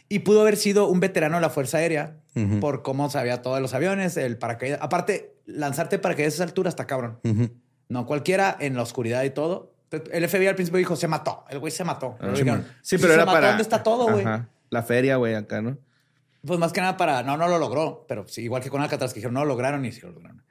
y 0.09 0.19
pudo 0.19 0.41
haber 0.41 0.57
sido 0.57 0.87
un 0.87 0.99
veterano 0.99 1.35
de 1.37 1.41
la 1.41 1.49
Fuerza 1.49 1.77
Aérea 1.77 2.17
por 2.59 2.81
cómo 2.81 3.09
sabía 3.11 3.41
todos 3.43 3.61
los 3.61 3.73
aviones, 3.75 4.17
el 4.17 4.37
paracaídas. 4.37 4.79
Aparte, 4.81 5.35
lanzarte 5.45 5.99
paracaídas 5.99 6.33
a 6.33 6.35
esa 6.37 6.43
altura 6.45 6.69
está 6.69 6.87
cabrón. 6.87 7.19
No 7.89 8.05
cualquiera 8.07 8.57
en 8.59 8.75
la 8.75 8.81
oscuridad 8.81 9.23
y 9.23 9.29
todo. 9.29 9.73
El 10.11 10.27
FBI 10.27 10.47
al 10.47 10.55
principio 10.55 10.79
dijo, 10.79 10.95
se 10.95 11.07
mató. 11.07 11.45
El 11.49 11.59
güey 11.59 11.71
se 11.71 11.83
mató. 11.83 12.17
Dijeron, 12.31 12.65
Sí, 12.81 12.95
"Pues 12.97 13.01
pero 13.03 13.07
se 13.09 13.13
era 13.13 13.25
mató, 13.25 13.35
para. 13.35 13.47
¿Dónde 13.49 13.61
está 13.63 13.83
todo, 13.83 14.09
güey? 14.11 14.25
La 14.71 14.81
feria, 14.81 15.17
güey, 15.17 15.35
acá, 15.35 15.61
¿no? 15.61 15.77
Pues 16.45 16.59
más 16.59 16.73
que 16.73 16.81
nada 16.81 16.97
para. 16.97 17.21
No, 17.21 17.37
no 17.37 17.47
lo 17.47 17.59
logró, 17.59 18.05
pero 18.07 18.27
sí, 18.27 18.41
igual 18.41 18.63
que 18.63 18.71
con 18.71 18.81
Alcatraz, 18.81 19.13
que 19.13 19.19
dijeron 19.19 19.35
no 19.35 19.41
lo 19.41 19.45
lograron 19.47 19.85
y 19.85 19.91
sí 19.91 20.01
lo 20.01 20.09
lograron. 20.11 20.43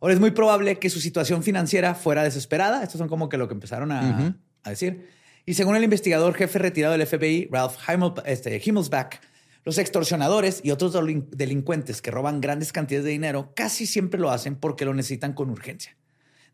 Ahora 0.00 0.14
es 0.14 0.20
muy 0.20 0.30
probable 0.30 0.78
que 0.78 0.88
su 0.90 1.00
situación 1.00 1.42
financiera 1.42 1.94
fuera 1.96 2.22
desesperada. 2.22 2.82
Estos 2.84 2.98
son 2.98 3.08
como 3.08 3.28
que 3.28 3.36
lo 3.36 3.48
que 3.48 3.54
empezaron 3.54 3.90
a, 3.90 4.34
a 4.62 4.70
decir. 4.70 5.08
Y 5.46 5.54
según 5.54 5.76
el 5.76 5.84
investigador 5.84 6.34
jefe 6.34 6.58
retirado 6.58 6.96
del 6.96 7.06
FBI, 7.06 7.48
Ralph 7.50 7.76
Himmel- 7.86 8.22
este, 8.26 8.60
Himmelsbach, 8.64 9.16
los 9.64 9.78
extorsionadores 9.78 10.60
y 10.62 10.70
otros 10.70 10.94
delin- 10.94 11.28
delincuentes 11.30 12.00
que 12.02 12.10
roban 12.10 12.40
grandes 12.40 12.72
cantidades 12.72 13.04
de 13.04 13.10
dinero 13.12 13.52
casi 13.54 13.86
siempre 13.86 14.20
lo 14.20 14.30
hacen 14.30 14.56
porque 14.56 14.84
lo 14.84 14.94
necesitan 14.94 15.32
con 15.32 15.50
urgencia. 15.50 15.96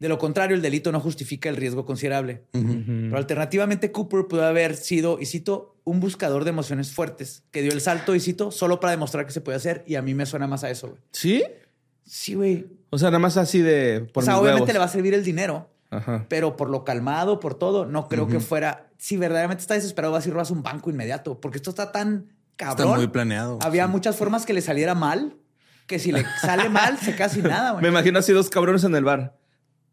De 0.00 0.08
lo 0.08 0.16
contrario, 0.18 0.56
el 0.56 0.62
delito 0.62 0.92
no 0.92 1.00
justifica 1.00 1.48
el 1.50 1.56
riesgo 1.56 1.84
considerable. 1.84 2.44
Pero 2.52 3.16
alternativamente, 3.18 3.92
Cooper 3.92 4.26
pudo 4.28 4.44
haber 4.46 4.74
sido, 4.76 5.18
y 5.20 5.26
cito, 5.26 5.76
un 5.84 6.00
buscador 6.00 6.44
de 6.44 6.50
emociones 6.50 6.90
fuertes 6.92 7.42
que 7.50 7.60
dio 7.60 7.70
el 7.72 7.82
salto, 7.82 8.14
y 8.14 8.20
cito, 8.20 8.50
solo 8.50 8.80
para 8.80 8.92
demostrar 8.92 9.26
que 9.26 9.32
se 9.32 9.42
puede 9.42 9.56
hacer. 9.56 9.84
Y 9.86 9.96
a 9.96 10.02
mí 10.02 10.14
me 10.14 10.24
suena 10.24 10.46
más 10.46 10.64
a 10.64 10.70
eso, 10.70 10.88
güey. 10.88 11.00
¿Sí? 11.12 11.44
Sí, 12.06 12.32
güey. 12.34 12.66
O 12.88 12.96
sea, 12.98 13.08
nada 13.10 13.18
más 13.18 13.36
así 13.36 13.60
de. 13.60 14.08
Por 14.12 14.22
O 14.22 14.24
sea, 14.24 14.34
mis 14.34 14.40
obviamente 14.40 14.62
huevos. 14.62 14.72
le 14.72 14.78
va 14.78 14.84
a 14.86 14.88
servir 14.88 15.12
el 15.14 15.22
dinero, 15.22 15.68
Ajá. 15.90 16.26
pero 16.28 16.56
por 16.56 16.70
lo 16.70 16.84
calmado, 16.84 17.40
por 17.40 17.54
todo, 17.56 17.84
no 17.86 18.06
creo 18.08 18.28
que 18.28 18.38
fuera. 18.40 18.86
Si 18.98 19.16
verdaderamente 19.16 19.62
está 19.62 19.74
desesperado, 19.74 20.12
vas 20.12 20.26
y 20.26 20.30
robas 20.30 20.50
un 20.50 20.62
banco 20.62 20.88
inmediato, 20.90 21.40
porque 21.40 21.56
esto 21.58 21.70
está 21.70 21.90
tan 21.90 22.28
cabrón. 22.56 22.86
Está 22.88 22.96
muy 22.98 23.08
planeado. 23.08 23.58
Había 23.62 23.86
sí. 23.86 23.90
muchas 23.92 24.16
formas 24.16 24.46
que 24.46 24.52
le 24.52 24.60
saliera 24.62 24.94
mal, 24.94 25.36
que 25.86 25.98
si 25.98 26.12
le 26.12 26.24
sale 26.40 26.68
mal, 26.68 26.98
se 26.98 27.16
casi 27.16 27.42
nada, 27.42 27.72
güey. 27.72 27.82
Me 27.82 27.88
imagino 27.88 28.18
así 28.20 28.32
dos 28.32 28.50
cabrones 28.50 28.84
en 28.84 28.94
el 28.94 29.04
bar. 29.04 29.36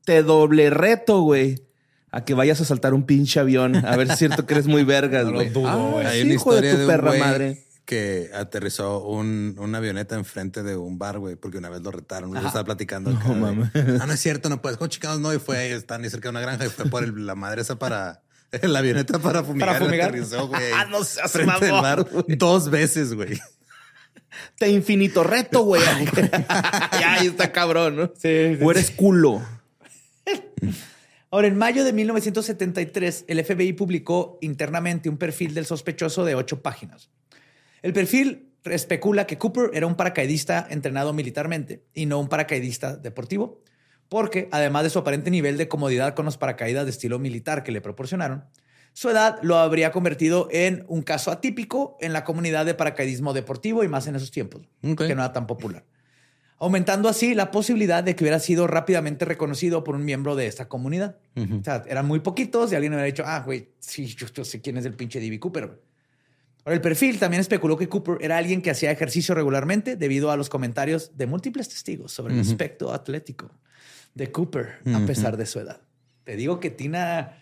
Te 0.06 0.22
doble 0.24 0.70
reto, 0.70 1.22
güey. 1.22 1.64
A 2.12 2.24
que 2.24 2.34
vayas 2.34 2.62
a 2.62 2.66
saltar 2.66 2.94
un 2.94 3.04
pinche 3.04 3.40
avión. 3.40 3.76
A 3.86 3.98
ver 3.98 4.08
si 4.08 4.14
es 4.14 4.20
cierto 4.20 4.46
que 4.46 4.54
eres 4.54 4.68
muy 4.68 4.84
vergas, 4.84 5.26
No 5.26 5.32
lo 5.32 5.38
güey. 5.38 5.50
dudo, 5.50 6.00
Ah, 6.00 6.12
sí, 6.12 6.32
hijo 6.32 6.54
de 6.56 6.72
tu 6.72 6.78
de, 6.78 6.88
perra 6.88 7.08
güey 7.10 7.20
madre. 7.20 7.64
Que 7.88 8.30
aterrizó 8.34 9.00
un, 9.08 9.56
una 9.60 9.78
avioneta 9.78 10.16
enfrente 10.16 10.62
de 10.62 10.76
un 10.76 11.00
bar, 11.00 11.20
güey, 11.20 11.36
porque 11.38 11.58
una 11.58 11.70
vez 11.70 11.82
lo 11.82 11.90
retaron. 11.92 12.34
Yo 12.34 12.46
estaba 12.46 12.66
platicando. 12.66 13.18
güey. 13.18 13.36
mames. 13.40 13.72
Ah, 14.02 14.06
no 14.06 14.12
es 14.12 14.20
cierto, 14.20 14.50
no 14.50 14.62
puedes. 14.62 14.78
Con 14.78 14.90
chicanos 14.90 15.22
no. 15.22 15.34
Y 15.34 15.40
fue 15.40 15.58
ahí, 15.58 15.72
están 15.72 16.04
ahí 16.04 16.10
cerca 16.10 16.28
de 16.28 16.32
una 16.32 16.42
granja 16.42 16.66
y 16.66 16.70
fue 16.70 16.86
por 16.90 17.04
el- 17.06 17.26
la 17.26 17.36
madre 17.36 17.62
esa 17.62 17.80
para 17.80 18.22
la 18.62 18.80
avioneta 18.80 19.20
para 19.20 19.42
fumigar. 19.42 19.70
Para 19.70 19.80
fumigar. 19.86 20.10
y 20.10 20.20
aterrizó, 20.20 20.48
güey. 20.50 20.62
Ah, 20.76 20.86
no 20.86 21.02
seas 21.06 21.32
frente 21.32 21.54
del 21.66 21.72
mamón, 21.76 21.82
bar 21.82 22.04
güey. 22.04 22.38
dos 22.38 22.70
veces, 22.70 23.14
güey. 23.14 23.40
Te 24.60 24.70
infinito 24.70 25.24
reto, 25.24 25.62
güey. 25.64 25.82
ya, 27.00 27.14
ahí 27.14 27.28
está 27.28 27.54
cabrón, 27.54 27.96
¿no? 27.96 28.08
Sí, 28.18 28.58
sí, 28.58 28.60
O 28.62 28.70
eres 28.70 28.92
culo. 28.92 29.42
Ahora, 31.32 31.48
en 31.48 31.58
mayo 31.58 31.84
de 31.84 31.94
1973, 31.94 33.26
el 33.28 33.44
FBI 33.44 33.74
publicó 33.74 34.38
internamente 34.42 35.10
un 35.10 35.18
perfil 35.18 35.54
del 35.54 35.66
sospechoso 35.66 36.24
de 36.26 36.36
ocho 36.36 36.62
páginas. 36.62 37.10
El 37.82 37.94
perfil 37.94 38.50
especula 38.66 39.28
que 39.28 39.38
Cooper 39.38 39.72
era 39.74 39.88
un 39.88 39.96
paracaidista 39.96 40.68
entrenado 40.70 41.14
militarmente 41.14 41.84
y 41.94 42.06
no 42.06 42.20
un 42.20 42.28
paracaidista 42.28 42.98
deportivo, 42.98 43.62
porque 44.10 44.50
además 44.52 44.84
de 44.84 44.90
su 44.90 45.00
aparente 45.00 45.32
nivel 45.32 45.58
de 45.58 45.68
comodidad 45.68 46.16
con 46.16 46.26
los 46.26 46.38
paracaídas 46.38 46.86
de 46.86 46.92
estilo 46.92 47.20
militar 47.20 47.64
que 47.64 47.72
le 47.72 47.82
proporcionaron, 47.82 48.46
su 48.94 49.10
edad 49.10 49.38
lo 49.44 49.58
habría 49.58 49.92
convertido 49.92 50.48
en 50.52 50.84
un 50.88 51.04
caso 51.04 51.32
atípico 51.32 51.98
en 52.02 52.14
la 52.14 52.24
comunidad 52.24 52.66
de 52.66 52.74
paracaidismo 52.74 53.34
deportivo 53.34 53.84
y 53.84 53.88
más 53.88 54.08
en 54.08 54.16
esos 54.16 54.32
tiempos, 54.32 54.68
que 54.82 55.16
no 55.16 55.22
era 55.22 55.34
tan 55.34 55.46
popular 55.46 55.86
aumentando 56.60 57.08
así 57.10 57.36
la 57.36 57.52
posibilidad 57.52 58.04
de 58.04 58.16
que 58.16 58.24
hubiera 58.24 58.40
sido 58.40 58.68
rápidamente 58.68 59.26
reconocido 59.26 59.84
por 59.84 59.96
un 59.96 60.06
miembro 60.06 60.36
de 60.36 60.48
esta 60.48 60.68
comunidad. 60.68 61.18
O 61.36 61.64
sea, 61.64 61.84
eran 61.88 62.08
muy 62.08 62.20
poquitos 62.20 62.72
y 62.72 62.76
alguien 62.76 62.94
hubiera 62.94 63.06
dicho, 63.06 63.24
ah, 63.26 63.42
güey, 63.46 63.70
sí, 63.80 64.06
yo, 64.08 64.28
yo 64.28 64.44
sé 64.44 64.62
quién 64.62 64.78
es 64.78 64.86
el 64.86 64.94
pinche 64.94 65.20
D.B. 65.20 65.40
Cooper. 65.40 65.80
Güey". 66.68 66.74
Ahora, 66.74 66.76
el 66.76 66.82
perfil 66.82 67.18
también 67.20 67.42
especuló 67.42 67.78
que 67.78 67.88
Cooper 67.90 68.18
era 68.22 68.38
alguien 68.38 68.62
que 68.62 68.70
hacía 68.72 68.92
ejercicio 68.92 69.34
regularmente 69.36 69.96
debido 69.96 70.32
a 70.32 70.38
los 70.38 70.50
comentarios 70.50 71.18
de 71.18 71.26
múltiples 71.26 71.70
testigos 71.70 72.12
sobre 72.12 72.34
el 72.34 72.42
aspecto 72.42 72.94
atlético 72.94 73.50
de 74.14 74.32
Cooper, 74.32 74.80
a 74.94 75.00
pesar 75.06 75.38
de 75.38 75.46
su 75.46 75.60
edad. 75.60 75.80
Te 76.24 76.36
digo 76.36 76.60
que 76.60 76.70
Tina... 76.72 77.20
"Ah, 77.20 77.34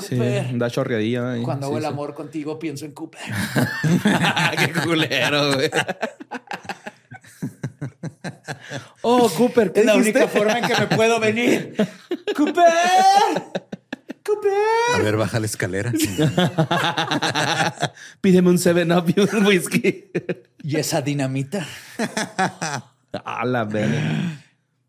Sí, 0.00 0.16
Cooper, 0.16 0.58
da 0.58 0.68
chorreadilla. 0.68 1.32
ahí. 1.32 1.42
Cuando 1.42 1.66
Sí, 1.66 1.70
hago 1.70 1.78
el 1.78 1.84
sí. 1.84 1.88
amor 1.88 2.14
contigo 2.14 2.58
pienso 2.58 2.84
en 2.84 2.92
Cooper. 2.92 3.20
Qué 4.58 4.72
culero, 4.80 5.54
güey. 5.54 5.70
oh, 9.02 9.30
Cooper, 9.30 9.72
¿qué 9.72 9.80
Es 9.80 9.86
la 9.86 9.94
única 9.96 10.28
forma 10.28 10.58
en 10.58 10.66
que 10.66 10.74
me 10.78 10.86
puedo 10.96 11.20
venir. 11.20 11.74
¡Cooper! 12.36 12.64
¡Cooper! 14.24 14.52
A 14.96 15.02
ver, 15.02 15.16
baja 15.16 15.40
la 15.40 15.46
escalera. 15.46 15.92
Pídeme 18.20 18.50
un 18.50 18.58
7-Up 18.58 19.14
y 19.16 19.36
un 19.38 19.46
whisky. 19.46 20.10
¿Y 20.62 20.76
esa 20.76 21.00
dinamita? 21.02 21.66
A 23.24 23.44
la 23.44 23.64
verga. 23.64 24.42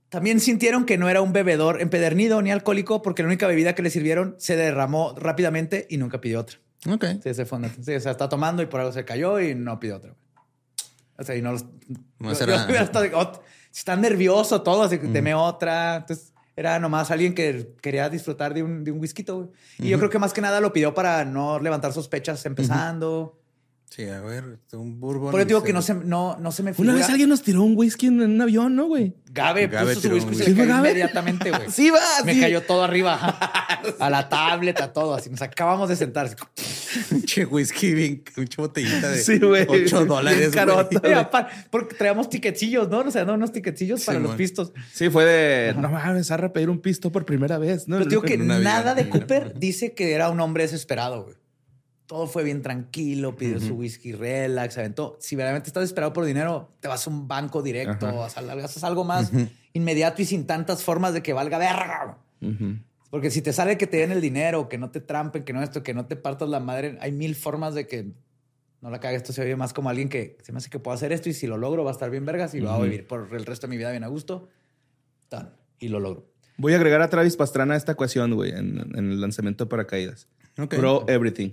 También 0.10 0.40
sintieron 0.42 0.86
que 0.86 0.98
no 0.98 1.10
era 1.10 1.22
un 1.22 1.32
bebedor 1.32 1.82
empedernido 1.82 2.42
ni 2.42 2.52
alcohólico 2.52 3.02
porque 3.02 3.24
la 3.24 3.28
única 3.28 3.48
bebida 3.48 3.74
que 3.76 3.82
le 3.82 3.90
sirvieron 3.90 4.36
se 4.38 4.58
derramó 4.58 5.16
rápidamente 5.18 5.88
y 5.90 5.98
nunca 5.98 6.20
pidió 6.20 6.42
otra. 6.42 6.58
ok. 6.90 7.06
Sí, 7.24 7.34
se 7.34 7.46
fue. 7.46 7.60
una- 7.60 7.70
sí, 7.70 7.94
o 7.96 8.00
sea, 8.00 8.12
está 8.12 8.28
tomando 8.28 8.62
y 8.62 8.66
por 8.66 8.82
algo 8.82 8.92
se 8.92 9.06
cayó 9.06 9.40
y 9.40 9.56
no 9.56 9.80
pidió 9.80 9.98
otra. 9.98 10.14
O 11.18 11.24
sea, 11.24 11.36
y 11.36 11.42
no 11.42 11.54
los... 11.54 11.66
No 12.20 12.30
yo- 12.30 12.36
será- 12.36 12.68
yo 12.68 12.76
ot- 13.18 13.42
si 13.72 13.80
está 13.80 13.96
nervioso 13.96 14.62
todo, 14.64 14.84
así 14.84 14.98
que 15.00 15.08
deme 15.08 15.34
otra. 15.34 15.96
Entonces, 15.98 16.31
era 16.56 16.80
nomás 16.80 17.12
alguien 17.12 17.34
que 17.34 17.76
quería 17.82 18.10
disfrutar 18.10 18.54
de 18.54 18.64
un, 18.64 18.84
de 18.84 18.92
un 18.92 19.00
whisky, 19.00 19.24
güey. 19.24 19.48
Y 19.80 19.90
yo 19.90 19.98
creo 19.98 20.10
que 20.10 20.20
más 20.20 20.34
que 20.34 20.42
nada 20.42 20.60
lo 20.60 20.74
pidió 20.74 20.94
para 20.94 21.26
no 21.26 21.60
levantar 21.60 21.94
sospechas 21.94 22.46
empezando. 22.46 23.38
Sí, 23.90 24.08
a 24.08 24.22
ver, 24.22 24.58
un 24.72 25.02
bourbon. 25.02 25.32
Por 25.32 25.42
eso 25.42 25.46
y 25.46 25.48
digo 25.50 25.64
que 25.64 25.74
no 25.74 25.82
se, 25.82 25.94
no, 25.94 26.38
no 26.38 26.54
se 26.54 26.64
me 26.64 26.70
Una 26.70 26.76
figura. 26.78 26.94
vez 26.94 27.10
alguien 27.10 27.28
nos 27.28 27.42
tiró 27.42 27.62
un 27.62 27.76
whisky 27.76 28.08
en 28.08 28.22
un 28.22 28.40
avión, 28.40 28.74
¿no, 28.74 28.86
güey? 28.86 29.18
Gabe, 29.32 29.68
Gabe 29.68 29.96
puso 29.96 30.08
su 30.08 30.14
whisky 30.14 30.32
y 30.32 30.36
se 30.36 30.54
le 30.54 30.64
inmediatamente, 30.64 31.50
güey. 31.52 31.64
Sí, 31.70 31.90
va. 31.90 32.00
Me 32.24 32.34
sí. 32.34 32.40
cayó 32.40 32.62
todo 32.62 32.86
arriba. 32.86 33.16
A 34.00 34.10
la 34.10 34.30
tablet, 34.30 34.80
a 34.80 34.94
todo. 34.94 35.16
Así 35.16 35.30
nos 35.30 35.42
acabamos 35.42 35.90
de 35.90 35.96
sentar. 35.98 36.30
Che, 37.26 37.46
whisky, 37.46 37.94
bien, 37.94 38.24
mucha 38.38 38.62
botellita 38.62 39.10
de 39.10 39.18
Sí, 39.20 39.40
güey. 39.40 39.66
8 39.68 40.06
dólares. 40.06 40.52
Porque 41.72 41.96
traíamos 41.96 42.30
tiquecillos, 42.30 42.90
¿no? 42.90 43.00
O 43.00 43.12
sea, 43.12 43.26
no, 43.26 43.34
unos 43.34 43.52
tiquecillos 43.52 44.04
para 44.04 44.18
Sí, 44.18 44.22
los 44.22 44.32
man. 44.32 44.38
pistos. 44.38 44.74
Sí, 44.94 45.10
fue 45.10 45.26
de 45.26 45.74
no 45.76 45.90
mames, 45.90 46.32
a 46.32 46.54
pedir 46.54 46.70
un 46.70 46.80
pisto 46.80 47.12
por 47.12 47.26
primera 47.26 47.58
vez. 47.58 47.88
¿no? 47.88 47.98
Pero 47.98 48.10
digo 48.10 48.22
que 48.22 48.38
vida, 48.38 48.60
nada 48.60 48.96
de 48.96 49.10
Cooper 49.10 49.54
dice 49.58 49.94
que 49.94 50.14
era 50.14 50.30
un 50.30 50.40
hombre 50.40 50.64
desesperado, 50.64 51.24
güey. 51.24 51.36
Todo 52.06 52.28
fue 52.28 52.44
bien 52.44 52.62
tranquilo, 52.62 53.38
pidió 53.38 53.62
su 53.62 53.76
whisky 53.76 54.12
relax, 54.12 54.78
aventó. 54.78 55.18
Si 55.22 55.38
verdaderamente 55.38 55.70
estás 55.70 55.82
desesperado 55.82 56.12
por 56.12 56.26
dinero, 56.26 56.74
te 56.82 56.90
vas 56.90 57.08
a 57.08 57.10
un 57.10 57.28
banco 57.28 57.62
directo, 57.62 58.24
haces 58.24 58.84
algo 58.84 59.06
más 59.06 59.32
inmediato 59.72 60.22
y 60.22 60.26
sin 60.26 60.46
tantas 60.46 60.84
formas 60.84 61.14
de 61.14 61.24
que 61.24 61.32
valga 61.32 61.58
verga. 61.58 62.18
Ujú. 62.42 62.80
Porque 63.12 63.30
si 63.30 63.42
te 63.44 63.54
sale 63.54 63.78
que 63.78 63.86
te 63.86 63.98
den 63.98 64.12
el 64.12 64.22
dinero, 64.22 64.68
que 64.70 64.78
no 64.80 64.90
te 64.90 65.00
trampen, 65.02 65.44
que 65.44 65.54
no 65.54 65.62
esto, 65.62 65.84
que 65.84 65.94
no 65.94 66.08
te 66.08 66.16
partas 66.16 66.50
la 66.50 66.60
madre, 66.60 66.98
hay 67.02 67.12
mil 67.12 67.36
formas 67.36 67.76
de 67.76 67.86
que 67.86 68.08
no 68.82 68.90
la 68.90 69.00
cague. 69.00 69.18
Esto 69.18 69.32
se 69.34 69.42
oye 69.44 69.56
más 69.56 69.74
como 69.74 69.90
alguien 69.90 70.10
que 70.10 70.38
se 70.42 70.52
me 70.52 70.58
hace 70.58 70.70
que 70.72 70.80
puedo 70.80 70.96
hacer 70.96 71.12
esto 71.12 71.30
y 71.30 71.34
si 71.34 71.46
lo 71.46 71.58
logro 71.58 71.84
va 71.84 71.92
a 71.92 71.94
estar 71.94 72.10
bien 72.10 72.26
vergas 72.26 72.56
y 72.56 72.62
voy 72.62 72.70
a 72.70 72.80
vivir 72.80 73.06
por 73.06 73.28
el 73.36 73.46
resto 73.46 73.68
de 73.68 73.72
mi 73.72 73.78
vida 73.78 73.92
bien 73.92 74.04
a 74.04 74.08
gusto. 74.08 74.48
Tan. 75.30 75.54
Y 75.80 75.90
lo 75.90 76.00
logro. 76.00 76.26
Voy 76.58 76.74
a 76.74 76.78
agregar 76.78 77.02
a 77.02 77.10
Travis 77.10 77.36
Pastrana 77.36 77.74
a 77.74 77.78
esta 77.78 77.92
ecuación, 77.92 78.34
güey, 78.34 78.52
en, 78.52 78.80
en 78.80 79.12
el 79.12 79.20
lanzamiento 79.20 79.66
de 79.66 79.70
paracaídas. 79.70 80.28
Ok. 80.58 80.78
Bro, 80.78 81.06
everything. 81.10 81.52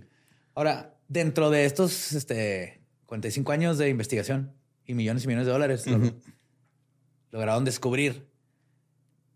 Ahora, 0.55 0.95
dentro 1.09 1.51
de 1.51 1.65
estos 1.65 2.13
este, 2.13 2.81
45 3.07 3.51
años 3.53 3.79
de 3.79 3.89
investigación 3.89 4.53
y 4.87 4.95
millones 4.95 5.25
y 5.25 5.27
millones 5.27 5.47
de 5.47 5.53
dólares, 5.53 5.87
lo- 5.89 6.13
lograron 7.33 7.65
descubrir, 7.65 8.28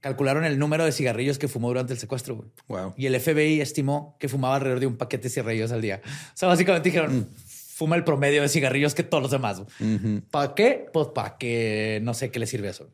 calcularon 0.03 0.45
el 0.45 0.59
número 0.59 0.85
de 0.85 0.93
cigarrillos 0.93 1.39
que 1.39 1.49
fumó 1.49 1.69
durante 1.69 1.95
el 1.95 1.99
secuestro. 1.99 2.37
güey. 2.37 2.49
Wow. 2.69 2.93
Y 2.99 3.07
el 3.07 3.19
FBI 3.19 3.63
estimó 3.63 4.17
que 4.19 4.29
fumaba 4.29 4.57
alrededor 4.57 4.81
de 4.81 4.87
un 4.87 4.97
paquete 4.99 5.25
de 5.25 5.31
cigarrillos 5.31 5.73
al 5.73 5.81
día. 5.81 6.03
O 6.05 6.37
sea, 6.37 6.49
básicamente 6.49 6.91
dijeron, 6.91 7.29
fuma 7.37 7.97
el 7.97 8.05
promedio 8.05 8.43
de 8.43 8.49
cigarrillos 8.49 8.95
que 8.95 9.05
todos 9.05 9.23
los 9.23 9.31
demás. 9.31 9.63
¿Para 10.31 10.55
qué? 10.55 10.87
Pues 10.93 11.09
para 11.15 11.39
que 11.39 12.01
no 12.03 12.13
sé 12.13 12.31
qué 12.31 12.39
le 12.39 12.47
sirve 12.47 12.69
eso. 12.69 12.91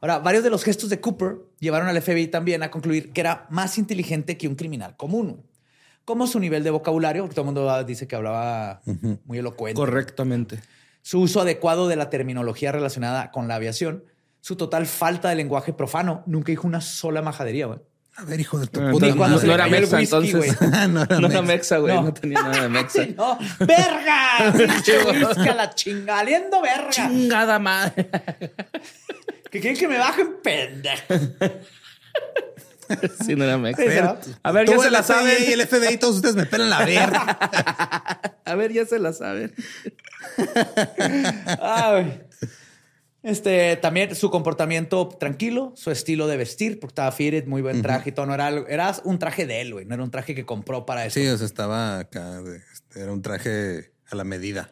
Ahora, 0.00 0.20
varios 0.20 0.44
de 0.44 0.50
los 0.50 0.62
gestos 0.62 0.90
de 0.90 1.00
Cooper 1.00 1.38
llevaron 1.58 1.88
al 1.88 2.00
FBI 2.00 2.28
también 2.28 2.62
a 2.62 2.70
concluir 2.70 3.12
que 3.12 3.20
era 3.20 3.46
más 3.50 3.76
inteligente 3.78 4.38
que 4.38 4.46
un 4.46 4.54
criminal 4.54 4.96
común. 4.96 5.44
Como 6.04 6.26
su 6.26 6.38
nivel 6.38 6.62
de 6.62 6.70
vocabulario, 6.70 7.22
porque 7.22 7.34
todo 7.34 7.42
el 7.42 7.54
mundo 7.54 7.84
dice 7.84 8.06
que 8.06 8.14
hablaba 8.16 8.80
muy 9.24 9.38
elocuente. 9.38 9.74
Correctamente. 9.74 10.60
Su 11.02 11.20
uso 11.20 11.40
adecuado 11.40 11.88
de 11.88 11.96
la 11.96 12.10
terminología 12.10 12.70
relacionada 12.70 13.32
con 13.32 13.48
la 13.48 13.56
aviación. 13.56 14.04
Su 14.40 14.56
total 14.56 14.86
falta 14.86 15.28
de 15.30 15.34
lenguaje 15.36 15.72
profano. 15.72 16.22
Nunca 16.26 16.50
dijo 16.52 16.66
una 16.66 16.80
sola 16.80 17.22
majadería, 17.22 17.66
güey. 17.66 17.78
A 18.16 18.24
ver, 18.24 18.40
hijo 18.40 18.58
de 18.58 18.66
tu 18.66 18.80
Ah, 18.80 18.90
puta 18.90 19.06
Ni 19.06 19.12
cuando 19.14 19.36
no, 19.36 19.40
se 19.40 19.46
no 19.46 19.52
le 19.52 19.54
era 19.54 19.64
cayó 19.70 19.76
el 19.76 19.82
mexa, 19.82 20.18
whisky, 20.18 20.30
entonces. 20.36 20.58
güey. 20.58 20.70
no 20.88 21.02
era 21.02 21.18
No 21.20 21.26
era 21.28 21.42
Mex. 21.42 21.46
mexa, 21.46 21.78
güey. 21.78 21.94
No. 21.94 22.02
No. 22.02 22.14
tenía 22.14 22.42
nada 22.42 22.62
de 22.62 22.68
mexa. 22.68 23.06
No. 23.16 23.38
¡Verga! 23.60 25.54
La 25.54 25.70
chingaliendo, 25.74 26.60
verga. 26.60 26.90
Chingada 26.90 27.58
madre. 27.60 28.08
Que 29.50 29.60
quieren 29.60 29.78
que 29.78 29.86
me 29.88 29.98
bajen, 29.98 30.36
pendejo. 30.42 31.14
Sí, 33.24 33.36
no 33.36 33.44
era 33.44 33.56
mexa. 33.58 33.82
Sí, 33.82 33.88
¿no? 34.02 34.18
A 34.42 34.50
ver, 34.52 34.66
Tú, 34.66 34.72
ya 34.72 34.78
se 34.80 34.90
la 34.90 35.02
saben. 35.02 35.36
y 35.46 35.52
el 35.52 35.66
FBI, 35.66 35.98
todos 35.98 36.16
ustedes 36.16 36.34
me 36.36 36.46
pelan 36.46 36.70
la 36.70 36.84
verga. 36.84 37.38
A 38.44 38.54
ver, 38.56 38.72
ya 38.72 38.84
se 38.86 38.98
la 38.98 39.12
saben. 39.12 39.54
Ay. 41.60 42.20
Este, 43.22 43.76
también 43.76 44.14
su 44.14 44.30
comportamiento 44.30 45.08
tranquilo, 45.08 45.72
su 45.76 45.90
estilo 45.90 46.26
de 46.28 46.36
vestir, 46.36 46.78
porque 46.78 46.92
estaba 46.92 47.10
fitted, 47.12 47.46
muy 47.46 47.62
buen 47.62 47.82
traje 47.82 48.10
y 48.10 48.12
todo. 48.12 48.26
No 48.26 48.34
era, 48.34 48.46
algo- 48.46 48.66
era 48.68 48.94
un 49.04 49.18
traje 49.18 49.44
de 49.46 49.60
él, 49.60 49.72
güey. 49.72 49.84
No 49.86 49.94
era 49.94 50.04
un 50.04 50.10
traje 50.10 50.34
que 50.34 50.46
compró 50.46 50.86
para 50.86 51.04
eso. 51.04 51.18
Sí, 51.18 51.26
o 51.26 51.36
sea, 51.36 51.46
estaba 51.46 51.98
acá. 51.98 52.40
este, 52.72 53.00
era 53.00 53.12
un 53.12 53.20
traje 53.22 53.90
a 54.10 54.14
la 54.14 54.22
medida. 54.24 54.70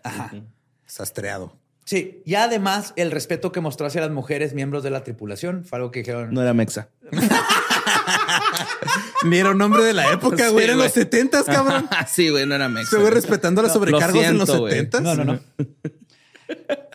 Sastreado. 0.87 1.57
Sí. 1.85 2.23
Y 2.25 2.35
además, 2.37 2.93
el 2.97 3.11
respeto 3.11 3.51
que 3.53 3.61
mostró 3.61 3.87
hacia 3.87 4.01
las 4.01 4.11
mujeres 4.11 4.55
miembros 4.55 4.83
de 4.85 4.91
la 4.91 5.03
tripulación 5.05 5.65
fue 5.65 5.79
algo 5.79 5.91
que 5.91 6.01
dijeron. 6.01 6.33
No 6.33 6.41
era 6.43 6.55
mexa. 6.55 6.89
Ni 9.25 9.39
era 9.39 9.51
un 9.51 9.61
hombre 9.63 9.83
de 9.85 9.93
la 9.93 10.13
época, 10.13 10.47
Sí, 10.47 10.53
güey. 10.53 10.65
Eran 10.65 10.77
güey. 10.77 10.87
los 10.89 10.95
setentas, 10.95 11.45
cabrón. 11.45 11.89
sí, 12.09 12.29
güey, 12.29 12.47
no 12.47 12.55
era 12.55 12.69
mexa. 12.69 12.91
Se 12.91 12.97
fue 13.01 13.11
respetando 13.11 13.63
las 13.63 13.71
Lo 13.73 13.75
sobrecargos 13.81 14.23
en 14.25 14.39
los 14.39 14.49
setentas. 14.49 15.03
No, 15.03 15.15
no, 15.17 15.25
no. 15.25 15.41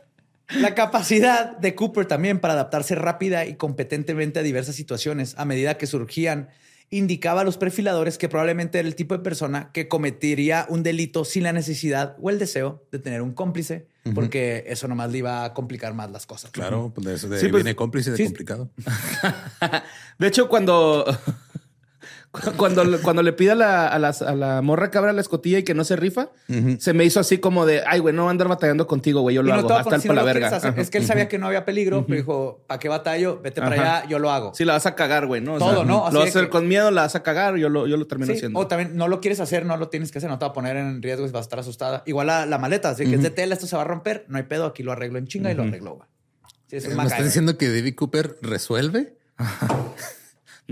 La 0.59 0.75
capacidad 0.75 1.57
de 1.57 1.75
Cooper 1.75 2.05
también 2.05 2.39
para 2.39 2.53
adaptarse 2.53 2.95
rápida 2.95 3.45
y 3.45 3.55
competentemente 3.55 4.39
a 4.39 4.43
diversas 4.43 4.75
situaciones 4.75 5.35
a 5.37 5.45
medida 5.45 5.77
que 5.77 5.87
surgían 5.87 6.49
indicaba 6.91 7.41
a 7.41 7.43
los 7.45 7.57
perfiladores 7.57 8.17
que 8.17 8.27
probablemente 8.27 8.77
era 8.77 8.87
el 8.87 8.95
tipo 8.95 9.15
de 9.15 9.23
persona 9.23 9.71
que 9.71 9.87
cometería 9.87 10.65
un 10.67 10.83
delito 10.83 11.23
sin 11.23 11.43
la 11.43 11.53
necesidad 11.53 12.17
o 12.21 12.29
el 12.29 12.37
deseo 12.37 12.83
de 12.91 12.99
tener 12.99 13.21
un 13.21 13.31
cómplice, 13.31 13.87
porque 14.13 14.65
eso 14.67 14.89
nomás 14.89 15.09
le 15.09 15.19
iba 15.19 15.45
a 15.45 15.53
complicar 15.53 15.93
más 15.93 16.11
las 16.11 16.25
cosas. 16.25 16.51
Claro, 16.51 16.91
pues 16.93 17.07
de 17.07 17.15
eso 17.15 17.29
de 17.29 17.39
Sí, 17.39 17.47
pues, 17.47 17.63
viene 17.63 17.77
cómplice 17.77 18.11
de 18.11 18.17
sí. 18.17 18.25
complicado. 18.25 18.69
De 20.19 20.27
hecho, 20.27 20.49
cuando. 20.49 21.05
Cuando, 22.55 23.01
cuando 23.01 23.23
le 23.23 23.33
pide 23.33 23.51
a 23.51 23.55
la, 23.55 23.87
a, 23.89 23.99
las- 23.99 24.21
a 24.21 24.33
la 24.35 24.61
morra 24.61 24.89
que 24.89 24.97
abra 24.97 25.11
la 25.11 25.19
escotilla 25.19 25.57
y 25.59 25.63
que 25.63 25.73
no 25.73 25.83
se 25.83 25.97
rifa, 25.97 26.29
se 26.79 26.93
me 26.93 27.03
hizo 27.03 27.19
así 27.19 27.39
como 27.39 27.65
de, 27.65 27.83
ay, 27.85 27.99
güey, 27.99 28.15
no 28.15 28.21
voy 28.21 28.29
a 28.29 28.31
andar 28.31 28.47
batallando 28.47 28.87
contigo, 28.87 29.19
güey, 29.19 29.35
yo 29.35 29.41
Y 29.41 29.45
lo 29.47 29.51
no 29.53 29.59
hago, 29.59 29.73
hasta 29.73 29.95
el 29.97 30.01
si 30.01 30.07
por 30.07 30.15
no 30.15 30.21
la 30.21 30.25
verga. 30.25 30.47
hacer. 30.47 30.73
Es 30.79 30.89
que 30.89 30.99
él 30.99 31.05
sabía 31.05 31.27
que 31.27 31.37
no 31.37 31.47
había 31.47 31.65
peligro, 31.65 32.05
pero 32.05 32.15
dijo, 32.17 32.63
¿para 32.67 32.79
qué 32.79 32.87
batallo? 32.87 33.41
Vete 33.41 33.59
para 33.61 33.75
Ajá. 33.75 33.97
allá, 33.97 34.07
yo 34.09 34.17
lo 34.17 34.31
hago. 34.31 34.53
Sí, 34.55 34.63
la 34.63 34.71
vas 34.73 34.85
a 34.85 34.95
cagar, 34.95 35.27
güey, 35.27 35.41
¿no? 35.41 35.55
O 35.55 35.59
Todo, 35.59 35.75
sea, 35.75 35.83
¿no? 35.83 36.05
Así 36.07 36.13
Lo 36.13 36.19
vas 36.21 36.27
a 36.27 36.29
hacer 36.29 36.43
que- 36.45 36.49
con 36.51 36.69
miedo, 36.69 36.89
la 36.89 37.01
vas 37.01 37.15
a 37.15 37.21
cagar, 37.23 37.57
yo 37.57 37.67
lo, 37.67 37.85
yo 37.85 37.97
lo 37.97 38.07
termino 38.07 38.31
Sí, 38.31 38.37
haciendo. 38.37 38.59
O 38.59 38.65
también 38.65 38.95
no 38.95 39.09
lo 39.09 39.19
quieres 39.19 39.41
hacer, 39.41 39.65
no 39.65 39.75
lo 39.75 39.89
tienes 39.89 40.09
que 40.13 40.19
hacer, 40.19 40.29
no 40.29 40.39
te 40.39 40.45
va 40.45 40.51
a 40.51 40.53
poner 40.53 40.77
en 40.77 41.01
riesgo 41.03 41.25
y 41.27 41.31
vas 41.31 41.39
a 41.39 41.43
estar 41.43 41.59
asustada. 41.59 42.01
Igual 42.05 42.27
la, 42.27 42.45
la 42.45 42.57
maleta, 42.57 42.91
así 42.91 43.05
que 43.05 43.15
es 43.15 43.23
de 43.23 43.29
tela, 43.31 43.55
esto 43.55 43.67
se 43.67 43.75
va 43.75 43.81
a 43.81 43.85
romper, 43.85 44.23
no 44.29 44.37
hay 44.37 44.43
pedo, 44.43 44.65
aquí 44.67 44.83
lo 44.83 44.93
arreglo 44.93 45.19
en 45.19 45.27
chinga 45.27 45.51
y 45.51 45.53
lo 45.55 45.63
arreglo. 45.63 45.95
güey. 45.95 46.07
Sí, 46.67 46.77
es 46.77 46.87
un 46.87 46.95
¿Me 46.95 47.03
estás 47.03 47.25
diciendo 47.25 47.57
que 47.57 47.67
David 47.67 47.93
Cooper 47.95 48.37
resuelve? 48.41 49.17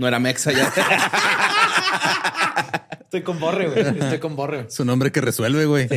No 0.00 0.08
era 0.08 0.18
mexa 0.18 0.50
ya. 0.50 0.72
Estoy 3.02 3.20
con 3.22 3.38
Borre, 3.38 3.68
güey. 3.68 3.80
Estoy 3.98 4.18
con 4.18 4.34
Borre. 4.34 4.64
Es 4.66 4.80
un 4.80 4.88
hombre 4.88 5.12
que 5.12 5.20
resuelve, 5.20 5.66
güey. 5.66 5.88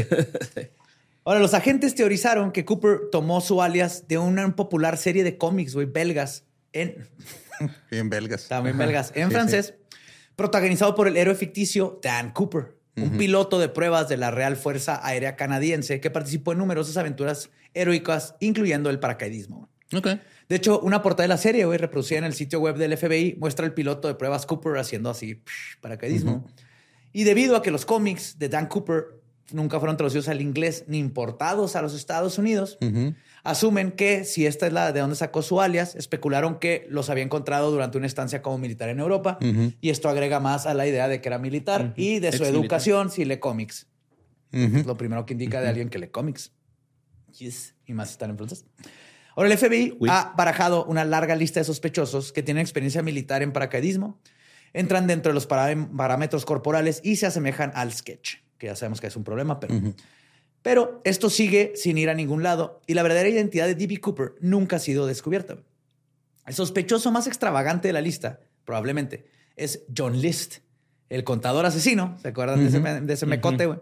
Ahora, 1.23 1.39
los 1.39 1.53
agentes 1.53 1.95
teorizaron 1.95 2.51
que 2.51 2.65
Cooper 2.65 2.99
tomó 3.13 3.39
su 3.39 3.61
alias 3.61 4.09
de 4.09 4.17
una 4.17 4.57
popular 4.57 4.97
serie 4.97 5.23
de 5.23 5.37
cómics, 5.37 5.73
güey, 5.73 5.87
belgas, 5.87 6.43
en, 6.73 7.07
Bien 7.91 8.09
belgas. 8.09 8.49
también 8.49 8.77
belgas, 8.77 9.13
en 9.15 9.29
Sí, 9.29 9.33
francés, 9.33 9.75
protagonizado 10.35 10.95
por 10.95 11.07
el 11.07 11.15
héroe 11.15 11.35
ficticio 11.35 12.01
Dan 12.03 12.31
Cooper, 12.31 12.75
un 12.97 13.17
piloto 13.17 13.57
de 13.57 13.69
pruebas 13.69 14.09
de 14.09 14.17
la 14.17 14.31
Real 14.31 14.57
Fuerza 14.57 14.99
Aérea 15.01 15.37
Canadiense 15.37 16.01
que 16.01 16.11
participó 16.11 16.51
en 16.51 16.57
numerosas 16.57 16.97
aventuras 16.97 17.51
heroicas, 17.73 18.35
incluyendo 18.41 18.89
el 18.89 18.99
paracaidismo. 18.99 19.69
sí. 19.89 20.01
De 20.49 20.55
hecho, 20.55 20.79
una 20.81 21.01
portada 21.01 21.23
de 21.23 21.29
la 21.29 21.37
serie, 21.37 21.65
güey, 21.65 21.77
reproducida 21.77 22.19
en 22.19 22.25
el 22.25 22.33
sitio 22.33 22.59
web 22.59 22.77
del 22.77 22.97
FBI, 22.97 23.37
muestra 23.39 23.65
al 23.65 23.73
piloto 23.73 24.07
de 24.07 24.15
pruebas 24.15 24.45
Cooper 24.45 24.77
haciendo 24.77 25.09
así 25.09 25.35
psh, 25.35 25.79
paracaidismo. 25.81 26.45
Y 27.13 27.23
debido 27.23 27.55
a 27.55 27.61
que 27.61 27.71
los 27.71 27.85
cómics 27.85 28.37
de 28.39 28.49
Dan 28.49 28.67
Cooper 28.67 29.21
nunca 29.51 29.79
fueron 29.79 29.97
traducidos 29.97 30.27
al 30.27 30.41
inglés 30.41 30.85
ni 30.87 30.97
importados 30.97 31.75
a 31.75 31.81
los 31.81 31.93
Estados 31.93 32.37
Unidos, 32.37 32.77
asumen 33.43 33.91
que 33.91 34.25
si 34.25 34.45
esta 34.45 34.67
es 34.67 34.73
la 34.73 34.91
de 34.91 34.99
donde 34.99 35.15
sacó 35.15 35.41
su 35.41 35.61
alias, 35.61 35.95
especularon 35.95 36.59
que 36.59 36.87
los 36.89 37.09
había 37.09 37.23
encontrado 37.23 37.71
durante 37.71 37.97
una 37.97 38.07
estancia 38.07 38.41
como 38.41 38.57
militar 38.57 38.89
en 38.89 38.99
Europa. 38.99 39.37
Y 39.79 39.89
esto 39.89 40.09
agrega 40.09 40.39
más 40.39 40.65
a 40.65 40.73
la 40.73 40.87
idea 40.87 41.07
de 41.07 41.21
que 41.21 41.29
era 41.29 41.37
militar 41.37 41.93
y 41.95 42.19
de 42.19 42.31
su 42.31 42.43
educación 42.45 43.11
si 43.11 43.25
lee 43.25 43.37
cómics. 43.37 43.87
Es 44.51 44.85
lo 44.85 44.97
primero 44.97 45.25
que 45.25 45.33
indica 45.33 45.61
de 45.61 45.69
alguien 45.69 45.89
que 45.89 45.99
lee 45.99 46.07
cómics. 46.07 46.51
Yes. 47.37 47.75
Y 47.85 47.93
más 47.93 48.09
si 48.09 48.11
están 48.13 48.29
en 48.29 48.37
francés. 48.37 48.65
Ahora, 49.35 49.49
el 49.51 49.57
FBI 49.57 49.97
ha 50.09 50.33
barajado 50.37 50.85
una 50.85 51.05
larga 51.05 51.35
lista 51.35 51.59
de 51.59 51.63
sospechosos 51.63 52.31
que 52.31 52.43
tienen 52.43 52.61
experiencia 52.61 53.01
militar 53.01 53.41
en 53.41 53.51
paracaidismo, 53.51 54.19
entran 54.73 55.07
dentro 55.07 55.31
de 55.31 55.33
los 55.35 55.47
pará- 55.49 55.89
parámetros 55.95 56.45
corporales 56.45 57.01
y 57.03 57.15
se 57.15 57.25
asemejan 57.25 57.71
al 57.75 57.91
sketch, 57.93 58.37
que 58.57 58.67
ya 58.67 58.75
sabemos 58.75 59.01
que 59.01 59.07
es 59.07 59.15
un 59.15 59.23
problema, 59.23 59.59
pero... 59.59 59.73
Pero 60.61 61.01
esto 61.03 61.29
sigue 61.29 61.73
sin 61.75 61.97
ir 61.97 62.09
a 62.09 62.13
ningún 62.13 62.41
lado 62.41 62.79
y 62.87 62.93
la 62.93 63.03
verdadera 63.03 63.27
identidad 63.27 63.65
de 63.67 63.75
D.B. 63.75 63.99
Cooper 63.99 64.35
nunca 64.39 64.77
ha 64.77 64.79
sido 64.79 65.05
descubierta. 65.05 65.57
El 66.47 66.53
sospechoso 66.53 67.11
más 67.11 67.27
extravagante 67.27 67.89
de 67.89 67.93
la 67.93 67.99
lista, 67.99 68.39
probablemente, 68.63 69.25
es 69.57 69.83
John 69.95 70.21
List, 70.21 70.59
el 71.09 71.25
contador 71.25 71.65
asesino, 71.65 72.17
¿se 72.21 72.29
acuerdan 72.29 72.59
de 72.61 72.69
ese, 72.69 72.79
de 72.79 73.13
ese 73.13 73.25
mecote, 73.25 73.65
güey? 73.65 73.79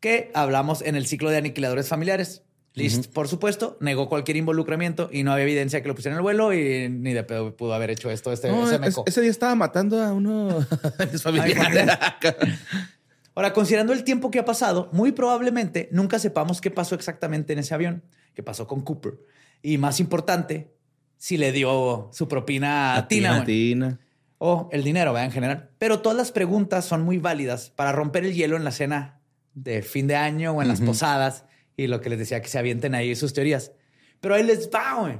Que 0.00 0.30
hablamos 0.32 0.80
en 0.80 0.96
el 0.96 1.06
ciclo 1.06 1.28
de 1.28 1.36
aniquiladores 1.36 1.86
familiares. 1.88 2.42
List, 2.76 3.10
por 3.12 3.26
supuesto, 3.26 3.78
negó 3.80 4.08
cualquier 4.08 4.36
involucramiento 4.36 5.08
y 5.10 5.22
no 5.22 5.32
había 5.32 5.44
evidencia 5.44 5.80
que 5.82 5.88
lo 5.88 5.94
pusiera 5.94 6.14
en 6.14 6.18
el 6.18 6.22
vuelo 6.22 6.52
y 6.52 6.88
ni 6.90 7.14
de 7.14 7.24
pedo 7.24 7.56
pudo 7.56 7.72
haber 7.72 7.90
hecho 7.90 8.10
esto 8.10 8.30
este, 8.32 8.48
No, 8.50 8.64
ese 8.66 8.74
es- 8.74 8.80
meco. 8.80 9.04
ese 9.06 9.20
día 9.22 9.30
estaba 9.30 9.54
matando 9.54 10.02
a 10.02 10.12
uno 10.12 10.60
de 11.10 11.18
familiares. 11.18 11.88
Ahora, 13.34 13.52
considerando 13.52 13.92
el 13.92 14.04
tiempo 14.04 14.30
que 14.30 14.38
ha 14.38 14.44
pasado, 14.44 14.88
muy 14.92 15.12
probablemente 15.12 15.88
nunca 15.92 16.18
sepamos 16.18 16.60
qué 16.60 16.70
pasó 16.70 16.94
exactamente 16.94 17.52
en 17.52 17.58
ese 17.58 17.74
avión, 17.74 18.02
qué 18.34 18.42
pasó 18.42 18.66
con 18.66 18.80
Cooper. 18.82 19.14
Y 19.62 19.78
más 19.78 20.00
importante, 20.00 20.72
si 21.18 21.36
le 21.36 21.52
dio 21.52 22.08
su 22.12 22.28
propina 22.28 22.96
a 22.96 23.08
Tina. 23.08 23.34
güey. 23.36 23.44
Tina. 23.46 24.00
o 24.38 24.68
el 24.72 24.84
dinero, 24.84 25.12
¿verdad? 25.12 25.26
En 25.26 25.32
general. 25.32 25.70
Pero 25.78 26.00
todas 26.00 26.16
las 26.16 26.30
preguntas 26.32 26.84
son 26.84 27.02
muy 27.02 27.18
válidas 27.18 27.70
para 27.70 27.92
romper 27.92 28.24
el 28.24 28.34
hielo 28.34 28.56
en 28.56 28.64
la 28.64 28.70
escena 28.70 29.20
de 29.54 29.80
fin 29.82 30.06
de 30.06 30.16
año 30.16 30.52
o 30.52 30.60
en 30.62 30.68
las 30.68 30.80
posadas 30.82 31.44
y 31.76 31.86
lo 31.86 32.00
que 32.00 32.10
les 32.10 32.18
decía 32.18 32.40
que 32.42 32.48
se 32.48 32.58
avienten 32.58 32.94
ahí 32.94 33.14
sus 33.16 33.32
teorías. 33.32 33.72
Pero 34.20 34.34
ahí 34.34 34.42
les 34.42 34.70
va, 34.70 35.00
güey. 35.00 35.18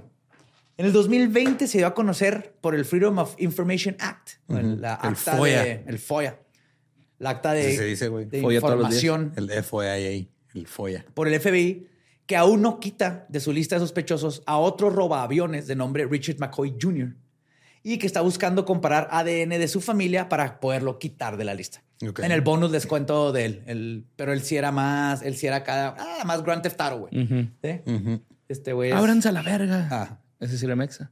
En 0.78 0.86
el 0.86 0.92
2020 0.92 1.66
se 1.68 1.78
dio 1.78 1.86
a 1.86 1.94
conocer 1.94 2.54
por 2.60 2.74
el 2.74 2.84
Freedom 2.84 3.18
of 3.18 3.34
Information 3.38 3.96
Act, 3.98 4.30
el, 4.48 4.80
la 4.80 4.98
El 5.02 5.08
acta 5.10 5.36
FOIA. 5.36 5.64
de- 5.64 5.84
el 5.86 5.98
FOIA, 5.98 6.38
la 7.18 7.30
acta 7.30 7.52
de, 7.52 7.74
se 7.76 7.84
dice, 7.84 8.10
de 8.10 8.40
FOIA 8.42 8.60
todos 8.60 8.78
los 8.78 8.90
días. 8.90 9.02
información 9.04 9.32
El 9.36 9.62
FOIA, 9.64 9.96
el 10.54 10.66
FOIA. 10.66 11.06
por 11.14 11.28
el 11.28 11.40
FBI, 11.40 11.86
que 12.26 12.36
aún 12.36 12.60
no 12.60 12.78
quita 12.80 13.24
de 13.30 13.40
su 13.40 13.52
lista 13.52 13.76
de 13.76 13.80
sospechosos 13.80 14.42
a 14.46 14.58
otro 14.58 14.90
robaaviones 14.90 15.66
de 15.66 15.76
nombre 15.76 16.06
Richard 16.06 16.38
McCoy 16.40 16.76
Jr. 16.80 17.14
y 17.82 17.96
que 17.98 18.06
está 18.06 18.20
buscando 18.20 18.64
comparar 18.66 19.08
ADN 19.12 19.58
de 19.58 19.68
su 19.68 19.80
familia 19.80 20.28
para 20.28 20.60
poderlo 20.60 20.98
quitar 20.98 21.36
de 21.38 21.44
la 21.44 21.54
lista. 21.54 21.82
En 22.00 22.32
el 22.32 22.40
bonus 22.42 22.70
les 22.70 22.86
cuento 22.86 23.32
de 23.32 23.44
él, 23.46 23.62
el- 23.66 24.04
pero 24.16 24.32
él 24.32 24.42
sí 24.42 24.56
era 24.56 24.70
más, 24.70 25.22
él 25.22 25.34
sí 25.36 25.46
era 25.46 25.64
cada, 25.64 25.94
ah, 25.98 26.24
más 26.24 26.42
Grand 26.42 26.62
Theft 26.62 26.80
Auto, 26.80 26.98
güey. 27.08 27.50
Este 28.48 28.72
güey. 28.74 28.90
es- 28.90 28.96
Ábranse 28.96 29.28
a 29.28 29.32
la 29.32 29.42
verga. 29.42 29.88
Ah. 29.90 30.18
Ese 30.38 30.58
sí 30.58 30.66
era 30.66 30.76
Mexa. 30.76 31.10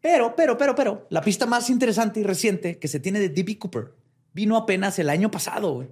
Pero, 0.00 0.34
pero, 0.36 0.58
pero, 0.58 0.74
pero, 0.74 1.06
la 1.10 1.22
pista 1.22 1.46
más 1.46 1.70
interesante 1.70 2.20
y 2.20 2.24
reciente 2.24 2.78
que 2.78 2.88
se 2.88 3.00
tiene 3.00 3.20
de 3.20 3.28
D.B. 3.30 3.58
Cooper 3.58 3.94
vino 4.32 4.56
apenas 4.56 4.98
el 4.98 5.08
año 5.08 5.30
pasado, 5.30 5.72
güey. 5.74 5.88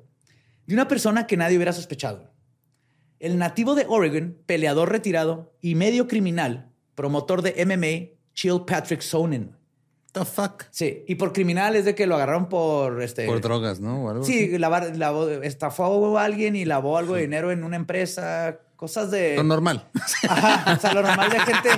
De 0.67 0.75
una 0.75 0.89
persona 0.89 1.27
que 1.27 1.37
nadie 1.37 1.57
hubiera 1.57 1.73
sospechado. 1.73 2.31
El 3.21 3.39
nativo 3.39 3.75
de 3.77 3.87
Oregon, 3.89 4.37
peleador 4.47 4.91
retirado 4.91 5.55
y 5.61 5.77
medio 5.77 6.09
criminal, 6.09 6.73
promotor 6.97 7.41
de 7.43 7.65
MMA, 7.65 8.19
Chill 8.35 8.63
Patrick 8.67 9.01
Sonnen. 9.01 9.57
The 10.13 10.25
fuck. 10.27 10.65
Sí, 10.71 11.05
y 11.09 11.15
por 11.15 11.33
criminal 11.33 11.75
es 11.75 11.87
de 11.87 11.95
que 11.95 12.07
lo 12.07 12.17
agarraron 12.17 12.49
por 12.49 13.01
este. 13.03 13.25
Por 13.27 13.41
drogas, 13.41 13.81
¿no? 13.81 14.05
O 14.05 14.11
algo 14.11 14.25
Sí, 14.25 14.45
así. 14.49 14.59
lavar, 14.59 14.95
lavó- 14.97 15.43
estafó 15.43 16.19
a 16.19 16.25
alguien 16.25 16.55
y 16.55 16.67
lavó 16.67 16.99
algo 16.99 17.15
de 17.15 17.23
dinero 17.23 17.51
en 17.51 17.65
una 17.65 17.77
empresa, 17.77 18.59
cosas 18.77 19.11
de. 19.11 19.37
Lo 19.37 19.43
normal. 19.45 19.89
Ajá, 20.29 20.75
o 20.77 20.81
sea, 20.81 20.93
lo 20.93 21.03
normal 21.03 21.31
de 21.31 21.41
gente. 21.41 21.69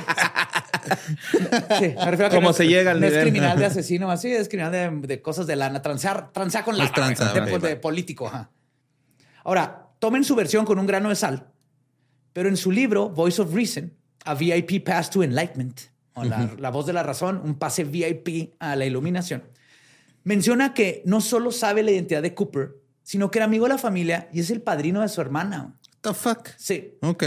Sí, 1.78 1.94
me 1.96 2.10
refiero 2.10 2.26
a 2.26 2.30
que 2.30 2.36
¿Cómo 2.36 2.48
no, 2.48 2.52
se 2.52 2.66
llega 2.66 2.90
al 2.90 3.00
no 3.00 3.06
nivel? 3.06 3.18
es 3.20 3.22
criminal 3.24 3.58
de 3.58 3.66
asesino, 3.66 4.10
así 4.10 4.32
es 4.32 4.48
criminal 4.48 4.72
de, 4.72 5.06
de 5.06 5.22
cosas 5.22 5.46
de 5.46 5.56
lana, 5.56 5.80
transear, 5.80 6.32
transear 6.32 6.64
con 6.64 6.76
la 6.76 6.84
Es 6.84 6.92
tranza, 6.92 7.32
de, 7.32 7.58
de 7.58 7.76
político. 7.76 8.26
ajá. 8.26 8.50
Ahora, 9.44 9.90
tomen 9.98 10.24
su 10.24 10.34
versión 10.34 10.64
con 10.64 10.78
un 10.78 10.86
grano 10.86 11.08
de 11.08 11.14
sal, 11.16 11.48
pero 12.32 12.48
en 12.48 12.56
su 12.56 12.70
libro 12.72 13.10
Voice 13.10 13.40
of 13.40 13.54
Reason, 13.54 13.92
a 14.24 14.34
VIP 14.34 14.84
Pass 14.84 15.10
to 15.10 15.22
Enlightenment, 15.22 15.80
o 16.14 16.24
la, 16.24 16.54
la 16.58 16.70
voz 16.70 16.86
de 16.86 16.92
la 16.92 17.02
razón, 17.02 17.40
un 17.44 17.56
pase 17.56 17.84
VIP 17.84 18.54
a 18.58 18.76
la 18.76 18.86
iluminación, 18.86 19.44
menciona 20.24 20.74
que 20.74 21.02
no 21.04 21.20
solo 21.20 21.52
sabe 21.52 21.82
la 21.82 21.90
identidad 21.90 22.22
de 22.22 22.34
Cooper, 22.34 22.76
sino 23.02 23.30
que 23.30 23.38
era 23.38 23.44
amigo 23.44 23.66
de 23.66 23.74
la 23.74 23.78
familia 23.78 24.28
y 24.32 24.40
es 24.40 24.50
el 24.50 24.62
padrino 24.62 25.02
de 25.02 25.08
su 25.08 25.20
hermana. 25.20 25.74
The 26.00 26.14
fuck. 26.14 26.48
Sí. 26.56 26.94
Ok. 27.02 27.24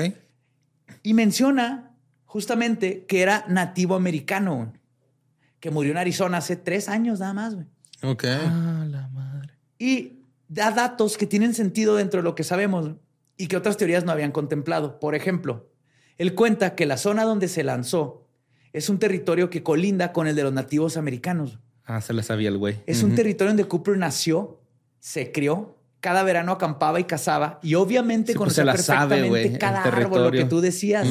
Y 1.04 1.14
menciona 1.14 1.92
justamente 2.26 3.06
que 3.06 3.22
era 3.22 3.46
nativo 3.48 3.96
americano, 3.96 4.74
que 5.60 5.72
murió 5.72 5.92
en 5.92 5.98
Arizona 5.98 6.38
hace 6.38 6.56
tres 6.56 6.90
años 6.90 7.20
nada 7.20 7.34
más, 7.34 7.56
güey. 7.56 7.68
Ok. 8.04 8.26
Ah, 8.26 8.86
la 8.88 9.08
madre. 9.10 9.54
Y 9.80 10.20
da 10.48 10.72
datos 10.72 11.18
que 11.18 11.28
tienen 11.28 11.54
sentido 11.54 11.96
dentro 11.96 12.20
de 12.20 12.24
lo 12.24 12.36
que 12.36 12.44
sabemos 12.44 12.92
y 13.38 13.48
que 13.48 13.58
otras 13.58 13.78
teorías 13.78 14.04
no 14.04 14.12
habían 14.12 14.32
contemplado. 14.32 15.00
Por 15.00 15.16
ejemplo, 15.16 15.70
él 16.18 16.36
cuenta 16.36 16.76
que 16.76 16.86
la 16.86 16.98
zona 16.98 17.24
donde 17.24 17.48
se 17.48 17.64
lanzó 17.64 18.27
es 18.74 18.90
un 18.90 19.00
territorio 19.00 19.50
que 19.50 19.64
colinda 19.64 20.14
con 20.14 20.28
el 20.28 20.36
de 20.36 20.44
los 20.44 20.54
nativos 20.54 20.98
americanos. 20.98 21.60
Ah, 21.86 22.02
se 22.02 22.14
la 22.14 22.24
sabía 22.24 22.50
el 22.50 22.58
güey. 22.58 22.82
Es 22.86 23.04
un 23.04 23.16
territorio 23.16 23.52
donde 23.52 23.66
Cooper 23.66 23.98
nació, 23.98 24.60
se 25.00 25.32
crió, 25.32 25.78
cada 26.00 26.24
verano 26.24 26.52
acampaba 26.52 27.00
y 27.00 27.06
cazaba 27.06 27.60
y 27.64 27.76
obviamente 27.76 28.34
Sí, 28.34 28.38
pues 28.38 28.56
conocía 28.56 28.64
se 28.64 28.66
la 28.66 28.78
sabe, 28.78 29.16
perfectamente 29.16 29.54
el 29.54 29.58
cada 29.60 29.84
árbol, 29.84 30.24
lo 30.24 30.32
que 30.32 30.46
tú 30.46 30.62
decías. 30.62 31.08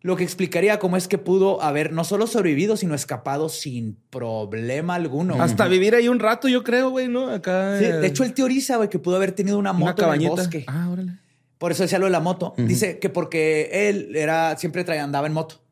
Lo 0.00 0.16
que 0.16 0.24
explicaría 0.24 0.78
cómo 0.78 0.98
es 0.98 1.08
que 1.08 1.16
pudo 1.16 1.62
haber 1.62 1.90
no 1.92 2.04
solo 2.04 2.26
sobrevivido, 2.26 2.76
sino 2.76 2.94
escapado 2.94 3.48
sin 3.48 3.96
problema 4.10 4.96
alguno. 4.96 5.42
Hasta 5.42 5.66
vivir 5.66 5.94
ahí 5.94 6.08
un 6.08 6.18
rato, 6.18 6.46
yo 6.46 6.62
creo, 6.62 6.90
güey, 6.90 7.08
¿no? 7.08 7.30
Acá. 7.30 7.78
Sí, 7.78 7.86
eh, 7.86 7.92
de 7.94 8.06
hecho, 8.06 8.22
él 8.22 8.34
teoriza 8.34 8.76
güey, 8.76 8.90
que 8.90 8.98
pudo 8.98 9.16
haber 9.16 9.32
tenido 9.32 9.56
una 9.58 9.70
una 9.70 9.72
moto 9.72 10.12
en 10.12 10.20
el 10.20 10.28
bosque. 10.28 10.64
Ah, 10.66 10.90
órale. 10.90 11.12
Por 11.56 11.72
eso 11.72 11.84
decía 11.84 11.98
lo 11.98 12.04
de 12.04 12.10
la 12.10 12.20
moto. 12.20 12.52
Dice 12.58 12.98
que 12.98 13.08
porque 13.08 13.88
él 13.88 14.14
era 14.14 14.58
siempre 14.58 14.84
traía, 14.84 15.04
andaba 15.04 15.26
en 15.26 15.32
moto. 15.32 15.62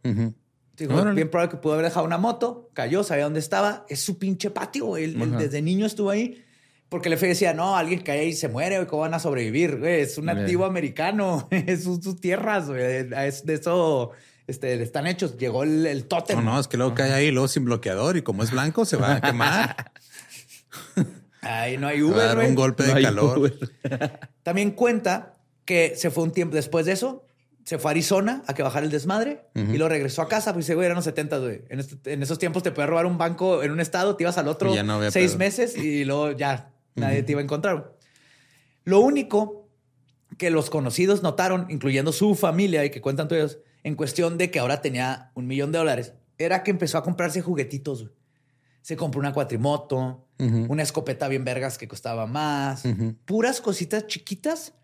Digo, 0.77 0.95
Órale. 0.95 1.15
bien 1.15 1.31
probable 1.31 1.51
que 1.53 1.57
pudo 1.59 1.75
haber 1.75 1.85
dejado 1.87 2.07
una 2.07 2.19
moto, 2.19 2.71
cayó, 2.73 3.05
sabía 3.05 3.25
dónde 3.25 3.41
estaba. 3.41 3.85
Es 3.89 4.01
su 4.01 4.19
pinche 4.19 4.51
patio. 4.51 4.97
Él, 4.97 5.21
él 5.21 5.37
desde 5.39 5.61
niño 5.63 5.87
estuvo 5.87 6.11
ahí. 6.11 6.43
Porque 6.89 7.09
el 7.09 7.17
FBI 7.17 7.29
decía, 7.31 7.55
no, 7.55 7.77
alguien 7.77 8.01
cae 8.01 8.21
ahí 8.21 8.29
y 8.29 8.33
se 8.35 8.49
muere, 8.49 8.87
¿cómo 8.87 9.03
van 9.03 9.15
a 9.15 9.19
sobrevivir? 9.19 9.79
Güey, 9.79 10.01
es 10.03 10.19
un 10.19 10.27
Bien. 10.27 10.39
nativo 10.39 10.65
americano, 10.67 11.49
es 11.51 11.85
sus, 11.85 12.03
sus 12.05 12.21
tierras, 12.21 12.69
güey. 12.69 12.81
Es 13.17 13.47
de 13.47 13.55
eso 13.55 14.11
este, 14.47 14.83
están 14.83 15.07
hechos. 15.07 15.39
Llegó 15.39 15.63
el, 15.63 15.87
el 15.87 16.05
tótem. 16.05 16.37
No, 16.45 16.53
no, 16.55 16.61
es 16.61 16.69
que 16.69 16.77
luego 16.77 16.95
cae 16.95 17.13
ahí, 17.13 17.31
luego 17.31 17.49
sin 17.49 17.65
bloqueador 17.65 18.17
y 18.19 18.23
como 18.23 18.43
es 18.43 18.51
blanco 18.51 18.85
se 18.85 18.97
va 18.99 19.15
a 19.15 19.21
quemar. 19.23 19.93
Ahí 21.43 21.77
no 21.77 21.89
hay 21.89 22.01
Va 22.01 22.09
a 22.09 22.11
Uber, 22.13 22.27
dar 22.27 22.37
güey. 22.37 22.49
un 22.49 22.55
golpe 22.55 22.83
de 22.85 22.91
No 22.91 22.97
hay 22.99 23.03
calor. 23.05 23.39
Uber. 23.39 23.59
También 24.43 24.71
cuenta 24.73 25.35
que 25.65 25.95
se 25.97 26.11
fue 26.11 26.25
un 26.25 26.31
tiempo 26.33 26.55
después 26.55 26.87
de 26.87 26.93
eso, 26.93 27.25
se 27.65 27.79
fue 27.79 27.91
a 27.91 27.93
Arizona 27.93 28.43
a 28.47 28.55
que 28.55 28.63
bajara 28.63 28.85
el 28.85 28.91
desmadre 28.91 29.47
y 29.55 29.77
lo 29.79 29.89
regresó 29.89 30.23
a 30.23 30.29
casa. 30.29 30.53
Pues 30.53 30.67
dice, 30.67 30.75
güey, 30.75 30.87
eran 30.87 30.97
los 30.97 31.05
70, 31.05 31.39
güey. 31.39 31.63
En, 31.69 31.81
este- 31.81 32.13
en 32.13 32.23
esos 32.23 32.39
tiempos 32.39 32.63
te 32.63 32.73
podías 32.73 32.89
robar 32.91 33.07
un 33.07 33.19
banco 33.19 33.63
en 33.63 33.71
un 33.71 33.81
estado, 33.81 34.17
te 34.17 34.25
ibas 34.25 34.37
al 34.39 34.49
otro 34.49 34.71
no 34.83 35.11
seis 35.11 35.31
pedo. 35.33 35.39
meses 35.39 35.77
y 35.77 36.05
luego 36.05 36.33
ya 36.33 36.73
nadie 36.97 37.23
te 37.23 37.33
iba 37.33 37.41
a 37.41 37.45
encontrar. 37.45 37.97
Lo 38.85 39.01
único 39.01 39.69
que 40.39 40.51
los 40.51 40.71
conocidos 40.71 41.23
notaron, 41.23 41.67
incluyendo 41.69 42.13
su 42.13 42.35
familia 42.35 42.85
y 42.85 42.91
que 42.91 43.01
cuentan 43.01 43.29
todos, 43.29 43.59
en 43.85 43.95
cuestión 43.97 44.39
de 44.39 44.51
que 44.51 44.59
ahora 44.59 44.81
tenía 44.81 45.31
un 45.35 45.47
millón 45.47 45.73
de 45.73 45.79
dólares, 45.79 46.15
era 46.39 46.63
que 46.63 46.71
empezó 46.73 46.99
a 46.99 47.03
comprarse 47.05 47.43
juguetitos. 47.43 48.09
Se 48.81 48.97
compró 48.97 49.21
una 49.21 49.33
cuatrimoto, 49.33 50.27
una 50.39 50.83
escopeta 50.83 51.29
bien 51.29 51.45
vergas 51.45 51.79
que 51.79 51.87
costaba 51.87 52.27
más, 52.27 52.83
puras 53.25 53.61
cositas 53.61 54.09
chiquitas, 54.09 54.75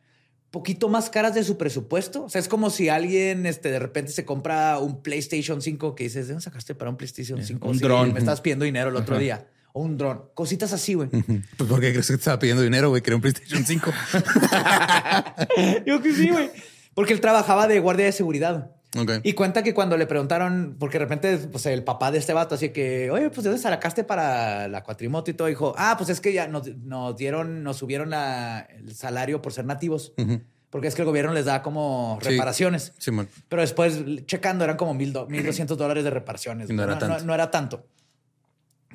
poquito 0.50 0.88
más 0.88 1.10
caras 1.10 1.34
de 1.34 1.44
su 1.44 1.58
presupuesto. 1.58 2.24
O 2.24 2.28
sea, 2.28 2.40
es 2.40 2.48
como 2.48 2.70
si 2.70 2.88
alguien 2.88 3.46
este, 3.46 3.70
de 3.70 3.78
repente 3.78 4.12
se 4.12 4.24
compra 4.24 4.78
un 4.78 5.02
PlayStation 5.02 5.60
5 5.60 5.94
que 5.94 6.04
dices, 6.04 6.26
¿de 6.26 6.34
dónde 6.34 6.44
sacaste 6.44 6.74
para 6.74 6.90
un 6.90 6.96
PlayStation 6.96 7.42
5? 7.42 7.68
un 7.68 7.74
Sí, 7.74 7.80
dron. 7.80 8.12
Me 8.12 8.18
estás 8.18 8.40
pidiendo 8.40 8.64
dinero 8.64 8.90
el 8.90 8.96
otro 8.96 9.18
día. 9.18 9.46
O 9.72 9.82
un 9.82 9.98
dron. 9.98 10.22
Cositas 10.34 10.72
así, 10.72 10.94
güey. 10.94 11.08
Pues 11.56 11.68
¿por 11.68 11.80
qué 11.80 11.92
crees 11.92 12.06
que 12.06 12.14
te 12.14 12.18
estaba 12.20 12.38
pidiendo 12.38 12.62
dinero, 12.62 12.88
güey? 12.88 13.02
Quería 13.02 13.16
un 13.16 13.22
PlayStation 13.22 13.64
5. 13.64 13.92
Yo 15.86 16.00
que 16.00 16.14
sí, 16.14 16.30
güey. 16.30 16.50
Porque 16.94 17.12
él 17.12 17.20
trabajaba 17.20 17.68
de 17.68 17.78
guardia 17.80 18.06
de 18.06 18.12
seguridad. 18.12 18.72
Ok. 18.96 19.10
Y 19.22 19.32
cuenta 19.34 19.62
que 19.62 19.74
cuando 19.74 19.96
le 19.96 20.06
preguntaron, 20.06 20.76
porque 20.78 20.98
de 20.98 21.04
repente, 21.04 21.36
pues 21.50 21.66
el 21.66 21.84
papá 21.84 22.10
de 22.10 22.18
este 22.18 22.32
vato, 22.32 22.54
así 22.54 22.70
que, 22.70 23.10
oye, 23.10 23.30
pues 23.30 23.44
¿de 23.44 23.50
dónde 23.50 23.62
sacaste 23.62 24.04
para 24.04 24.68
la 24.68 24.82
cuatrimoto 24.82 25.30
y 25.30 25.34
todo? 25.34 25.48
Dijo, 25.48 25.74
ah, 25.76 25.94
pues 25.98 26.10
es 26.10 26.20
que 26.20 26.32
ya 26.32 26.46
nos, 26.48 26.66
nos 26.78 27.16
dieron, 27.16 27.62
nos 27.62 27.76
subieron 27.78 28.10
la- 28.10 28.60
el 28.78 28.94
salario 28.94 29.42
por 29.42 29.52
ser 29.52 29.64
nativos. 29.66 30.12
Porque 30.70 30.86
es 30.88 30.94
que 30.94 31.00
el 31.02 31.06
gobierno 31.06 31.32
les 31.32 31.46
da 31.46 31.62
como 31.62 32.18
Sí. 32.22 32.28
reparaciones. 32.28 32.92
Simón. 32.98 33.26
Pero 33.48 33.62
después, 33.62 34.00
checando, 34.26 34.64
eran 34.64 34.76
como 34.76 34.92
mil 34.92 35.14
do- 35.14 35.26
1.200 35.26 35.78
dólares 35.78 36.04
de 36.04 36.10
reparaciones. 36.10 36.68
Y 36.68 36.74
no 36.74 36.82
era 36.82 36.98
tanto. 36.98 37.24
no 37.24 37.32
era 37.34 37.50
tanto. 37.50 37.86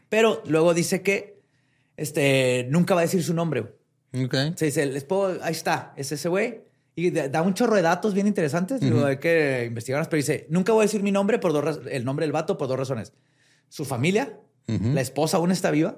Pero 0.09 0.43
luego 0.45 0.73
dice 0.73 1.01
que 1.01 1.39
este, 1.97 2.67
nunca 2.69 2.93
va 2.93 3.01
a 3.01 3.03
decir 3.03 3.23
su 3.23 3.33
nombre. 3.33 3.61
güey. 4.11 4.25
Ok. 4.25 4.35
Se 4.55 4.65
dice, 4.65 4.85
les 4.85 5.03
puedo, 5.03 5.43
ahí 5.43 5.51
está, 5.51 5.93
es 5.97 6.11
ese 6.11 6.29
güey. 6.29 6.61
Y 6.95 7.09
da 7.11 7.41
un 7.41 7.53
chorro 7.55 7.75
de 7.75 7.81
datos 7.81 8.13
bien 8.13 8.27
interesantes. 8.27 8.79
Digo, 8.79 9.03
hay 9.05 9.17
que 9.17 9.65
investigarlos, 9.67 10.07
pero 10.07 10.17
dice, 10.17 10.45
nunca 10.49 10.73
voy 10.73 10.81
a 10.81 10.85
decir 10.85 11.01
mi 11.01 11.11
nombre 11.11 11.39
por 11.39 11.51
dos 11.53 11.79
el 11.89 12.05
nombre 12.05 12.25
del 12.25 12.31
vato 12.31 12.57
por 12.57 12.67
dos 12.67 12.77
razones. 12.77 13.13
Su 13.69 13.83
familia, 13.85 14.37
Ujú. 14.67 14.93
la 14.93 15.01
esposa 15.01 15.37
aún 15.37 15.51
está 15.51 15.71
viva 15.71 15.97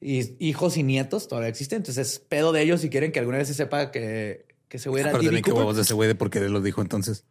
y 0.00 0.34
hijos 0.44 0.76
y 0.76 0.82
nietos 0.82 1.28
todavía 1.28 1.48
existen. 1.48 1.76
Entonces 1.76 2.08
es 2.14 2.18
pedo 2.18 2.52
de 2.52 2.62
ellos 2.62 2.80
si 2.80 2.90
quieren 2.90 3.12
que 3.12 3.20
alguna 3.20 3.38
vez 3.38 3.46
se 3.48 3.54
sepa 3.54 3.92
que, 3.92 4.46
que 4.68 4.78
ese 4.78 4.88
güey 4.88 5.02
era 5.02 5.12
qué 5.16 5.52
huevos 5.52 5.76
de 5.76 5.82
ese 5.82 5.94
güey 5.94 6.08
de 6.08 6.16
por 6.16 6.28
qué 6.28 6.40
lo 6.40 6.60
dijo 6.60 6.82
entonces. 6.82 7.24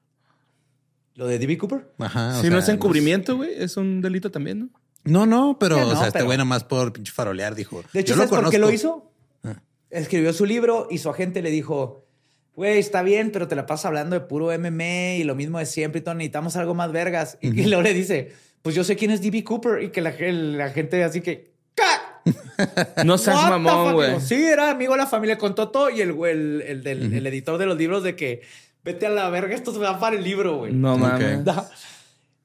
Lo 1.15 1.27
de 1.27 1.39
D.B. 1.39 1.57
Cooper. 1.57 1.89
Ajá. 1.99 2.41
si 2.41 2.47
no 2.49 2.57
sea, 2.57 2.59
es 2.59 2.69
encubrimiento, 2.69 3.35
güey, 3.37 3.51
es 3.55 3.77
un 3.77 4.01
delito 4.01 4.31
también, 4.31 4.59
¿no? 4.59 4.69
No, 5.05 5.25
no, 5.25 5.57
pero, 5.59 5.75
Ya 5.77 5.83
no, 5.83 5.89
o 5.89 5.95
sea, 5.95 6.07
este 6.07 6.13
pero- 6.13 6.25
güey 6.25 6.37
nada 6.37 6.45
más 6.45 6.63
por 6.63 6.91
pinche 6.93 7.11
farolear 7.11 7.55
dijo. 7.55 7.83
De 7.93 7.99
hecho, 7.99 8.13
yo 8.13 8.21
lo 8.21 8.27
¿sabes 8.27 8.41
por 8.43 8.51
qué 8.51 8.57
lo 8.59 8.71
hizo? 8.71 9.11
Ah. 9.43 9.61
Escribió 9.89 10.33
su 10.33 10.45
libro 10.45 10.87
y 10.89 10.97
su 10.97 11.09
agente 11.09 11.41
le 11.41 11.51
dijo, 11.51 12.04
güey, 12.55 12.79
está 12.79 13.01
bien, 13.03 13.31
pero 13.31 13.47
te 13.47 13.55
la 13.55 13.65
pasas 13.65 13.85
hablando 13.85 14.15
de 14.19 14.25
puro 14.25 14.47
MMA 14.57 15.15
y 15.15 15.23
lo 15.23 15.35
mismo 15.35 15.59
de 15.59 15.65
siempre 15.65 15.99
y 15.99 16.03
todo, 16.03 16.15
necesitamos 16.15 16.55
algo 16.55 16.73
más 16.73 16.91
vergas. 16.91 17.37
Y, 17.41 17.47
y 17.59 17.65
luego 17.67 17.81
le 17.81 17.93
dice, 17.93 18.31
pues 18.61 18.75
yo 18.75 18.83
sé 18.83 18.95
quién 18.95 19.11
es 19.11 19.21
D.B. 19.21 19.43
Cooper 19.43 19.83
y 19.83 19.89
que 19.89 20.01
la, 20.01 20.13
la 20.19 20.69
gente 20.69 21.03
así 21.03 21.21
que... 21.21 21.51
"¿Ca? 21.75 22.21
No 23.05 23.17
seas 23.17 23.35
What 23.35 23.49
mamón, 23.49 23.85
fuck?" 23.87 23.93
güey. 23.95 24.21
Sí, 24.21 24.35
era 24.45 24.71
amigo 24.71 24.93
de 24.93 24.99
la 24.99 25.07
familia, 25.07 25.37
contó 25.37 25.69
todo 25.69 25.89
y 25.89 26.01
el, 26.01 26.13
güey, 26.13 26.31
el, 26.31 26.81
el 26.87 27.27
editor 27.27 27.57
de 27.57 27.65
los 27.65 27.77
libros 27.77 28.03
de 28.03 28.15
que 28.15 28.41
vete 28.83 29.05
a 29.07 29.09
la 29.09 29.29
verga, 29.29 29.53
esto 29.55 29.73
se 29.73 29.79
va 29.79 29.99
para 29.99 30.15
el 30.15 30.23
libro, 30.23 30.57
güey. 30.57 30.73
No 30.73 30.97
mames. 30.97 31.43
Da. 31.45 31.69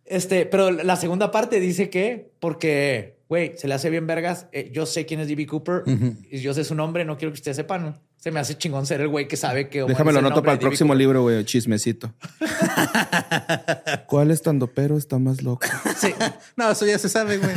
Este, 0.05 0.45
pero 0.45 0.73
la 0.73 0.97
segunda 0.97 1.31
parte 1.31 1.61
dice 1.61 1.89
que, 1.89 2.33
porque, 2.41 3.19
güey, 3.29 3.53
se 3.57 3.69
le 3.69 3.75
hace 3.75 3.91
bien 3.91 4.09
vergas. 4.09 4.49
eh, 4.51 4.71
yo 4.73 4.85
sé 4.87 5.07
quién 5.07 5.21
es 5.21 5.29
D.B. 5.29 5.47
Cooper 5.47 5.85
y 6.31 6.39
yo 6.41 6.53
sé 6.53 6.65
su 6.65 6.75
nombre, 6.75 7.05
no 7.05 7.17
quiero 7.17 7.31
que 7.33 7.37
ustedes 7.39 7.57
sepan. 7.57 8.01
Se 8.21 8.31
me 8.31 8.39
hace 8.39 8.57
chingón 8.59 8.85
ser 8.87 9.01
el 9.01 9.09
güey 9.09 9.27
que 9.27 9.39
sabe 9.39 9.71
que 9.71 9.83
Omar 9.83 9.95
Déjame 9.97 10.13
lo 10.13 10.21
nombre 10.21 10.43
para 10.43 10.53
el 10.53 10.59
próximo 10.59 10.95
libro, 10.95 11.23
güey. 11.23 11.43
Chismecito. 11.47 12.13
¿Cuál 14.07 14.31
estando 14.31 14.67
pero 14.67 14.99
está 14.99 15.19
más 15.19 15.43
loco? 15.43 15.67
Sí, 15.97 16.15
No, 16.55 16.71
eso 16.71 16.85
ya 16.85 16.99
se 16.99 17.09
sabe, 17.09 17.39
güey. 17.39 17.51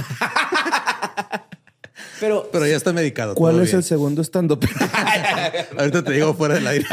pero 2.21 2.49
Pero 2.49 2.65
ya 2.65 2.77
está 2.77 2.93
medicado. 2.93 3.35
¿Cuál 3.35 3.55
todo 3.55 3.63
es 3.63 3.73
el 3.73 3.83
segundo 3.83 4.21
estando 4.21 4.57
pero? 4.57 4.73
Ahorita 5.77 6.01
te 6.01 6.13
digo 6.13 6.33
fuera 6.33 6.53
del 6.55 6.65
aire. 6.67 6.85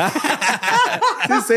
sí, 1.28 1.34
sí. 1.46 1.54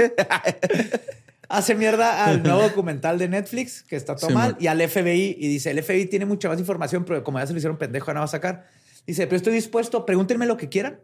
hace 1.49 1.73
mierda 1.73 2.25
al 2.25 2.43
nuevo 2.43 2.61
documental 2.61 3.17
de 3.17 3.27
Netflix, 3.27 3.81
que 3.81 3.95
está 3.95 4.15
todo 4.15 4.27
Sí, 4.29 4.35
mal, 4.35 4.51
man. 4.51 4.57
y 4.61 4.67
al 4.67 4.87
FBI, 4.87 5.35
y 5.39 5.47
dice, 5.47 5.71
el 5.71 5.81
FBI 5.81 6.05
tiene 6.05 6.25
mucha 6.25 6.47
más 6.47 6.59
información, 6.59 7.05
pero 7.05 7.23
como 7.23 7.39
ya 7.39 7.47
se 7.47 7.53
lo 7.53 7.57
hicieron 7.57 7.77
pendejo, 7.79 8.05
ya 8.05 8.13
no 8.13 8.19
va 8.19 8.25
a 8.25 8.27
sacar. 8.27 8.67
Dice, 9.05 9.27
pero 9.27 9.35
estoy 9.35 9.53
dispuesto, 9.53 10.05
pregúntenme 10.05 10.45
lo 10.45 10.55
que 10.55 10.69
quieran, 10.69 11.01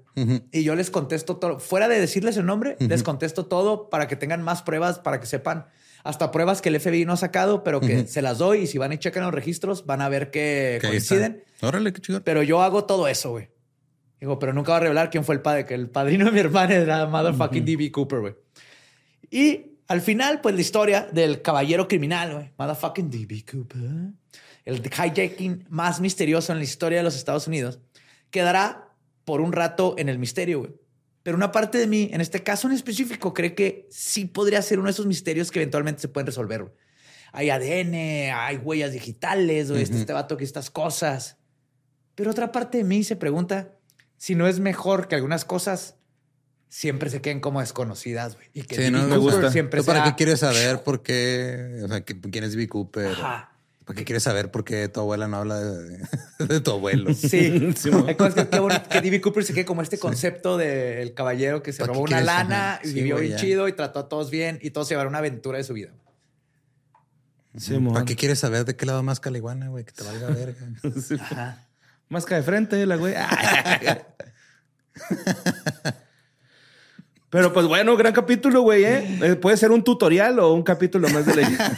y 0.51 0.63
yo 0.63 0.75
les 0.75 0.89
contesto 0.89 1.37
todo. 1.37 1.59
Fuera 1.59 1.87
de 1.87 1.99
decirles 1.99 2.37
el 2.37 2.45
nombre, 2.45 2.77
les 2.79 3.03
contesto 3.03 3.45
todo 3.45 3.89
para 3.89 4.07
que 4.07 4.15
tengan 4.15 4.41
más 4.41 4.61
pruebas, 4.61 4.99
para 4.99 5.19
que 5.19 5.25
sepan 5.25 5.67
hasta 6.03 6.31
pruebas 6.31 6.61
que 6.61 6.69
el 6.69 6.79
FBI 6.79 7.03
no 7.03 7.13
ha 7.13 7.17
sacado, 7.17 7.63
pero 7.63 7.81
que 7.81 8.07
se 8.07 8.21
las 8.21 8.37
doy, 8.37 8.59
y 8.59 8.67
si 8.67 8.77
van 8.77 8.93
y 8.93 8.97
checan 8.97 9.23
los 9.23 9.33
registros, 9.33 9.85
van 9.85 10.01
a 10.01 10.07
ver 10.07 10.31
que 10.31 10.79
coinciden. 10.81 11.43
Órale, 11.61 11.91
qué 11.91 11.99
chido. 11.99 12.23
Pero 12.23 12.41
yo 12.41 12.61
hago 12.61 12.85
todo 12.85 13.07
eso, 13.07 13.31
güey. 13.31 13.49
Digo, 14.21 14.39
pero 14.39 14.53
nunca 14.53 14.71
va 14.71 14.77
a 14.77 14.81
revelar 14.81 15.09
quién 15.09 15.23
fue 15.23 15.35
el 15.35 15.41
padre, 15.41 15.65
que 15.65 15.73
el 15.73 15.89
padrino 15.89 16.25
de 16.25 16.31
mi 16.31 16.39
hermana 16.39 16.75
era 16.75 17.05
motherfucking 17.05 17.65
D.B. 17.65 17.91
Cooper, 17.91 18.19
güey. 18.19 18.35
Y 19.29 19.77
al 19.87 20.01
final, 20.01 20.41
pues 20.41 20.55
la 20.55 20.61
historia 20.61 21.07
del 21.11 21.41
caballero 21.41 21.87
criminal, 21.87 22.33
güey. 22.33 22.51
Motherfucking 22.57 23.09
D.B. 23.09 23.45
Cooper. 23.49 23.81
El 24.65 24.81
hijacking 24.85 25.65
más 25.69 25.99
misterioso 25.99 26.51
en 26.51 26.59
la 26.59 26.63
historia 26.63 26.99
de 26.99 27.03
los 27.03 27.15
Estados 27.15 27.47
Unidos. 27.47 27.79
Quedará 28.31 28.89
por 29.25 29.41
un 29.41 29.51
rato 29.53 29.95
en 29.97 30.09
el 30.09 30.19
misterio, 30.19 30.59
güey. 30.59 30.71
Pero 31.23 31.35
una 31.37 31.51
parte 31.51 31.77
de 31.77 31.87
mí, 31.87 32.09
en 32.13 32.21
este 32.21 32.43
caso 32.43 32.67
en 32.67 32.73
específico, 32.73 33.33
cree 33.33 33.53
que 33.55 33.87
sí 33.91 34.25
podría 34.25 34.61
ser 34.61 34.79
uno 34.79 34.87
de 34.87 34.91
esos 34.91 35.05
misterios 35.05 35.51
que 35.51 35.59
eventualmente 35.59 36.01
se 36.01 36.07
pueden 36.07 36.27
resolver, 36.27 36.63
güey. 36.63 36.73
Hay 37.31 37.49
ADN, 37.51 37.93
hay 38.33 38.57
huellas 38.57 38.91
digitales, 38.93 39.69
güey. 39.69 39.83
Este, 39.83 39.97
este 39.97 40.13
vato 40.13 40.37
que 40.37 40.43
estas 40.43 40.69
cosas. 40.71 41.37
Pero 42.15 42.31
otra 42.31 42.51
parte 42.51 42.79
de 42.79 42.83
mí 42.83 43.03
se 43.03 43.15
pregunta 43.15 43.75
si 44.17 44.33
no 44.35 44.47
es 44.47 44.59
mejor 44.59 45.07
que 45.07 45.15
algunas 45.15 45.45
cosas 45.45 45.95
siempre 46.69 47.09
se 47.09 47.21
queden 47.21 47.39
como 47.39 47.59
desconocidas, 47.59 48.35
güey. 48.35 48.47
Y 48.53 48.63
que 48.63 48.75
Sí, 48.75 48.91
no, 48.91 48.99
me 49.03 49.15
Cooper 49.15 49.19
gusta. 49.19 49.51
siempre 49.51 49.81
¿Tú 49.81 49.85
¿Para 49.85 50.03
qué 50.03 50.15
quieres 50.15 50.39
saber 50.39 50.83
por 50.83 51.03
qué? 51.03 51.81
O 51.83 51.87
sea, 51.87 52.01
que- 52.01 52.19
quién 52.19 52.43
es 52.43 52.55
B. 52.55 52.67
Cooper? 52.67 53.11
Ajá. 53.11 53.48
¿Para 53.89 53.97
qué 53.97 54.05
quieres 54.05 54.21
saber 54.21 54.51
por 54.51 54.63
qué 54.63 54.87
tu 54.87 54.99
abuela 54.99 55.27
no 55.27 55.37
habla 55.37 55.59
de, 55.59 55.97
de 56.47 56.61
tu 56.61 56.69
abuelo? 56.69 57.11
Sí, 57.11 57.73
Sí, 57.75 57.89
Hay 58.05 58.13
cosas 58.13 58.45
que, 58.45 58.49
que 58.87 59.01
D.B. 59.01 59.19
Cooper 59.19 59.43
se 59.43 59.51
quede 59.51 59.65
como 59.65 59.81
este 59.81 59.97
concepto 59.97 60.57
del 60.57 61.15
caballero 61.15 61.63
que 61.63 61.73
se 61.73 61.79
¿Para 61.79 61.93
robó 61.93 62.03
una 62.03 62.21
lana 62.21 62.79
y 62.83 62.89
Sí, 62.89 62.93
vivió 62.93 63.17
bien 63.17 63.35
chido 63.37 63.67
y 63.67 63.73
trató 63.73 63.97
a 63.97 64.07
todos 64.07 64.29
bien 64.29 64.59
y 64.61 64.69
todos 64.69 64.87
se 64.87 64.93
llevaron 64.93 65.09
una 65.09 65.17
aventura 65.17 65.57
de 65.57 65.63
su 65.63 65.73
vida. 65.73 65.89
Simón. 67.57 67.95
¿Para 67.95 68.05
qué 68.05 68.15
quieres 68.15 68.37
saber 68.37 68.63
de 68.63 68.75
qué 68.75 68.85
lado 68.85 69.01
más 69.01 69.19
caliguana, 69.19 69.69
güey? 69.69 69.85
Que 69.85 69.91
te 69.91 70.03
valga 70.03 70.27
verga. 70.27 70.67
Sí. 71.01 71.15
Ajá. 71.19 71.65
Máscara 72.09 72.37
de 72.37 72.43
frente, 72.43 72.85
la 72.85 72.95
güey. 72.95 73.15
Pero 77.29 77.53
pues 77.53 77.67
bueno, 77.67 77.95
gran 77.95 78.11
capítulo, 78.13 78.61
güey, 78.61 78.83
¿eh? 78.85 79.19
Eh, 79.21 79.35
Puede 79.35 79.55
ser 79.57 79.69
un 79.71 79.83
tutorial 79.83 80.39
o 80.39 80.53
un 80.53 80.63
capítulo 80.63 81.07
más 81.09 81.25
de 81.27 81.35
leyenda. 81.37 81.73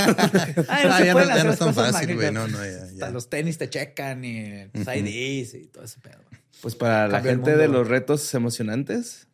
Ay, 0.69 0.85
Ah, 0.89 0.97
se 0.99 1.05
ya 1.05 1.13
no- 1.13 1.25
ya 1.25 1.43
no 1.43 1.51
es 1.51 1.59
tan 1.59 1.73
fácil, 1.73 2.15
güey. 2.15 2.31
No, 2.31 2.47
no, 2.47 2.57
ya, 2.65 2.83
Hasta 2.83 2.95
ya. 3.07 3.09
los 3.09 3.29
tenis 3.29 3.57
te 3.57 3.69
checan 3.69 4.23
y 4.23 4.67
tus 4.69 4.87
IDs 4.87 5.53
y 5.55 5.67
todo 5.67 5.83
ese 5.83 5.99
pedo. 5.99 6.19
Pues 6.61 6.75
para 6.75 7.07
la 7.07 7.15
Cambia 7.17 7.31
el 7.31 7.37
gente 7.37 7.51
mundo, 7.51 7.61
de 7.63 7.67
los 7.67 7.87
retos 7.87 8.33
emocionantes, 8.33 9.27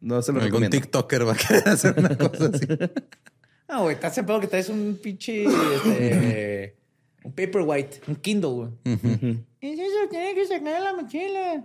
no 0.00 0.20
se 0.22 0.32
lo 0.32 0.38
Algún 0.40 0.62
recomiendo. 0.62 0.76
TikToker 0.76 1.26
va 1.26 1.32
a 1.32 1.36
querer 1.36 1.68
hacer 1.68 1.94
una 1.96 2.16
cosa 2.16 2.50
así. 2.52 2.66
No, 3.70 3.82
güey, 3.82 3.96
estás 3.96 4.16
en 4.16 4.24
pedo 4.24 4.40
que 4.40 4.46
traes 4.46 4.70
un 4.70 4.98
pinche. 5.02 5.44
este, 5.44 6.74
un 7.22 7.32
paperwhite, 7.32 8.00
un 8.08 8.16
Kindle, 8.16 8.48
güey. 8.50 8.68
Ujú. 8.94 9.44
Es 9.60 9.78
eso, 9.78 10.08
tiene 10.10 10.34
que 10.34 10.46
sacar 10.46 10.80
la 10.80 10.94
mochila. 10.94 11.64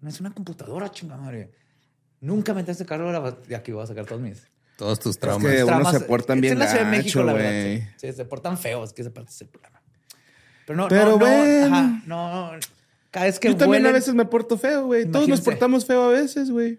No 0.00 0.08
es 0.08 0.20
una 0.20 0.30
computadora, 0.32 0.92
chingada 0.92 1.20
madre. 1.20 1.50
Nunca 2.20 2.52
metiste 2.54 2.84
carro 2.84 3.06
de 3.06 3.12
la- 3.12 3.30
de 3.30 3.56
aquí 3.56 3.72
voy 3.72 3.82
a 3.82 3.86
sacar 3.86 4.04
todos 4.06 4.20
mis. 4.20 4.42
Todos 4.76 4.98
tus 4.98 5.12
Es 5.16 5.18
traumas. 5.20 5.46
que 5.52 5.56
unos 5.64 5.66
traumas. 5.66 5.92
se 5.92 6.00
portan 6.00 6.38
Es 6.38 6.42
bien 6.42 6.52
en 6.54 6.58
la 6.60 6.66
Ciudad 6.68 6.84
de 6.84 6.90
México, 6.90 7.22
la 7.22 7.32
verdad. 7.34 7.50
güey. 7.50 7.80
Sí. 7.80 7.86
Sí, 7.98 8.12
se 8.12 8.24
portan 8.24 8.56
feos, 8.58 8.92
que 8.92 9.02
esa 9.02 9.10
parte 9.12 9.30
es 9.30 9.40
el 9.42 9.48
problema. 9.48 9.80
Pero 10.66 10.76
no, 10.76 10.88
Pero 10.88 11.18
no, 11.18 11.68
no, 11.68 11.76
ajá, 11.76 12.02
no. 12.06 12.50
Cada 13.10 13.26
vez 13.26 13.38
que 13.40 13.48
Yo 13.48 13.56
también 13.56 13.84
a 13.86 13.92
veces 13.92 14.14
me 14.14 14.24
porto 14.24 14.56
feo, 14.56 14.86
güey. 14.86 15.04
Todos 15.10 15.28
nos 15.28 15.40
portamos 15.40 15.84
feo 15.84 16.02
a 16.04 16.08
veces, 16.08 16.50
güey. 16.50 16.78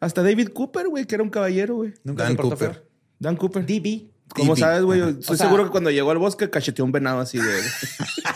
Hasta 0.00 0.22
David 0.22 0.48
Cooper, 0.48 0.88
güey, 0.88 1.06
que 1.06 1.14
era 1.14 1.24
un 1.24 1.30
caballero, 1.30 1.76
güey. 1.76 1.94
Nunca 2.04 2.24
Dan 2.24 2.32
se 2.32 2.36
portó 2.36 2.50
Cooper. 2.50 2.72
feo. 2.74 2.82
Dan 3.18 3.36
Cooper. 3.36 3.64
DB. 3.66 4.10
Como 4.34 4.54
sabes, 4.56 4.82
güey, 4.82 5.00
estoy 5.00 5.34
O 5.34 5.36
sea- 5.36 5.46
seguro 5.46 5.64
que 5.64 5.70
cuando 5.70 5.90
llegó 5.90 6.10
al 6.10 6.18
bosque 6.18 6.50
cacheteó 6.50 6.84
un 6.84 6.92
venado 6.92 7.20
así 7.20 7.38
de... 7.38 7.44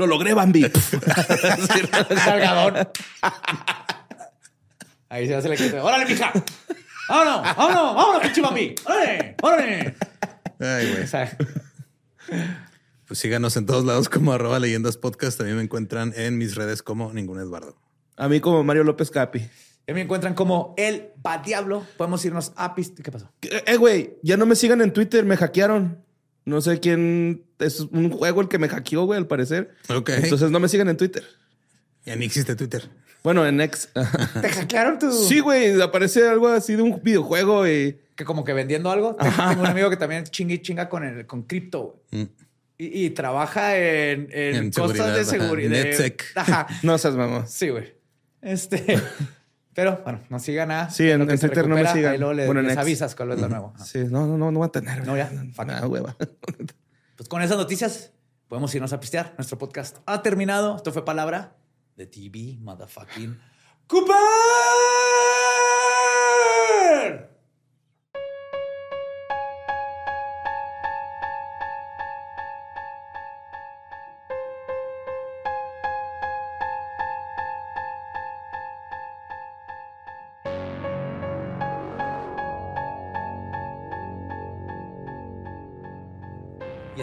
Lo 0.00 0.06
logré, 0.06 0.32
Bambi. 0.32 0.62
Cargador. 2.24 2.90
Ahí 5.10 5.26
se 5.26 5.34
hace 5.34 5.50
la 5.50 5.56
que. 5.56 5.78
¡Órale, 5.78 6.06
mija! 6.06 6.32
¡Vámonos! 7.06 7.56
¡Vámonos! 7.56 7.94
¡Vámonos, 7.96 8.22
pinche 8.22 8.40
mami! 8.40 8.74
¡Órale! 8.86 9.36
¡Órale! 9.42 9.94
Ay, 10.58 10.90
güey. 10.90 11.02
O 11.02 11.06
sea, 11.06 11.36
Pues 13.06 13.18
síganos 13.20 13.58
en 13.58 13.66
todos 13.66 13.84
lados 13.84 14.08
como 14.08 14.32
arroba 14.32 14.58
leyendas 14.58 14.96
podcast. 14.96 15.36
También 15.36 15.58
me 15.58 15.62
encuentran 15.64 16.14
en 16.16 16.38
mis 16.38 16.54
redes 16.54 16.82
como 16.82 17.12
ningún 17.12 17.38
Eduardo. 17.38 17.76
A 18.16 18.26
mí 18.28 18.40
como 18.40 18.64
Mario 18.64 18.84
López 18.84 19.10
Capi. 19.10 19.46
ya 19.86 19.92
me 19.94 20.00
encuentran 20.00 20.32
como 20.32 20.74
el 20.78 21.10
va 21.26 21.38
diablo. 21.38 21.84
Podemos 21.98 22.24
irnos 22.24 22.52
a 22.56 22.74
pist... 22.74 22.98
¿Qué 23.00 23.12
pasó? 23.12 23.30
Eh, 23.42 23.76
güey, 23.76 24.16
ya 24.22 24.38
no 24.38 24.46
me 24.46 24.56
sigan 24.56 24.80
en 24.80 24.94
Twitter, 24.94 25.26
me 25.26 25.36
hackearon. 25.36 26.02
No 26.50 26.60
sé 26.60 26.80
quién... 26.80 27.44
Es 27.60 27.78
un 27.80 28.10
juego 28.10 28.40
el 28.40 28.48
que 28.48 28.58
me 28.58 28.68
hackeó, 28.68 29.04
güey, 29.04 29.16
al 29.18 29.28
parecer. 29.28 29.76
Ok. 29.88 30.10
Entonces 30.10 30.50
no 30.50 30.58
me 30.58 30.68
sigan 30.68 30.88
en 30.88 30.96
Twitter. 30.96 31.22
Ya 32.04 32.16
ni 32.16 32.24
existe 32.24 32.56
Twitter. 32.56 32.88
Bueno, 33.22 33.46
en 33.46 33.60
X. 33.60 33.88
¿Te 34.42 34.48
hackearon 34.48 34.98
tu...? 34.98 35.12
sí, 35.12 35.38
güey, 35.40 35.80
aparece 35.80 36.26
algo 36.26 36.48
así 36.48 36.74
de 36.74 36.82
un 36.82 37.00
videojuego 37.02 37.68
y... 37.68 38.00
Que 38.16 38.24
como 38.24 38.44
que 38.44 38.52
vendiendo 38.52 38.90
algo. 38.90 39.14
Tengo, 39.14 39.32
tengo 39.48 39.60
un 39.62 39.66
amigo 39.68 39.88
que 39.90 39.96
también 39.96 40.24
chinga 40.24 40.54
y 40.54 40.58
chinga 40.58 40.88
con, 40.88 41.04
el, 41.04 41.24
con 41.26 41.42
cripto. 41.44 42.02
güey. 42.10 42.24
Mm. 42.24 42.28
Y, 42.78 43.04
y 43.06 43.10
trabaja 43.10 43.76
en, 43.78 44.28
en, 44.32 44.56
En 44.56 44.70
cosas 44.72 44.96
seguridad, 44.96 45.16
de 45.16 45.24
seguridad. 45.24 45.70
NetSec. 45.70 46.24
Ajá. 46.34 46.66
No 46.82 46.98
seas 46.98 47.14
mamá. 47.14 47.46
Sí, 47.46 47.68
güey. 47.68 47.94
Este... 48.42 48.98
Pero 49.80 50.00
bueno, 50.04 50.20
no 50.28 50.38
sigan 50.38 50.70
a... 50.70 50.90
Sí, 50.90 51.10
en- 51.10 51.22
en 51.22 51.38
Twitter 51.38 51.66
no 51.66 51.74
me 51.74 51.86
sigan. 51.90 52.12
Ahí 52.12 52.18
luego 52.18 52.34
les, 52.34 52.46
Bueno, 52.46 52.60
en 52.60 52.66
les 52.66 52.74
X. 52.74 52.82
avisas 52.82 53.14
cuál 53.14 53.32
es 53.32 53.40
lo 53.40 53.48
nuevo. 53.48 53.72
Ajá. 53.74 53.84
Sí, 53.84 54.00
no, 54.10 54.26
no, 54.26 54.36
no, 54.36 54.50
no 54.52 54.58
voy 54.58 54.66
a 54.66 54.70
tener. 54.72 55.06
No, 55.06 55.16
ya. 55.16 55.30
Nada, 55.66 55.86
hueva. 55.86 56.16
Pues 57.16 57.28
con 57.28 57.42
esas 57.42 57.56
noticias 57.58 58.12
podemos 58.48 58.74
irnos 58.74 58.92
a 58.94 59.00
pistear. 59.00 59.34
Nuestro 59.38 59.58
podcast 59.58 59.98
ha 60.06 60.22
terminado. 60.22 60.76
Esto 60.76 60.90
fue 60.92 61.04
palabra 61.04 61.56
de 61.96 62.06
TV, 62.06 62.56
motherfucking 62.60 63.38
Cooper. 63.86 64.16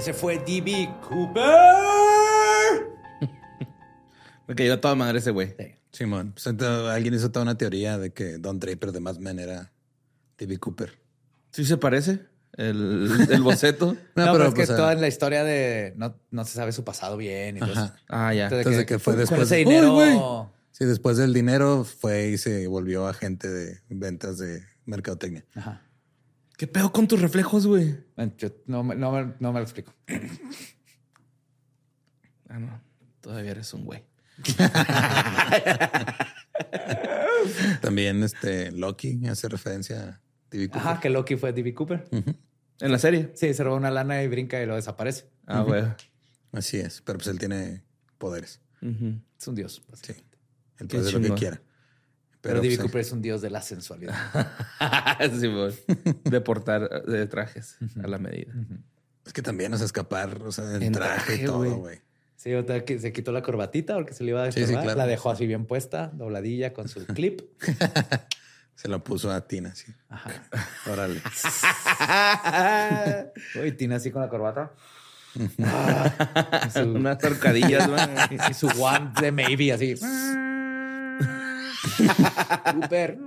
Y 0.08 0.10
ese 0.10 0.14
fue 0.18 0.38
DB 0.38 0.88
Cooper. 1.02 1.44
Me 4.48 4.56
cayó 4.56 4.76
a 4.76 4.80
toda 4.80 4.96
madre 4.96 5.20
ese 5.20 5.32
güey. 5.32 5.54
Sí. 5.60 5.76
Simón. 5.92 6.32
Pues, 6.32 6.48
entonces, 6.48 6.90
alguien 6.90 7.14
hizo 7.14 7.30
toda 7.30 7.44
una 7.44 7.58
teoría 7.58 7.98
de 7.98 8.14
que 8.14 8.38
Don 8.38 8.58
Draper 8.58 8.94
de 8.94 9.02
Mad 9.02 9.18
Men 9.18 9.40
era 9.40 9.74
D.B. 10.38 10.60
Cooper. 10.60 10.98
¿Sí 11.52 11.66
se 11.66 11.76
parece? 11.76 12.22
El, 12.54 13.28
el 13.30 13.42
boceto. 13.42 13.98
No, 14.16 14.32
pero, 14.32 14.46
es 14.46 14.50
que 14.52 14.66
pues, 14.66 14.70
toda 14.70 14.92
ah, 14.92 14.96
la 14.96 15.10
historia 15.10 15.44
de 15.44 15.92
no, 15.98 16.16
no 16.32 16.46
se 16.46 16.54
sabe 16.54 16.72
su 16.72 16.86
pasado 16.86 17.18
bien 17.18 17.62
Ajá. 17.62 17.72
eso. 17.74 17.94
Ah, 18.08 18.34
ya. 18.34 18.44
Entonces, 18.46 18.66
Entonces, 18.66 18.86
que 18.86 19.00
fue 19.00 19.14
con 19.16 19.20
después 19.20 19.42
ese 19.42 19.56
de- 19.56 19.66
dinero. 19.66 20.54
Sí, 20.72 20.86
después 20.86 21.18
del 21.18 21.34
dinero 21.34 21.84
fue 21.84 22.30
y 22.30 22.38
se 22.38 22.68
volvió 22.68 23.08
agente 23.08 23.50
de 23.50 23.82
ventas 23.90 24.38
de 24.38 24.64
mercadotecnia. 24.86 25.44
Ajá. 25.54 25.82
¿Qué 26.58 26.68
pedo 26.68 26.92
con 26.92 27.08
tus 27.08 27.22
reflejos, 27.22 27.66
güey? 27.68 27.98
No, 28.66 28.84
me- 28.84 28.96
no, 28.96 29.12
me- 29.12 29.34
no 29.40 29.54
me 29.54 29.60
lo 29.60 29.64
explico. 29.64 29.94
Ah, 32.50 32.60
no. 32.60 32.82
Todavía 33.22 33.52
eres 33.52 33.74
un 33.74 33.86
güey. 33.86 34.04
También 37.82 38.24
este 38.24 38.72
Loki 38.72 39.26
hace 39.28 39.48
referencia 39.50 40.02
a 40.04 40.22
D.B. 40.52 40.70
Cooper. 40.70 40.82
Ajá, 40.88 41.00
que 41.00 41.10
Loki 41.10 41.36
fue 41.36 41.54
DB 41.54 41.74
Cooper. 41.74 42.08
¿En 42.80 42.92
la 42.92 43.00
serie? 43.00 43.32
Sí, 43.36 43.54
se 43.54 43.64
roba 43.64 43.78
una 43.78 43.92
lana 43.92 44.22
y 44.24 44.28
brinca 44.28 44.62
y 44.62 44.66
lo 44.66 44.76
desaparece. 44.76 45.30
Ah, 45.46 45.62
güey. 45.62 45.84
Así 46.52 46.78
es. 46.78 47.02
Pero 47.02 47.18
pues 47.20 47.28
él 47.28 47.40
tiene 47.40 47.84
poderes. 48.18 48.62
Es 48.82 49.48
un 49.48 49.56
dios. 49.56 49.82
Sí. 50.02 50.14
Qué 50.78 50.86
puede 50.86 51.02
hacer 51.10 51.14
lo 51.16 51.20
que 51.36 51.40
quiera. 51.40 51.62
Pero, 52.48 52.62
Divi 52.62 52.76
pues, 52.76 52.86
Cooper 52.86 53.02
es 53.02 53.12
un 53.12 53.22
dios 53.22 53.42
de 53.42 53.50
la 53.50 53.62
sensualidad. 53.62 54.16
Sí. 55.40 55.50
Deportar 56.26 57.04
de 57.04 57.26
trajes 57.26 57.78
a 58.04 58.08
la 58.08 58.20
medida. 58.20 58.54
Es 59.26 59.34
que 59.34 59.42
también, 59.42 59.74
o 59.74 59.78
sea, 59.78 59.86
escapar, 59.86 60.42
o 60.44 60.52
sea, 60.52 60.76
en, 60.76 60.84
En 60.84 60.94
traje, 60.94 61.26
traje, 61.26 61.44
y 61.44 61.46
todo, 61.46 61.76
güey. 61.78 62.02
Sí, 62.36 62.54
otra 62.54 62.86
que 62.86 63.00
se 63.00 63.12
quitó 63.12 63.32
la 63.32 63.42
corbatita 63.42 63.96
porque 63.96 64.14
se 64.14 64.24
le 64.24 64.30
iba 64.30 64.44
a 64.44 64.52
Sí, 64.52 64.66
sí, 64.66 64.74
claro. 64.74 64.96
La 64.96 65.08
dejó 65.08 65.32
así 65.32 65.48
bien 65.48 65.66
puesta, 65.66 66.12
dobladilla 66.14 66.72
con 66.74 66.88
su 66.88 67.06
clip. 67.08 67.42
Se 68.76 68.88
lo 68.88 69.04
puso 69.04 69.32
a 69.32 69.48
Tina, 69.48 69.74
sí. 69.74 69.92
Órale. 70.92 71.20
Uy, 73.60 73.72
Tina 73.72 73.96
así 73.96 74.12
con 74.12 74.22
la 74.22 74.30
corbata. 74.30 74.72
Ah, 75.64 76.68
y 76.68 76.70
su, 76.70 76.80
Unas 76.82 77.24
horcadillas, 77.24 77.88
güey. 77.90 78.00
y 78.50 78.54
su 78.54 78.68
one 78.68 79.12
de 79.20 79.32
maybe 79.32 79.74
así. 79.74 79.96
Cooper. 82.74 83.18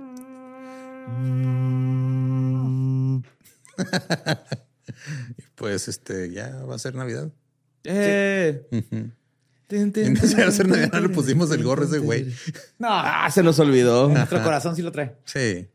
Y 5.37 5.43
pues, 5.55 5.87
este, 5.87 6.31
ya 6.31 6.57
va 6.65 6.75
a 6.75 6.79
ser 6.79 6.95
Navidad. 6.95 7.29
Eh. 7.83 8.67
Entonces, 9.69 9.93
tin, 9.93 10.17
al 10.41 10.51
ser 10.53 10.65
tin, 10.65 10.75
Navidad 10.75 11.01
le 11.01 11.09
pusimos 11.09 11.51
el 11.51 11.63
gorro 11.63 11.83
a 11.83 11.85
ese 11.85 11.99
güey. 11.99 12.25
No, 12.77 12.87
Ah, 12.89 13.29
se 13.31 13.41
nos 13.43 13.57
olvidó. 13.59 14.09
nuestro 14.09 14.43
corazón 14.43 14.75
sí 14.75 14.81
lo 14.81 14.91
trae. 14.91 15.15
Sí. 15.25 15.67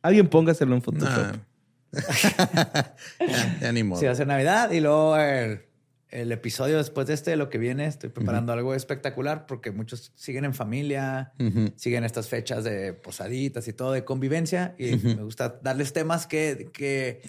Alguien 0.00 0.28
póngaselo 0.28 0.74
en. 0.74 0.82
Photoshop. 0.82 1.36
ya, 3.20 3.58
ya 3.60 3.72
ni 3.72 3.82
modo. 3.82 4.00
Sí, 4.00 4.06
va 4.06 4.12
a 4.12 4.16
ser 4.16 4.26
Navidad 4.26 4.70
y 4.70 4.80
luego 4.80 5.16
el, 5.18 5.60
el 6.12 6.30
episodio 6.30 6.76
después 6.76 7.06
de 7.06 7.14
este, 7.14 7.34
lo 7.36 7.48
que 7.48 7.56
viene, 7.58 7.86
estoy 7.86 8.10
preparando 8.10 8.52
algo 8.52 8.74
espectacular 8.74 9.46
porque 9.46 9.70
muchos 9.70 10.12
siguen 10.14 10.44
en 10.44 10.52
familia, 10.52 11.32
siguen 11.76 12.04
estas 12.04 12.28
fechas 12.28 12.64
de 12.64 12.92
posaditas 12.92 13.66
y 13.66 13.72
todo 13.72 13.92
de 13.92 14.04
convivencia 14.04 14.74
y 14.78 14.96
me 14.96 15.22
gusta 15.22 15.58
darles 15.62 15.94
temas 15.94 16.26
que, 16.26 16.68
que 16.72 17.22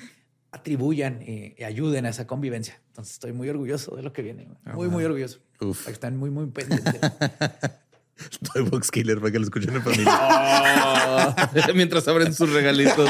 atribuyan 0.51 1.21
y, 1.21 1.55
y 1.57 1.63
ayuden 1.63 2.05
a 2.05 2.09
esa 2.09 2.27
convivencia. 2.27 2.81
Entonces 2.89 3.13
estoy 3.13 3.31
muy 3.31 3.47
orgulloso 3.49 3.95
de 3.95 4.03
lo 4.03 4.11
que 4.11 4.21
viene. 4.21 4.45
güey. 4.45 4.75
Muy, 4.75 4.87
muy 4.89 5.03
orgulloso. 5.05 5.39
Uf. 5.61 5.79
Para 5.79 5.85
que 5.87 5.93
estén 5.93 6.17
muy, 6.17 6.29
muy 6.29 6.47
pendientes. 6.47 6.99
Toy 8.53 8.63
Box 8.63 8.91
Killer 8.91 9.19
para 9.19 9.31
que 9.31 9.39
lo 9.39 9.45
escuchen 9.45 9.75
en 9.75 9.81
familia. 9.81 11.35
Mientras 11.73 12.07
abren 12.07 12.33
sus 12.33 12.51
regalitos. 12.51 13.09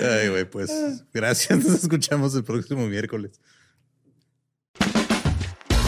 Ay, 0.00 0.28
güey, 0.28 0.44
pues 0.48 0.70
gracias. 1.12 1.64
Nos 1.64 1.82
escuchamos 1.82 2.34
el 2.34 2.44
próximo 2.44 2.86
miércoles. 2.86 3.40